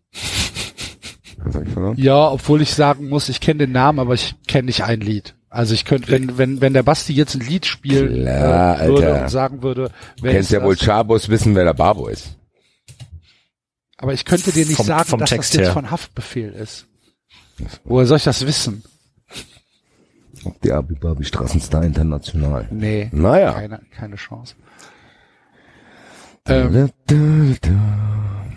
[1.38, 1.96] Was hab ich verloren?
[1.98, 5.34] Ja, obwohl ich sagen muss, ich kenne den Namen, aber ich kenne nicht ein Lied.
[5.48, 9.06] Also ich könnte, wenn, wenn, wenn der Basti jetzt ein Lied spielen Klar, äh, würde
[9.12, 9.22] Alter.
[9.24, 10.86] und sagen würde, Du wer kennst ist ja wohl das?
[10.86, 12.36] Chabos wissen, wer der Babo ist.
[13.98, 15.72] Aber ich könnte dir nicht Vom- sagen, vom dass Text das jetzt her.
[15.74, 16.86] von Haftbefehl ist.
[17.84, 18.82] Woher soll ich das wissen?
[20.64, 22.66] Die Abibabi Straßenstar International.
[22.70, 23.08] Nee.
[23.12, 23.52] Naja.
[23.52, 24.54] Keine, keine Chance.
[26.46, 26.90] Ähm,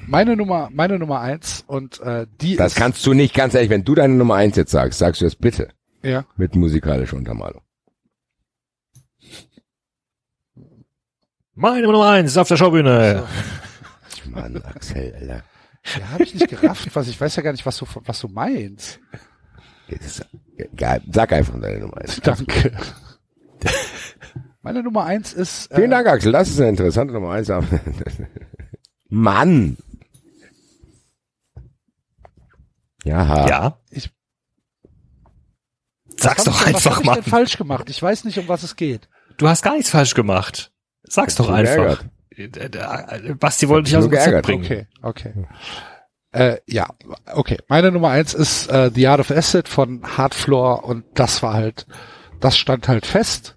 [0.07, 3.70] meine Nummer, meine Nummer eins und äh, die Das ist, kannst du nicht, ganz ehrlich,
[3.70, 5.70] wenn du deine Nummer eins jetzt sagst, sagst du das bitte.
[6.02, 7.62] ja, Mit musikalischer Untermalung.
[11.53, 13.24] Meine Nummer eins auf der Schaubühne.
[14.30, 15.44] Mann, Axel, Alter.
[15.99, 18.28] ja habe ich nicht gerafft, was ich weiß ja gar nicht, was du was du
[18.28, 18.99] meinst.
[19.90, 20.26] Das ist,
[20.57, 22.19] egal, sag einfach deine Nummer eins.
[22.22, 22.72] Danke.
[24.61, 26.32] Meine Nummer eins ist äh, Vielen Dank, Axel.
[26.32, 27.49] Das ist eine interessante Nummer eins.
[29.10, 29.77] Mann.
[33.03, 33.48] Ja.
[33.48, 33.80] Ja.
[33.90, 34.11] Ich-
[36.18, 37.18] Sag's doch ich einfach was hab mal.
[37.18, 37.90] ich denn falsch gemacht?
[37.90, 39.10] Ich weiß nicht, um was es geht.
[39.38, 40.72] Du hast gar nichts falsch gemacht.
[41.03, 42.03] Sag's doch einfach.
[42.36, 44.45] Äh, äh, Basti wollte dich aus dem Konzept geärgert.
[44.45, 44.64] bringen.
[44.64, 45.34] Okay, okay.
[46.36, 46.88] Äh, ja,
[47.34, 47.60] okay.
[47.70, 51.88] Meine Nummer eins ist äh, The Art of Acid von Hardfloor und das war halt,
[52.41, 53.56] das stand halt fest.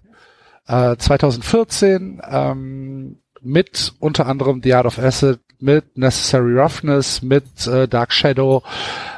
[0.65, 7.89] Äh, 2014 ähm, mit unter anderem The Art of Acid, mit Necessary Roughness, mit äh,
[7.89, 8.63] Dark Shadow,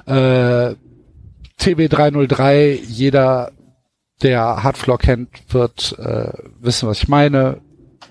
[0.07, 0.73] äh,
[1.59, 2.79] TB303.
[2.83, 3.51] Jeder,
[4.23, 7.61] der Hardfloor kennt, wird äh, wissen, was ich meine.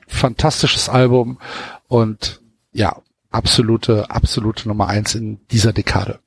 [0.06, 1.40] fantastisches Album
[1.88, 2.40] und
[2.72, 6.20] ja, absolute, absolute Nummer eins in dieser Dekade.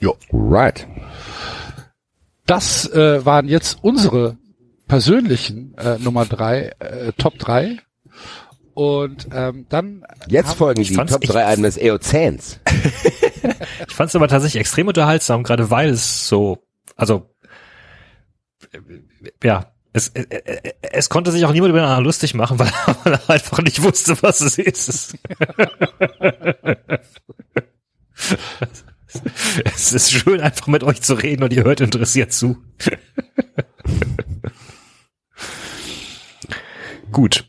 [0.00, 0.16] Jo.
[0.32, 0.86] Right.
[2.46, 4.38] Das äh, waren jetzt unsere
[4.88, 7.78] persönlichen äh, Nummer drei, äh, Top drei.
[8.74, 12.60] Und ähm, dann Jetzt folgen die Top 3 Alben des Eozäns.
[13.88, 16.58] Ich fand es aber tatsächlich extrem unterhaltsam, gerade weil es so,
[16.96, 17.30] also
[18.72, 18.78] äh,
[19.42, 22.70] ja, es, äh, äh, es konnte sich auch niemand über den anderen lustig machen, weil
[23.04, 25.16] weil er einfach nicht wusste, was es ist.
[29.64, 32.58] Es ist schön, einfach mit euch zu reden und ihr hört interessiert zu.
[37.10, 37.48] Gut.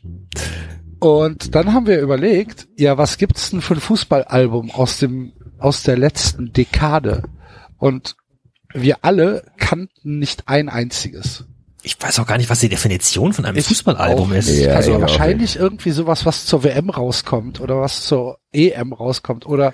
[0.98, 5.84] Und dann haben wir überlegt, ja, was gibt's denn für ein Fußballalbum aus dem aus
[5.84, 7.22] der letzten Dekade?
[7.78, 8.16] Und
[8.72, 11.44] wir alle kannten nicht ein einziges.
[11.84, 14.48] Ich weiß auch gar nicht, was die Definition von einem Ich Fußballalbum ist.
[14.56, 19.72] Ja, also wahrscheinlich irgendwie sowas, was zur WM rauskommt oder was zur EM rauskommt oder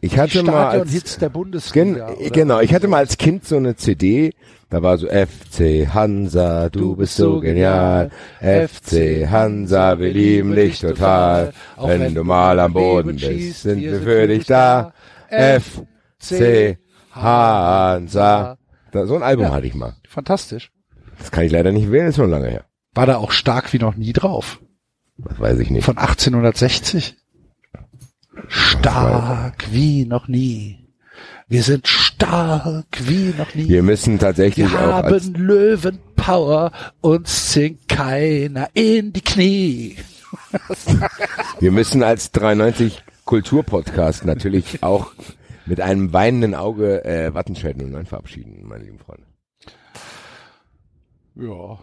[0.00, 2.10] Ich hatte mal als, der gen, Bundesliga.
[2.12, 4.34] oder- genau, ich hatte mal als Kind so eine CD,
[4.70, 8.10] da war so FC Hansa, du bist so genial.
[8.40, 11.52] FC Hansa, wir lieben dich total.
[11.76, 14.92] Wenn du mal am Boden bist, sind wir für dich da.
[15.28, 16.78] FC
[17.12, 18.56] Hansa.
[18.92, 19.52] Da, so ein Album Ja.
[19.52, 19.96] hatte ich mal.
[20.08, 20.70] Fantastisch.
[21.18, 22.64] Das kann ich leider nicht wählen, ist schon lange her.
[22.94, 24.60] War da auch stark wie noch nie drauf.
[25.18, 25.84] Das weiß ich nicht.
[25.84, 27.16] Von 1860.
[28.48, 30.78] Stark wie noch nie.
[31.48, 33.68] Wir sind stark wie noch nie.
[33.68, 39.96] Wir müssen tatsächlich Wir auch haben Löwenpower, uns zwingt keiner in die Knie.
[41.58, 45.12] wir müssen als 93 Kulturpodcast natürlich auch
[45.66, 49.27] mit einem weinenden Auge äh, Wattenscheid 09 verabschieden, meine lieben Freunde.
[51.38, 51.78] Ja.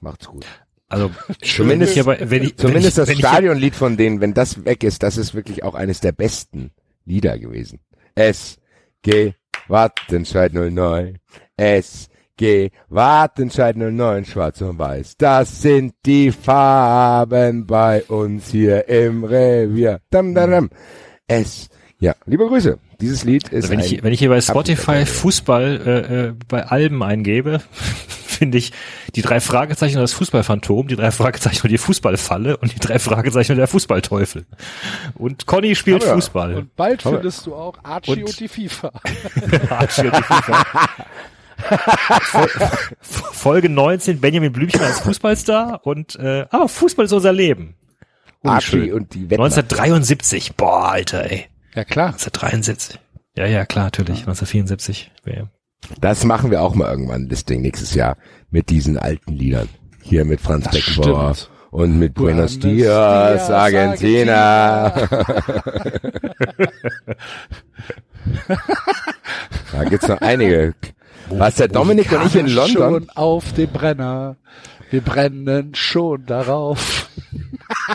[0.00, 0.46] Macht's gut.
[0.88, 1.10] Also
[1.42, 4.34] Zumindest- hier bei, wenn ich, Zumindest wenn ich, das wenn ich, Stadionlied von denen, wenn
[4.34, 6.70] das weg ist, das ist wirklich auch eines der besten
[7.04, 7.80] Lieder gewesen.
[8.14, 9.34] SG
[9.68, 11.18] Wattenscheid 09.
[11.56, 15.16] SG Wattenscheid 09, schwarz und weiß.
[15.16, 20.00] Das sind die Farben bei uns hier im Revier.
[20.10, 20.70] Dam, dam, dam.
[21.26, 21.68] S.
[21.98, 22.78] Ja, liebe Grüße.
[23.00, 25.06] Dieses Lied ist Also wenn ein ich, wenn ich hier bei Spotify.
[25.06, 27.60] Fußball äh, äh, bei Alben eingebe,
[28.34, 28.72] finde ich
[29.14, 32.98] die drei Fragezeichen und das Fußballphantom, die drei Fragezeichen und die Fußballfalle und die drei
[32.98, 34.46] Fragezeichen und der Fußballteufel.
[35.14, 36.54] Und Conny spielt Aber- Fußball.
[36.54, 38.92] Und bald Aber- findest du auch Archie und, Und- die FIFA.
[39.70, 40.64] Archie und die FIFA.
[42.20, 42.50] Fol-
[43.00, 47.76] Folge 19, Benjamin Blümchen als Fußballstar und äh, ah, Fußball ist unser Leben.
[48.42, 49.42] Archie und die Wetten.
[49.42, 51.46] 1973, boah, Alter, ey.
[51.74, 52.08] Ja klar.
[52.08, 52.98] 1973.
[53.36, 54.18] Ja, ja, klar, natürlich.
[54.20, 55.10] 1974.
[55.24, 55.48] WM.
[56.00, 58.16] Das machen wir auch mal irgendwann, das Ding nächstes Jahr
[58.50, 59.68] mit diesen alten Liedern.
[60.02, 61.50] Hier mit Franz Das Beckenbauer stimmt.
[61.70, 64.88] und mit Buenos, Buenos Dias, Dias, Argentina.
[69.72, 70.74] da gibt's noch einige.
[71.30, 74.36] Was der Dominik und ich in London, Schon auf dem Brenner.
[74.94, 77.08] Wir brennen schon darauf.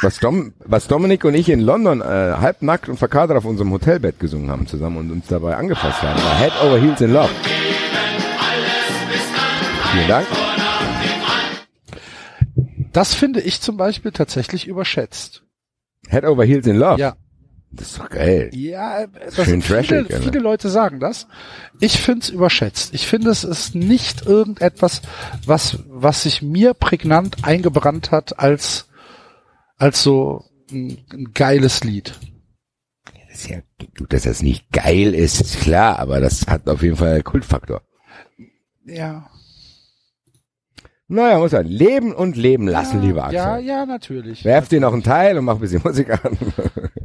[0.01, 4.19] was, Dom, was Dominik und ich in London äh, halbnackt und verkadert auf unserem Hotelbett
[4.19, 7.29] gesungen haben zusammen und uns dabei angefasst haben, war Head Over Heels in Love.
[9.93, 10.27] Vielen Dank.
[12.91, 15.43] Das finde ich zum Beispiel tatsächlich überschätzt.
[16.09, 16.99] Head Over Heels in Love.
[16.99, 17.15] Ja.
[17.71, 18.49] Das ist doch geil.
[18.53, 20.21] Ja, das Schön viele, trashig, Alter.
[20.23, 21.27] viele Leute sagen das.
[21.79, 22.93] Ich finde es überschätzt.
[22.93, 25.01] Ich finde, es ist nicht irgendetwas,
[25.45, 28.89] was, was sich mir prägnant eingebrannt hat als,
[29.77, 32.15] als so ein, ein geiles Lied.
[33.29, 33.59] Das ist ja,
[33.97, 37.81] gut, dass das nicht geil ist, ist klar, aber das hat auf jeden Fall Kultfaktor.
[38.85, 39.29] Ja.
[41.07, 43.37] Naja, muss man leben und leben lassen, ja, lieber Axel.
[43.37, 44.43] Ja, ja, natürlich.
[44.45, 46.37] Werf dir noch einen Teil und mach ein bisschen Musik an.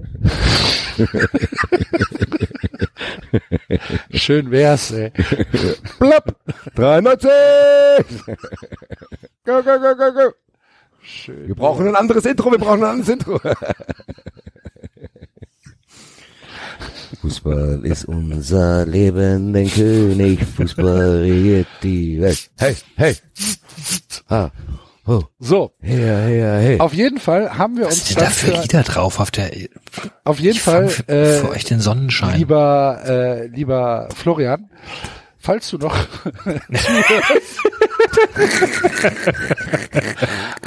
[4.12, 5.10] Schön wär's, ey.
[5.98, 6.36] Plopp!
[6.74, 7.31] 93!
[9.44, 10.32] go, go, go, go, go!
[11.02, 11.48] Schön.
[11.48, 13.39] Wir brauchen ein anderes Intro, wir brauchen ein anderes Intro.
[17.20, 20.44] Fußball ist unser Leben, den König.
[20.44, 22.50] Fußball regiert die Welt.
[22.58, 23.14] Hey, hey.
[24.28, 24.50] Ah,
[25.07, 25.23] oh.
[25.39, 26.81] So, Her, her, hey.
[26.81, 29.50] auf jeden Fall haben wir Was uns sind da für Lieder drauf auf der,
[30.24, 32.36] auf jeden Fall, für, äh, für euch den Sonnenschein.
[32.39, 34.70] lieber, äh, lieber Florian,
[35.39, 35.97] falls du noch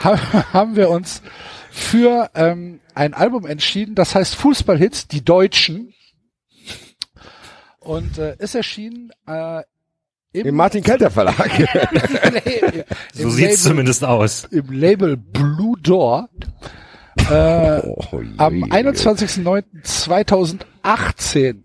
[0.04, 1.22] ha- haben wir uns
[1.72, 5.94] für ähm, ein Album entschieden, das heißt Fußballhits, die Deutschen.
[7.80, 9.62] Und äh, ist erschienen äh,
[10.34, 11.50] Im Martin Kelter Verlag.
[13.14, 14.44] So Im sieht's Label- zumindest aus.
[14.52, 16.30] Im Label Blue Door.
[17.30, 18.64] Äh, Oh, am je.
[18.66, 21.64] 21.09.2018.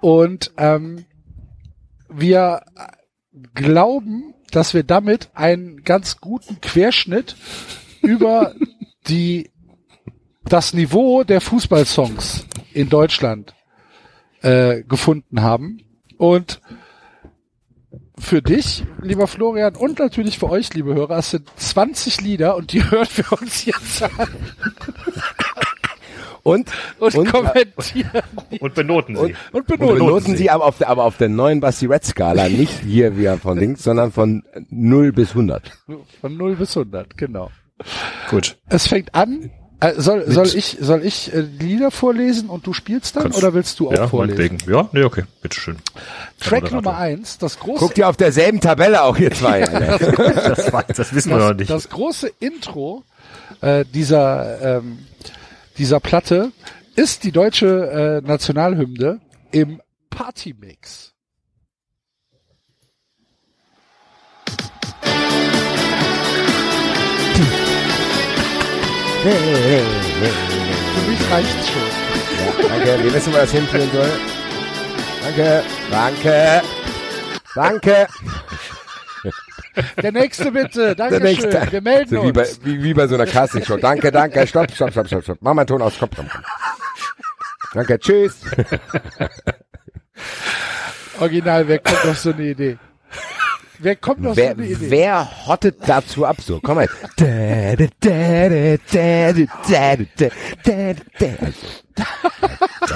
[0.00, 1.04] Und ähm,
[2.08, 2.62] wir
[3.54, 7.36] glauben, dass wir damit einen ganz guten Querschnitt
[8.02, 8.54] über
[9.08, 9.50] die
[10.44, 13.54] das Niveau der Fußballsongs in Deutschland
[14.42, 15.78] äh, gefunden haben.
[16.16, 16.60] Und
[18.20, 22.72] für dich, lieber Florian, und natürlich für euch, liebe Hörer, es sind 20 Lieder und
[22.72, 24.28] die hören wir uns jetzt an
[26.42, 28.22] Und, und, und, kommentieren
[28.60, 29.22] Und benoten sie.
[29.22, 29.98] und und benoten.
[29.98, 33.28] benoten sie aber auf der, aber auf der neuen Basti Red Skala, nicht hier wie
[33.38, 35.70] von Dings, sondern von 0 bis 100.
[36.20, 37.50] Von 0 bis 100, genau.
[38.30, 38.56] Gut.
[38.68, 39.50] Es fängt an.
[39.80, 43.54] Äh, soll, soll ich, soll ich äh, Lieder vorlesen und du spielst dann Kannst- oder
[43.54, 44.58] willst du auch Ja, vorlesen?
[44.66, 45.24] Ja, nee, okay.
[45.40, 45.76] Bitteschön.
[46.38, 46.70] Track.
[46.70, 49.60] Nummer eins, das große, Guckt ihr auf derselben Tabelle auch hier zwei.
[49.60, 51.70] Das, das wissen wir noch das, nicht.
[51.70, 53.04] das große Intro
[53.62, 54.98] äh, dieser, ähm,
[55.78, 56.52] dieser Platte
[56.96, 61.09] ist die deutsche äh, Nationalhymne im Partymix.
[69.22, 72.68] Für mich reicht's schon.
[72.68, 74.10] Danke, wir wissen, wo das hinführen soll.
[75.22, 76.62] Danke, danke,
[77.54, 78.06] danke.
[80.02, 81.22] Der nächste bitte, Der Dankeschön.
[81.22, 81.72] nächste.
[81.72, 82.60] Wir melden so wie bei, uns.
[82.64, 83.76] wie, wie bei so einer Castingshow.
[83.76, 85.38] Danke, danke, stopp, stopp, stopp, stopp, stopp.
[85.40, 86.42] Mach mal einen Ton aus, komm, komm, komm.
[87.74, 88.40] Danke, tschüss.
[91.20, 92.78] Original, wer kommt auf so eine Idee?
[93.82, 94.90] Wer kommt noch wer, so eine Idee?
[94.90, 96.60] Wer hottet dazu ab so?
[96.62, 96.88] Komm mal.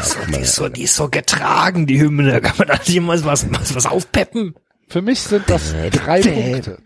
[0.02, 2.40] so, die, ist so, die ist so getragen, die Hymne.
[2.42, 4.54] Kann man da jemals was, was, was aufpeppen?
[4.88, 6.78] Für mich sind das drei Punkte.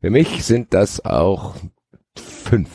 [0.00, 1.56] Für mich sind das auch
[2.16, 2.68] fünf.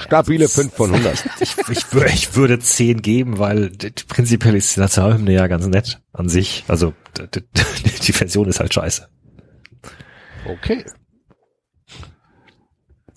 [0.00, 1.24] Stabile fünf von 100.
[1.40, 3.70] Ich, ich, ich würde zehn geben, weil
[4.08, 6.64] prinzipiell ist die Nationalhymne ja ganz nett an sich.
[6.68, 7.42] Also d- d-
[8.02, 9.08] die Version ist halt scheiße.
[10.46, 10.84] Okay.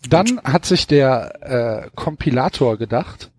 [0.09, 3.31] Dann hat sich der äh, Kompilator gedacht,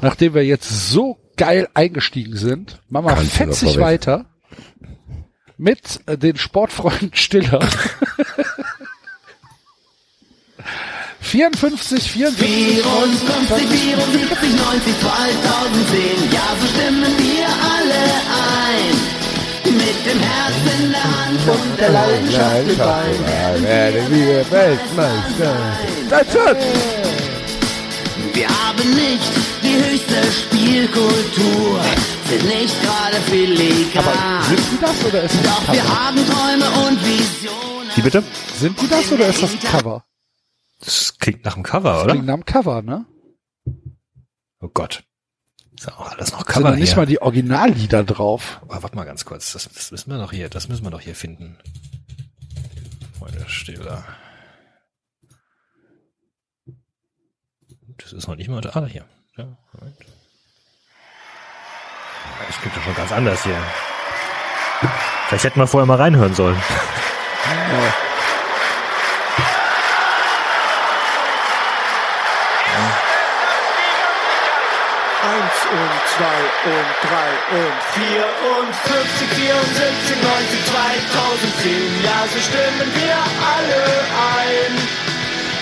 [0.00, 4.26] nachdem wir jetzt so geil eingestiegen sind, machen wir Kannst fetzig weiter
[5.56, 7.60] mit äh, den Sportfreunden Stiller.
[11.28, 18.02] 54, 54, 54, 74, 90, 2010, ja, so stimmen wir alle
[18.56, 18.94] ein.
[19.64, 23.62] Mit dem Herz in der Hand und der Leidenschaft im Bein.
[23.62, 25.56] Werden wir Weltmeister.
[26.08, 26.56] Das wird.
[28.32, 29.30] Wir haben nicht
[29.62, 31.80] die höchste Spielkultur,
[32.30, 34.42] sind nicht gerade filigran.
[34.48, 36.06] Sind die das oder ist das Doch wir Cover?
[36.06, 37.90] haben Träume und Visionen.
[37.94, 38.22] Wie bitte?
[38.58, 40.02] Sind die das oder ist das ein Cover?
[40.80, 42.12] Das klingt nach einem Cover, Das oder?
[42.12, 43.06] klingt nach einem Cover, ne?
[44.60, 45.04] Oh Gott.
[45.76, 46.96] Ist ja auch alles noch Sind Cover da nicht hier.
[46.96, 48.60] mal die Originallieder drauf?
[48.62, 49.52] Aber warte mal ganz kurz.
[49.52, 51.56] Das, das müssen wir doch hier, das müssen wir doch hier finden.
[53.18, 54.04] Freunde Stiller.
[57.98, 59.04] Das ist noch nicht mal, ah, hier.
[59.36, 59.96] Ja, Moment.
[62.46, 63.56] Das klingt doch schon ganz anders hier.
[65.28, 66.56] Vielleicht hätten wir vorher mal reinhören sollen.
[66.56, 67.94] Eins
[76.64, 78.24] und drei und vier
[78.58, 82.02] und 50, 74, 90, 2010.
[82.02, 83.82] Ja, so stimmen wir alle
[84.34, 84.72] ein.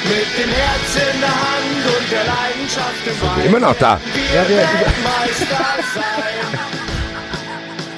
[0.06, 3.44] Mit dem Herz in der Hand und der Leidenschaft im Bein.
[3.46, 4.00] Immer noch da.
[4.14, 4.66] Wir Ja, wir-.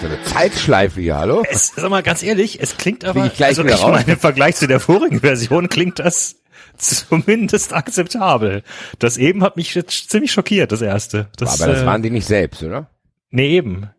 [0.01, 1.43] So eine Zeitschleife hier, hallo?
[1.51, 3.91] Es, sag mal ganz ehrlich, es klingt aber, ich gleich also wieder ich raus.
[3.91, 6.37] meine, im Vergleich zu der vorigen Version klingt das
[6.79, 8.63] zumindest akzeptabel.
[8.99, 11.29] Das eben hat mich jetzt ziemlich schockiert, das erste.
[11.37, 12.91] Das, Aber das äh, waren die nicht selbst, oder?
[13.31, 13.91] Nee, eben.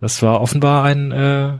[0.00, 1.54] Das war offenbar ein, äh,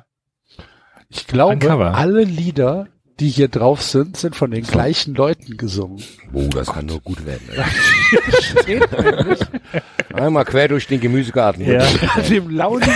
[1.09, 1.95] Ich Ein glaube, Cover.
[1.95, 2.87] alle Lieder,
[3.19, 6.03] die hier drauf sind, sind von den gleichen Leuten gesungen.
[6.33, 7.49] Oh, das kann nur gut werden.
[10.15, 11.65] Einmal quer durch den Gemüsegarten.
[11.65, 11.85] Ja.
[12.29, 12.95] dem launigen.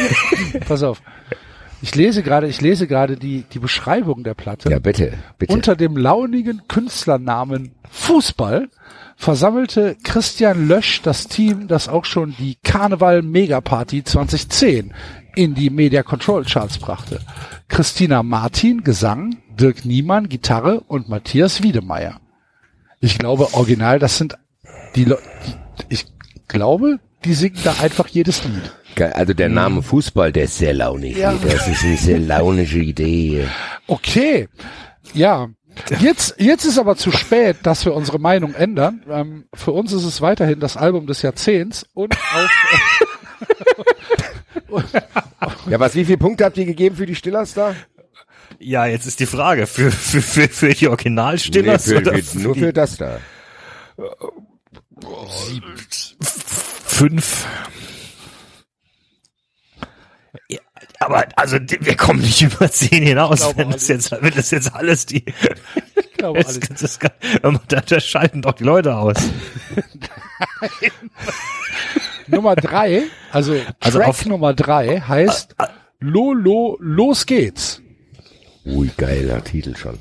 [0.68, 1.02] Pass auf.
[1.82, 4.70] Ich lese gerade, ich lese gerade die, die Beschreibung der Platte.
[4.70, 5.52] Ja, bitte, bitte.
[5.52, 8.68] Unter dem launigen Künstlernamen Fußball
[9.16, 14.94] versammelte Christian Lösch das Team, das auch schon die Karneval Megaparty 2010
[15.34, 17.20] in die Media Control Charts brachte.
[17.68, 22.20] Christina Martin Gesang, Dirk Niemann Gitarre und Matthias Wiedemeyer.
[23.00, 24.36] Ich glaube, original, das sind
[24.94, 25.22] die Leute,
[25.88, 26.06] ich
[26.46, 28.72] glaube, die singen da einfach jedes Lied.
[29.00, 31.16] Also der Name Fußball, der ist sehr launig.
[31.16, 31.32] Ja.
[31.34, 33.46] Das ist eine sehr launische Idee.
[33.86, 34.48] Okay.
[35.14, 35.48] Ja.
[36.00, 39.02] Jetzt, jetzt ist aber zu spät, dass wir unsere Meinung ändern.
[39.08, 42.50] Ähm, für uns ist es weiterhin das Album des Jahrzehnts und auf,
[45.68, 47.74] Ja, was, wie viele Punkte habt ihr gegeben für die Stillers da?
[48.58, 52.38] Ja, jetzt ist die Frage, für, für, für, für die Originalstillers Nee, für, oder für,
[52.38, 53.18] nur für das da.
[56.86, 57.46] fünf?
[60.48, 60.60] Ja,
[61.04, 64.74] aber also wir kommen nicht über zehn hinaus, wenn das alles- jetzt, wenn das jetzt
[64.74, 65.24] alles die,
[65.96, 66.80] ich glaube, das, alles.
[66.80, 69.16] das, kann- da, da schalten doch die Leute aus.
[72.26, 75.56] Nummer drei, also, Also Track auf- Nummer drei heißt
[76.00, 77.80] Lolo, los geht's.
[78.64, 79.98] Ui, geiler Titel schon.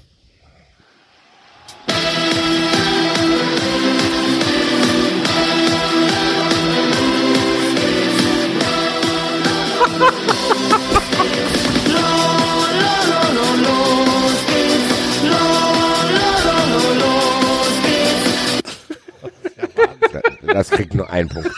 [20.53, 21.51] Das kriegt nur einen Punkt.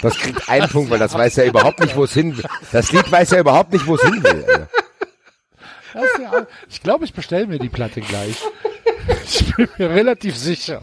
[0.00, 2.44] Das kriegt einen Punkt, weil das weiß ja überhaupt nicht, wo es hin will.
[2.72, 4.44] Das Lied weiß ja überhaupt nicht, wo es hin will.
[4.44, 4.68] Alter.
[6.22, 8.36] Ja, ich glaube, ich bestelle mir die Platte gleich.
[9.24, 10.82] Ich bin mir relativ sicher.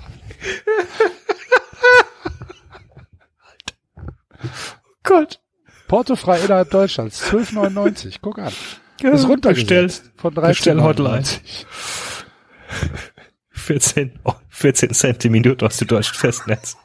[5.03, 5.39] Gott.
[5.87, 8.17] Portofrei innerhalb Deutschlands, 12,99.
[8.21, 8.53] Guck an.
[9.01, 11.23] Ist runtergestellt von Bestell Hotline.
[11.23, 11.65] 13,99.
[13.69, 16.75] 14, oh, 14 Cent die Minute aus dem deutschen Festnetz.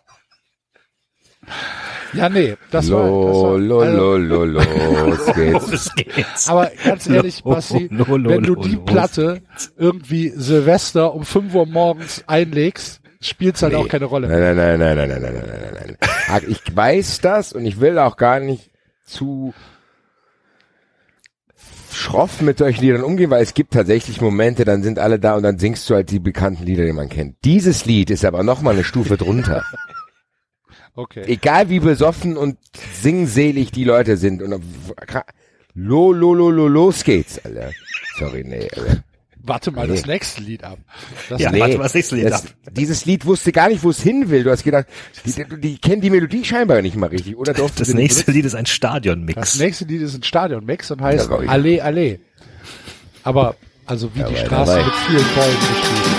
[2.13, 4.63] Ja, nee, das war, das Lo, war lo, also, lo, lo,
[5.07, 5.71] los geht's.
[5.71, 6.49] Los geht's.
[6.51, 9.41] Aber ganz ehrlich, Lo, Basti, lo, lo, wenn du lo, die Platte
[9.79, 14.29] irgendwie Silvester um 5 Uhr morgens einlegst, spielt's halt auch keine Rolle.
[14.29, 15.97] Nein, nein, nein, nein, nein, nein, nein, nein, nein,
[16.29, 16.45] nein.
[16.49, 18.71] Ich weiß das und ich will auch gar nicht
[19.07, 19.55] zu
[21.95, 25.43] schroff mit solchen Liedern umgehen, weil es gibt tatsächlich Momente, dann sind alle da und
[25.43, 27.37] dann singst du halt die bekannten Lieder, die man kennt.
[27.45, 29.65] Dieses Lied ist aber noch mal eine Stufe drunter.
[30.97, 31.25] Okay.
[31.27, 32.57] Egal wie besoffen und
[32.93, 34.63] singselig die Leute sind und
[35.75, 37.73] lo, lo, lo, lo, los geht's, Alter.
[38.17, 39.03] Sorry, nee, Alter.
[39.47, 40.13] Warte mal das Nee.
[40.15, 40.79] nächste Lied ab.
[41.29, 42.51] Das Ja, warte mal das nächste Lied das, ab.
[42.73, 44.43] Dieses Lied wusste gar nicht, wo es hin will.
[44.43, 44.87] Du hast gedacht,
[45.27, 47.37] die, die, die kennen die Melodie scheinbar nicht mal richtig.
[47.37, 49.59] Oder durften Das nächste Lied ist ein Das Stadionmix.
[49.59, 51.37] nächste Lied ist ein Stadionmix und heißt Ja.
[51.49, 52.21] Allee, Allee.
[53.23, 54.85] Aber, also wie die Dabei, Straße dabei.
[54.85, 56.17] mit vielen Bäumen geschrieben.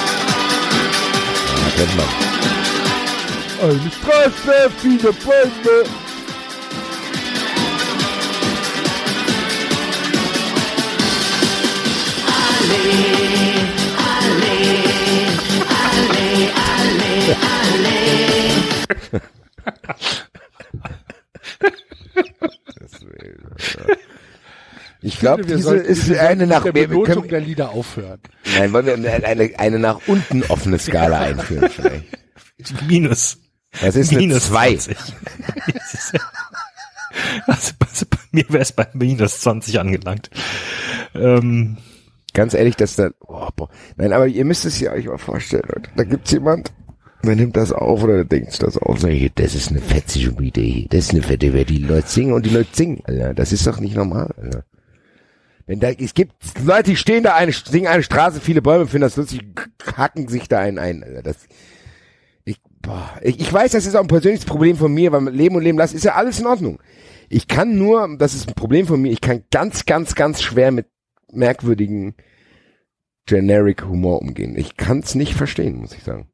[1.57, 3.69] Ja, kennt man.
[3.69, 6.04] Eine Straße, viele Bäume.
[25.01, 28.19] Ich glaube, Wir diese sollten- ist wir eine nach der Benotung können, der Lieder aufhören.
[28.57, 32.05] Nein, wollen wir eine, eine, eine nach unten offene Skala einführen vielleicht.
[32.87, 33.37] Minus.
[33.81, 34.75] Das ist eine minus 2.
[34.77, 34.97] 20.
[37.47, 40.31] also, also bei mir wäre es bei minus 20 angelangt.
[41.13, 41.77] Ähm,
[42.35, 43.69] Ganz ehrlich, dass da, oh, boah.
[43.95, 45.89] nein, aber ihr müsst es ja euch mal vorstellen, Leute.
[45.95, 46.73] Da gibt's jemand,
[47.23, 48.99] der nimmt das auf oder der denkt das auf.
[48.99, 50.85] Sag ich, das ist eine fetzige Idee.
[50.89, 53.33] Das ist eine fette, wer die Leute singen und die Leute singen, Alter.
[53.33, 54.65] Das ist doch nicht normal, Alter.
[55.65, 56.33] Wenn da, es gibt
[56.63, 59.41] Leute, die stehen da eine, singen eine Straße, viele Bäume, finden das lustig,
[59.95, 61.23] hacken sich da einen ein, Alter.
[61.23, 61.37] Das,
[62.43, 65.35] ich, boah, ich, ich weiß, das ist auch ein persönliches Problem von mir, weil mit
[65.35, 66.79] Leben und Leben lassen ist ja alles in Ordnung.
[67.29, 70.71] Ich kann nur, das ist ein Problem von mir, ich kann ganz, ganz, ganz schwer
[70.71, 70.87] mit
[71.35, 72.15] merkwürdigen
[73.25, 74.55] generic Humor umgehen.
[74.57, 76.29] Ich kann's nicht verstehen, muss ich sagen.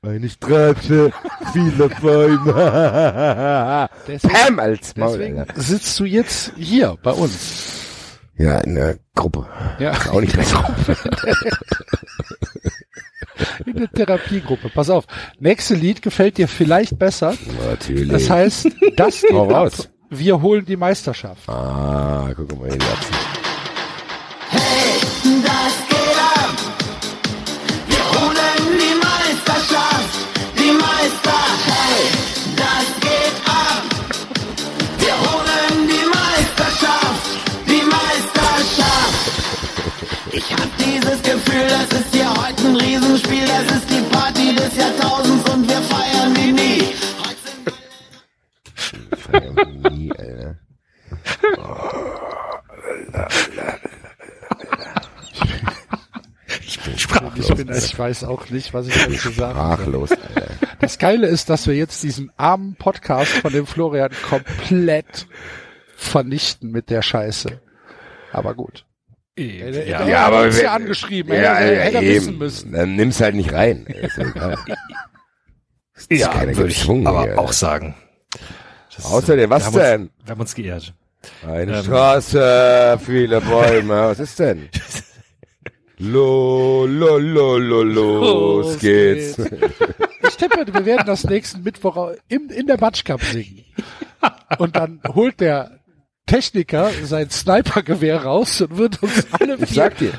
[0.00, 1.12] Eine Straße,
[1.52, 3.88] viele Bäume.
[4.06, 5.18] Deswegen, Pam als Maul.
[5.18, 7.74] deswegen sitzt du jetzt hier bei uns.
[8.36, 9.48] Ja, in der Gruppe.
[9.80, 10.76] Ja, Ist auch nicht besser.
[13.66, 14.68] in der Therapiegruppe.
[14.70, 15.04] Pass auf.
[15.40, 17.34] Nächste Lied gefällt dir vielleicht besser.
[17.68, 18.08] Natürlich.
[18.08, 19.90] Das heißt, das geht raus.
[20.10, 21.48] Wir holen die Meisterschaft.
[21.48, 22.80] ah, guck mal hier.
[22.80, 23.06] Satz.
[25.44, 26.56] Das geht ab.
[27.88, 30.18] Wir holen die Meisterschaft.
[30.58, 32.00] Die Meister, hey,
[32.56, 33.84] das geht ab.
[34.98, 37.22] Wir holen die Meisterschaft.
[37.66, 39.18] Die Meisterschaft.
[40.32, 43.46] Ich hab dieses Gefühl, das ist hier heute ein Riesenspiel.
[43.46, 46.82] Das ist die Party des Jahrtausends und wir feiern wie nie.
[49.90, 50.58] Nie, Alter.
[56.66, 57.50] ich bin sprachlos.
[57.50, 59.54] Ich, bin, ich weiß auch nicht, was ich dazu sagen.
[59.54, 60.48] Sprachlos, Alter.
[60.80, 65.26] Das Geile ist, dass wir jetzt diesen armen Podcast von dem Florian komplett
[65.96, 67.60] vernichten mit der Scheiße.
[68.32, 68.84] Aber gut.
[69.38, 71.32] Ja, Ja, der aber wir- ja angeschrieben.
[71.34, 72.38] Ja, hätte, ja, hätte eben.
[72.38, 72.72] müssen.
[72.72, 73.86] Dann nimm's halt nicht rein.
[73.86, 74.56] Ist ja egal.
[76.10, 77.38] ja keiner würde ich aber hier.
[77.38, 77.94] auch sagen.
[78.98, 80.10] Das Außerdem, was wir haben uns- denn?
[80.24, 80.94] Wir haben uns geehrt.
[81.46, 81.84] Eine Ähm.
[81.84, 83.94] Straße, viele Bäume.
[84.08, 84.68] Was ist denn?
[86.00, 89.36] Lo, lo, lo, lo, los Los geht's.
[90.28, 93.64] Ich tippe, wir werden das nächsten Mittwoch im, in der Batschkap singen.
[94.58, 95.80] Und dann holt der
[96.26, 100.12] Techniker sein Snipergewehr raus und wird uns alle Ich vier sag dir,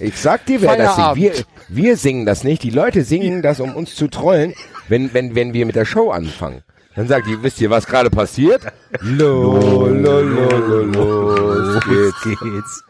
[0.00, 1.16] ich sag dir, wer das singt.
[1.16, 1.32] Wir,
[1.68, 2.62] wir singen das nicht.
[2.64, 4.52] Die Leute singen das, um uns zu trollen,
[4.88, 6.62] wenn, wenn, wenn wir mit der Show anfangen.
[6.94, 8.62] Dann sagt die, wisst ihr, was gerade passiert?
[9.00, 12.22] Lo, lo, lo, lo, los geht's.
[12.40, 12.84] geht's.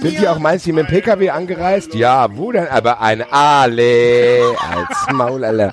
[0.00, 1.94] Sind die auch meinst du mit dem PKW angereist?
[1.94, 2.68] Ja, wo denn?
[2.68, 5.72] Aber ein Ale als Maul, Alter.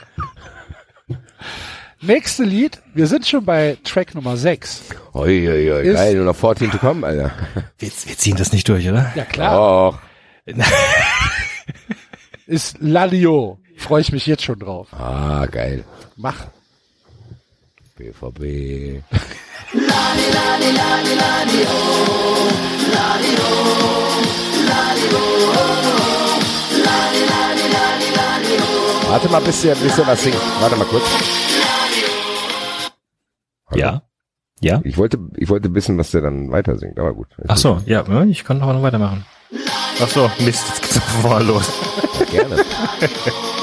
[2.03, 4.85] Nächste Lied, wir sind schon bei Track Nummer 6.
[5.13, 7.31] Ui, ui, ui, Ist- geil, nur noch 14 to kommen, Alter.
[7.77, 9.11] Wir, wir ziehen das nicht durch, oder?
[9.13, 9.99] Ja klar, Och,
[12.47, 13.59] ist Lalio.
[13.77, 14.87] Freue ich mich jetzt schon drauf.
[14.93, 15.83] ah, geil.
[16.17, 16.45] Mach.
[18.01, 19.03] BVB.
[29.07, 30.35] Warte mal, bis ihr, bis ihr was singt.
[30.59, 31.03] Warte mal kurz.
[33.75, 34.01] Ja.
[34.61, 34.81] Ja.
[34.83, 37.27] Ich wollte, ich wollte wissen, was der dann weiter singt, aber gut.
[37.47, 39.25] Ach so, ja, ja, ich kann doch noch weitermachen.
[40.01, 41.69] Ach so, Mist, jetzt geht's mal los.
[42.19, 42.65] Ja, gerne.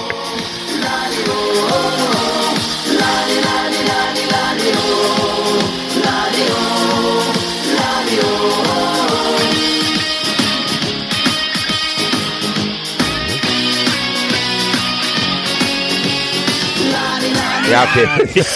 [17.71, 18.45] Ja, okay.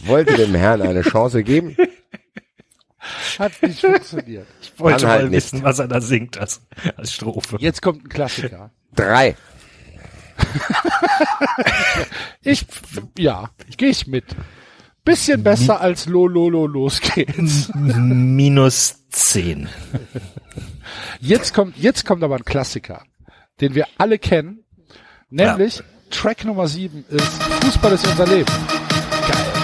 [0.04, 1.76] Wollte dem Herrn eine Chance geben.
[3.38, 4.46] Hat nicht funktioniert.
[4.60, 5.36] Ich wollte halt mal nicht.
[5.36, 6.60] wissen, was er da singt als,
[6.96, 7.56] als Strophe.
[7.58, 8.70] Jetzt kommt ein Klassiker.
[8.94, 9.36] Drei.
[12.42, 12.64] Ich,
[13.18, 14.24] ja, gehe ich mit.
[15.04, 17.70] Bisschen besser als Lololo, los geht's.
[17.74, 19.68] Minus zehn.
[21.20, 23.04] Jetzt kommt, jetzt kommt aber ein Klassiker,
[23.60, 24.64] den wir alle kennen.
[25.30, 28.50] Nämlich Track Nummer 7 ist Fußball ist unser Leben.
[29.28, 29.60] Geil.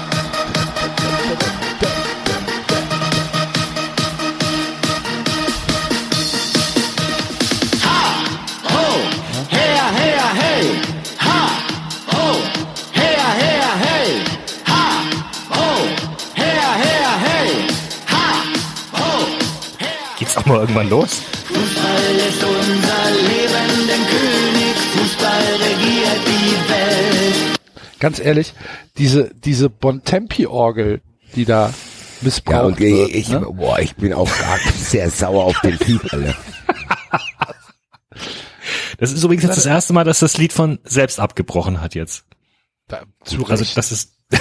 [20.19, 21.23] Geht's auch mal irgendwann los?
[28.01, 28.55] Ganz ehrlich,
[28.99, 31.01] diese, diese Bontempi-Orgel,
[31.35, 31.73] die da
[32.21, 33.11] missbraucht Ja, und wird.
[33.11, 33.41] ich, ne?
[33.41, 34.29] boah, ich bin auch
[34.77, 36.35] sehr sauer auf den Typ, Alter.
[38.99, 42.25] Das ist übrigens jetzt das erste Mal, dass das Lied von selbst abgebrochen hat jetzt.
[42.89, 43.77] Da, zu Also Recht.
[43.77, 44.17] das ist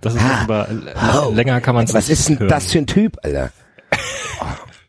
[0.00, 0.68] das ist über
[1.14, 1.30] Oh.
[1.32, 3.50] länger kann man es Was ist denn das für ein Typ, Alter?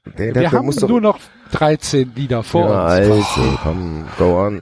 [0.05, 1.19] Der, der, wir der haben muss doch, nur noch
[1.51, 2.91] 13 Lieder vor ja, uns.
[2.91, 4.61] also, komm, go on.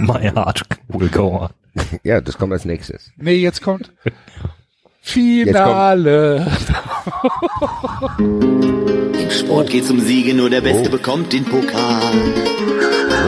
[0.00, 1.48] My heart will go on.
[2.02, 3.10] Ja, das kommt als nächstes.
[3.16, 3.92] Nee, jetzt kommt
[5.02, 6.46] Finale.
[8.18, 10.92] Im Sport geht's um Siege, nur der Beste Oh.
[10.92, 12.12] bekommt den Pokal.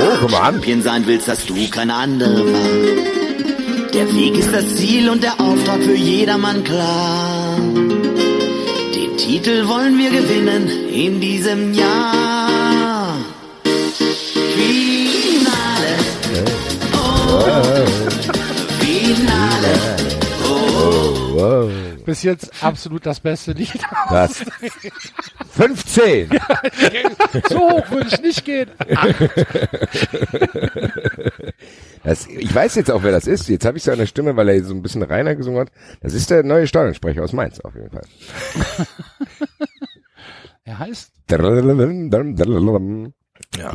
[0.00, 0.54] Oh, guck mal an.
[0.54, 3.90] Champion sein willst, hast du keine andere Wahl.
[3.94, 7.56] Der Weg ist das Ziel und der Auftrag für jedermann klar.
[8.94, 12.48] Den Titel wollen wir gewinnen in diesem Jahr.
[22.04, 23.78] Bis jetzt absolut das beste Lied.
[24.10, 24.44] Das.
[25.52, 26.28] 15!
[27.48, 28.70] so hoch würde ich nicht gehen.
[32.04, 33.48] Das, ich weiß jetzt auch, wer das ist.
[33.48, 35.68] Jetzt habe ich so eine Stimme, weil er so ein bisschen reiner gesungen hat.
[36.00, 38.02] Das ist der neue Stadionsprecher aus Mainz auf jeden Fall.
[40.64, 41.12] Er heißt,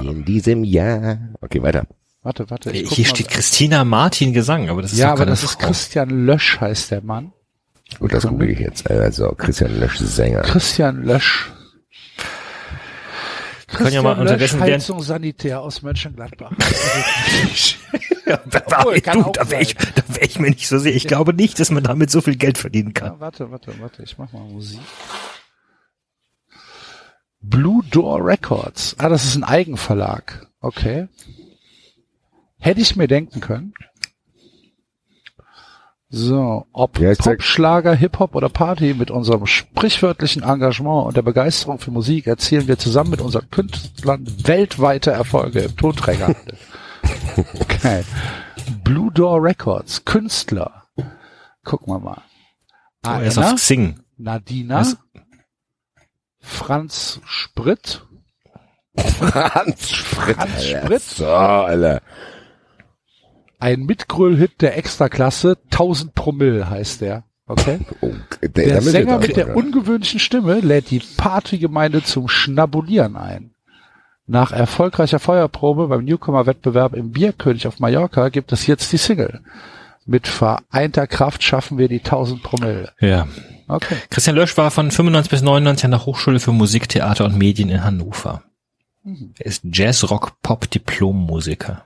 [0.01, 1.19] In diesem Jahr.
[1.41, 1.85] Okay, weiter.
[2.27, 2.71] Warte, warte.
[2.71, 3.09] Ich guck Hier mal.
[3.15, 5.67] steht Christina Martin Gesang, aber das ist ja, aber keine das ist Frau.
[5.67, 7.31] Christian Lösch heißt der Mann.
[7.99, 8.89] Gut, das google ich jetzt.
[8.91, 10.41] Also, Christian Lösch, Sänger.
[10.41, 11.51] Christian Lösch.
[13.67, 16.51] können ja mal Christian Lösch, unterdessen während- Heizung Sanitär aus Mönchengladbach.
[18.27, 20.97] Ja, da, Obwohl, kann du, da wäre ich, da wär ich mir nicht so sicher.
[20.97, 23.13] Ich glaube nicht, dass man damit so viel Geld verdienen kann.
[23.13, 24.03] Ja, warte, warte, warte.
[24.03, 24.81] Ich mach mal Musik.
[27.39, 28.95] Blue Door Records.
[28.97, 30.45] Ah, das ist ein Eigenverlag.
[30.59, 31.07] Okay.
[32.59, 33.73] Hätte ich mir denken können.
[36.09, 41.17] So, ob Ja, ist der- Pop, Schlager, Hip-Hop oder Party, mit unserem sprichwörtlichen Engagement und
[41.17, 46.57] der Begeisterung für Musik erzielen wir zusammen mit unseren Künstlern weltweite Erfolge im Tonträgerhandel.
[47.59, 48.03] okay.
[48.83, 50.83] Blue Door Records, Künstler.
[51.65, 52.21] Gucken wir mal.
[53.05, 53.99] Oh, er ist auf Xing.
[54.17, 54.97] Nadina, Was?
[56.39, 58.01] Franz Sprit,
[58.97, 60.35] Franz Sprit.
[60.37, 60.63] Franz.
[60.63, 61.01] Sprit.
[61.01, 62.01] So, Alter.
[63.59, 67.23] Ein Mitgröl-Hit der Extraklasse, 1000 Promille heißt der.
[67.47, 67.79] Okay.
[68.01, 68.11] Oh,
[68.41, 73.51] der, Der Sänger mit der er- ungewöhnlichen Stimme lädt die Partygemeinde zum Schnabulieren ein.
[74.27, 79.39] Nach erfolgreicher Feuerprobe beim Newcomer-Wettbewerb im Bierkönig auf Mallorca gibt es jetzt die Single.
[80.05, 82.91] Mit vereinter Kraft schaffen wir die 1000 Promille.
[82.99, 83.27] Ja.
[83.69, 83.95] Okay.
[84.09, 87.69] Christian Lösch war von 95 bis 99 an der Hochschule für Musik, Theater und Medien
[87.69, 88.43] in Hannover.
[89.39, 91.85] Er ist Jazz, Rock, Pop, Diplom-Musiker.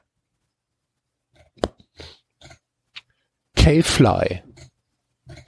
[3.61, 4.41] K-Fly.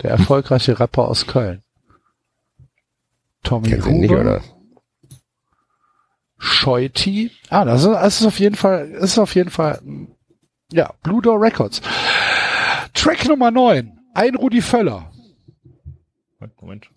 [0.01, 1.64] Der erfolgreiche Rapper aus Köln.
[3.43, 4.22] Tommy Kennst ihn nicht, Huber.
[4.22, 4.42] oder?
[6.38, 7.32] Scheuti.
[7.50, 9.82] Ah, das ist, das ist auf jeden Fall, das ist auf jeden Fall,
[10.72, 11.82] ja, Blue Door Records.
[12.93, 14.00] Track Nummer 9.
[14.14, 15.11] Ein Rudi Völler.
[16.61, 16.88] Moment.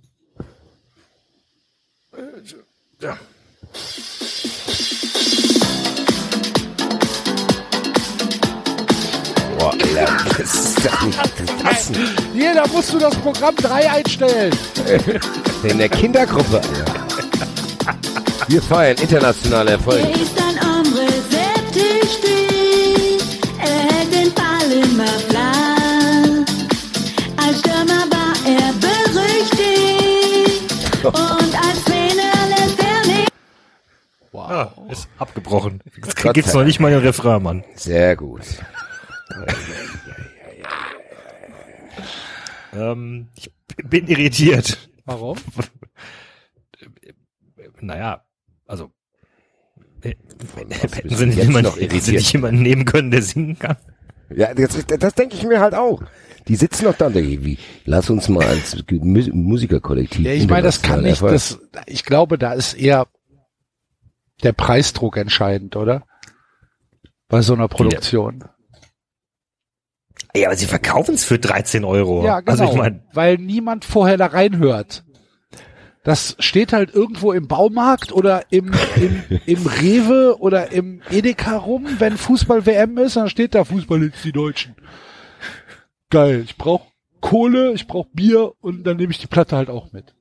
[9.97, 11.97] Boah, Alter, das ist doch nicht zu fassen.
[12.34, 14.52] Jeder musst du das Programm 3 einstellen.
[15.62, 16.60] In der Kindergruppe.
[18.49, 20.02] Wir feiern internationale Erfolge.
[20.02, 23.20] Er ist ein Hombre sehr tüchtig,
[23.58, 26.44] er hält den Ball immer flach.
[27.44, 30.65] Als Stürmer war er berüchtigt
[31.05, 33.33] und als Trainer lässt er nicht.
[34.34, 35.81] Ah, ist abgebrochen.
[35.97, 37.65] Jetzt gibt's noch nicht mal den Refrain, Mann.
[37.75, 38.42] Sehr gut.
[42.73, 43.51] Ähm, ich
[43.85, 44.91] bin irritiert.
[45.05, 45.39] Warum?
[47.81, 48.25] Naja,
[48.67, 48.91] also
[50.03, 50.15] äh,
[50.71, 53.77] hätten sie nicht, jemanden, jemanden nehmen können, der singen kann.
[54.31, 56.03] Ja, das, das denke ich mir halt auch.
[56.49, 60.25] Die sitzen noch da und denken, wie, lass uns mal als Mu- Musikerkollektiv.
[60.27, 63.07] Ja, ich meine, das kann nicht, das, ich glaube, da ist eher
[64.43, 66.07] der Preisdruck entscheidend, oder?
[67.29, 68.41] Bei so einer Produktion.
[68.41, 68.56] Ja,
[70.44, 72.24] aber sie verkaufen es für 13 Euro.
[72.24, 72.50] Ja, genau.
[72.50, 75.05] Also ich meine, weil niemand vorher da reinhört.
[76.02, 81.86] Das steht halt irgendwo im Baumarkt oder im, im, im Rewe oder im Edeka rum,
[81.98, 84.76] wenn Fußball-WM ist, dann steht da Fußball jetzt die Deutschen.
[86.10, 86.86] Geil, ich brauch
[87.20, 90.15] Kohle, ich brauch Bier und dann nehme ich die Platte halt auch mit.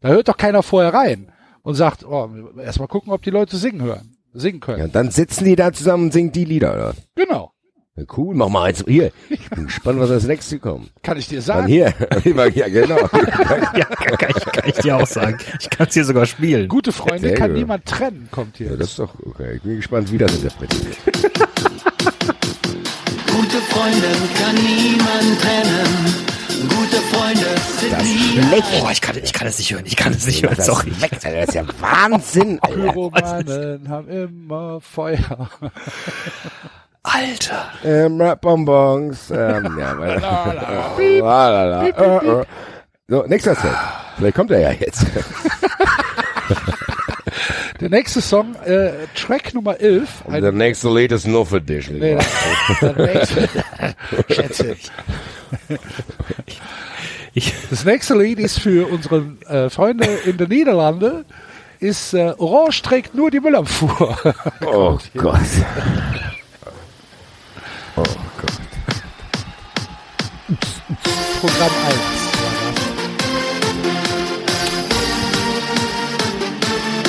[0.00, 1.32] Da hört doch keiner vorher rein
[1.62, 4.78] und sagt, oh, erstmal gucken, ob die Leute singen hören, singen können.
[4.78, 6.94] Ja, und dann sitzen die da zusammen und singen die Lieder, oder?
[7.14, 7.52] Genau.
[8.16, 8.84] Cool, mach mal eins.
[8.86, 10.90] Hier, ich bin gespannt, was als nächstes kommt.
[11.02, 11.66] Kann ich dir Dann sagen.
[11.68, 11.92] hier,
[12.54, 12.98] ja, genau.
[13.76, 15.38] ja, kann, ich, kann ich dir auch sagen.
[15.60, 16.68] Ich kann es dir sogar spielen.
[16.68, 17.58] Gute Freunde Sehr kann gut.
[17.58, 18.70] niemand trennen, kommt hier.
[18.70, 19.56] Ja, das ist doch okay.
[19.56, 21.16] Ich bin gespannt, wie das interpretiert wird.
[23.30, 24.08] Gute Freunde
[24.42, 26.14] kann niemand trennen.
[26.68, 27.46] Gute Freunde
[27.78, 28.82] sind Das schlecht.
[28.84, 29.84] Oh, ich kann, ich kann es nicht hören.
[29.86, 30.54] Ich kann es nicht hören.
[30.56, 30.90] Das, Sorry.
[30.90, 32.76] ist weg, Alter, das ist ja Wahnsinn, Alter.
[32.92, 35.48] Pyromanen haben immer Feuer.
[37.02, 37.70] Alter.
[37.84, 39.30] Ähm, Rap-Bonbons.
[39.30, 40.20] Ähm, ja, weil.
[43.08, 43.70] So, nächster Set.
[44.18, 45.06] Vielleicht kommt er ja jetzt.
[47.80, 50.24] Der nächste Song, äh, Track Nummer 11.
[50.28, 51.88] Ein, Der nächste Lied ist nur für dich.
[51.90, 52.14] nee,
[52.96, 53.48] nächste,
[54.28, 54.76] Schätze.
[57.32, 61.24] Ich, Das nächste Lied ist für unsere äh, Freunde in den Niederlande.
[61.78, 64.18] Ist äh, Orange trägt nur die Müllabfuhr.
[64.66, 65.40] Oh Gott.
[68.00, 68.04] Oh
[68.40, 68.52] Gott.
[71.40, 72.20] Programm 1.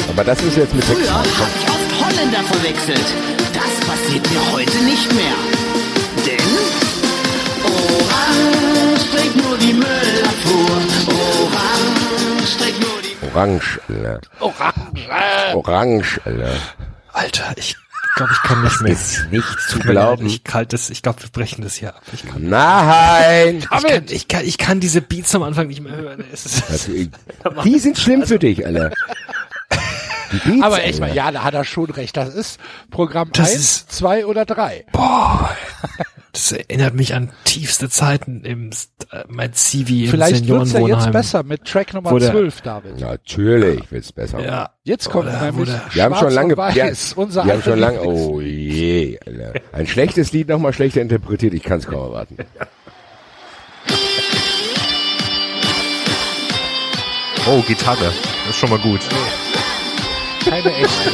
[0.09, 3.05] Aber das ist jetzt mit Früher habe ich oft Holländer verwechselt.
[3.53, 5.35] Das passiert mir heute nicht mehr.
[6.25, 6.51] Denn
[7.63, 10.75] Orange trägt nur die Müllabfuhr.
[11.45, 13.79] Orange trägt nur die Orange.
[14.41, 15.55] Orange.
[15.55, 16.21] Orange.
[17.13, 17.77] Alter, ich
[18.15, 18.91] glaube, ich kann nicht mehr.
[18.93, 20.25] Ist nicht zu glauben.
[20.25, 22.01] Ich kalt das, ich glaube, wir brechen das hier ab.
[22.13, 23.57] Ich kann, Nein!
[23.57, 26.23] ich kann, ich kann, ich kann diese Beats am Anfang nicht mehr hören.
[26.31, 26.91] Es ist, Also,
[27.63, 28.91] die sind schlimm für dich, Alter.
[30.31, 32.15] Die Beats, Aber echt mal, ja, da hat er schon recht.
[32.17, 32.59] Das ist
[32.89, 34.85] Programm Das 1, ist- 2 oder 3.
[36.33, 38.69] Das erinnert mich an tiefste Zeiten im
[39.11, 42.99] äh, mein Zivi im Vielleicht wird's ja jetzt besser mit Track Nummer der- 12, David.
[43.01, 44.39] Natürlich wird's besser.
[44.39, 44.69] Ja.
[44.83, 47.53] Jetzt kommt Oder nämlich wo der- Wir haben schon lange, und Weiß, wir, unser wir
[47.53, 49.53] haben schon lange, oh je, Alter.
[49.73, 52.37] Ein schlechtes Lied nochmal schlechter interpretiert, ich kann es kaum erwarten.
[57.47, 58.05] Oh, Gitarre.
[58.05, 59.01] Das ist schon mal gut.
[60.45, 61.11] Keine echte.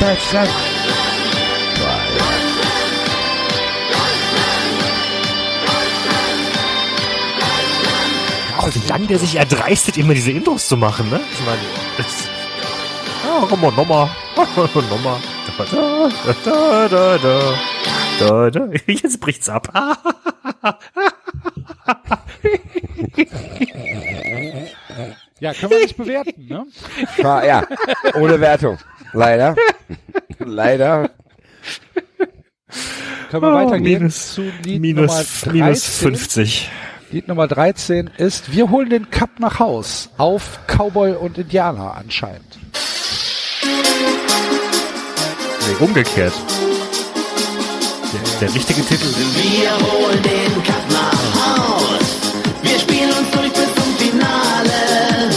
[0.00, 0.50] Deutschland.
[8.64, 11.20] Auch wie lang der sich erdreistet, immer diese Intros zu machen, ne?
[11.32, 11.60] Ich meine,
[11.98, 12.06] das,
[13.24, 14.08] ja, komm mal, nochmal,
[14.90, 15.18] nochmal.
[15.58, 15.64] Da,
[16.44, 17.54] da, da, da,
[18.18, 18.68] da, da.
[18.86, 19.68] Jetzt bricht's ab.
[25.40, 26.64] Ja, können wir nicht bewerten, ne?
[27.18, 27.66] Ja,
[28.14, 28.78] ohne Wertung.
[29.12, 29.54] Leider.
[30.38, 31.10] Leider.
[33.30, 35.52] Können wir weitergehen minus- zu Lied minus, Nummer 13.
[35.52, 36.70] minus 50.
[37.14, 42.58] Lied Nummer 13 ist Wir holen den Cup nach Haus auf Cowboy und Indianer anscheinend.
[45.68, 46.32] Nee, umgekehrt.
[48.12, 52.16] Der, der richtige Titel ist Wir holen den Cup nach Haus.
[52.62, 55.30] Wir spielen uns durch bis zum Finale.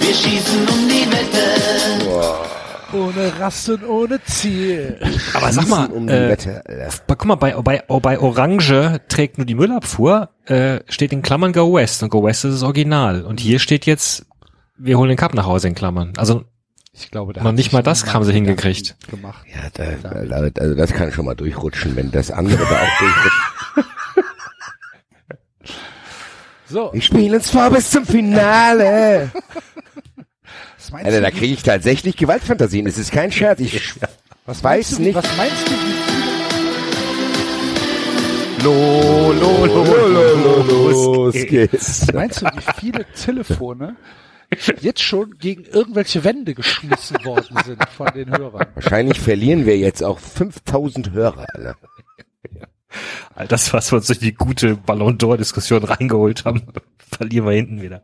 [0.00, 2.61] Wir schießen um die Wette.
[2.92, 4.98] Ohne Rast und ohne Ziel.
[5.34, 6.36] Aber sag mal, um äh,
[7.06, 11.52] guck mal, bei, bei, oh, bei Orange trägt nur die Müllabfuhr, äh, steht in Klammern
[11.52, 13.22] Go West und Go West ist das Original.
[13.22, 14.26] Und hier steht jetzt,
[14.76, 16.12] wir holen den Cup nach Hause in Klammern.
[16.16, 16.44] Also
[16.92, 18.96] Ich glaube, da Noch nicht mal das haben sie hingekriegt.
[19.08, 19.46] Gemacht.
[19.52, 23.42] Ja, da, da, also das kann schon mal durchrutschen, wenn das andere da auch durchrutscht.
[26.68, 29.30] So, Wir spielen uns vor bis zum Finale.
[30.92, 32.84] was meinst Alter, du, da kriege ich tatsächlich Gewaltfantasien.
[32.84, 33.60] Das ist kein Scherz.
[33.60, 33.94] Ich
[34.44, 35.14] was weiß meinst du, nicht.
[35.14, 36.22] Was meinst du, wie
[38.64, 42.12] Lo, lo, lo, lo, lo, los geht's.
[42.12, 43.96] Meinst du, wie viele Telefone
[44.80, 48.66] jetzt schon gegen irgendwelche Wände geschmissen worden sind von den Hörern?
[48.74, 51.76] Wahrscheinlich verlieren wir jetzt auch 5000 Hörer, Alter.
[53.34, 56.62] all das, was wir uns durch die gute Ballon d'Or-Diskussion reingeholt haben,
[56.98, 58.02] verlieren wir hinten wieder.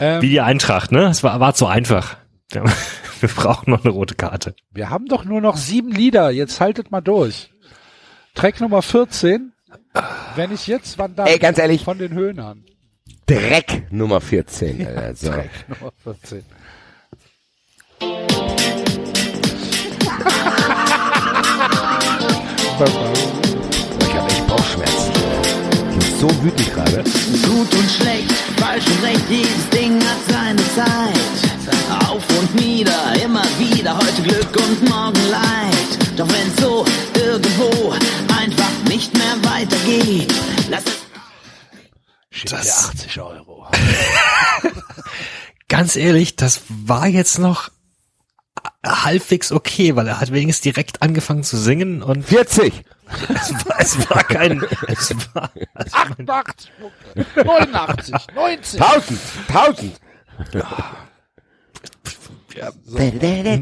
[0.00, 1.04] Ähm, Wie die Eintracht, ne?
[1.04, 2.16] Es war, war zu einfach.
[2.50, 2.64] Wir,
[3.20, 4.54] wir brauchen noch eine rote Karte.
[4.72, 7.50] wir haben doch nur noch sieben Lieder, jetzt haltet mal durch.
[8.34, 9.52] Track Nummer 14.
[10.36, 11.26] Wenn ich jetzt, wann dann?
[11.26, 11.84] Ey, ganz ehrlich.
[11.84, 12.64] Von den Höhnern.
[13.26, 15.14] Dreck Nummer 14, Alter.
[15.14, 15.30] So.
[15.30, 16.44] Track Nummer 14.
[22.80, 23.36] Ich
[26.20, 27.02] so wütend gerade.
[27.46, 32.08] Gut und schlecht, falsch und recht, jedes Ding hat seine Zeit.
[32.08, 36.18] Auf und nieder, immer wieder, heute Glück und morgen Leid.
[36.18, 36.84] Doch wenn so
[37.14, 37.92] irgendwo
[38.38, 40.32] einfach nicht mehr weitergeht,
[40.68, 41.00] lass es
[42.32, 43.66] Schick Das- dir 80 Euro.
[45.68, 47.70] Ganz ehrlich, das war jetzt noch
[48.84, 52.72] halbwegs okay, weil er hat wenigstens direkt angefangen zu singen und 40!
[53.28, 56.72] es war, es war kein, es war, also 88,
[57.36, 58.80] 89, 90.
[58.80, 59.20] 1000!
[59.48, 60.00] 1000!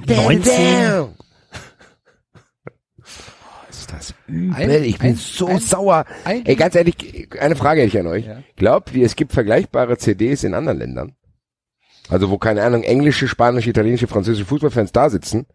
[0.07, 1.15] 19.
[3.71, 4.55] Ist das übel?
[4.55, 6.05] Ein- ich bin ein- so ein- sauer.
[6.25, 8.27] ein- Ey, ganz ehrlich, eine Frage hätte ich an euch.
[8.27, 8.43] Ja.
[8.57, 11.15] Glaubt ihr, es gibt vergleichbare CDs in anderen Ländern?
[12.09, 15.47] Also wo, keine Ahnung, englische, spanische, italienische, französische Fußballfans da sitzen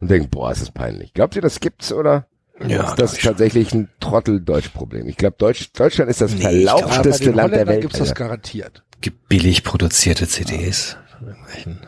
[0.00, 1.12] und denken, boah, ist das peinlich.
[1.12, 2.26] Glaubt ihr, das gibt's oder
[2.66, 5.06] Ja, ist das tatsächlich ein Trottel-Deutsch-Problem?
[5.08, 7.82] Ich glaube, Deutsch, Deutschland ist das Nee, glaub, den Land der Welt.
[7.82, 8.84] gibt's das garantiert.
[9.00, 10.96] gibt billig produzierte CDs.
[11.18, 11.80] von irgendwelchen-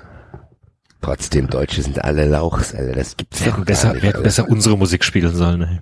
[1.03, 2.93] Trotzdem, Deutsche sind alle Lauchs, Alter.
[2.93, 5.63] Das gibt's Wir doch hätten gar besser, nicht, wir hätten besser unsere Musik spielen sollen.
[5.63, 5.79] Ey.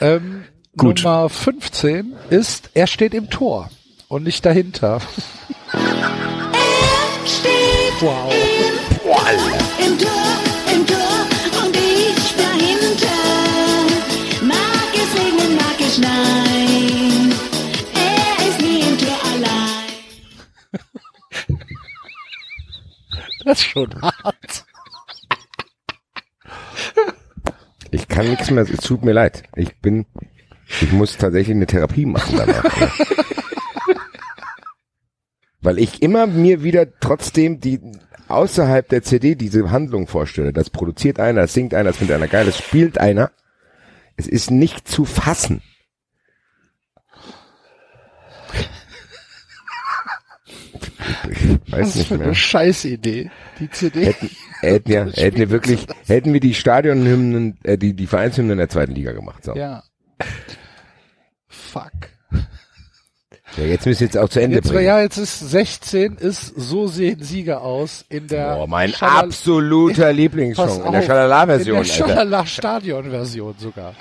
[0.00, 0.44] Ähm,
[0.76, 1.02] Gut.
[1.04, 3.70] Nummer 15 ist, er steht im Tor
[4.10, 5.00] und nicht dahinter.
[7.24, 8.34] steht Wow.
[9.78, 10.36] im Tor,
[10.74, 11.26] im Tor
[11.64, 13.20] und ich dahinter.
[14.42, 17.32] Mag es regnen, mag es schneien.
[17.94, 19.92] Er ist nie im Tor allein.
[23.44, 24.64] Das ist schon hart.
[27.92, 29.44] Ich kann nichts mehr, es tut mir leid.
[29.54, 30.06] Ich bin,
[30.80, 32.64] ich muss tatsächlich eine Therapie machen danach.
[35.62, 37.80] Weil ich immer mir wieder trotzdem die
[38.28, 40.52] außerhalb der CD diese Handlung vorstelle.
[40.52, 43.30] Das produziert einer, das singt einer, das findet einer geil, das spielt einer.
[44.16, 45.62] Es ist nicht zu fassen.
[51.68, 52.26] Weiß Was nicht für mehr.
[52.28, 53.30] eine Scheißidee.
[53.58, 54.06] Die CD.
[54.06, 54.30] Hätten,
[54.60, 58.94] hätten, ja, hätten wir wirklich, hätten wir die Stadionhymnen, äh, die, die Vereinshymnen der zweiten
[58.94, 59.44] Liga gemacht.
[59.44, 59.54] So.
[59.54, 59.82] Ja.
[63.56, 63.64] Ja.
[63.64, 64.84] Jetzt müssen wir jetzt auch zu Ende Jetzt, bringen.
[64.84, 70.12] ja, jetzt ist 16, ist so sehen Sieger aus in der Boah, mein Schalal- absoluter
[70.12, 71.92] Lieblingssong in der Schalala-Version, In der.
[71.92, 73.94] Schalala-Stadion-Version sogar.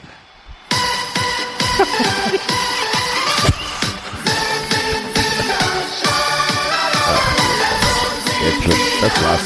[8.43, 9.41] Jetzt, das war's.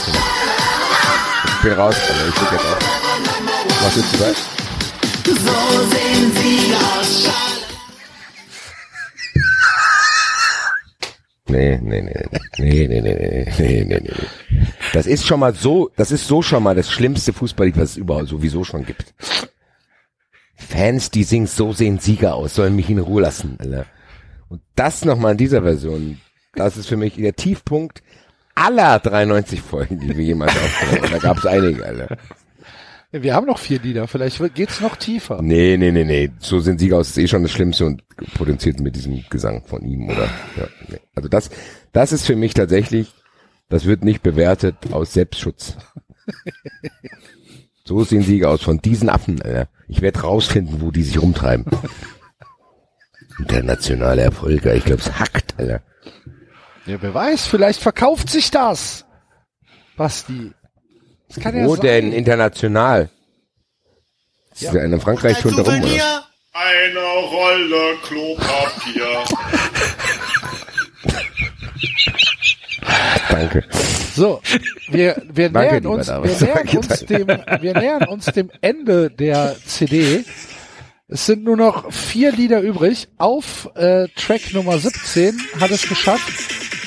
[1.56, 2.28] Ich bin raus, Alter.
[2.28, 3.84] Ich drück jetzt auf.
[3.84, 4.36] Was du sagen?
[5.26, 5.34] So
[5.90, 7.53] sehen sie aus.
[11.46, 12.26] Nee, nee, nee,
[12.58, 14.60] nee, nee, nee, nee, nee, nee, nee.
[14.94, 17.98] Das ist schon mal so, das ist so schon mal das schlimmste Fußballlied, was es
[17.98, 19.14] überall sowieso schon gibt.
[20.56, 23.86] Fans, die singen, so sehen Sieger aus, sollen mich in Ruhe lassen, Alter.
[24.48, 26.22] Und das nochmal in dieser Version,
[26.56, 28.02] das ist für mich der Tiefpunkt
[28.56, 31.12] aller 93 Folgen, die wir jemals aufgenommen haben.
[31.12, 32.18] Da gab es einige, Alter.
[33.16, 35.40] Wir haben noch vier Lieder, vielleicht geht's noch tiefer.
[35.40, 36.32] Nee, nee, nee, nee.
[36.40, 38.02] So sind Sieger aus ist eh schon das Schlimmste und
[38.34, 40.28] potenziert mit diesem Gesang von ihm, oder?
[40.58, 41.00] Ja, nee.
[41.14, 41.52] Also das,
[41.92, 43.14] das ist für mich tatsächlich,
[43.70, 45.78] das wird nicht bewertet aus Selbstschutz.
[47.86, 49.68] So sehen Sieger aus von diesen Affen, Alter.
[49.90, 51.66] Ich werde rausfinden, wo die sich rumtreiben.
[53.40, 55.82] Internationale Erfolge, ich glaube, es hackt, Alter.
[56.86, 59.06] Ja, wer weiß, vielleicht verkauft sich das.
[59.98, 60.54] Basti.
[61.34, 61.82] Das kann ja Wo sein.
[61.82, 63.10] denn international?
[64.54, 64.84] Ist ja.
[64.84, 66.24] in Frankreich schon darum, oder?
[66.54, 69.24] Eine Rolle Klopapier.
[73.30, 73.64] Danke.
[74.16, 74.42] So,
[74.90, 79.10] wir, wir Danke, nähern uns, wir nähern Danke, uns dem, wir nähern uns dem Ende
[79.10, 80.24] der CD.
[81.08, 83.08] Es sind nur noch vier Lieder übrig.
[83.18, 86.32] Auf äh, Track Nummer 17 hat es geschafft.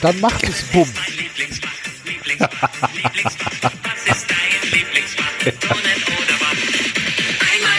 [0.02, 0.88] Dann macht es Bumm.
[5.46, 5.54] Einmal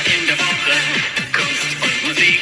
[0.06, 0.76] in der Woche
[1.34, 2.40] Kunst und Musik,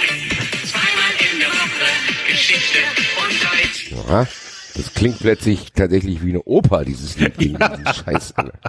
[0.67, 1.87] zweimal in der Woche
[2.27, 2.77] Geschichte
[3.23, 3.91] und Deutsch.
[4.07, 4.27] Ja,
[4.75, 8.59] das klingt plötzlich tatsächlich wie eine Oper, dieses Lied gegen diesen Scheiß, Alter.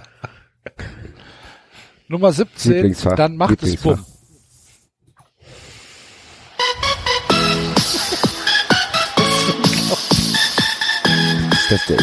[2.07, 3.77] Nummer 17, Lieblingsfach, dann macht es.
[3.77, 4.03] Bumm.
[11.51, 11.97] Ist das der,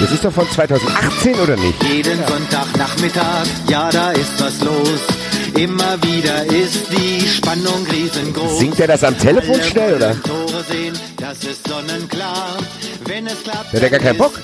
[0.00, 1.82] das ist doch von 2018 oder nicht?
[1.82, 5.00] Jeden Sonntagnachmittag, ja, da ist was los.
[5.56, 8.58] Immer wieder ist die Spannung riesengroß.
[8.58, 10.22] Singt er das am Telefon Alle schnell, oder?
[10.22, 12.58] Tore sehen, das ist sonnenklar.
[13.06, 14.38] Wenn es klappt, Hat er gar keinen Bock?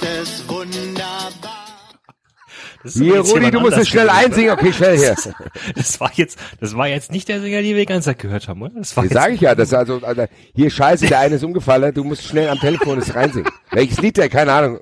[2.86, 4.24] Hier, Rudi, jemand du musst es schnell gewesen.
[4.24, 4.50] einsingen.
[4.50, 5.15] Okay, schnell hier.
[5.74, 8.47] Das war jetzt, das war jetzt nicht der Sänger, den wir die ganze Zeit gehört
[8.47, 8.73] haben, oder?
[8.76, 11.94] Das war sage ich ja, das ist also, also, hier scheiße, der eine ist umgefallen,
[11.94, 13.50] du musst schnell am Telefon es reinsingen.
[13.70, 14.28] Welches Lied der?
[14.28, 14.81] Keine Ahnung.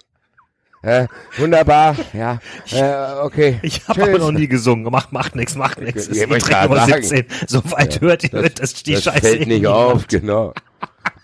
[0.83, 1.07] Äh,
[1.39, 2.41] wunderbar, ja,
[2.73, 3.61] äh, okay.
[3.63, 4.91] ich habe noch nie gesungen.
[4.91, 6.09] Macht, macht nix, macht nix.
[6.09, 7.05] Das Ja, ist gerade Nummer sagen.
[7.05, 7.27] 17.
[7.47, 9.21] So weit hört ihr, das, die das Scheiße.
[9.21, 10.09] fällt nicht auf, niemand.
[10.09, 10.55] genau.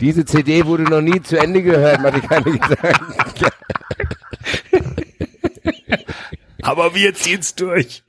[0.00, 3.42] Diese CD wurde noch nie zu Ende gehört, mach ich keine Gedanken.
[6.62, 8.02] Aber wir ziehen's durch.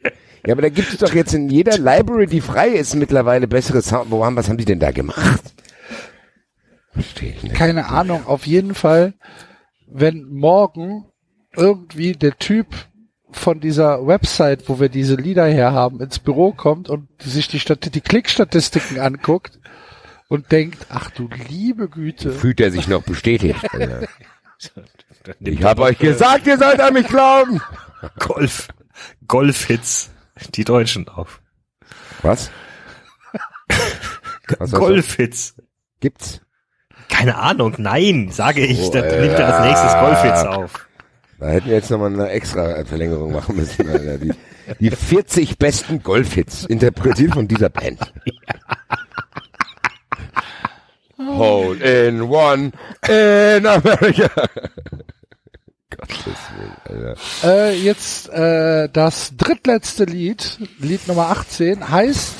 [0.46, 3.82] Ja, aber da gibt es doch jetzt in jeder Library, die frei ist, mittlerweile bessere
[3.82, 4.10] Sound.
[4.10, 5.42] Wo haben, was haben die denn da gemacht?
[6.92, 7.56] Verstehe ich nicht.
[7.56, 9.14] Keine Ahnung, auf jeden Fall,
[9.88, 11.06] wenn morgen
[11.56, 12.68] irgendwie der Typ
[13.32, 17.60] von dieser Website, wo wir diese Lieder her haben, ins Büro kommt und sich die,
[17.60, 19.60] Stati die Klickstatistiken anguckt
[20.28, 22.32] und denkt, ach du liebe Güte.
[22.32, 23.60] Fühlt er sich noch bestätigt?
[23.74, 24.08] Alter.
[25.40, 27.62] Ich habe euch gesagt, ihr sollt an mich glauben.
[28.20, 28.70] Golf,
[29.28, 30.10] Golfhits,
[30.56, 31.42] die Deutschen auf.
[32.22, 32.52] Was?
[34.58, 34.72] Was?
[34.72, 35.56] Golfhits.
[36.00, 36.42] Gibt's?
[37.10, 38.80] Keine Ahnung, nein, sage ich.
[38.80, 40.89] Oh, da äh, nimmt er als nächstes Golfhits auf.
[41.40, 43.88] Da hätten wir jetzt nochmal eine extra Verlängerung machen müssen.
[43.90, 44.18] Alter.
[44.18, 44.34] Die,
[44.80, 48.00] die 40 besten Golfhits, interpretiert von dieser Band.
[51.18, 52.72] Hole in one
[53.08, 54.30] in America.
[55.90, 57.16] Gottes Willen, Alter.
[57.44, 62.34] Äh, jetzt äh, das drittletzte Lied, Lied Nummer 18, heißt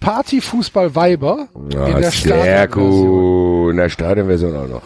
[0.00, 3.70] Partyfußball Weiber Ja, in der sehr gut.
[3.72, 4.82] In der Stadionversion auch noch.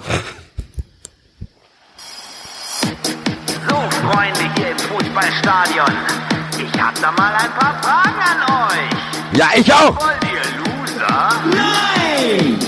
[4.02, 5.92] Freunde hier im Fußballstadion.
[6.58, 9.38] Ich hab da mal ein paar Fragen an euch.
[9.38, 10.00] Ja, ich auch.
[10.00, 11.30] Wollt ihr Loser?
[11.54, 12.67] Nein!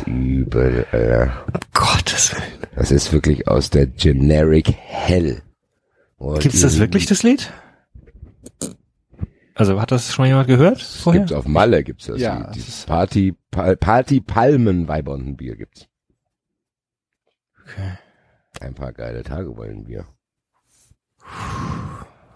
[0.00, 1.44] Ist übel, Alter.
[1.72, 1.98] Gott.
[2.08, 2.66] Gottes Willen.
[2.74, 5.42] Das ist wirklich aus der Generic Hell.
[6.16, 7.52] Und Gibt's das wirklich, das Lied?
[9.54, 11.20] Also hat das schon mal jemand gehört vorher?
[11.20, 12.20] Gibt's auf Malle, gibt's das.
[12.20, 12.56] Ja, Lied.
[12.56, 15.86] es Party, Pal Party Palmen Weiberundenbier gibt's.
[17.62, 17.98] Okay.
[18.60, 20.06] Ein paar geile Tage wollen wir.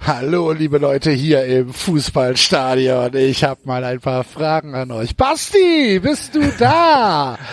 [0.04, 3.14] Hallo, liebe Leute hier im Fußballstadion.
[3.14, 5.16] Ich habe mal ein paar Fragen an euch.
[5.16, 7.38] Basti, bist du da?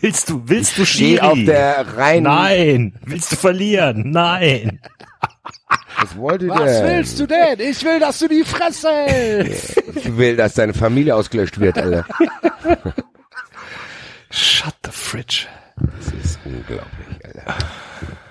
[0.00, 1.20] Willst du, willst du Geh Schiri?
[1.20, 2.22] auf der reinen.
[2.22, 2.94] Nein.
[3.04, 4.10] Willst du verlieren?
[4.10, 4.80] Nein.
[6.00, 6.86] Was wollt ihr Was denn?
[6.86, 7.60] willst du denn?
[7.60, 9.82] Ich will, dass du die Fresse hältst.
[9.94, 12.04] Ich will, dass deine Familie ausgelöscht wird, Alter.
[14.30, 15.46] Shut the fridge.
[15.76, 17.54] Das ist unglaublich, Alter.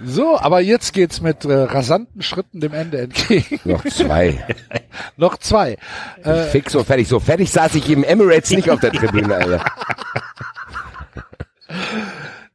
[0.03, 3.59] So, aber jetzt geht's mit äh, rasanten Schritten dem Ende entgegen.
[3.69, 4.45] Noch zwei.
[5.17, 5.77] Noch zwei.
[6.23, 7.07] Äh, Fix und fertig.
[7.07, 9.65] So fertig saß ich im Emirates nicht auf der Tribüne, Alter.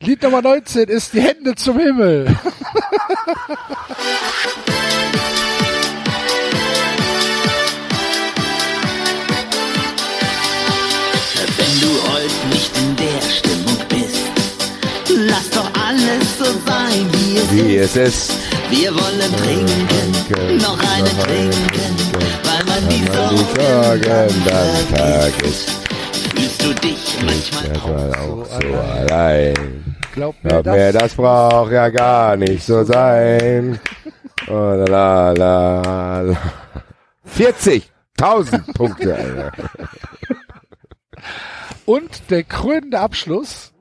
[0.01, 2.37] Lied Nummer 19 ist die Hände zum Himmel.
[17.53, 18.33] Wie es ist.
[18.71, 21.97] Wir wollen trinken, noch eine trinken,
[22.45, 25.71] weil man die Die Sorgen dann vergisst.
[26.35, 29.97] Fühlst du dich manchmal auch so allein.
[30.13, 30.77] Glaub mir Glaub das.
[30.77, 33.79] mir, das braucht ja gar nicht so sein.
[34.49, 36.37] Oh, la, la, la, la.
[37.37, 39.53] 40.000 Punkte, Alter.
[41.85, 43.73] Und der krönende Abschluss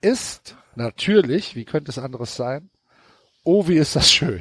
[0.00, 2.70] ist natürlich, wie könnte es anderes sein?
[3.44, 4.40] Oh, wie ist das schön.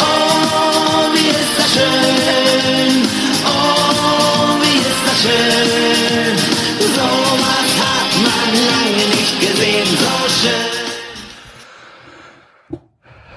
[0.00, 3.08] Oh, wie ist das schön.
[3.46, 3.58] Oh.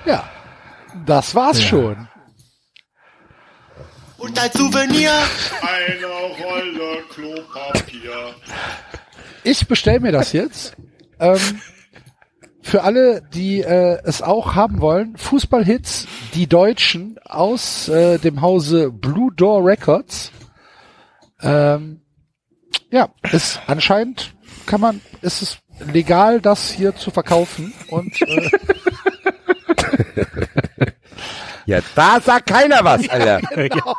[0.06, 0.30] Ja,
[1.06, 2.08] das war's schon.
[4.18, 5.12] Und als Souvenir
[5.62, 6.08] Eine
[6.44, 8.36] Rolle Klopapier.
[9.44, 10.76] Ich bestell mir das jetzt.
[11.20, 11.62] ähm,
[12.62, 18.92] für alle, die äh, es auch haben wollen, Fußballhits, die Deutschen aus äh, dem Hause
[18.92, 20.32] Blue Door Records.
[21.42, 22.02] Ähm,
[22.92, 25.58] ja, ist anscheinend kann man, ist es
[25.92, 28.50] legal, das hier zu verkaufen und äh,
[31.68, 33.40] Ja, da sagt keiner was, Alter.
[33.56, 33.96] genau.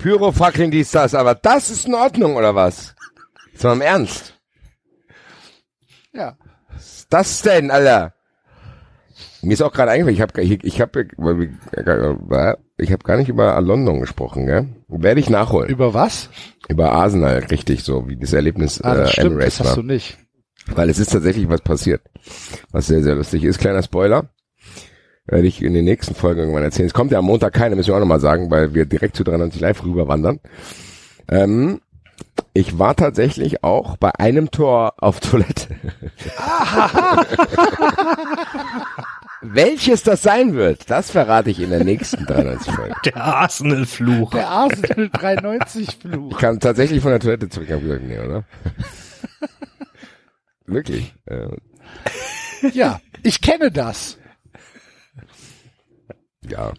[0.00, 2.94] Pyrofackeln dies, das, aber das ist in Ordnung, oder was?
[3.52, 4.34] Ist mal im Ernst.
[6.12, 6.36] ja.
[6.72, 8.14] Was ist das denn, Alter?
[9.42, 13.60] Mir ist auch gerade eingefallen, ich habe ich, ich hab, ich hab gar nicht über
[13.60, 14.68] London gesprochen, gell?
[14.88, 15.70] Werde ich nachholen.
[15.70, 16.30] Über was?
[16.68, 19.82] Über Arsenal, richtig, so wie das Erlebnis Ah, das äh, stimmt, Emirates das hast war.
[19.84, 20.18] du nicht.
[20.66, 22.02] Weil es ist tatsächlich was passiert,
[22.72, 23.60] was sehr, sehr lustig ist.
[23.60, 24.30] Kleiner Spoiler.
[25.26, 26.86] Werde ich in den nächsten Folgen irgendwann erzählen.
[26.86, 29.24] Es kommt ja am Montag keine, müssen wir auch nochmal sagen, weil wir direkt zu
[29.24, 30.38] 93 Live rüberwandern.
[31.28, 31.80] Ähm,
[32.52, 35.74] ich war tatsächlich auch bei einem Tor auf Toilette.
[39.40, 42.94] Welches das sein wird, das verrate ich in der nächsten 93 Folge.
[43.04, 44.30] Der Arsenal-Fluch.
[44.30, 46.30] Der Arsenal 93 Fluch.
[46.32, 48.44] Ich kam tatsächlich von der Toilette zurück, hab gesagt, nee, oder?
[50.66, 51.14] Wirklich.
[51.26, 51.48] Äh,
[52.72, 54.18] Ja, ich kenne das.
[56.50, 56.72] Ja.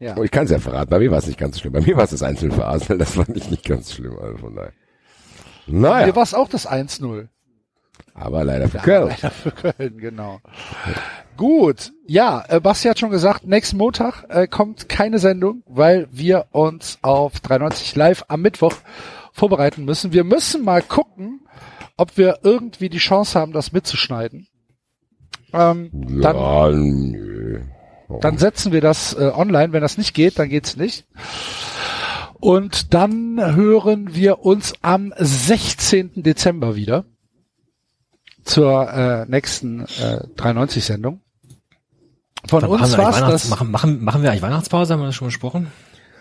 [0.00, 0.20] Ja.
[0.22, 1.72] Ich kann es ja verraten, bei mir war es nicht ganz so schlimm.
[1.72, 4.38] Bei mir war es das Einzel für Arsenal, das fand ich nicht ganz schlimm, also
[4.38, 4.72] von daher.
[5.66, 7.28] Naja, Mir war es auch das 1-0.
[8.12, 9.08] aber leider für Ja, Köln.
[9.08, 10.40] leider für Köln, genau.
[11.36, 16.46] Gut, ja, äh, Basti hat schon gesagt, nächsten Montag äh, kommt keine Sendung, weil wir
[16.50, 18.74] uns auf 93 Live am Mittwoch
[19.32, 20.12] vorbereiten müssen.
[20.12, 21.40] Wir müssen mal gucken,
[21.96, 24.48] ob wir irgendwie die Chance haben, das mitzuschneiden.
[25.52, 27.33] Ähm, dann, Ja, nö.
[28.20, 29.72] Dann setzen wir das äh, online.
[29.72, 31.06] Wenn das nicht geht, dann geht's nicht.
[32.40, 36.22] Und dann hören wir uns am 16.
[36.22, 37.04] Dezember wieder
[38.44, 41.20] zur äh, nächsten äh, 93-Sendung.
[42.46, 43.48] Von Dann uns machen, wir eigentlich war's das.
[43.48, 44.92] machen, machen, machen wir eigentlich Weihnachtspause?
[44.92, 45.68] Haben wir das schon besprochen?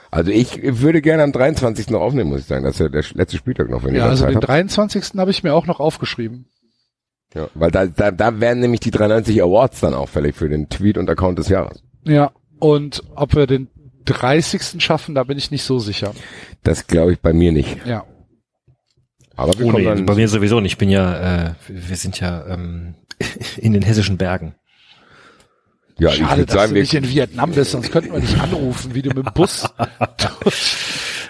[0.10, 1.90] Also ich würde gerne am 23.
[1.90, 2.64] noch aufnehmen, muss ich sagen.
[2.64, 4.48] Das ist ja der letzte Spieltag noch, wenn ihr Ja, also Zeit den habt.
[4.48, 5.04] 23.
[5.18, 6.46] habe ich mir auch noch aufgeschrieben.
[7.36, 10.70] Ja, weil da, da, da werden nämlich die 93 Awards dann auch fällig für den
[10.70, 11.82] Tweet und Account des Jahres.
[12.04, 13.70] Ja, und ob wir den
[14.06, 14.84] 30.
[14.84, 16.14] schaffen, da bin ich nicht so sicher.
[16.64, 17.78] Das glaube ich bei mir nicht.
[17.86, 18.06] Ja.
[19.36, 20.74] Aber wir Oh kommen nee, dann, bei mir sowieso nicht.
[20.74, 22.96] Ich bin ja, äh, wir sind ja ähm,
[23.58, 24.54] in den hessischen Bergen.
[25.98, 28.40] ja, ich Schade, würde dass sagen, du nicht in Vietnam bist, sonst könnten wir dich
[28.40, 29.68] anrufen, wie du mit dem Bus.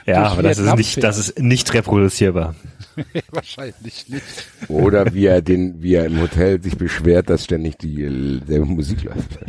[0.05, 2.55] Ja, durch aber das ist nicht, das ist nicht reproduzierbar.
[3.31, 4.23] Wahrscheinlich nicht.
[4.67, 8.65] oder wie er den, wie er im Hotel sich beschwert, dass ständig die äh, selbe
[8.65, 9.39] Musik läuft.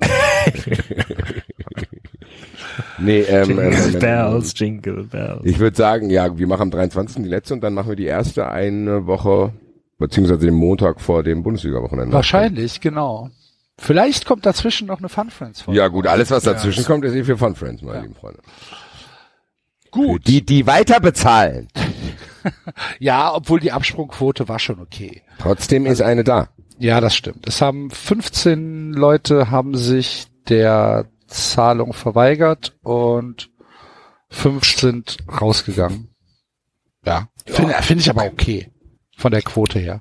[2.98, 5.40] nee, ähm, ähm, Jingle ähm, Bells, Jingle Bells.
[5.44, 7.22] Ich würde sagen, ja, wir machen am 23.
[7.22, 9.52] die letzte und dann machen wir die erste eine Woche,
[9.98, 12.12] beziehungsweise den Montag vor dem Bundesliga-Wochenende.
[12.12, 13.30] Wahrscheinlich, genau.
[13.78, 15.78] Vielleicht kommt dazwischen noch eine Fun Friends Folge.
[15.78, 18.40] Ja gut, alles was dazwischen kommt, ist eh für Fun Friends, meine lieben Freunde.
[19.90, 20.26] Gut.
[20.26, 21.68] Die, die weiter bezahlen.
[22.98, 25.20] Ja, obwohl die Absprungquote war schon okay.
[25.38, 26.48] Trotzdem ist eine da.
[26.78, 27.46] Ja, das stimmt.
[27.46, 33.50] Es haben 15 Leute haben sich der Zahlung verweigert und
[34.30, 36.08] fünf sind rausgegangen.
[37.04, 38.70] Ja, finde find ich aber okay
[39.16, 40.00] von der Quote her.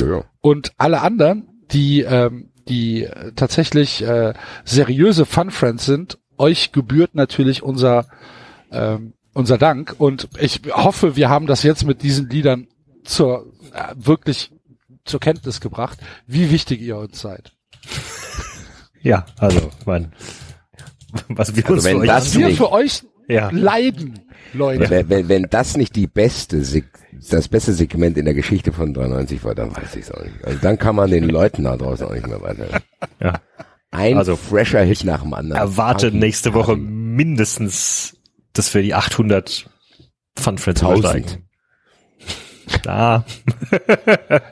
[0.00, 0.24] Ja, ja.
[0.40, 4.34] Und alle anderen, die ähm, die tatsächlich äh,
[4.64, 8.06] seriöse Fun Friends sind, euch gebührt natürlich unser
[8.72, 12.66] ähm, unser Dank und ich hoffe, wir haben das jetzt mit diesen Liedern
[13.04, 14.50] zur äh, wirklich
[15.04, 17.52] zur Kenntnis gebracht, wie wichtig ihr uns seid.
[19.02, 20.12] Ja, also, mein,
[21.28, 23.50] was wir Also uns wenn für euch das Was wir nicht- für euch Ja.
[23.50, 24.20] leiden,
[24.54, 24.90] Leute.
[24.90, 26.62] Wenn, wenn, wenn das nicht die beste,
[27.30, 30.44] das beste Segment in der Geschichte von 93 war, dann weiß ich es auch nicht.
[30.44, 32.80] Also dann kann man den Leuten da draußen auch nicht mehr weiter.
[33.20, 33.40] Ja.
[33.90, 35.60] Ein Also, fresher Hit nach dem anderen.
[35.62, 36.80] erwarte Party, nächste Woche Party.
[36.82, 38.16] mindestens,
[38.58, 39.68] dass wir die 800
[40.36, 41.48] Fun Friends übersteigen.
[42.82, 43.24] Da.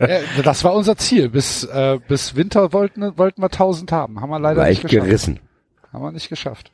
[0.00, 1.28] Ja, das war unser Ziel.
[1.28, 4.20] Bis, äh, bis Winter wollten, wollten wir 1000 haben.
[4.20, 5.06] Haben wir leider Leicht nicht geschafft.
[5.06, 5.40] gerissen.
[5.92, 6.70] Haben wir nicht geschafft.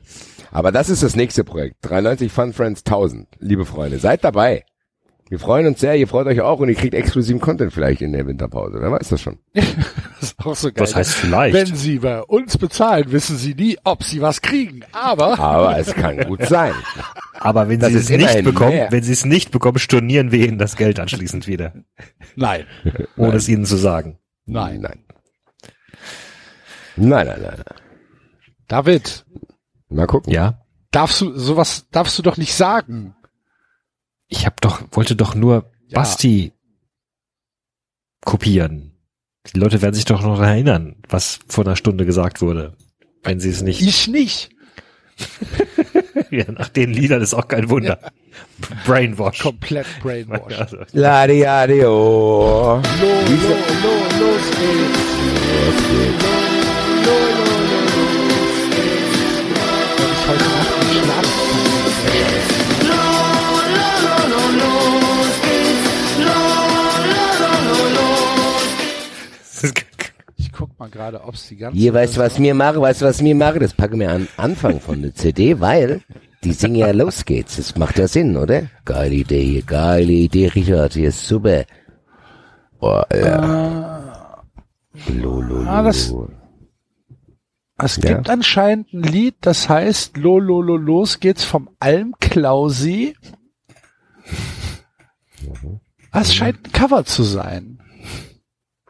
[0.51, 1.77] Aber das ist das nächste Projekt.
[1.81, 3.27] 93 Fun Friends 1000.
[3.39, 4.65] Liebe Freunde, seid dabei.
[5.29, 8.11] Wir freuen uns sehr, ihr freut euch auch und ihr kriegt exklusiven Content vielleicht in
[8.11, 8.77] der Winterpause.
[8.79, 9.39] Wer weiß das schon.
[10.23, 10.83] Das ist auch so geil.
[10.83, 11.53] Was heißt vielleicht?
[11.53, 14.81] Wenn Sie bei uns bezahlen, wissen Sie nie, ob Sie was kriegen.
[14.93, 16.71] Aber Aber es kann gut sein.
[17.33, 18.87] Aber wenn Das sie es nicht bekommen, mehr.
[18.89, 21.73] wenn sie es nicht bekommen, stornieren wir ihnen das Geld anschließend wieder.
[22.37, 22.65] nein,
[23.17, 24.17] Ohne es ihnen zu sagen.
[24.45, 24.79] nein.
[24.79, 25.03] Nein.
[26.95, 27.53] Nein, nein, nein.
[27.57, 27.75] nein.
[28.69, 29.25] David,
[29.89, 30.31] Mal gucken.
[30.31, 30.61] Ja.
[30.91, 33.15] darfst du sowas darfst du doch nicht sagen.
[34.33, 35.99] Ich hab doch, wollte doch nur Ja.
[35.99, 36.53] Basti
[38.25, 38.93] kopieren.
[39.53, 42.75] Die Leute werden sich doch noch erinnern, was vor einer Stunde gesagt wurde.
[43.21, 44.49] Wenn sie es nicht, Ich nicht.
[46.31, 47.99] ja, nach den Liedern ist auch kein Wunder.
[48.87, 49.39] Brainwash.
[49.39, 50.57] Komplett brainwash.
[50.59, 52.81] Also, Ladi, adio.
[52.81, 53.53] Lo, lo,
[53.83, 55.03] lo, los geht's.
[55.51, 56.33] Lo, lo,
[57.05, 57.62] lo, lo, los
[70.55, 73.59] guck mal gerade, ob's die ganze Ihr weißt, was mir mache, weißt, was mir mache?
[73.59, 76.01] Das packe mir an Anfang von der CD, weil
[76.43, 77.57] die singen ja Los geht's.
[77.57, 78.63] Das macht ja Sinn, oder?
[78.85, 81.63] Geile Idee hier, geile Idee, Richard, hier ist super.
[82.79, 84.43] Oh, ja.
[85.07, 85.69] Lo, lo, lo.
[85.69, 86.13] Ah, das-
[87.79, 88.13] Es Ja.
[88.15, 93.15] gibt anscheinend ein Lied, das heißt Lo, lo, lo, los geht's vom Almklausi.
[96.11, 97.72] Es scheint ein Cover zu sein.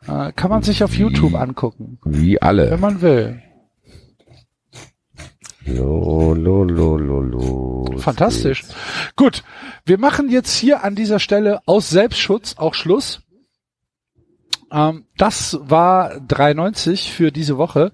[0.08, 2.78] Äh, kann man sich auf YouTube angucken, Wie wenn alle.
[2.78, 3.42] man will.
[5.66, 7.98] Lo, lo, lo, lo, lo.
[7.98, 8.64] Fantastisch.
[9.16, 9.44] Gut,
[9.86, 13.22] wir machen jetzt hier an dieser Stelle aus Selbstschutz auch Schluss.
[14.72, 17.94] Ähm, das war 93 für diese Woche.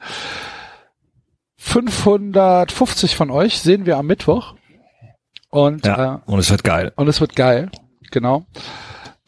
[1.58, 4.56] 550 von euch sehen wir am Mittwoch.
[5.52, 6.16] Und, ja.
[6.16, 6.92] äh, Und es wird geil.
[6.96, 7.70] und es wird geil.
[8.12, 8.46] Genau.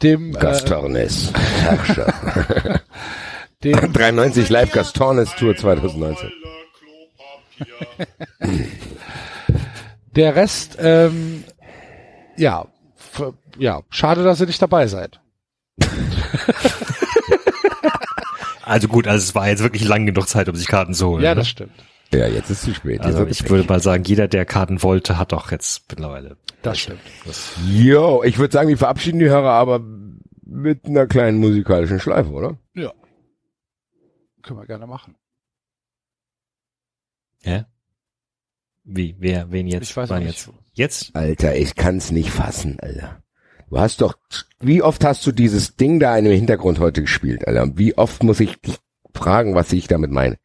[0.04, 1.32] Dem, äh, Gastornes.
[1.62, 2.82] Herrscher.
[3.64, 6.32] dem 93 Live Gastornes Tour 2019.
[10.16, 11.44] der Rest, ähm,
[12.36, 12.66] ja,
[13.58, 15.20] ja, schade, dass ihr nicht dabei seid.
[18.64, 21.24] Also gut, also es war jetzt wirklich lang genug Zeit, um sich Karten zu holen.
[21.24, 21.42] Ja, ne?
[21.42, 21.74] das stimmt.
[22.14, 23.02] Ja, jetzt ist zu spät.
[23.02, 26.38] Also ich würde mal sagen, jeder, der Karten wollte, hat doch jetzt mittlerweile.
[26.62, 27.02] Das stimmt.
[27.68, 29.80] Jo, ich würde sagen, wir verabschieden die Hörer aber
[30.44, 32.58] mit einer kleinen musikalischen Schleife, oder?
[32.76, 32.92] Ja.
[34.44, 35.16] Können wir gerne machen.
[37.44, 37.66] Hä?
[38.84, 39.90] Wie, wer, wen jetzt?
[39.90, 40.46] Ich weiß Wann nicht.
[40.46, 40.50] jetzt?
[40.74, 41.16] Jetzt?
[41.16, 43.24] Alter, ich kann's nicht fassen, Alter.
[43.70, 44.16] Du hast doch,
[44.60, 47.64] wie oft hast du dieses Ding da in dem Hintergrund heute gespielt, Alter?
[47.64, 48.78] Und wie oft muss ich dich
[49.14, 50.38] fragen, was ich damit meine?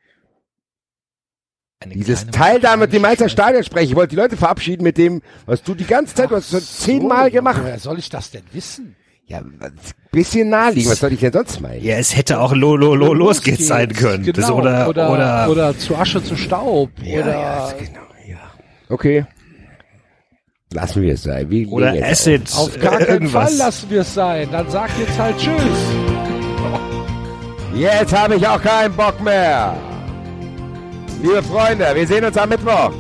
[1.85, 3.91] Dieses Teil da mit dem Mainzer Stadion sprechen.
[3.91, 6.61] Ich wollte die Leute verabschieden mit dem, was du die ganze Zeit, du hast schon
[6.63, 7.61] zehnmal gemacht.
[7.63, 8.97] Woher soll ich das denn wissen?
[9.27, 9.73] Ja, was-
[10.11, 10.91] bisschen naheliegen.
[10.91, 11.85] Was soll ich denn sonst meinen?
[11.85, 14.25] Ja, es hätte auch lo, lo, lo, los geht's sein können.
[14.25, 14.59] Das, Genau.
[14.59, 16.91] oder, oder, oder, oder zu Asche zu Staub.
[17.03, 18.39] Ja, oder ja, genau, ja.
[18.89, 19.27] Okay.
[20.73, 21.51] Lassen wir es sein.
[21.51, 22.53] Wir oder jetzt Acid.
[22.57, 23.29] auf gar äh, keinen.
[23.29, 24.49] Fall lassen wir es sein.
[24.51, 25.51] Dann sag jetzt halt Tschüss.
[26.63, 27.01] auf.
[27.75, 29.77] Jetzt habe ich auch keinen Bock mehr.
[31.23, 32.93] Liebe Freunde, wir sehen uns am Mittwoch.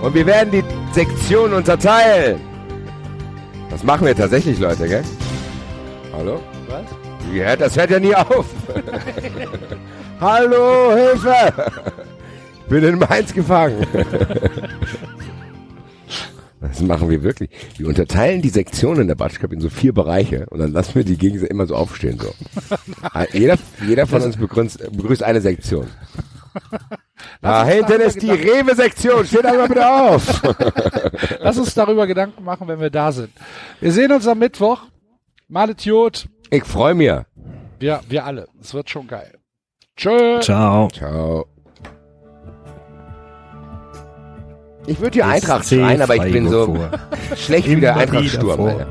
[0.00, 2.40] Und wir werden die Sektion unterteilen.
[3.70, 5.02] Das machen wir tatsächlich, Leute, gell?
[6.12, 6.40] Hallo?
[6.68, 6.84] Was?
[7.34, 8.46] Ja, das hört ja nie auf.
[10.20, 11.52] Hallo, Hilfe!
[12.54, 13.86] Ich bin in Mainz gefangen.
[16.60, 17.50] Das machen wir wirklich.
[17.76, 21.16] Wir unterteilen die Sektionen der Batschkap in so vier Bereiche und dann lassen wir die
[21.16, 22.18] gegenseitig immer so aufstehen.
[22.20, 22.34] So.
[23.32, 25.86] jeder, jeder von uns begrüßt, begrüßt eine Sektion.
[27.40, 29.26] Da hinten ist die Rewe-Sektion.
[29.26, 30.42] Steht einmal bitte auf.
[31.40, 33.30] Lass uns darüber Gedanken machen, wenn wir da sind.
[33.80, 34.82] Wir sehen uns am Mittwoch.
[35.48, 36.28] Malet Jod.
[36.50, 37.10] Ich freue mich.
[37.78, 38.48] Wir, wir alle.
[38.60, 39.38] Es wird schon geil.
[39.96, 40.40] Tschö.
[40.40, 40.88] Ciao.
[40.88, 41.46] Ciao.
[44.86, 46.76] Ich würde hier Eintracht schreien, aber ich bin so
[47.36, 48.86] schlecht wie der Immer Eintracht wieder.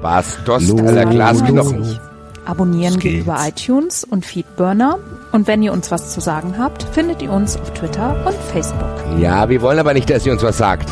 [0.00, 0.38] Was?
[0.44, 0.80] Dost Los.
[0.80, 1.98] aller Glasknochen.
[2.44, 3.20] Abonnieren geht.
[3.22, 4.98] über iTunes und Feedburner.
[5.32, 9.18] Und wenn ihr uns was zu sagen habt, findet ihr uns auf Twitter und Facebook.
[9.18, 10.90] Ja, wir wollen aber nicht, dass ihr uns was sagt.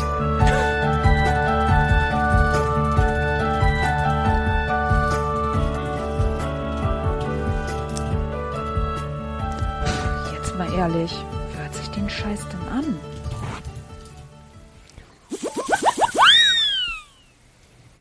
[10.33, 11.23] Jetzt mal ehrlich,